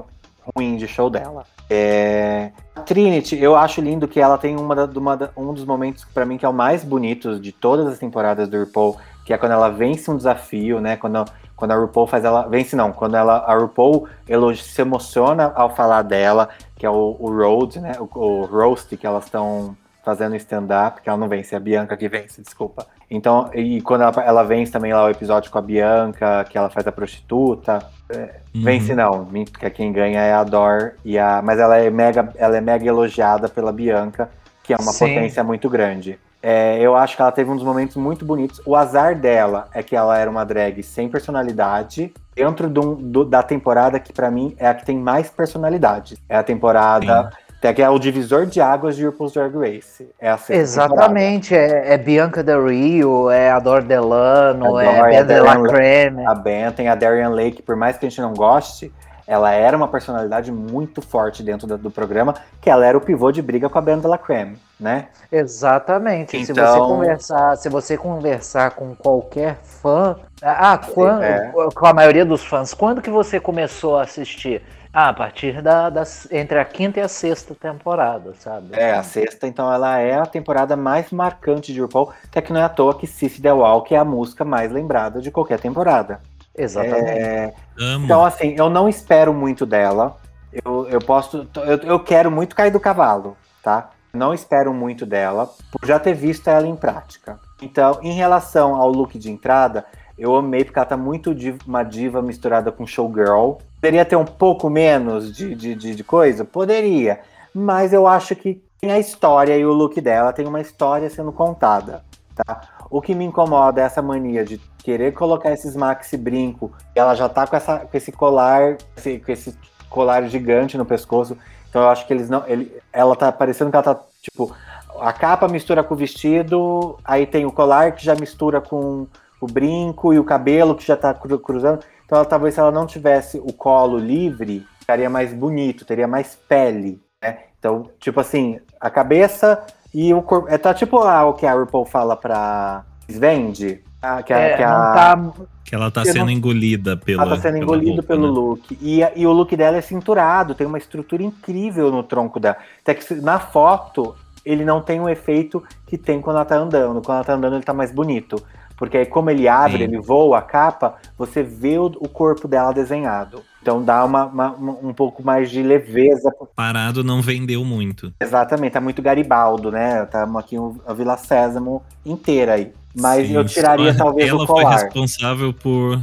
ruim 0.56 0.76
de 0.76 0.86
show 0.88 1.08
dela. 1.08 1.44
É... 1.70 2.50
A 2.74 2.80
Trinity, 2.82 3.38
eu 3.38 3.56
acho 3.56 3.80
lindo 3.80 4.06
que 4.08 4.20
ela 4.20 4.36
tem 4.36 4.56
uma, 4.56 4.74
uma 4.94 5.30
um 5.36 5.54
dos 5.54 5.64
momentos 5.64 6.04
pra 6.12 6.26
mim 6.26 6.36
que 6.36 6.44
é 6.44 6.48
o 6.48 6.52
mais 6.52 6.84
bonito 6.84 7.38
de 7.40 7.52
todas 7.52 7.86
as 7.86 7.98
temporadas 7.98 8.48
do 8.48 8.58
RuPaul, 8.58 8.98
que 9.24 9.32
é 9.32 9.38
quando 9.38 9.52
ela 9.52 9.70
vence 9.70 10.10
um 10.10 10.16
desafio, 10.16 10.80
né? 10.80 10.96
Quando, 10.96 11.24
quando 11.56 11.70
a 11.70 11.76
RuPaul 11.76 12.06
faz 12.06 12.24
ela. 12.24 12.42
Vence 12.48 12.76
não, 12.76 12.92
quando 12.92 13.16
ela, 13.16 13.38
a 13.38 13.54
RuPaul 13.54 14.08
elogi- 14.28 14.62
se 14.62 14.82
emociona 14.82 15.52
ao 15.54 15.74
falar 15.74 16.02
dela, 16.02 16.48
que 16.76 16.84
é 16.84 16.90
o, 16.90 17.16
o 17.18 17.30
Road, 17.30 17.80
né? 17.80 17.92
O, 18.00 18.18
o 18.18 18.44
roast 18.46 18.94
que 18.96 19.06
elas 19.06 19.24
estão 19.24 19.76
fazendo 20.02 20.34
stand-up, 20.36 21.00
que 21.00 21.08
ela 21.08 21.18
não 21.18 21.28
vence, 21.28 21.54
é 21.54 21.58
a 21.58 21.60
Bianca 21.60 21.96
que 21.96 22.08
vence, 22.08 22.42
desculpa. 22.42 22.86
Então, 23.10 23.50
e 23.54 23.80
quando 23.82 24.02
ela, 24.02 24.12
ela 24.24 24.42
vence 24.42 24.72
também 24.72 24.92
lá 24.92 25.04
o 25.04 25.10
episódio 25.10 25.50
com 25.50 25.58
a 25.58 25.62
Bianca, 25.62 26.44
que 26.48 26.56
ela 26.58 26.68
faz 26.70 26.86
a 26.86 26.92
prostituta. 26.92 27.78
Uhum. 28.10 28.62
Vence 28.62 28.94
não, 28.94 29.24
minto, 29.26 29.52
que 29.58 29.68
quem 29.70 29.92
ganha 29.92 30.20
é 30.20 30.32
a 30.32 30.44
Dor 30.44 30.94
e 31.04 31.18
a, 31.18 31.40
mas 31.42 31.58
ela 31.58 31.76
é 31.78 31.88
mega, 31.90 32.28
ela 32.36 32.56
é 32.56 32.60
mega 32.60 32.86
elogiada 32.86 33.48
pela 33.48 33.72
Bianca, 33.72 34.30
que 34.62 34.72
é 34.72 34.76
uma 34.76 34.92
Sim. 34.92 35.14
potência 35.14 35.42
muito 35.44 35.68
grande. 35.70 36.18
É, 36.42 36.76
eu 36.80 36.96
acho 36.96 37.14
que 37.14 37.22
ela 37.22 37.30
teve 37.30 37.48
um 37.50 37.54
dos 37.54 37.64
momentos 37.64 37.94
muito 37.96 38.24
bonitos. 38.24 38.60
O 38.66 38.74
azar 38.74 39.14
dela 39.16 39.68
é 39.72 39.80
que 39.80 39.94
ela 39.94 40.18
era 40.18 40.28
uma 40.28 40.44
drag 40.44 40.82
sem 40.82 41.08
personalidade 41.08 42.12
dentro 42.34 42.68
do- 42.68 42.96
do- 42.96 43.24
da 43.24 43.42
temporada 43.44 44.00
que 44.00 44.12
pra 44.12 44.28
mim 44.30 44.54
é 44.58 44.66
a 44.66 44.74
que 44.74 44.84
tem 44.84 44.98
mais 44.98 45.30
personalidade. 45.30 46.18
É 46.28 46.36
a 46.36 46.42
temporada 46.42 47.30
até 47.62 47.72
que 47.72 47.80
é 47.80 47.88
o 47.88 47.96
divisor 47.96 48.44
de 48.44 48.60
águas 48.60 48.96
de 48.96 49.06
RuPaul's 49.06 49.32
Drag 49.34 49.54
Race. 49.56 50.10
É 50.18 50.28
a. 50.28 50.38
Exatamente, 50.50 51.54
é, 51.54 51.94
é 51.94 51.96
Bianca 51.96 52.42
Del 52.42 52.66
Rio, 52.66 53.30
é 53.30 53.52
Ador 53.52 53.82
Delano, 53.84 54.76
Adore, 54.76 55.14
é 55.14 55.22
Ben 55.22 55.36
de 55.36 55.40
la 55.40 55.62
Creme. 55.62 56.26
A 56.26 56.34
Ben 56.34 56.72
tem 56.72 56.88
a 56.88 56.96
Darian 56.96 57.28
Lake, 57.28 57.62
por 57.62 57.76
mais 57.76 57.96
que 57.96 58.04
a 58.04 58.08
gente 58.08 58.20
não 58.20 58.34
goste, 58.34 58.92
ela 59.28 59.52
era 59.52 59.76
uma 59.76 59.86
personalidade 59.86 60.50
muito 60.50 61.00
forte 61.00 61.40
dentro 61.44 61.68
do, 61.68 61.78
do 61.78 61.90
programa, 61.90 62.34
que 62.60 62.68
ela 62.68 62.84
era 62.84 62.98
o 62.98 63.00
pivô 63.00 63.30
de 63.30 63.40
briga 63.40 63.68
com 63.68 63.78
a 63.78 63.80
Ben 63.80 64.00
de 64.00 64.08
la 64.08 64.18
Creme, 64.18 64.58
né? 64.80 65.06
Exatamente. 65.30 66.44
Se 66.44 66.50
Então- 66.50 66.66
você 66.66 66.78
conversar, 66.80 67.56
se 67.56 67.68
você 67.68 67.96
conversar 67.96 68.72
com 68.72 68.92
qualquer 68.96 69.58
fã, 69.62 70.16
ah, 70.42 70.76
quando, 70.92 71.22
É. 71.22 71.52
com 71.72 71.86
a 71.86 71.94
maioria 71.94 72.24
dos 72.24 72.44
fãs, 72.44 72.74
quando 72.74 73.00
que 73.00 73.08
você 73.10 73.38
começou 73.38 73.98
a 73.98 74.02
assistir? 74.02 74.62
Ah, 74.92 75.08
a 75.08 75.12
partir 75.14 75.62
da, 75.62 75.88
das 75.88 76.30
entre 76.30 76.58
a 76.58 76.64
quinta 76.66 77.00
e 77.00 77.02
a 77.02 77.08
sexta 77.08 77.54
temporada, 77.54 78.34
sabe? 78.38 78.68
É, 78.72 78.92
a 78.92 79.02
sexta, 79.02 79.46
então, 79.46 79.72
ela 79.72 79.98
é 79.98 80.14
a 80.18 80.26
temporada 80.26 80.76
mais 80.76 81.10
marcante 81.10 81.72
de 81.72 81.80
RuPaul, 81.80 82.12
até 82.26 82.42
que 82.42 82.52
não 82.52 82.60
é 82.60 82.64
à 82.64 82.68
toa 82.68 82.98
que 82.98 83.06
Sissy 83.06 83.40
The 83.40 83.50
que 83.86 83.94
é 83.94 83.98
a 83.98 84.04
música 84.04 84.44
mais 84.44 84.70
lembrada 84.70 85.20
de 85.20 85.30
qualquer 85.30 85.58
temporada. 85.58 86.20
Exatamente. 86.54 87.08
É, 87.08 87.54
Amo. 87.78 88.04
então, 88.04 88.22
assim, 88.22 88.54
eu 88.58 88.68
não 88.68 88.86
espero 88.86 89.32
muito 89.32 89.64
dela. 89.64 90.16
Eu, 90.52 90.86
eu 90.88 90.98
posso. 90.98 91.48
Eu, 91.56 91.78
eu 91.78 92.00
quero 92.00 92.30
muito 92.30 92.54
cair 92.54 92.70
do 92.70 92.78
cavalo, 92.78 93.34
tá? 93.62 93.90
Não 94.12 94.34
espero 94.34 94.74
muito 94.74 95.06
dela, 95.06 95.48
por 95.70 95.86
já 95.86 95.98
ter 95.98 96.12
visto 96.12 96.48
ela 96.48 96.66
em 96.66 96.76
prática. 96.76 97.40
Então, 97.62 97.98
em 98.02 98.12
relação 98.12 98.74
ao 98.74 98.90
look 98.90 99.18
de 99.18 99.30
entrada, 99.30 99.86
eu 100.18 100.34
amei, 100.36 100.64
porque 100.64 100.78
ela 100.78 100.86
tá 100.86 100.96
muito 100.96 101.34
div- 101.34 101.60
uma 101.66 101.82
diva 101.82 102.20
misturada 102.22 102.70
com 102.70 102.86
showgirl. 102.86 103.54
Poderia 103.80 104.04
ter 104.04 104.16
um 104.16 104.24
pouco 104.24 104.68
menos 104.70 105.34
de, 105.34 105.54
de, 105.54 105.74
de, 105.74 105.94
de 105.94 106.04
coisa? 106.04 106.44
Poderia. 106.44 107.20
Mas 107.54 107.92
eu 107.92 108.06
acho 108.06 108.34
que 108.36 108.62
tem 108.80 108.90
a 108.92 108.98
história 108.98 109.56
e 109.56 109.64
o 109.64 109.72
look 109.72 110.00
dela 110.00 110.32
tem 110.32 110.46
uma 110.46 110.60
história 110.60 111.08
sendo 111.10 111.32
contada, 111.32 112.02
tá? 112.34 112.62
O 112.90 113.00
que 113.00 113.14
me 113.14 113.24
incomoda 113.24 113.80
é 113.80 113.84
essa 113.84 114.02
mania 114.02 114.44
de 114.44 114.58
querer 114.78 115.12
colocar 115.12 115.52
esses 115.52 115.74
maxi 115.76 116.16
brinco. 116.16 116.72
Ela 116.94 117.14
já 117.14 117.28
tá 117.28 117.46
com, 117.46 117.56
essa, 117.56 117.78
com 117.80 117.96
esse 117.96 118.12
colar, 118.12 118.76
esse- 118.96 119.18
com 119.18 119.32
esse 119.32 119.56
colar 119.88 120.22
gigante 120.28 120.76
no 120.76 120.84
pescoço. 120.84 121.36
Então 121.68 121.82
eu 121.82 121.88
acho 121.88 122.06
que 122.06 122.12
eles 122.12 122.28
não. 122.28 122.44
Ele, 122.46 122.70
ela 122.92 123.16
tá 123.16 123.32
parecendo 123.32 123.70
que 123.70 123.76
ela 123.76 123.82
tá, 123.94 123.98
tipo, 124.20 124.54
a 125.00 125.12
capa 125.12 125.48
mistura 125.48 125.82
com 125.82 125.94
o 125.94 125.96
vestido, 125.96 126.98
aí 127.04 127.26
tem 127.26 127.46
o 127.46 127.52
colar 127.52 127.92
que 127.92 128.04
já 128.04 128.14
mistura 128.14 128.60
com 128.60 129.06
o 129.44 129.52
brinco 129.52 130.12
e 130.12 130.18
o 130.18 130.24
cabelo 130.24 130.74
que 130.74 130.86
já 130.86 130.96
tá 130.96 131.12
cru- 131.12 131.38
cruzando. 131.38 131.80
Então 132.04 132.16
ela, 132.18 132.24
talvez 132.26 132.54
se 132.54 132.60
ela 132.60 132.70
não 132.70 132.86
tivesse 132.86 133.38
o 133.38 133.52
colo 133.52 133.98
livre, 133.98 134.66
ficaria 134.80 135.08
mais 135.08 135.32
bonito, 135.32 135.84
teria 135.84 136.06
mais 136.06 136.34
pele, 136.48 137.00
né? 137.22 137.38
Então, 137.58 137.88
tipo 137.98 138.20
assim, 138.20 138.58
a 138.80 138.90
cabeça 138.90 139.64
e 139.94 140.12
o 140.12 140.20
corpo. 140.22 140.48
É, 140.48 140.58
tá 140.58 140.74
tipo 140.74 140.98
lá 140.98 141.24
o 141.26 141.34
que 141.34 141.46
a 141.46 141.54
RuPaul 141.54 141.84
fala 141.86 142.16
pra 142.16 142.84
Svende. 143.08 143.82
ah, 144.00 144.22
Que, 144.22 144.32
a- 144.32 144.38
É, 144.38 144.56
que 144.56 144.62
a- 144.62 144.68
tá 144.68 145.32
Que 145.64 145.74
ela 145.76 145.90
tá 145.90 146.02
Eu 146.02 146.06
sendo 146.12 146.24
não- 146.26 146.30
engolida 146.30 146.96
pela. 146.96 147.22
ela 147.22 147.36
tá 147.36 147.42
sendo 147.42 147.64
roupa, 147.64 148.02
pelo 148.02 148.26
né? 148.26 148.28
look. 148.28 148.78
E, 148.82 149.00
e 149.16 149.26
o 149.26 149.32
look 149.32 149.56
dela 149.56 149.78
é 149.78 149.80
cinturado, 149.80 150.54
tem 150.54 150.66
uma 150.66 150.76
estrutura 150.76 151.22
incrível 151.22 151.90
no 151.90 152.02
tronco 152.02 152.38
dela. 152.38 152.56
Até 152.82 152.94
que 152.94 153.14
na 153.14 153.38
foto, 153.38 154.14
ele 154.44 154.64
não 154.66 154.82
tem 154.82 155.00
o 155.00 155.08
efeito 155.08 155.62
que 155.86 155.96
tem 155.96 156.20
quando 156.20 156.36
ela 156.36 156.44
tá 156.44 156.56
andando. 156.56 157.00
Quando 157.00 157.16
ela 157.16 157.24
tá 157.24 157.34
andando, 157.34 157.54
ele 157.54 157.62
tá 157.64 157.72
mais 157.72 157.90
bonito. 157.92 158.42
Porque 158.82 158.96
aí, 158.96 159.06
como 159.06 159.30
ele 159.30 159.46
abre, 159.46 159.78
Sim. 159.78 159.84
ele 159.84 160.00
voa 160.00 160.38
a 160.38 160.42
capa, 160.42 160.96
você 161.16 161.40
vê 161.40 161.78
o, 161.78 161.84
o 162.00 162.08
corpo 162.08 162.48
dela 162.48 162.72
desenhado. 162.72 163.40
Então 163.62 163.80
dá 163.80 164.04
uma, 164.04 164.24
uma- 164.24 164.56
um 164.58 164.92
pouco 164.92 165.22
mais 165.22 165.52
de 165.52 165.62
leveza. 165.62 166.34
Parado 166.56 167.04
não 167.04 167.22
vendeu 167.22 167.64
muito. 167.64 168.12
Exatamente, 168.20 168.72
tá 168.72 168.80
muito 168.80 169.00
Garibaldo, 169.00 169.70
né? 169.70 170.04
Tá 170.06 170.24
aqui 170.36 170.56
a 170.84 170.92
Vila 170.92 171.16
Sésamo 171.16 171.80
inteira 172.04 172.54
aí. 172.54 172.72
Mas 172.92 173.28
Sim, 173.28 173.34
eu 173.34 173.44
tiraria 173.44 173.96
talvez 173.96 174.28
ela 174.28 174.42
o 174.42 174.46
foi 174.48 174.64
colar. 174.64 174.74
responsável 174.82 175.52
por 175.54 176.00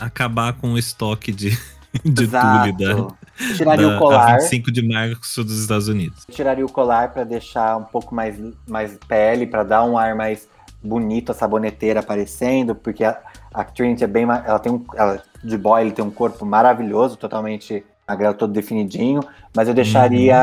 acabar 0.00 0.54
com 0.54 0.72
o 0.72 0.78
estoque 0.78 1.30
de, 1.30 1.50
de 2.02 2.24
Exato. 2.24 2.62
tule 2.62 2.72
da, 2.78 2.90
Eu 2.92 3.16
tiraria 3.54 3.86
da 3.88 3.96
o 3.96 3.98
colar. 3.98 4.30
a 4.30 4.38
25 4.38 4.72
de 4.72 4.88
março 4.88 5.44
dos 5.44 5.60
Estados 5.60 5.88
Unidos. 5.88 6.24
Eu 6.26 6.34
tiraria 6.34 6.64
o 6.64 6.72
colar 6.72 7.12
para 7.12 7.22
deixar 7.24 7.76
um 7.76 7.84
pouco 7.84 8.14
mais, 8.14 8.36
mais 8.66 8.96
pele, 9.06 9.46
para 9.46 9.62
dar 9.62 9.84
um 9.84 9.98
ar 9.98 10.14
mais 10.14 10.48
bonito 10.84 11.32
a 11.32 11.34
saboneteira 11.34 12.00
aparecendo, 12.00 12.74
porque 12.74 13.02
a, 13.02 13.18
a 13.52 13.64
Trinity 13.64 14.04
é 14.04 14.06
bem. 14.06 14.24
Ela 14.24 14.58
tem 14.58 14.70
um. 14.72 14.84
Ela, 14.94 15.22
de 15.42 15.56
boy, 15.58 15.80
ele 15.80 15.92
tem 15.92 16.04
um 16.04 16.10
corpo 16.10 16.44
maravilhoso, 16.44 17.16
totalmente 17.16 17.84
magrelo, 18.06 18.34
todo 18.34 18.52
definidinho, 18.52 19.22
mas 19.56 19.66
eu 19.66 19.72
deixaria 19.74 20.36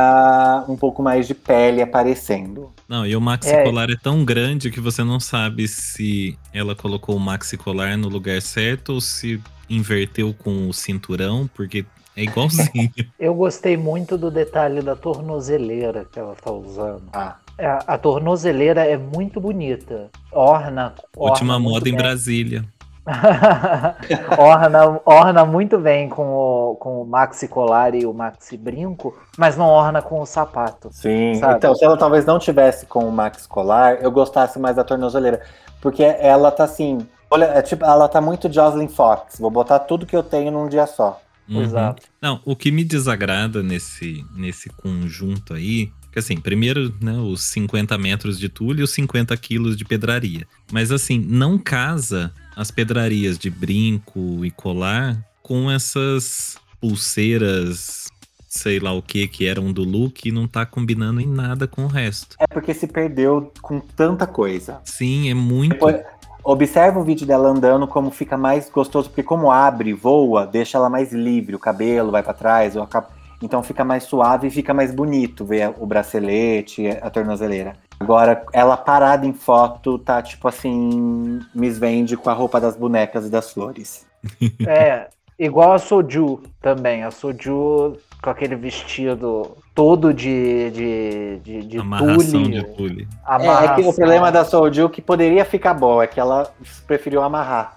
um 0.68 0.76
pouco 0.76 1.04
mais 1.04 1.28
de 1.28 1.36
pele 1.36 1.82
aparecendo. 1.82 2.72
Não, 2.90 3.06
e 3.06 3.16
o 3.16 3.22
maxi 3.22 3.52
É. 3.52 3.64
colar 3.64 3.90
é 3.92 3.96
tão 3.96 4.26
grande 4.26 4.72
que 4.72 4.80
você 4.80 5.04
não 5.04 5.20
sabe 5.20 5.68
se 5.68 6.38
ela 6.54 6.76
colocou 6.76 7.16
o 7.16 7.20
maxi 7.20 7.58
colar 7.58 7.96
no 7.98 8.10
lugar 8.10 8.42
certo 8.42 8.94
ou 8.94 9.02
se 9.02 9.40
inverteu 9.70 10.34
com 10.34 10.68
o 10.70 10.74
cinturão, 10.74 11.48
porque 11.54 11.86
é 12.16 12.24
igualzinho. 12.24 12.92
Eu 13.20 13.34
gostei 13.36 13.78
muito 13.78 14.18
do 14.18 14.32
detalhe 14.32 14.82
da 14.82 14.96
tornozeleira 14.96 16.06
que 16.12 16.20
ela 16.20 16.36
tá 16.36 16.52
usando. 16.52 17.04
Ah, 17.14 17.38
É, 17.38 17.41
A, 17.66 17.94
a 17.94 17.98
tornozeleira 17.98 18.86
é 18.86 18.98
muito 18.98 19.40
bonita. 19.40 20.10
Orna. 20.32 20.94
Última 21.16 21.56
orna 21.56 21.70
moda 21.70 21.90
em 21.90 21.92
bem. 21.92 22.02
Brasília. 22.02 22.66
orna, 24.38 25.02
orna 25.06 25.44
muito 25.44 25.80
bem 25.80 26.08
com 26.08 26.24
o, 26.24 26.76
com 26.76 27.02
o 27.02 27.06
maxi 27.06 27.48
colar 27.48 27.96
e 27.96 28.06
o 28.06 28.14
maxi 28.14 28.56
brinco, 28.56 29.18
mas 29.38 29.58
não 29.58 29.66
orna 29.66 30.02
com 30.02 30.22
o 30.22 30.26
sapato. 30.26 30.90
sim. 30.92 31.36
Sabe? 31.36 31.58
Então, 31.58 31.74
se 31.74 31.84
ela 31.84 31.98
talvez 31.98 32.26
não 32.26 32.38
tivesse 32.38 32.86
com 32.86 33.08
o 33.08 33.12
Max 33.12 33.48
Colar, 33.48 33.96
eu 34.02 34.12
gostasse 34.12 34.60
mais 34.60 34.76
da 34.76 34.84
tornozeleira. 34.84 35.42
Porque 35.82 36.04
ela 36.04 36.52
tá 36.52 36.66
assim. 36.66 37.00
Olha, 37.30 37.46
é 37.46 37.62
tipo, 37.62 37.84
ela 37.84 38.08
tá 38.08 38.22
muito 38.22 38.52
Jocelyn 38.52 38.88
Fox. 38.88 39.40
Vou 39.40 39.50
botar 39.50 39.80
tudo 39.80 40.06
que 40.06 40.16
eu 40.16 40.22
tenho 40.22 40.52
num 40.52 40.68
dia 40.68 40.86
só. 40.86 41.20
Uhum. 41.50 41.64
Exato. 41.64 42.04
Não, 42.22 42.40
o 42.46 42.56
que 42.56 42.72
me 42.72 42.84
desagrada 42.84 43.64
nesse, 43.64 44.24
nesse 44.36 44.70
conjunto 44.70 45.54
aí, 45.54 45.92
que 46.12 46.20
assim, 46.20 46.36
primeiro, 46.38 46.94
né, 47.02 47.14
os 47.14 47.44
50 47.46 47.98
metros 47.98 48.38
de 48.38 48.50
tule 48.50 48.82
e 48.82 48.84
os 48.84 48.92
50 48.92 49.36
quilos 49.38 49.78
de 49.78 49.86
pedraria. 49.86 50.46
Mas 50.72 50.92
assim, 50.92 51.18
não 51.18 51.58
casa 51.58 52.34
as 52.56 52.70
pedrarias 52.70 53.38
de 53.38 53.50
brinco 53.50 54.44
e 54.44 54.52
colar 54.52 55.24
com 55.42 55.72
essas 55.72 56.58
pulseiras, 56.80 58.10
sei 58.48 58.80
lá 58.80 58.92
o 58.92 59.02
que, 59.02 59.28
que 59.28 59.46
eram 59.46 59.72
do 59.72 59.84
look 59.84 60.26
e 60.28 60.32
não 60.32 60.48
tá 60.48 60.66
combinando 60.66 61.22
em 61.22 61.28
nada 61.28 61.68
com 61.68 61.84
o 61.86 61.88
resto. 61.88 62.36
É 62.40 62.48
porque 62.48 62.74
se 62.74 62.88
perdeu 62.88 63.52
com 63.62 63.80
tanta 63.80 64.26
coisa. 64.28 64.82
Sim, 64.84 65.30
é 65.30 65.34
muito. 65.34 65.74
Depois, 65.74 65.98
observa 66.44 67.00
o 67.00 67.04
vídeo 67.04 67.26
dela 67.28 67.50
andando, 67.50 67.88
como 67.88 68.10
fica 68.12 68.36
mais 68.38 68.70
gostoso, 68.70 69.10
porque 69.10 69.24
como 69.24 69.52
abre, 69.52 69.94
voa, 69.94 70.46
deixa 70.48 70.78
ela 70.78 70.90
mais 70.90 71.12
livre, 71.14 71.56
o 71.56 71.60
cabelo 71.60 72.12
vai 72.12 72.24
pra 72.24 72.34
trás, 72.34 72.76
o 72.76 72.82
acab- 72.82 73.08
então 73.42 73.64
fica 73.64 73.84
mais 73.84 74.04
suave 74.04 74.48
e 74.48 74.52
fica 74.52 74.74
mais 74.74 74.94
bonito 74.94 75.46
ver 75.46 75.74
o 75.80 75.86
bracelete, 75.86 76.88
a 77.02 77.10
tornozeleira. 77.10 77.74
Agora, 78.00 78.44
ela 78.52 78.76
parada 78.76 79.28
em 79.28 79.34
foto, 79.34 80.00
tá 80.00 80.22
tipo 80.22 80.48
assim, 80.48 81.40
Miss 81.54 81.78
Vende 81.78 82.18
com 82.18 82.30
a 82.30 82.34
roupa 82.34 82.60
das 82.60 82.76
bonecas 82.76 83.28
e 83.28 83.30
das 83.30 83.52
flores. 83.52 84.06
É, 84.68 85.08
igual 85.38 85.74
a 85.74 85.80
Soju 85.80 86.42
também. 86.62 87.04
A 87.04 87.12
Soju 87.12 87.98
com 88.22 88.30
aquele 88.30 88.56
vestido 88.56 89.58
todo 89.74 90.14
de, 90.14 90.70
de, 90.72 91.40
de, 91.40 91.62
de 91.64 91.78
amarração 91.80 92.44
tule. 92.44 92.62
de 92.62 92.64
tule. 92.76 93.08
É, 93.28 93.66
é 93.66 93.76
que 93.76 93.82
o 93.82 93.94
problema 93.94 94.32
da 94.32 94.46
Soju 94.46 94.90
que 94.90 95.02
poderia 95.02 95.44
ficar 95.44 95.74
bom, 95.74 96.02
é 96.02 96.08
que 96.08 96.20
ela 96.20 96.52
preferiu 96.86 97.24
amarrar. 97.24 97.76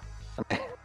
É. 0.49 0.75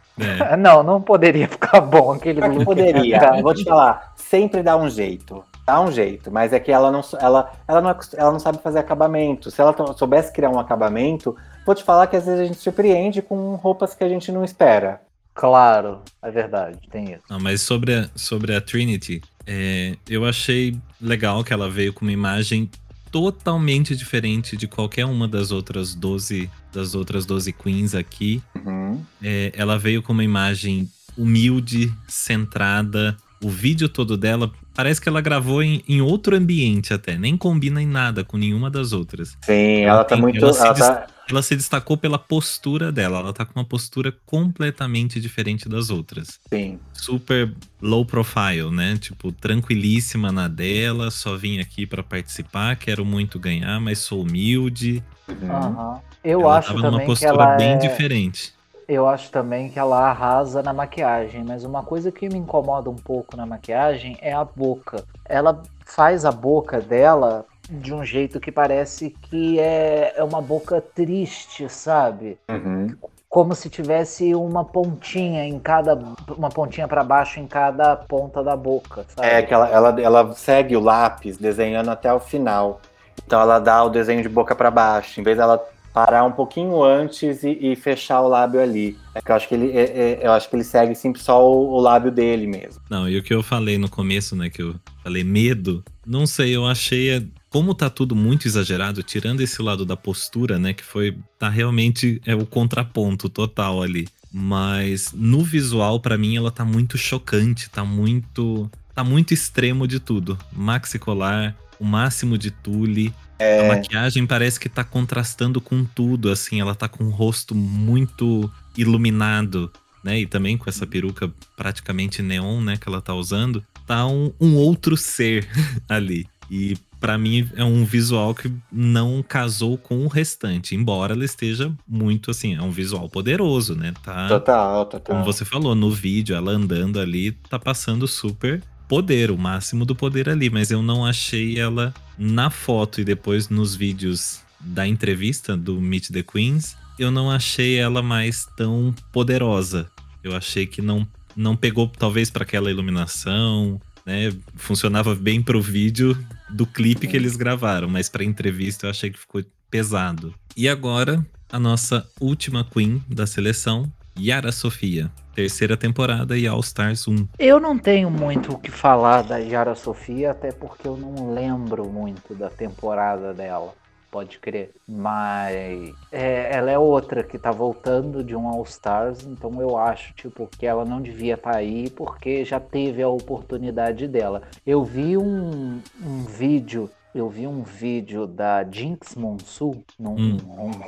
Não, 0.57 0.83
não 0.83 1.01
poderia 1.01 1.47
ficar 1.47 1.81
bom 1.81 2.11
aquele 2.11 2.41
look. 2.41 2.65
poderia, 2.65 3.19
cara. 3.19 3.37
eu 3.39 3.43
vou 3.43 3.53
te 3.53 3.63
falar, 3.63 4.10
sempre 4.31 4.63
dá 4.63 4.77
um 4.77 4.89
jeito. 4.89 5.43
Dá 5.65 5.79
um 5.81 5.91
jeito, 5.91 6.31
mas 6.31 6.53
é 6.53 6.59
que 6.59 6.71
ela 6.71 6.89
não, 6.89 7.01
ela, 7.19 7.51
ela 7.67 7.81
não, 7.81 7.91
é 7.91 7.97
ela 8.15 8.31
não 8.31 8.39
sabe 8.39 8.59
fazer 8.63 8.79
acabamento. 8.79 9.51
Se 9.51 9.61
ela 9.61 9.75
soubesse 9.95 10.33
criar 10.33 10.49
um 10.49 10.59
acabamento, 10.59 11.35
vou 11.65 11.75
te 11.75 11.83
falar 11.83 12.07
que 12.07 12.15
às 12.15 12.25
vezes 12.25 12.39
a 12.39 12.45
gente 12.45 12.57
surpreende 12.57 13.21
com 13.21 13.55
roupas 13.55 13.93
que 13.93 14.03
a 14.03 14.09
gente 14.09 14.31
não 14.31 14.43
espera. 14.43 15.01
Claro, 15.35 16.01
é 16.21 16.31
verdade, 16.31 16.79
tem 16.89 17.11
isso. 17.13 17.23
Não, 17.29 17.39
mas 17.39 17.61
sobre 17.61 17.93
a, 17.93 18.09
sobre 18.15 18.55
a 18.55 18.59
Trinity, 18.59 19.21
é, 19.45 19.95
eu 20.09 20.25
achei 20.25 20.77
legal 20.99 21.43
que 21.43 21.53
ela 21.53 21.69
veio 21.69 21.93
com 21.93 22.01
uma 22.01 22.11
imagem 22.11 22.69
totalmente 23.11 23.95
diferente 23.95 24.57
de 24.57 24.67
qualquer 24.67 25.05
uma 25.05 25.27
das 25.27 25.51
outras 25.51 25.93
12, 25.93 26.49
das 26.73 26.95
outras 26.95 27.25
12 27.25 27.53
queens 27.53 27.93
aqui. 27.93 28.41
Uhum. 28.65 29.01
É, 29.21 29.51
ela 29.55 29.77
veio 29.77 30.01
com 30.01 30.11
uma 30.11 30.23
imagem 30.23 30.89
humilde, 31.17 31.93
centrada. 32.07 33.15
O 33.43 33.49
vídeo 33.49 33.89
todo 33.89 34.15
dela 34.15 34.51
parece 34.75 35.01
que 35.01 35.09
ela 35.09 35.19
gravou 35.21 35.63
em, 35.63 35.83
em 35.87 35.99
outro 36.01 36.35
ambiente 36.35 36.93
até, 36.93 37.17
nem 37.17 37.35
combina 37.35 37.81
em 37.81 37.87
nada 37.87 38.23
com 38.23 38.37
nenhuma 38.37 38.69
das 38.69 38.93
outras. 38.93 39.35
Sim, 39.43 39.81
Ela 39.81 39.93
ela 39.95 40.03
tá 40.03 40.15
tem- 40.15 40.21
muito. 40.21 40.37
ela 40.43 40.53
se 40.53 40.61
Ela 40.61 40.73
dis- 40.73 40.87
tá, 40.87 41.07
Ela 41.29 41.41
se 41.41 41.55
destacou 41.55 41.95
pela 41.97 42.19
postura 42.19 42.91
dela, 42.91 43.19
ela 43.19 43.31
tá 43.33 43.45
com 43.45 43.57
uma 43.57 43.65
postura 43.65 44.13
completamente 44.25 45.19
diferente 45.19 45.67
das 45.69 45.89
outras. 45.89 46.39
sim. 46.53 46.77
super 46.93 47.51
low 47.81 48.05
profile, 48.05 48.69
né? 48.69 48.97
Tipo, 48.99 49.31
tranquilíssima 49.31 50.31
na 50.31 50.47
dela, 50.47 51.09
só 51.09 51.35
vim 51.37 51.59
aqui 51.59 51.85
pra 51.87 52.03
participar, 52.03 52.75
quero 52.75 53.03
muito 53.05 53.39
ganhar, 53.39 53.79
mas 53.79 53.99
sou 53.99 54.21
humilde. 54.21 55.01
Uhum. 55.27 55.51
Aham. 55.51 56.01
Eu 56.23 56.41
ela 56.41 56.59
acho 56.59 56.67
tava 56.67 56.79
numa 56.79 56.91
também 56.91 57.05
que 57.07 57.11
postura 57.11 57.31
ela 57.31 57.55
bem 57.57 57.71
é... 57.71 57.77
diferente. 57.77 58.53
Eu 58.91 59.07
acho 59.07 59.31
também 59.31 59.69
que 59.69 59.79
ela 59.79 60.09
arrasa 60.09 60.61
na 60.61 60.73
maquiagem, 60.73 61.45
mas 61.45 61.63
uma 61.63 61.81
coisa 61.81 62.11
que 62.11 62.27
me 62.27 62.37
incomoda 62.37 62.89
um 62.89 62.95
pouco 62.95 63.37
na 63.37 63.45
maquiagem 63.45 64.17
é 64.19 64.33
a 64.33 64.43
boca. 64.43 65.05
Ela 65.23 65.63
faz 65.85 66.25
a 66.25 66.31
boca 66.31 66.81
dela 66.81 67.45
de 67.69 67.93
um 67.93 68.03
jeito 68.03 68.37
que 68.37 68.51
parece 68.51 69.11
que 69.11 69.57
é, 69.61 70.11
é 70.17 70.21
uma 70.25 70.41
boca 70.41 70.81
triste, 70.81 71.69
sabe? 71.69 72.37
Uhum. 72.49 72.93
Como 73.29 73.55
se 73.55 73.69
tivesse 73.69 74.35
uma 74.35 74.65
pontinha 74.65 75.45
em 75.45 75.57
cada. 75.57 75.97
uma 76.27 76.49
pontinha 76.49 76.85
pra 76.85 77.01
baixo 77.01 77.39
em 77.39 77.47
cada 77.47 77.95
ponta 77.95 78.43
da 78.43 78.57
boca, 78.57 79.05
sabe? 79.07 79.25
É 79.25 79.41
que 79.41 79.53
ela, 79.53 79.69
ela, 79.69 80.01
ela 80.01 80.33
segue 80.33 80.75
o 80.75 80.81
lápis 80.81 81.37
desenhando 81.37 81.91
até 81.91 82.13
o 82.13 82.19
final. 82.19 82.81
Então 83.25 83.39
ela 83.39 83.57
dá 83.57 83.81
o 83.85 83.89
desenho 83.89 84.21
de 84.21 84.27
boca 84.27 84.53
pra 84.53 84.69
baixo, 84.69 85.21
em 85.21 85.23
vez 85.23 85.37
dela 85.37 85.65
parar 85.93 86.23
um 86.23 86.31
pouquinho 86.31 86.83
antes 86.83 87.43
e, 87.43 87.57
e 87.61 87.75
fechar 87.75 88.21
o 88.21 88.27
lábio 88.27 88.61
ali. 88.61 88.97
É 89.15 89.21
eu 89.25 89.35
acho 89.35 89.47
que 89.47 89.55
ele, 89.55 89.71
é- 89.71 89.83
é- 89.83 90.19
eu 90.23 90.31
acho 90.31 90.49
que 90.49 90.55
ele 90.55 90.63
segue 90.63 90.95
sempre 90.95 91.21
só 91.21 91.45
o, 91.45 91.73
o 91.73 91.79
lábio 91.79 92.11
dele 92.11 92.47
mesmo. 92.47 92.81
Não, 92.89 93.07
e 93.07 93.17
o 93.17 93.23
que 93.23 93.33
eu 93.33 93.43
falei 93.43 93.77
no 93.77 93.89
começo, 93.89 94.35
né, 94.35 94.49
que 94.49 94.61
eu 94.61 94.75
falei 95.03 95.23
medo, 95.23 95.83
não 96.05 96.25
sei, 96.25 96.55
eu 96.55 96.65
achei 96.65 97.09
é, 97.11 97.23
como 97.49 97.75
tá 97.75 97.89
tudo 97.89 98.15
muito 98.15 98.47
exagerado, 98.47 99.03
tirando 99.03 99.41
esse 99.41 99.61
lado 99.61 99.85
da 99.85 99.97
postura, 99.97 100.57
né, 100.57 100.73
que 100.73 100.83
foi 100.83 101.17
tá 101.37 101.49
realmente 101.49 102.21
é 102.25 102.33
o 102.35 102.45
contraponto 102.45 103.27
total 103.29 103.81
ali. 103.81 104.07
Mas 104.33 105.11
no 105.13 105.43
visual 105.43 105.99
pra 105.99 106.17
mim 106.17 106.37
ela 106.37 106.51
tá 106.51 106.63
muito 106.63 106.97
chocante, 106.97 107.69
tá 107.69 107.83
muito 107.83 108.71
tá 108.95 109.03
muito 109.03 109.33
extremo 109.33 109.87
de 109.87 109.99
tudo. 109.99 110.37
Maxi 110.53 110.97
colar, 110.97 111.55
o 111.79 111.83
máximo 111.85 112.37
de 112.37 112.51
tule, 112.51 113.13
É. 113.41 113.59
a 113.59 113.75
maquiagem 113.75 114.25
parece 114.27 114.59
que 114.59 114.69
tá 114.69 114.83
contrastando 114.83 115.59
com 115.59 115.83
tudo, 115.83 116.29
assim, 116.29 116.61
ela 116.61 116.75
tá 116.75 116.87
com 116.87 117.05
o 117.05 117.09
rosto 117.09 117.55
muito 117.55 118.51
iluminado, 118.77 119.71
né? 120.03 120.19
E 120.19 120.25
também 120.25 120.57
com 120.57 120.69
essa 120.69 120.85
peruca 120.85 121.31
praticamente 121.57 122.21
neon, 122.21 122.61
né, 122.61 122.77
que 122.77 122.87
ela 122.87 123.01
tá 123.01 123.13
usando, 123.13 123.63
tá 123.87 124.05
um, 124.05 124.31
um 124.39 124.55
outro 124.55 124.95
ser 124.95 125.47
ali. 125.89 126.27
E 126.49 126.77
pra 126.99 127.17
mim 127.17 127.49
é 127.55 127.63
um 127.63 127.83
visual 127.83 128.35
que 128.35 128.53
não 128.71 129.23
casou 129.23 129.77
com 129.77 130.05
o 130.05 130.07
restante, 130.07 130.75
embora 130.75 131.13
ela 131.13 131.25
esteja 131.25 131.73
muito 131.87 132.29
assim, 132.29 132.55
é 132.55 132.61
um 132.61 132.69
visual 132.69 133.09
poderoso, 133.09 133.73
né? 133.73 133.93
Tá 134.03 134.27
Total, 134.27 134.85
total. 134.85 135.15
como 135.15 135.25
você 135.25 135.43
falou, 135.43 135.73
no 135.73 135.89
vídeo, 135.89 136.35
ela 136.35 136.51
andando 136.51 136.99
ali, 136.99 137.31
tá 137.49 137.57
passando 137.57 138.07
super 138.07 138.61
poder, 138.91 139.31
o 139.31 139.37
máximo 139.37 139.85
do 139.85 139.95
poder 139.95 140.27
ali, 140.27 140.49
mas 140.49 140.69
eu 140.69 140.81
não 140.83 141.05
achei 141.05 141.57
ela 141.57 141.93
na 142.17 142.49
foto 142.49 142.99
e 142.99 143.05
depois 143.05 143.47
nos 143.47 143.73
vídeos 143.73 144.41
da 144.59 144.85
entrevista 144.85 145.55
do 145.55 145.79
Meet 145.79 146.09
the 146.09 146.21
Queens, 146.21 146.75
eu 146.99 147.09
não 147.09 147.31
achei 147.31 147.77
ela 147.77 148.01
mais 148.01 148.45
tão 148.57 148.93
poderosa. 149.13 149.89
Eu 150.21 150.35
achei 150.35 150.67
que 150.67 150.81
não, 150.81 151.07
não 151.37 151.55
pegou 151.55 151.87
talvez 151.87 152.29
para 152.29 152.43
aquela 152.43 152.69
iluminação, 152.69 153.79
né? 154.05 154.33
Funcionava 154.57 155.15
bem 155.15 155.41
pro 155.41 155.61
vídeo 155.61 156.21
do 156.49 156.65
clipe 156.65 157.07
que 157.07 157.15
eles 157.15 157.37
gravaram, 157.37 157.87
mas 157.87 158.09
pra 158.09 158.25
entrevista 158.25 158.87
eu 158.87 158.89
achei 158.89 159.09
que 159.09 159.19
ficou 159.19 159.41
pesado. 159.69 160.35
E 160.57 160.67
agora, 160.67 161.25
a 161.49 161.57
nossa 161.57 162.05
última 162.19 162.65
queen 162.65 163.01
da 163.07 163.25
seleção, 163.25 163.89
Yara 164.19 164.51
Sofia. 164.51 165.09
Terceira 165.33 165.77
temporada 165.77 166.37
e 166.37 166.45
All 166.45 166.59
Stars 166.59 167.07
1. 167.07 167.27
Eu 167.39 167.59
não 167.59 167.77
tenho 167.77 168.11
muito 168.11 168.53
o 168.53 168.59
que 168.59 168.69
falar 168.69 169.21
da 169.21 169.37
Yara 169.37 169.75
Sofia, 169.75 170.31
até 170.31 170.51
porque 170.51 170.87
eu 170.87 170.97
não 170.97 171.33
lembro 171.33 171.87
muito 171.89 172.35
da 172.35 172.49
temporada 172.49 173.33
dela. 173.33 173.73
Pode 174.11 174.39
crer. 174.39 174.73
Mas 174.85 175.93
é, 176.11 176.53
ela 176.53 176.69
é 176.69 176.77
outra 176.77 177.23
que 177.23 177.39
tá 177.39 177.49
voltando 177.49 178.21
de 178.21 178.35
um 178.35 178.45
All 178.45 178.63
Stars, 178.63 179.25
então 179.25 179.61
eu 179.61 179.77
acho, 179.77 180.13
tipo, 180.13 180.47
que 180.47 180.65
ela 180.65 180.83
não 180.83 181.01
devia 181.01 181.35
estar 181.35 181.55
aí 181.55 181.89
porque 181.89 182.43
já 182.43 182.59
teve 182.59 183.01
a 183.01 183.07
oportunidade 183.07 184.09
dela. 184.09 184.41
Eu 184.67 184.83
vi 184.83 185.17
um, 185.17 185.79
um 186.03 186.23
vídeo 186.25 186.89
eu 187.13 187.29
vi 187.29 187.45
um 187.45 187.61
vídeo 187.61 188.25
da 188.25 188.63
Jinx 188.63 189.15
Monsu, 189.15 189.83
num 189.99 190.15
Hum. 190.15 190.37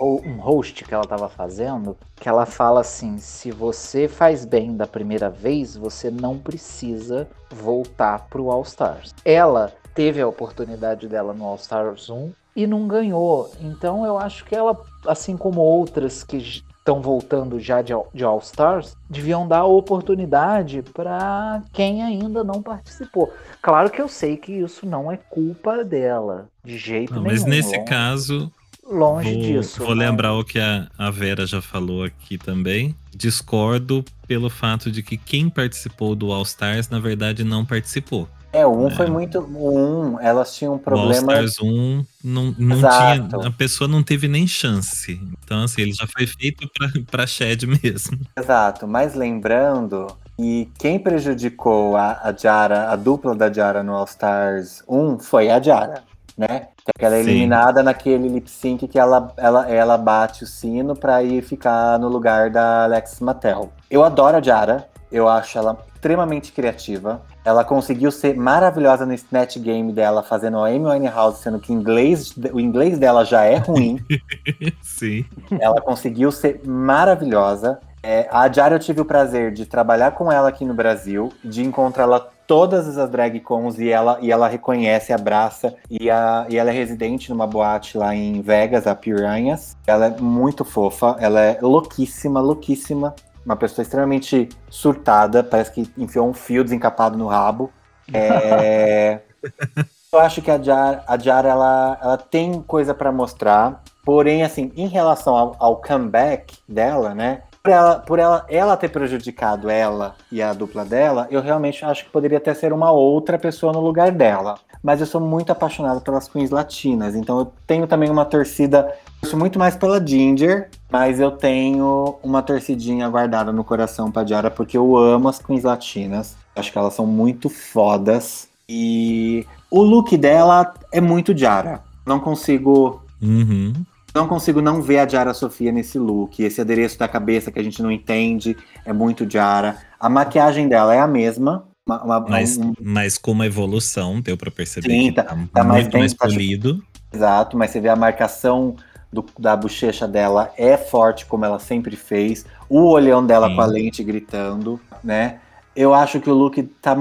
um, 0.01 0.29
um 0.29 0.39
host 0.39 0.83
que 0.83 0.93
ela 0.93 1.05
tava 1.05 1.27
fazendo, 1.27 1.97
que 2.15 2.29
ela 2.29 2.45
fala 2.45 2.81
assim: 2.81 3.17
se 3.17 3.51
você 3.51 4.07
faz 4.07 4.45
bem 4.45 4.75
da 4.75 4.87
primeira 4.87 5.29
vez, 5.29 5.75
você 5.75 6.09
não 6.09 6.37
precisa 6.37 7.27
voltar 7.51 8.27
pro 8.29 8.49
All 8.49 8.63
Stars. 8.63 9.13
Ela 9.25 9.71
teve 9.93 10.21
a 10.21 10.27
oportunidade 10.27 11.07
dela 11.07 11.33
no 11.33 11.45
All 11.45 11.55
Stars 11.55 12.09
1 12.09 12.31
e 12.55 12.65
não 12.65 12.87
ganhou. 12.87 13.51
Então 13.59 14.05
eu 14.05 14.17
acho 14.17 14.45
que 14.45 14.55
ela, 14.55 14.79
assim 15.05 15.35
como 15.35 15.61
outras 15.61 16.23
que 16.23 16.63
estão 16.83 17.01
voltando 17.01 17.59
já 17.61 17.81
de, 17.81 17.93
All- 17.93 18.09
de 18.13 18.25
All 18.25 18.39
Stars, 18.39 18.95
deviam 19.09 19.47
dar 19.47 19.63
oportunidade 19.63 20.83
para 20.93 21.63
quem 21.71 22.03
ainda 22.03 22.43
não 22.43 22.61
participou. 22.61 23.33
Claro 23.61 23.89
que 23.89 24.01
eu 24.01 24.09
sei 24.09 24.35
que 24.35 24.51
isso 24.51 24.85
não 24.85 25.09
é 25.09 25.15
culpa 25.15 25.83
dela, 25.83 26.49
de 26.63 26.77
jeito 26.77 27.13
Não, 27.13 27.21
nenhum. 27.21 27.33
mas 27.33 27.45
nesse 27.45 27.77
longe, 27.77 27.85
caso, 27.85 28.51
longe 28.85 29.31
vou, 29.31 29.41
disso. 29.41 29.85
vou 29.85 29.95
né? 29.95 30.09
lembrar 30.09 30.33
o 30.33 30.43
que 30.43 30.59
a, 30.59 30.89
a 30.97 31.09
Vera 31.09 31.45
já 31.45 31.61
falou 31.61 32.03
aqui 32.03 32.37
também. 32.37 32.93
Discordo 33.15 34.03
pelo 34.27 34.49
fato 34.49 34.91
de 34.91 35.01
que 35.01 35.15
quem 35.15 35.49
participou 35.49 36.15
do 36.15 36.33
All 36.33 36.43
Stars, 36.43 36.89
na 36.89 36.99
verdade, 36.99 37.45
não 37.45 37.65
participou. 37.65 38.27
É, 38.53 38.65
o 38.67 38.71
1 38.71 38.87
É. 38.87 38.91
foi 38.91 39.07
muito. 39.07 39.39
O 39.39 39.75
1, 40.15 40.19
elas 40.21 40.55
tinham 40.55 40.73
um 40.73 40.75
O 40.75 40.77
All 40.77 40.83
problema. 40.83 41.33
Stars 41.33 41.59
1 41.59 42.05
não, 42.23 42.55
não 42.57 42.77
Exato. 42.77 43.27
tinha. 43.29 43.47
A 43.47 43.51
pessoa 43.51 43.87
não 43.87 44.03
teve 44.03 44.27
nem 44.27 44.45
chance. 44.45 45.19
Então, 45.43 45.63
assim, 45.63 45.81
ele 45.81 45.91
já 45.93 46.05
foi 46.07 46.27
feito 46.27 46.69
pra, 46.77 46.87
pra 47.09 47.27
Shed 47.27 47.65
mesmo. 47.83 48.19
Exato, 48.37 48.87
mas 48.87 49.15
lembrando 49.15 50.07
que 50.37 50.69
quem 50.77 50.99
prejudicou 50.99 51.97
a, 51.97 52.19
a 52.23 52.31
Jara, 52.31 52.91
a 52.91 52.95
dupla 52.95 53.33
da 53.35 53.51
Jara 53.51 53.81
no 53.81 53.93
All 53.95 54.05
Stars 54.05 54.83
1 54.87 55.17
foi 55.19 55.49
a 55.49 55.59
Jara, 55.59 56.03
né? 56.37 56.67
Que 56.99 57.05
ela 57.05 57.15
é 57.15 57.23
Sim. 57.23 57.29
eliminada 57.29 57.81
naquele 57.81 58.27
lip 58.27 58.49
sync 58.51 58.87
que 58.87 58.99
ela, 58.99 59.33
ela, 59.37 59.67
ela 59.69 59.97
bate 59.97 60.43
o 60.43 60.47
sino 60.47 60.95
pra 60.95 61.23
ir 61.23 61.41
ficar 61.41 61.97
no 61.97 62.07
lugar 62.09 62.49
da 62.49 62.83
Alexis 62.83 63.19
Mattel. 63.21 63.71
Eu 63.89 64.03
adoro 64.03 64.37
a 64.37 64.41
Jara, 64.41 64.87
eu 65.13 65.29
acho 65.29 65.57
ela 65.57 65.77
extremamente 65.93 66.51
criativa. 66.51 67.21
Ela 67.45 67.63
conseguiu 67.63 68.11
ser 68.11 68.35
maravilhosa 68.35 69.05
no 69.05 69.13
Snatch 69.13 69.57
Game 69.59 69.93
dela, 69.93 70.23
fazendo 70.23 70.57
a 70.57 70.67
Amy 70.67 70.85
Winehouse, 70.85 71.41
sendo 71.41 71.59
que 71.59 71.71
o 71.71 71.75
inglês, 71.75 72.33
o 72.51 72.59
inglês 72.59 72.97
dela 72.97 73.23
já 73.23 73.43
é 73.43 73.57
ruim. 73.57 74.03
Sim. 74.81 75.23
Ela 75.59 75.79
conseguiu 75.79 76.31
ser 76.31 76.61
maravilhosa. 76.65 77.79
É, 78.01 78.27
a 78.29 78.51
Jara 78.51 78.75
eu 78.75 78.79
tive 78.79 78.99
o 78.99 79.05
prazer 79.05 79.53
de 79.53 79.65
trabalhar 79.65 80.11
com 80.11 80.29
ela 80.29 80.49
aqui 80.49 80.65
no 80.65 80.73
Brasil, 80.73 81.31
de 81.41 81.63
encontrá-la 81.63 82.19
todas 82.45 82.97
as 82.97 83.09
drag 83.09 83.39
cons 83.39 83.79
e 83.79 83.89
ela, 83.89 84.17
e 84.21 84.29
ela 84.29 84.49
reconhece, 84.49 85.13
abraça. 85.13 85.73
E, 85.89 86.09
a, 86.09 86.45
e 86.49 86.57
ela 86.57 86.69
é 86.69 86.73
residente 86.73 87.29
numa 87.29 87.47
boate 87.47 87.97
lá 87.97 88.13
em 88.13 88.41
Vegas, 88.41 88.87
a 88.87 88.93
Piranhas. 88.93 89.77
Ela 89.87 90.07
é 90.07 90.21
muito 90.21 90.65
fofa, 90.65 91.15
ela 91.19 91.39
é 91.39 91.59
louquíssima, 91.61 92.41
louquíssima. 92.41 93.15
Uma 93.45 93.55
pessoa 93.55 93.83
extremamente 93.83 94.49
surtada, 94.69 95.43
parece 95.43 95.71
que 95.71 95.91
enfiou 95.97 96.27
um 96.27 96.33
fio 96.33 96.63
desencapado 96.63 97.17
no 97.17 97.27
rabo. 97.27 97.71
É, 98.13 99.19
eu 100.11 100.19
acho 100.19 100.41
que 100.41 100.51
a 100.51 100.61
Jara, 100.61 101.03
a 101.07 101.17
Jara 101.17 101.49
ela, 101.49 101.97
ela 102.01 102.17
tem 102.17 102.61
coisa 102.61 102.93
pra 102.93 103.11
mostrar. 103.11 103.83
Porém, 104.05 104.43
assim, 104.43 104.71
em 104.75 104.87
relação 104.87 105.35
ao, 105.35 105.55
ao 105.59 105.75
comeback 105.77 106.57
dela, 106.67 107.15
né? 107.15 107.43
Por, 107.63 107.71
ela, 107.71 107.99
por 107.99 108.19
ela, 108.19 108.45
ela 108.49 108.75
ter 108.75 108.89
prejudicado 108.89 109.69
ela 109.69 110.15
e 110.29 110.41
a 110.41 110.51
dupla 110.51 110.83
dela, 110.83 111.27
eu 111.31 111.41
realmente 111.41 111.85
acho 111.85 112.03
que 112.03 112.11
poderia 112.11 112.37
até 112.37 112.53
ser 112.53 112.73
uma 112.73 112.91
outra 112.91 113.39
pessoa 113.39 113.71
no 113.71 113.79
lugar 113.79 114.11
dela. 114.11 114.55
Mas 114.83 114.99
eu 114.99 115.07
sou 115.07 115.21
muito 115.21 115.49
apaixonado 115.49 116.01
pelas 116.01 116.27
queens 116.27 116.51
latinas, 116.51 117.15
então 117.15 117.39
eu 117.39 117.53
tenho 117.65 117.87
também 117.87 118.09
uma 118.09 118.25
torcida. 118.25 118.93
Eu 119.23 119.29
sou 119.29 119.39
muito 119.39 119.57
mais 119.57 119.73
pela 119.77 120.05
Ginger, 120.05 120.67
mas 120.91 121.17
eu 121.17 121.31
tenho 121.31 122.17
uma 122.21 122.41
torcidinha 122.41 123.07
guardada 123.07 123.53
no 123.53 123.63
coração 123.63 124.11
pra 124.11 124.25
Jara, 124.25 124.51
porque 124.51 124.77
eu 124.77 124.97
amo 124.97 125.29
as 125.29 125.39
queens 125.39 125.63
latinas. 125.63 126.35
Acho 126.53 126.69
que 126.69 126.77
elas 126.77 126.93
são 126.93 127.07
muito 127.07 127.47
fodas. 127.49 128.49
E 128.67 129.45
o 129.71 129.81
look 129.81 130.17
dela 130.17 130.73
é 130.91 130.99
muito 130.99 131.35
Jara. 131.35 131.81
Não 132.05 132.19
consigo 132.19 133.01
Uhum. 133.21 133.71
não 134.13 134.27
consigo 134.27 134.61
não 134.61 134.81
ver 134.81 134.99
a 134.99 135.07
Jara 135.07 135.33
Sofia 135.33 135.71
nesse 135.71 135.97
look. 135.97 136.43
Esse 136.43 136.59
adereço 136.59 136.99
da 136.99 137.07
cabeça 137.07 137.49
que 137.49 137.57
a 137.59 137.63
gente 137.63 137.81
não 137.81 137.89
entende 137.89 138.57
é 138.85 138.91
muito 138.91 139.27
Jara. 139.27 139.77
A 139.97 140.09
maquiagem 140.09 140.67
dela 140.67 140.93
é 140.93 140.99
a 140.99 141.07
mesma. 141.07 141.63
uma- 141.87 142.01
uma- 142.03 142.19
Mas, 142.21 142.57
um- 142.57 142.73
mas 142.81 143.17
com 143.17 143.31
uma 143.31 143.45
evolução, 143.45 144.21
deu 144.21 144.37
pra 144.37 144.49
perceber 144.51 144.89
Sim, 144.89 145.09
que 145.09 145.11
tá- 145.13 145.23
tá, 145.23 145.37
tá 145.53 145.63
mais 145.65 145.85
bem 145.89 145.99
mais 145.99 146.13
polido. 146.13 146.81
exato, 147.13 147.57
mas 147.57 147.71
você 147.71 147.81
vê 147.81 147.89
a 147.89 147.95
marcação 147.95 148.75
do- 149.13 149.25
da 149.39 149.55
bochecha 149.55 150.07
dela 150.07 150.51
é 150.57 150.75
forte, 150.75 151.25
como 151.25 151.45
ela 151.45 151.59
sempre 151.59 151.95
fez. 151.95 152.45
O 152.67 152.85
olhão 152.89 153.25
dela 153.25 153.47
Sim. 153.49 153.55
com 153.55 153.61
a 153.61 153.65
lente 153.65 154.03
gritando, 154.03 154.79
né? 155.03 155.39
Eu 155.75 155.93
acho 155.93 156.19
que 156.19 156.29
o 156.29 156.33
look 156.33 156.61
tá. 156.81 156.95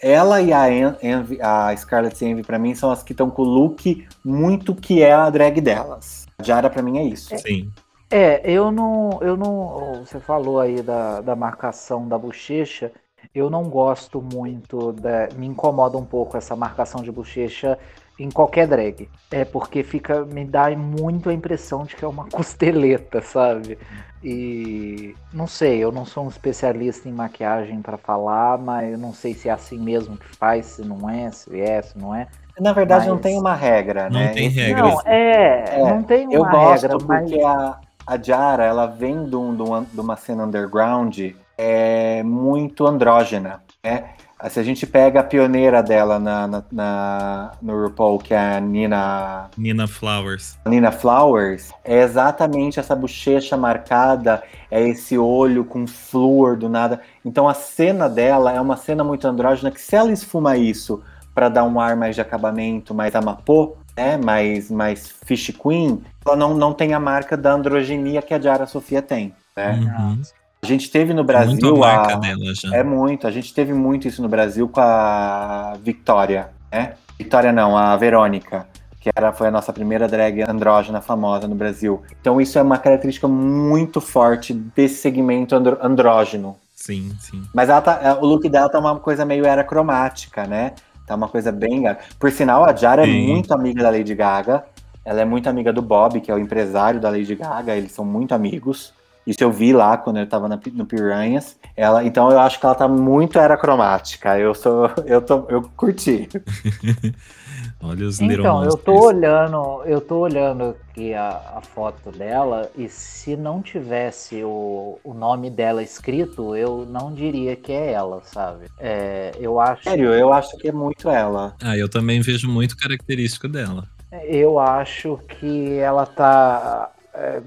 Ela 0.00 0.42
e 0.42 0.52
a, 0.52 0.70
En- 0.70 0.96
Envy, 1.02 1.38
a 1.40 1.74
Scarlett 1.76 2.22
Envy, 2.24 2.42
pra 2.42 2.58
mim, 2.58 2.74
são 2.74 2.90
as 2.90 3.02
que 3.02 3.12
estão 3.12 3.30
com 3.30 3.42
o 3.42 3.44
look 3.46 4.06
muito 4.24 4.74
que 4.74 5.02
é 5.02 5.12
a 5.12 5.28
drag 5.30 5.60
delas. 5.60 6.26
A 6.38 6.42
Jara, 6.42 6.68
pra 6.68 6.82
mim, 6.82 6.98
é 6.98 7.04
isso. 7.04 7.36
Sim. 7.38 7.70
É, 8.10 8.40
eu 8.44 8.70
não, 8.72 9.18
eu 9.22 9.36
não. 9.36 10.04
Você 10.04 10.18
falou 10.20 10.60
aí 10.60 10.82
da, 10.82 11.20
da 11.20 11.36
marcação 11.36 12.08
da 12.08 12.18
bochecha. 12.18 12.90
Eu 13.34 13.48
não 13.48 13.64
gosto 13.64 14.20
muito 14.20 14.92
da. 14.92 15.28
Me 15.36 15.46
incomoda 15.46 15.96
um 15.96 16.04
pouco 16.04 16.36
essa 16.36 16.56
marcação 16.56 17.02
de 17.02 17.12
bochecha 17.12 17.78
em 18.22 18.30
qualquer 18.30 18.66
drag. 18.66 19.08
É 19.30 19.44
porque 19.44 19.82
fica. 19.82 20.24
Me 20.24 20.44
dá 20.44 20.70
muito 20.70 21.28
a 21.30 21.34
impressão 21.34 21.84
de 21.84 21.96
que 21.96 22.04
é 22.04 22.08
uma 22.08 22.26
costeleta, 22.30 23.20
sabe? 23.22 23.78
E 24.22 25.14
não 25.32 25.46
sei, 25.46 25.78
eu 25.78 25.90
não 25.90 26.04
sou 26.04 26.24
um 26.24 26.28
especialista 26.28 27.08
em 27.08 27.12
maquiagem 27.12 27.80
pra 27.80 27.96
falar, 27.96 28.58
mas 28.58 28.92
eu 28.92 28.98
não 28.98 29.12
sei 29.14 29.32
se 29.34 29.48
é 29.48 29.52
assim 29.52 29.78
mesmo 29.78 30.16
que 30.16 30.36
faz, 30.36 30.66
se 30.66 30.82
não 30.82 31.08
é, 31.08 31.30
se 31.30 31.58
é, 31.60 31.80
se 31.80 31.98
não 31.98 32.14
é. 32.14 32.26
Na 32.58 32.72
verdade, 32.74 33.06
não 33.08 33.14
Mas- 33.14 33.22
tem 33.22 33.38
uma 33.38 33.54
regra, 33.54 34.10
Não 34.10 34.20
né? 34.20 34.28
tem 34.28 34.46
Esse- 34.48 34.60
regra. 34.60 34.82
Não, 34.82 35.00
é, 35.06 35.64
É, 35.70 35.78
não 35.88 36.02
tem 36.02 36.26
uma 36.26 36.34
Eu 36.34 36.44
gosto 36.44 36.82
regra, 36.82 36.98
mas. 37.06 37.30
porque 37.30 37.42
a, 37.42 37.78
a 38.06 38.18
Jara, 38.22 38.64
ela 38.64 38.86
vem 38.86 39.24
de, 39.24 39.34
um- 39.36 39.54
de 39.56 39.62
uma, 39.62 39.80
de 39.90 40.00
uma 40.00 40.16
cena 40.16 40.44
underground 40.44 41.18
é, 41.56 42.22
muito 42.22 42.86
andrógena, 42.86 43.62
né? 43.82 44.10
Se 44.48 44.58
a 44.58 44.62
gente 44.62 44.86
pega 44.86 45.20
a 45.20 45.24
pioneira 45.24 45.82
dela 45.82 46.18
na, 46.18 46.46
na- 46.46 46.62
na- 46.72 47.50
no 47.60 47.82
RuPaul, 47.84 48.18
que 48.18 48.32
é 48.32 48.56
a 48.56 48.60
Nina, 48.60 49.50
Nina 49.56 49.86
Flowers. 49.86 50.58
Nina 50.66 50.90
Flowers, 50.92 51.70
é 51.84 52.00
exatamente 52.02 52.80
essa 52.80 52.96
bochecha 52.96 53.56
marcada, 53.56 54.42
é 54.70 54.80
esse 54.88 55.18
olho 55.18 55.64
com 55.64 55.86
flúor 55.86 56.56
do 56.56 56.68
nada. 56.68 57.00
Então 57.24 57.48
a 57.48 57.54
cena 57.54 58.08
dela 58.08 58.52
é 58.52 58.60
uma 58.60 58.76
cena 58.76 59.04
muito 59.04 59.26
andrógena 59.26 59.70
que 59.70 59.80
se 59.80 59.94
ela 59.96 60.10
esfuma 60.12 60.56
isso 60.56 61.02
para 61.34 61.48
dar 61.48 61.64
um 61.64 61.78
ar 61.78 61.96
mais 61.96 62.14
de 62.14 62.20
acabamento, 62.20 62.94
mais 62.94 63.14
amapô, 63.14 63.76
né, 63.96 64.16
mais, 64.16 64.70
mais 64.70 65.08
fish 65.24 65.50
queen, 65.50 66.02
ela 66.24 66.34
não, 66.36 66.54
não 66.54 66.72
tem 66.72 66.94
a 66.94 67.00
marca 67.00 67.36
da 67.36 67.52
androgenia 67.52 68.22
que 68.22 68.32
a 68.32 68.40
Jara 68.40 68.66
Sofia 68.66 69.02
tem, 69.02 69.34
né? 69.56 69.78
Uhum. 69.80 70.22
A 70.62 70.66
gente 70.66 70.90
teve 70.90 71.14
no 71.14 71.22
Muito 71.24 71.30
a 71.30 71.40
Brasil 71.44 71.76
marca 71.78 72.14
a, 72.14 72.16
dela 72.18 72.54
já. 72.54 72.76
é 72.76 72.82
muito. 72.84 73.26
A 73.26 73.30
gente 73.30 73.52
teve 73.54 73.72
muito 73.72 74.06
isso 74.06 74.20
no 74.20 74.28
Brasil 74.28 74.68
com 74.68 74.80
a 74.80 75.74
Victoria, 75.82 76.50
né? 76.70 76.94
Victoria 77.18 77.50
não, 77.52 77.76
a 77.76 77.96
Verônica, 77.96 78.66
que 79.00 79.10
era, 79.14 79.32
foi 79.32 79.48
a 79.48 79.50
nossa 79.50 79.72
primeira 79.72 80.06
drag 80.06 80.42
andrógena 80.42 81.00
famosa 81.00 81.48
no 81.48 81.54
Brasil. 81.54 82.02
Então 82.20 82.40
isso 82.40 82.58
é 82.58 82.62
uma 82.62 82.76
característica 82.78 83.26
muito 83.26 84.00
forte 84.02 84.52
desse 84.52 84.96
segmento 84.96 85.54
andro- 85.54 85.78
andrógeno. 85.80 86.56
Sim, 86.76 87.10
sim. 87.18 87.42
Mas 87.54 87.68
tá- 87.68 88.00
é, 88.02 88.12
o 88.12 88.24
look 88.26 88.46
dela 88.48 88.68
tá 88.68 88.78
uma 88.78 88.98
coisa 88.98 89.24
meio 89.24 89.46
era 89.46 89.64
cromática, 89.64 90.46
né? 90.46 90.72
Tá 91.06 91.14
uma 91.14 91.28
coisa 91.28 91.50
bem. 91.50 91.84
Por 92.18 92.30
sinal, 92.30 92.64
a 92.64 92.74
Jara 92.74 93.04
Sim. 93.04 93.24
é 93.24 93.32
muito 93.32 93.52
amiga 93.52 93.82
da 93.82 93.90
Lady 93.90 94.14
Gaga. 94.14 94.64
Ela 95.04 95.22
é 95.22 95.24
muito 95.24 95.48
amiga 95.48 95.72
do 95.72 95.82
Bob, 95.82 96.20
que 96.20 96.30
é 96.30 96.34
o 96.34 96.38
empresário 96.38 97.00
da 97.00 97.08
Lady 97.10 97.34
Gaga. 97.34 97.74
Eles 97.74 97.92
são 97.92 98.04
muito 98.04 98.32
amigos. 98.34 98.92
Isso 99.26 99.42
eu 99.42 99.50
vi 99.50 99.72
lá 99.72 99.96
quando 99.96 100.18
eu 100.18 100.26
tava 100.26 100.48
na 100.48 100.58
no 100.72 100.86
Piranhas. 100.86 101.58
Ela, 101.76 102.04
então 102.04 102.30
eu 102.30 102.38
acho 102.38 102.58
que 102.58 102.66
ela 102.66 102.74
tá 102.74 102.88
muito 102.88 103.38
era 103.38 103.56
cromática. 103.56 104.38
Eu 104.38 104.54
sou. 104.54 104.90
Eu, 105.06 105.22
tô, 105.22 105.46
eu 105.48 105.62
curti. 105.76 106.28
Olha 107.82 108.06
os 108.06 108.20
Então, 108.20 108.62
eu 108.62 108.76
tô 108.76 109.06
olhando, 109.06 109.82
eu 109.86 110.00
tô 110.02 110.18
olhando 110.18 110.76
aqui 110.90 111.14
a, 111.14 111.28
a 111.56 111.60
foto 111.62 112.10
dela 112.10 112.70
e 112.76 112.88
se 112.88 113.36
não 113.36 113.62
tivesse 113.62 114.44
o, 114.44 114.98
o 115.02 115.14
nome 115.14 115.48
dela 115.48 115.82
escrito, 115.82 116.54
eu 116.54 116.86
não 116.86 117.12
diria 117.14 117.56
que 117.56 117.72
é 117.72 117.92
ela, 117.92 118.20
sabe? 118.22 118.66
É, 118.78 119.32
eu 119.40 119.58
acho, 119.58 119.84
Sério, 119.84 120.12
eu 120.12 120.30
acho 120.30 120.56
que 120.58 120.68
é 120.68 120.72
muito 120.72 121.08
ela. 121.08 121.54
Ah, 121.62 121.76
eu 121.76 121.88
também 121.88 122.20
vejo 122.20 122.48
muito 122.50 122.76
característico 122.76 123.48
dela. 123.48 123.84
eu 124.24 124.58
acho 124.58 125.18
que 125.28 125.78
ela 125.78 126.04
tá 126.04 126.90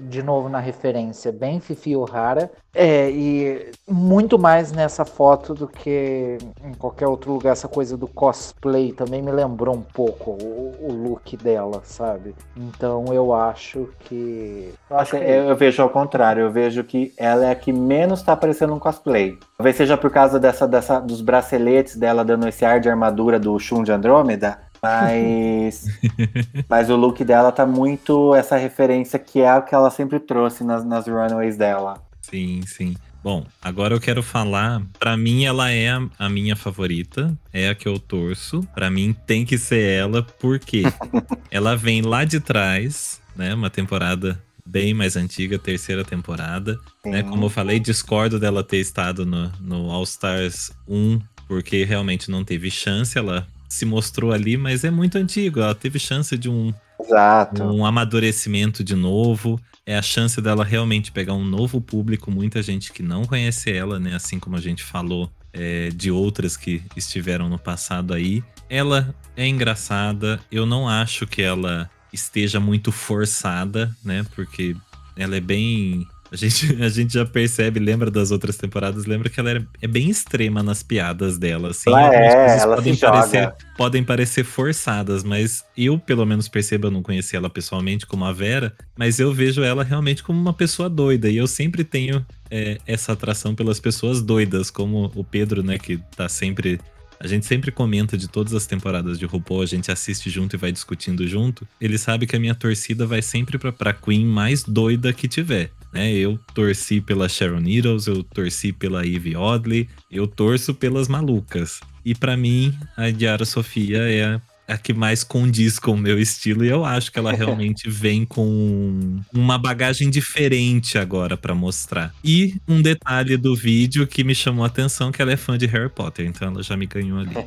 de 0.08 0.22
novo 0.22 0.48
na 0.48 0.58
referência, 0.58 1.32
bem 1.32 1.60
Fifi 1.60 1.96
O'Hara. 1.96 2.50
É, 2.74 3.08
e 3.08 3.70
muito 3.88 4.36
mais 4.36 4.72
nessa 4.72 5.04
foto 5.04 5.54
do 5.54 5.68
que 5.68 6.38
em 6.64 6.74
qualquer 6.74 7.06
outro 7.06 7.32
lugar. 7.32 7.52
Essa 7.52 7.68
coisa 7.68 7.96
do 7.96 8.08
cosplay 8.08 8.92
também 8.92 9.22
me 9.22 9.30
lembrou 9.30 9.76
um 9.76 9.82
pouco 9.82 10.32
o, 10.32 10.74
o 10.80 10.92
look 10.92 11.36
dela, 11.36 11.82
sabe? 11.84 12.34
Então 12.56 13.04
eu 13.12 13.32
acho 13.32 13.88
que. 14.00 14.74
Eu, 14.90 14.96
acho 14.96 15.12
que 15.12 15.16
eu, 15.16 15.22
eu 15.22 15.56
vejo 15.56 15.82
ao 15.82 15.88
contrário, 15.88 16.42
eu 16.42 16.50
vejo 16.50 16.82
que 16.82 17.12
ela 17.16 17.46
é 17.46 17.50
a 17.52 17.54
que 17.54 17.72
menos 17.72 18.22
tá 18.22 18.36
parecendo 18.36 18.74
um 18.74 18.78
cosplay. 18.80 19.38
Talvez 19.56 19.76
seja 19.76 19.96
por 19.96 20.10
causa 20.10 20.40
dessa, 20.40 20.66
dessa, 20.66 20.98
dos 20.98 21.20
braceletes 21.20 21.96
dela 21.96 22.24
dando 22.24 22.48
esse 22.48 22.64
ar 22.64 22.80
de 22.80 22.88
armadura 22.88 23.38
do 23.38 23.56
Shun 23.58 23.84
de 23.84 23.92
Andrômeda, 23.92 24.58
mas, 24.84 25.86
mas 26.68 26.90
o 26.90 26.96
look 26.96 27.24
dela 27.24 27.50
tá 27.50 27.64
muito 27.64 28.34
essa 28.34 28.56
referência 28.56 29.18
que 29.18 29.40
é 29.40 29.54
o 29.56 29.62
que 29.62 29.74
ela 29.74 29.90
sempre 29.90 30.20
trouxe 30.20 30.62
nas, 30.62 30.84
nas 30.84 31.06
runaways 31.06 31.56
dela. 31.56 32.02
Sim, 32.20 32.60
sim. 32.66 32.94
Bom, 33.22 33.46
agora 33.62 33.94
eu 33.94 34.00
quero 34.00 34.22
falar. 34.22 34.82
Pra 34.98 35.16
mim, 35.16 35.44
ela 35.44 35.70
é 35.70 35.88
a, 35.88 36.06
a 36.18 36.28
minha 36.28 36.54
favorita. 36.54 37.34
É 37.50 37.70
a 37.70 37.74
que 37.74 37.88
eu 37.88 37.98
torço. 37.98 38.60
Pra 38.74 38.90
mim, 38.90 39.16
tem 39.26 39.46
que 39.46 39.56
ser 39.56 39.98
ela, 40.00 40.22
porque 40.22 40.82
ela 41.50 41.74
vem 41.74 42.02
lá 42.02 42.24
de 42.24 42.38
trás, 42.38 43.22
né? 43.34 43.54
Uma 43.54 43.70
temporada 43.70 44.38
bem 44.66 44.92
mais 44.92 45.16
antiga, 45.16 45.58
terceira 45.58 46.04
temporada. 46.04 46.78
Né? 47.04 47.22
Como 47.22 47.46
eu 47.46 47.50
falei, 47.50 47.80
discordo 47.80 48.38
dela 48.38 48.62
ter 48.62 48.78
estado 48.78 49.24
no, 49.24 49.50
no 49.58 49.90
All 49.90 50.02
Stars 50.02 50.72
1, 50.86 51.18
porque 51.48 51.84
realmente 51.84 52.30
não 52.30 52.44
teve 52.44 52.70
chance. 52.70 53.16
Ela 53.16 53.46
se 53.74 53.84
mostrou 53.84 54.32
ali, 54.32 54.56
mas 54.56 54.84
é 54.84 54.90
muito 54.90 55.18
antigo. 55.18 55.60
Ela 55.60 55.74
teve 55.74 55.98
chance 55.98 56.36
de 56.38 56.48
um 56.48 56.72
Exato. 57.00 57.62
um 57.62 57.84
amadurecimento 57.84 58.84
de 58.84 58.94
novo. 58.94 59.60
É 59.86 59.96
a 59.96 60.02
chance 60.02 60.40
dela 60.40 60.64
realmente 60.64 61.12
pegar 61.12 61.34
um 61.34 61.44
novo 61.44 61.80
público, 61.80 62.30
muita 62.30 62.62
gente 62.62 62.92
que 62.92 63.02
não 63.02 63.24
conhece 63.24 63.70
ela, 63.70 63.98
né? 63.98 64.14
Assim 64.14 64.38
como 64.38 64.56
a 64.56 64.60
gente 64.60 64.82
falou 64.82 65.30
é, 65.52 65.90
de 65.90 66.10
outras 66.10 66.56
que 66.56 66.82
estiveram 66.96 67.48
no 67.48 67.58
passado 67.58 68.14
aí. 68.14 68.42
Ela 68.70 69.14
é 69.36 69.46
engraçada. 69.46 70.40
Eu 70.50 70.64
não 70.64 70.88
acho 70.88 71.26
que 71.26 71.42
ela 71.42 71.90
esteja 72.12 72.58
muito 72.58 72.90
forçada, 72.90 73.94
né? 74.02 74.24
Porque 74.34 74.74
ela 75.16 75.36
é 75.36 75.40
bem. 75.40 76.06
A 76.34 76.36
gente, 76.36 76.82
a 76.82 76.88
gente 76.88 77.14
já 77.14 77.24
percebe, 77.24 77.78
lembra 77.78 78.10
das 78.10 78.32
outras 78.32 78.56
temporadas, 78.56 79.06
lembra 79.06 79.30
que 79.30 79.38
ela 79.38 79.52
é, 79.52 79.62
é 79.80 79.86
bem 79.86 80.10
extrema 80.10 80.64
nas 80.64 80.82
piadas 80.82 81.38
dela. 81.38 81.70
Assim, 81.70 81.88
Ela 81.88 82.12
é, 82.12 82.58
ela 82.58 82.74
podem 82.74 82.96
parecer 82.96 83.52
podem 83.76 84.04
parecer 84.04 84.44
forçadas, 84.44 85.22
mas 85.22 85.64
eu, 85.76 85.98
pelo 85.98 86.24
menos, 86.24 86.48
percebo, 86.48 86.88
eu 86.88 86.90
não 86.90 87.02
conheci 87.02 87.36
ela 87.36 87.50
pessoalmente 87.50 88.06
como 88.06 88.24
a 88.24 88.32
Vera, 88.32 88.72
mas 88.96 89.18
eu 89.18 89.32
vejo 89.32 89.62
ela 89.62 89.84
realmente 89.84 90.22
como 90.22 90.40
uma 90.40 90.52
pessoa 90.52 90.88
doida. 90.88 91.28
E 91.28 91.36
eu 91.36 91.46
sempre 91.46 91.84
tenho 91.84 92.24
é, 92.50 92.78
essa 92.86 93.12
atração 93.12 93.54
pelas 93.54 93.78
pessoas 93.78 94.22
doidas, 94.22 94.70
como 94.70 95.10
o 95.14 95.22
Pedro, 95.24 95.62
né, 95.62 95.78
que 95.78 95.98
tá 96.16 96.28
sempre. 96.28 96.80
A 97.24 97.26
gente 97.26 97.46
sempre 97.46 97.72
comenta 97.72 98.18
de 98.18 98.28
todas 98.28 98.52
as 98.52 98.66
temporadas 98.66 99.18
de 99.18 99.24
RuPaul, 99.24 99.62
a 99.62 99.66
gente 99.66 99.90
assiste 99.90 100.28
junto 100.28 100.56
e 100.56 100.58
vai 100.58 100.70
discutindo 100.70 101.26
junto. 101.26 101.66
Ele 101.80 101.96
sabe 101.96 102.26
que 102.26 102.36
a 102.36 102.38
minha 102.38 102.54
torcida 102.54 103.06
vai 103.06 103.22
sempre 103.22 103.56
pra, 103.56 103.72
pra 103.72 103.94
Queen 103.94 104.26
mais 104.26 104.62
doida 104.62 105.10
que 105.10 105.26
tiver. 105.26 105.70
Né? 105.90 106.12
Eu 106.12 106.38
torci 106.52 107.00
pela 107.00 107.26
Sharon 107.26 107.60
Needles, 107.60 108.06
eu 108.06 108.22
torci 108.22 108.74
pela 108.74 109.06
Eve 109.06 109.34
Oddly, 109.34 109.88
eu 110.10 110.26
torço 110.26 110.74
pelas 110.74 111.08
malucas. 111.08 111.80
E 112.04 112.14
pra 112.14 112.36
mim, 112.36 112.76
a 112.94 113.10
Diara 113.10 113.46
Sofia 113.46 114.02
é 114.02 114.24
a, 114.24 114.42
a 114.66 114.78
que 114.78 114.92
mais 114.92 115.22
condiz 115.22 115.78
com 115.78 115.92
o 115.92 115.96
meu 115.96 116.18
estilo. 116.18 116.64
E 116.64 116.68
eu 116.68 116.84
acho 116.84 117.12
que 117.12 117.18
ela 117.18 117.32
realmente 117.34 117.88
vem 117.88 118.24
com 118.24 119.20
uma 119.32 119.58
bagagem 119.58 120.10
diferente 120.10 120.98
agora 120.98 121.36
pra 121.36 121.54
mostrar. 121.54 122.12
E 122.24 122.56
um 122.66 122.80
detalhe 122.80 123.36
do 123.36 123.54
vídeo 123.54 124.06
que 124.06 124.24
me 124.24 124.34
chamou 124.34 124.64
a 124.64 124.68
atenção, 124.68 125.12
que 125.12 125.20
ela 125.20 125.32
é 125.32 125.36
fã 125.36 125.56
de 125.58 125.66
Harry 125.66 125.90
Potter. 125.90 126.26
Então 126.26 126.48
ela 126.48 126.62
já 126.62 126.76
me 126.76 126.86
ganhou 126.86 127.18
ali. 127.18 127.34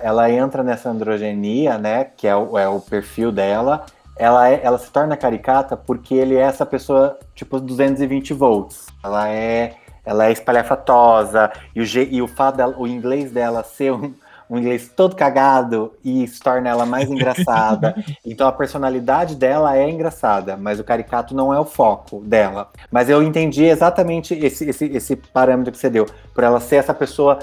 Ela 0.00 0.30
entra 0.30 0.62
nessa 0.62 0.90
androgenia, 0.90 1.76
né? 1.76 2.04
Que 2.04 2.26
é 2.26 2.36
o, 2.36 2.56
é 2.56 2.68
o 2.68 2.80
perfil 2.80 3.32
dela. 3.32 3.84
Ela, 4.16 4.48
é, 4.48 4.60
ela 4.62 4.78
se 4.78 4.90
torna 4.90 5.16
caricata 5.16 5.76
porque 5.76 6.14
ele 6.14 6.34
é 6.36 6.40
essa 6.40 6.64
pessoa, 6.64 7.18
tipo, 7.34 7.60
220 7.60 8.32
volts. 8.32 8.86
Ela 9.02 9.28
é, 9.28 9.74
ela 10.04 10.26
é 10.26 10.32
espalhafatosa. 10.32 11.50
E 11.74 11.80
o, 11.80 11.84
e 11.84 12.22
o 12.22 12.28
fato 12.28 12.56
dela, 12.56 12.74
o 12.78 12.86
inglês 12.86 13.32
dela 13.32 13.64
ser 13.64 13.92
um, 13.92 14.14
um 14.50 14.58
inglês 14.58 14.90
todo 14.94 15.14
cagado 15.14 15.92
e 16.02 16.24
isso 16.24 16.42
torna 16.42 16.68
ela 16.68 16.86
mais 16.86 17.10
engraçada. 17.10 17.94
então 18.24 18.48
a 18.48 18.52
personalidade 18.52 19.34
dela 19.34 19.76
é 19.76 19.88
engraçada, 19.88 20.56
mas 20.56 20.80
o 20.80 20.84
caricato 20.84 21.34
não 21.34 21.52
é 21.52 21.60
o 21.60 21.64
foco 21.64 22.20
dela. 22.20 22.70
Mas 22.90 23.08
eu 23.08 23.22
entendi 23.22 23.64
exatamente 23.64 24.34
esse, 24.34 24.68
esse, 24.68 24.84
esse 24.86 25.16
parâmetro 25.16 25.72
que 25.72 25.78
você 25.78 25.90
deu. 25.90 26.06
Por 26.34 26.44
ela 26.44 26.60
ser 26.60 26.76
essa 26.76 26.94
pessoa 26.94 27.38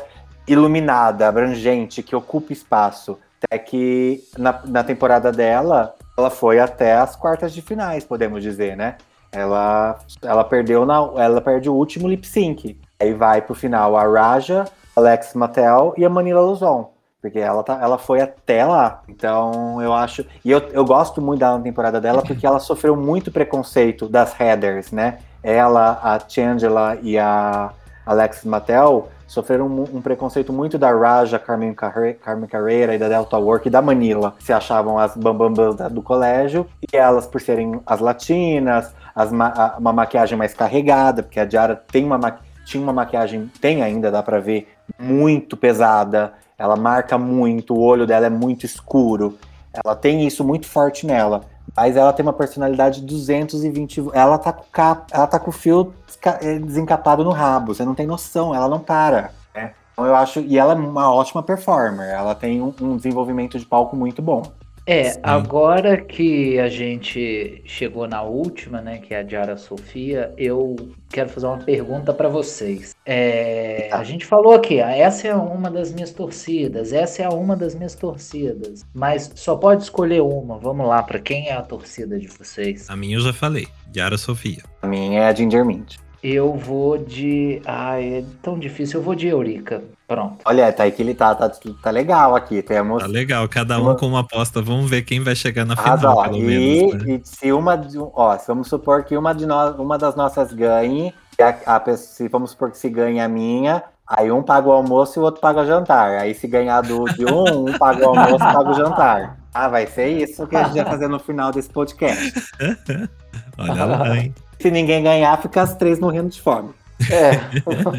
iluminada, 0.48 1.28
abrangente, 1.28 2.04
que 2.04 2.16
ocupa 2.16 2.54
espaço. 2.54 3.18
Até 3.44 3.60
que 3.60 4.24
na, 4.38 4.60
na 4.66 4.84
temporada 4.84 5.32
dela, 5.32 5.94
ela 6.18 6.30
foi 6.30 6.60
até 6.60 6.96
as 6.96 7.16
quartas 7.16 7.54
de 7.54 7.62
finais, 7.62 8.04
podemos 8.04 8.42
dizer, 8.42 8.76
né? 8.76 8.98
Ela, 9.32 10.00
ela 10.22 10.44
perdeu 10.44 10.86
na, 10.86 10.96
ela 11.18 11.42
perde 11.42 11.70
o 11.70 11.74
último 11.74 12.08
lip 12.08 12.26
sync. 12.26 12.80
Aí 13.00 13.14
vai 13.14 13.42
pro 13.42 13.54
final 13.54 13.98
a 13.98 14.04
Raja, 14.04 14.66
Alex 14.96 15.34
Mattel 15.34 15.94
e 15.98 16.06
a 16.06 16.10
Manila 16.10 16.40
Luzon. 16.42 16.95
Porque 17.26 17.40
ela, 17.40 17.64
tá, 17.64 17.80
ela 17.82 17.98
foi 17.98 18.22
até 18.22 18.64
lá. 18.64 19.02
Então 19.10 19.82
eu 19.82 19.92
acho. 19.92 20.24
E 20.44 20.52
eu, 20.52 20.60
eu 20.72 20.86
gosto 20.86 21.20
muito 21.20 21.40
da 21.40 21.58
temporada 21.58 22.00
dela 22.00 22.22
porque 22.22 22.46
ela 22.46 22.60
sofreu 22.60 22.96
muito 22.96 23.32
preconceito 23.32 24.08
das 24.08 24.32
headers, 24.34 24.92
né? 24.92 25.18
Ela, 25.42 26.00
a 26.04 26.20
Changela 26.30 27.00
e 27.02 27.18
a 27.18 27.72
Alex 28.06 28.46
Mattel 28.46 29.10
sofreram 29.26 29.66
um, 29.66 29.86
um 29.96 30.02
preconceito 30.02 30.54
muito 30.54 30.78
da 30.78 30.92
Raja, 30.92 31.40
Carmen, 31.40 31.74
Carre, 31.74 32.14
Carmen 32.14 32.48
Carreira 32.48 32.94
e 32.94 33.00
da 33.00 33.10
Delta 33.10 33.38
Work 33.40 33.68
e 33.68 33.72
da 33.72 33.82
Manila, 33.82 34.36
se 34.40 34.54
achavam 34.54 35.00
as 35.00 35.18
bambambãs 35.18 35.76
do 35.92 36.04
colégio, 36.04 36.68
e 36.84 36.96
elas, 36.96 37.26
por 37.26 37.42
serem 37.42 37.82
as 37.88 38.00
latinas, 38.00 38.94
as 39.16 39.32
ma- 39.32 39.52
a- 39.56 39.76
uma 39.80 39.92
maquiagem 39.92 40.38
mais 40.38 40.54
carregada, 40.54 41.24
porque 41.24 41.40
a 41.40 41.46
Diara 41.46 41.76
tem 41.92 42.06
uma 42.06 42.20
ma- 42.20 42.38
tinha 42.66 42.82
uma 42.84 42.94
maquiagem, 42.94 43.52
tem 43.60 43.82
ainda, 43.82 44.12
dá 44.12 44.22
pra 44.22 44.40
ver, 44.40 44.72
muito 45.00 45.58
pesada, 45.58 46.34
ela 46.58 46.76
marca 46.76 47.18
muito, 47.18 47.74
o 47.74 47.82
olho 47.82 48.08
dela 48.08 48.26
é 48.28 48.30
muito 48.30 48.66
escuro, 48.66 49.38
ela 49.74 49.96
tem 49.96 50.26
isso 50.26 50.44
muito 50.44 50.68
forte 50.68 51.06
nela. 51.06 51.42
Mas 51.76 51.98
ela 51.98 52.14
tem 52.14 52.24
uma 52.24 52.32
personalidade 52.32 53.02
220. 53.02 54.06
Ela 54.14 54.38
tá 54.38 54.54
com, 54.54 54.64
cap, 54.72 55.12
ela 55.12 55.28
tá 55.28 55.40
com 55.40 55.50
o 55.50 55.54
fio 55.54 55.94
eh, 56.42 56.60
desencapado 56.60 57.24
no 57.24 57.32
rabo. 57.32 57.74
Você 57.74 57.84
não 57.84 57.96
tem 57.96 58.06
noção, 58.06 58.56
ela 58.56 58.70
não 58.70 58.80
para. 58.80 59.32
né? 59.54 59.74
Então 59.92 60.06
eu 60.06 60.16
acho. 60.16 60.40
E 60.40 60.58
ela 60.58 60.74
é 60.74 60.76
uma 60.76 61.14
ótima 61.14 61.44
performer. 61.44 62.08
Ela 62.08 62.36
tem 62.36 62.62
um, 62.62 62.74
um 62.82 62.96
desenvolvimento 62.96 63.60
de 63.60 63.66
palco 63.66 63.96
muito 63.96 64.22
bom. 64.22 64.44
É, 64.86 65.12
Sim. 65.12 65.20
agora 65.24 65.98
que 65.98 66.60
a 66.60 66.70
gente 66.70 67.62
chegou 67.66 68.08
na 68.08 68.22
última, 68.22 68.82
né, 68.82 69.00
que 69.00 69.14
é 69.14 69.20
a 69.20 69.24
Diara 69.24 69.58
Sofia, 69.58 70.32
eu 70.38 70.76
quero 71.10 71.30
fazer 71.30 71.48
uma 71.48 71.58
pergunta 71.58 72.14
para 72.14 72.30
vocês. 72.30 72.96
É, 73.04 73.90
a 73.92 74.04
gente 74.04 74.26
falou 74.26 74.54
aqui, 74.54 74.80
essa 74.80 75.28
é 75.28 75.36
uma 75.36 75.72
das 75.72 75.92
minhas 75.92 76.12
torcidas, 76.12 76.94
essa 76.94 77.24
é 77.24 77.30
uma 77.30 77.56
das 77.56 77.74
minhas 77.74 77.96
torcidas, 77.96 78.86
mas 78.94 79.32
só 79.36 79.56
pode 79.56 79.84
escolher 79.84 80.22
uma. 80.22 80.60
Vamos 80.60 80.88
lá, 80.88 81.02
para 81.02 81.20
quem 81.20 81.48
é 81.48 81.54
a 81.54 81.64
torcida 81.64 82.20
de 82.20 82.28
vocês? 82.28 82.88
A 82.90 82.96
minha 82.96 83.18
eu 83.18 83.22
já 83.22 83.34
falei, 83.34 83.68
Yara 83.96 84.18
Sofia. 84.18 84.64
A 84.84 84.88
minha 84.88 85.22
é 85.22 85.28
a 85.28 85.34
Ginger 85.34 85.66
Mint. 85.66 85.96
Eu 86.24 86.54
vou 86.56 86.98
de. 86.98 87.62
Ai, 87.66 88.16
é 88.20 88.24
tão 88.42 88.58
difícil. 88.58 89.00
Eu 89.00 89.04
vou 89.04 89.16
de 89.16 89.28
Eurica. 89.28 89.84
Pronto. 90.08 90.38
Olha, 90.46 90.72
tá 90.72 90.84
aí 90.84 90.92
que 90.92 91.02
ele 91.02 91.14
tá, 91.16 91.34
tá, 91.34 91.50
tá 91.50 91.90
legal 91.92 92.36
aqui. 92.36 92.62
Temos. 92.62 93.02
Tá 93.04 93.08
legal, 93.10 93.48
cada 93.50 93.78
um 93.80 93.84
Uma- 93.84 93.96
com 93.96 94.08
uma 94.08 94.20
aposta. 94.22 94.62
Vamos 94.62 94.90
ver 94.90 95.02
quem 95.04 95.20
vai 95.22 95.36
chegar 95.36 95.66
na 95.66 95.74
Ah, 95.74 95.98
final, 95.98 96.18
ó, 96.18 96.24
pelo 96.24 96.38
e, 96.38 96.42
menos. 96.44 97.04
Né? 97.06 97.14
e 97.16 97.22
se 97.28 97.52
uma, 97.52 97.76
de- 97.76 97.98
ó, 98.00 98.38
se 98.38 98.48
vamos 98.48 98.68
supor 98.68 99.04
que 99.04 99.16
uma, 99.18 99.34
de 99.34 99.46
nós, 99.46 99.78
uma 99.80 99.98
das 99.98 100.16
nossas 100.16 100.54
ganhe, 100.54 101.14
e 101.40 101.44
a, 101.44 101.56
a 101.66 101.98
se 101.98 102.28
vamos 102.28 102.52
supor 102.52 102.72
que 102.72 102.78
se 102.78 102.90
ganhe 102.90 103.20
a 103.20 103.28
minha, 103.28 103.84
aí 104.08 104.32
um 104.32 104.44
paga 104.44 104.68
o 104.68 104.72
almoço 104.72 105.18
e 105.18 105.22
o 105.22 105.24
outro 105.24 105.42
paga 105.42 105.62
o 105.62 105.66
jantar. 105.66 106.20
Aí 106.20 106.34
se 106.36 106.48
ganhar 106.48 106.82
do 106.82 107.06
de 107.06 107.26
um, 107.26 107.70
um 107.70 107.78
paga 107.78 108.06
o 108.06 108.10
almoço 108.10 108.36
e 108.36 108.54
paga 108.54 108.70
o 108.70 108.74
jantar. 108.74 109.38
Ah, 109.54 109.68
vai 109.70 109.88
ser 109.88 110.10
isso 110.10 110.46
que 110.48 110.56
a 110.56 110.66
gente 110.66 110.76
vai 110.76 110.86
fazer 110.86 111.08
no 111.08 111.18
final 111.18 111.52
desse 111.52 111.70
podcast. 111.70 112.34
Olha 113.58 113.86
lá, 113.86 114.18
hein? 114.18 114.36
Se 114.60 114.72
ninguém 114.72 115.04
ganhar, 115.04 115.42
fica 115.42 115.62
as 115.62 115.76
três 115.76 116.00
morrendo 116.00 116.30
de 116.30 116.42
fome. 116.42 116.72
É. 117.10 117.40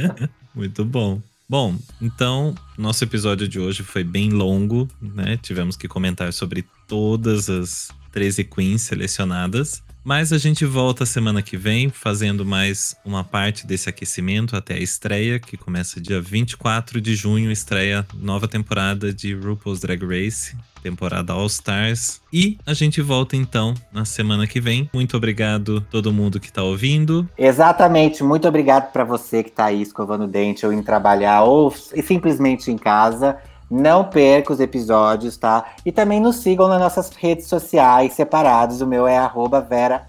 Muito 0.55 0.85
bom. 0.85 1.21
Bom, 1.49 1.77
então, 2.03 2.55
nosso 2.77 3.05
episódio 3.05 3.47
de 3.47 3.61
hoje 3.61 3.85
foi 3.85 4.03
bem 4.03 4.31
longo, 4.31 4.89
né? 5.01 5.37
Tivemos 5.41 5.77
que 5.77 5.87
comentar 5.87 6.33
sobre 6.33 6.65
todas 6.89 7.49
as 7.49 7.89
13 8.11 8.43
queens 8.45 8.83
selecionadas. 8.83 9.83
Mas 10.07 10.33
a 10.33 10.39
gente 10.39 10.65
volta 10.65 11.05
semana 11.05 11.43
que 11.43 11.57
vem, 11.57 11.91
fazendo 11.91 12.47
mais 12.47 12.95
uma 13.05 13.25
parte 13.25 13.67
desse 13.67 13.89
aquecimento 13.89 14.55
até 14.55 14.75
a 14.75 14.79
estreia, 14.79 15.41
que 15.41 15.57
começa 15.57 16.01
dia 16.01 16.21
24 16.21 17.01
de 17.01 17.17
junho, 17.17 17.51
estreia 17.51 18.07
nova 18.15 18.47
temporada 18.47 19.13
de 19.13 19.35
RuPaul's 19.35 19.81
Drag 19.81 20.01
Race, 20.07 20.57
temporada 20.81 21.33
All 21.33 21.47
Stars. 21.47 22.21
E 22.33 22.57
a 22.65 22.73
gente 22.73 23.03
volta 23.03 23.35
então 23.35 23.75
na 23.93 24.05
semana 24.05 24.47
que 24.47 24.61
vem. 24.61 24.89
Muito 24.95 25.17
obrigado 25.17 25.81
todo 25.91 26.13
mundo 26.13 26.39
que 26.39 26.53
tá 26.53 26.63
ouvindo. 26.63 27.29
Exatamente, 27.37 28.23
muito 28.23 28.47
obrigado 28.47 28.93
para 28.93 29.03
você 29.03 29.43
que 29.43 29.51
tá 29.51 29.65
aí 29.65 29.83
escovando 29.83 30.29
dente 30.29 30.65
ou 30.65 30.73
em 30.73 30.85
trabalhar 30.85 31.43
ou 31.43 31.73
simplesmente 31.73 32.71
em 32.71 32.79
casa. 32.79 33.39
Não 33.71 34.05
perca 34.05 34.53
os 34.53 34.61
episódios, 34.61 35.37
tá? 35.37 35.65
E 35.85 35.91
também 35.91 36.21
nos 36.21 36.37
sigam 36.37 36.69
nas 36.69 36.81
nossas 36.81 37.11
redes 37.11 37.47
sociais 37.47 38.13
separados. 38.13 38.81
O 38.81 38.87
meu 38.87 39.07
é 39.07 39.17
arroba 39.17 39.61
Vera 39.61 40.07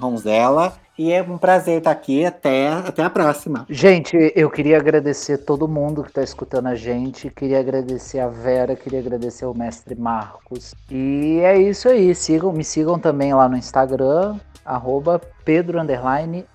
Ronzella. 0.00 0.72
E 0.98 1.12
é 1.12 1.22
um 1.22 1.38
prazer 1.38 1.78
estar 1.78 1.92
aqui. 1.92 2.26
Até, 2.26 2.68
até 2.68 3.02
a 3.02 3.08
próxima. 3.08 3.64
Gente, 3.70 4.14
eu 4.36 4.50
queria 4.50 4.76
agradecer 4.76 5.38
todo 5.38 5.66
mundo 5.66 6.02
que 6.02 6.10
está 6.10 6.22
escutando 6.22 6.66
a 6.66 6.74
gente. 6.74 7.30
Queria 7.30 7.60
agradecer 7.60 8.18
a 8.18 8.28
Vera, 8.28 8.76
queria 8.76 8.98
agradecer 8.98 9.46
o 9.46 9.54
mestre 9.54 9.94
Marcos. 9.94 10.74
E 10.90 11.40
é 11.42 11.58
isso 11.58 11.88
aí. 11.88 12.14
Sigam, 12.14 12.52
me 12.52 12.62
sigam 12.62 12.98
também 12.98 13.32
lá 13.32 13.48
no 13.48 13.56
Instagram, 13.56 14.38
arroba 14.70 15.20
Pedro 15.44 15.78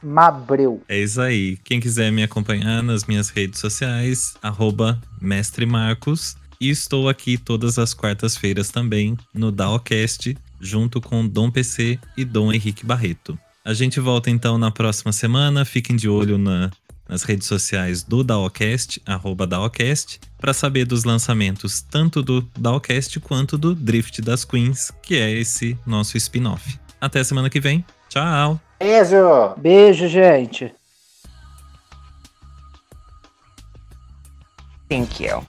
Mabreu. 0.02 0.82
É 0.88 1.00
isso 1.00 1.20
aí. 1.20 1.58
Quem 1.64 1.80
quiser 1.80 2.12
me 2.12 2.24
acompanhar 2.24 2.82
nas 2.82 3.06
minhas 3.06 3.30
redes 3.30 3.60
sociais, 3.60 4.36
arroba 4.42 5.00
Mestre 5.22 5.66
Marcos. 5.66 6.38
E 6.60 6.70
estou 6.70 7.10
aqui 7.10 7.38
todas 7.38 7.78
as 7.78 7.94
quartas-feiras 7.94 8.70
também 8.70 9.18
no 9.34 9.52
Daocast, 9.52 10.38
junto 10.62 11.02
com 11.02 11.28
Dom 11.28 11.52
PC 11.52 12.00
e 12.16 12.24
Dom 12.24 12.54
Henrique 12.54 12.86
Barreto. 12.86 13.38
A 13.64 13.74
gente 13.74 14.00
volta 14.00 14.30
então 14.30 14.58
na 14.58 14.72
próxima 14.72 15.12
semana. 15.12 15.66
Fiquem 15.66 15.98
de 15.98 16.08
olho 16.08 16.38
na, 16.38 16.72
nas 17.10 17.24
redes 17.24 17.48
sociais 17.48 18.04
do 18.04 18.24
Daocast, 18.24 19.02
arroba 19.06 19.46
Daocast, 19.46 20.22
para 20.38 20.54
saber 20.54 20.86
dos 20.86 21.04
lançamentos 21.04 21.82
tanto 21.82 22.22
do 22.22 22.42
Daocast 22.58 23.20
quanto 23.20 23.58
do 23.58 23.76
Drift 23.76 24.22
das 24.22 24.46
Queens, 24.46 24.92
que 25.04 25.16
é 25.16 25.32
esse 25.32 25.78
nosso 25.86 26.16
spin-off. 26.16 26.80
Até 27.02 27.24
semana 27.24 27.50
que 27.50 27.60
vem. 27.60 27.84
Tchau. 28.16 28.58
Beijo. 28.80 29.56
Beijo, 29.58 30.08
gente. 30.08 30.74
Thank 34.88 35.20
you. 35.20 35.44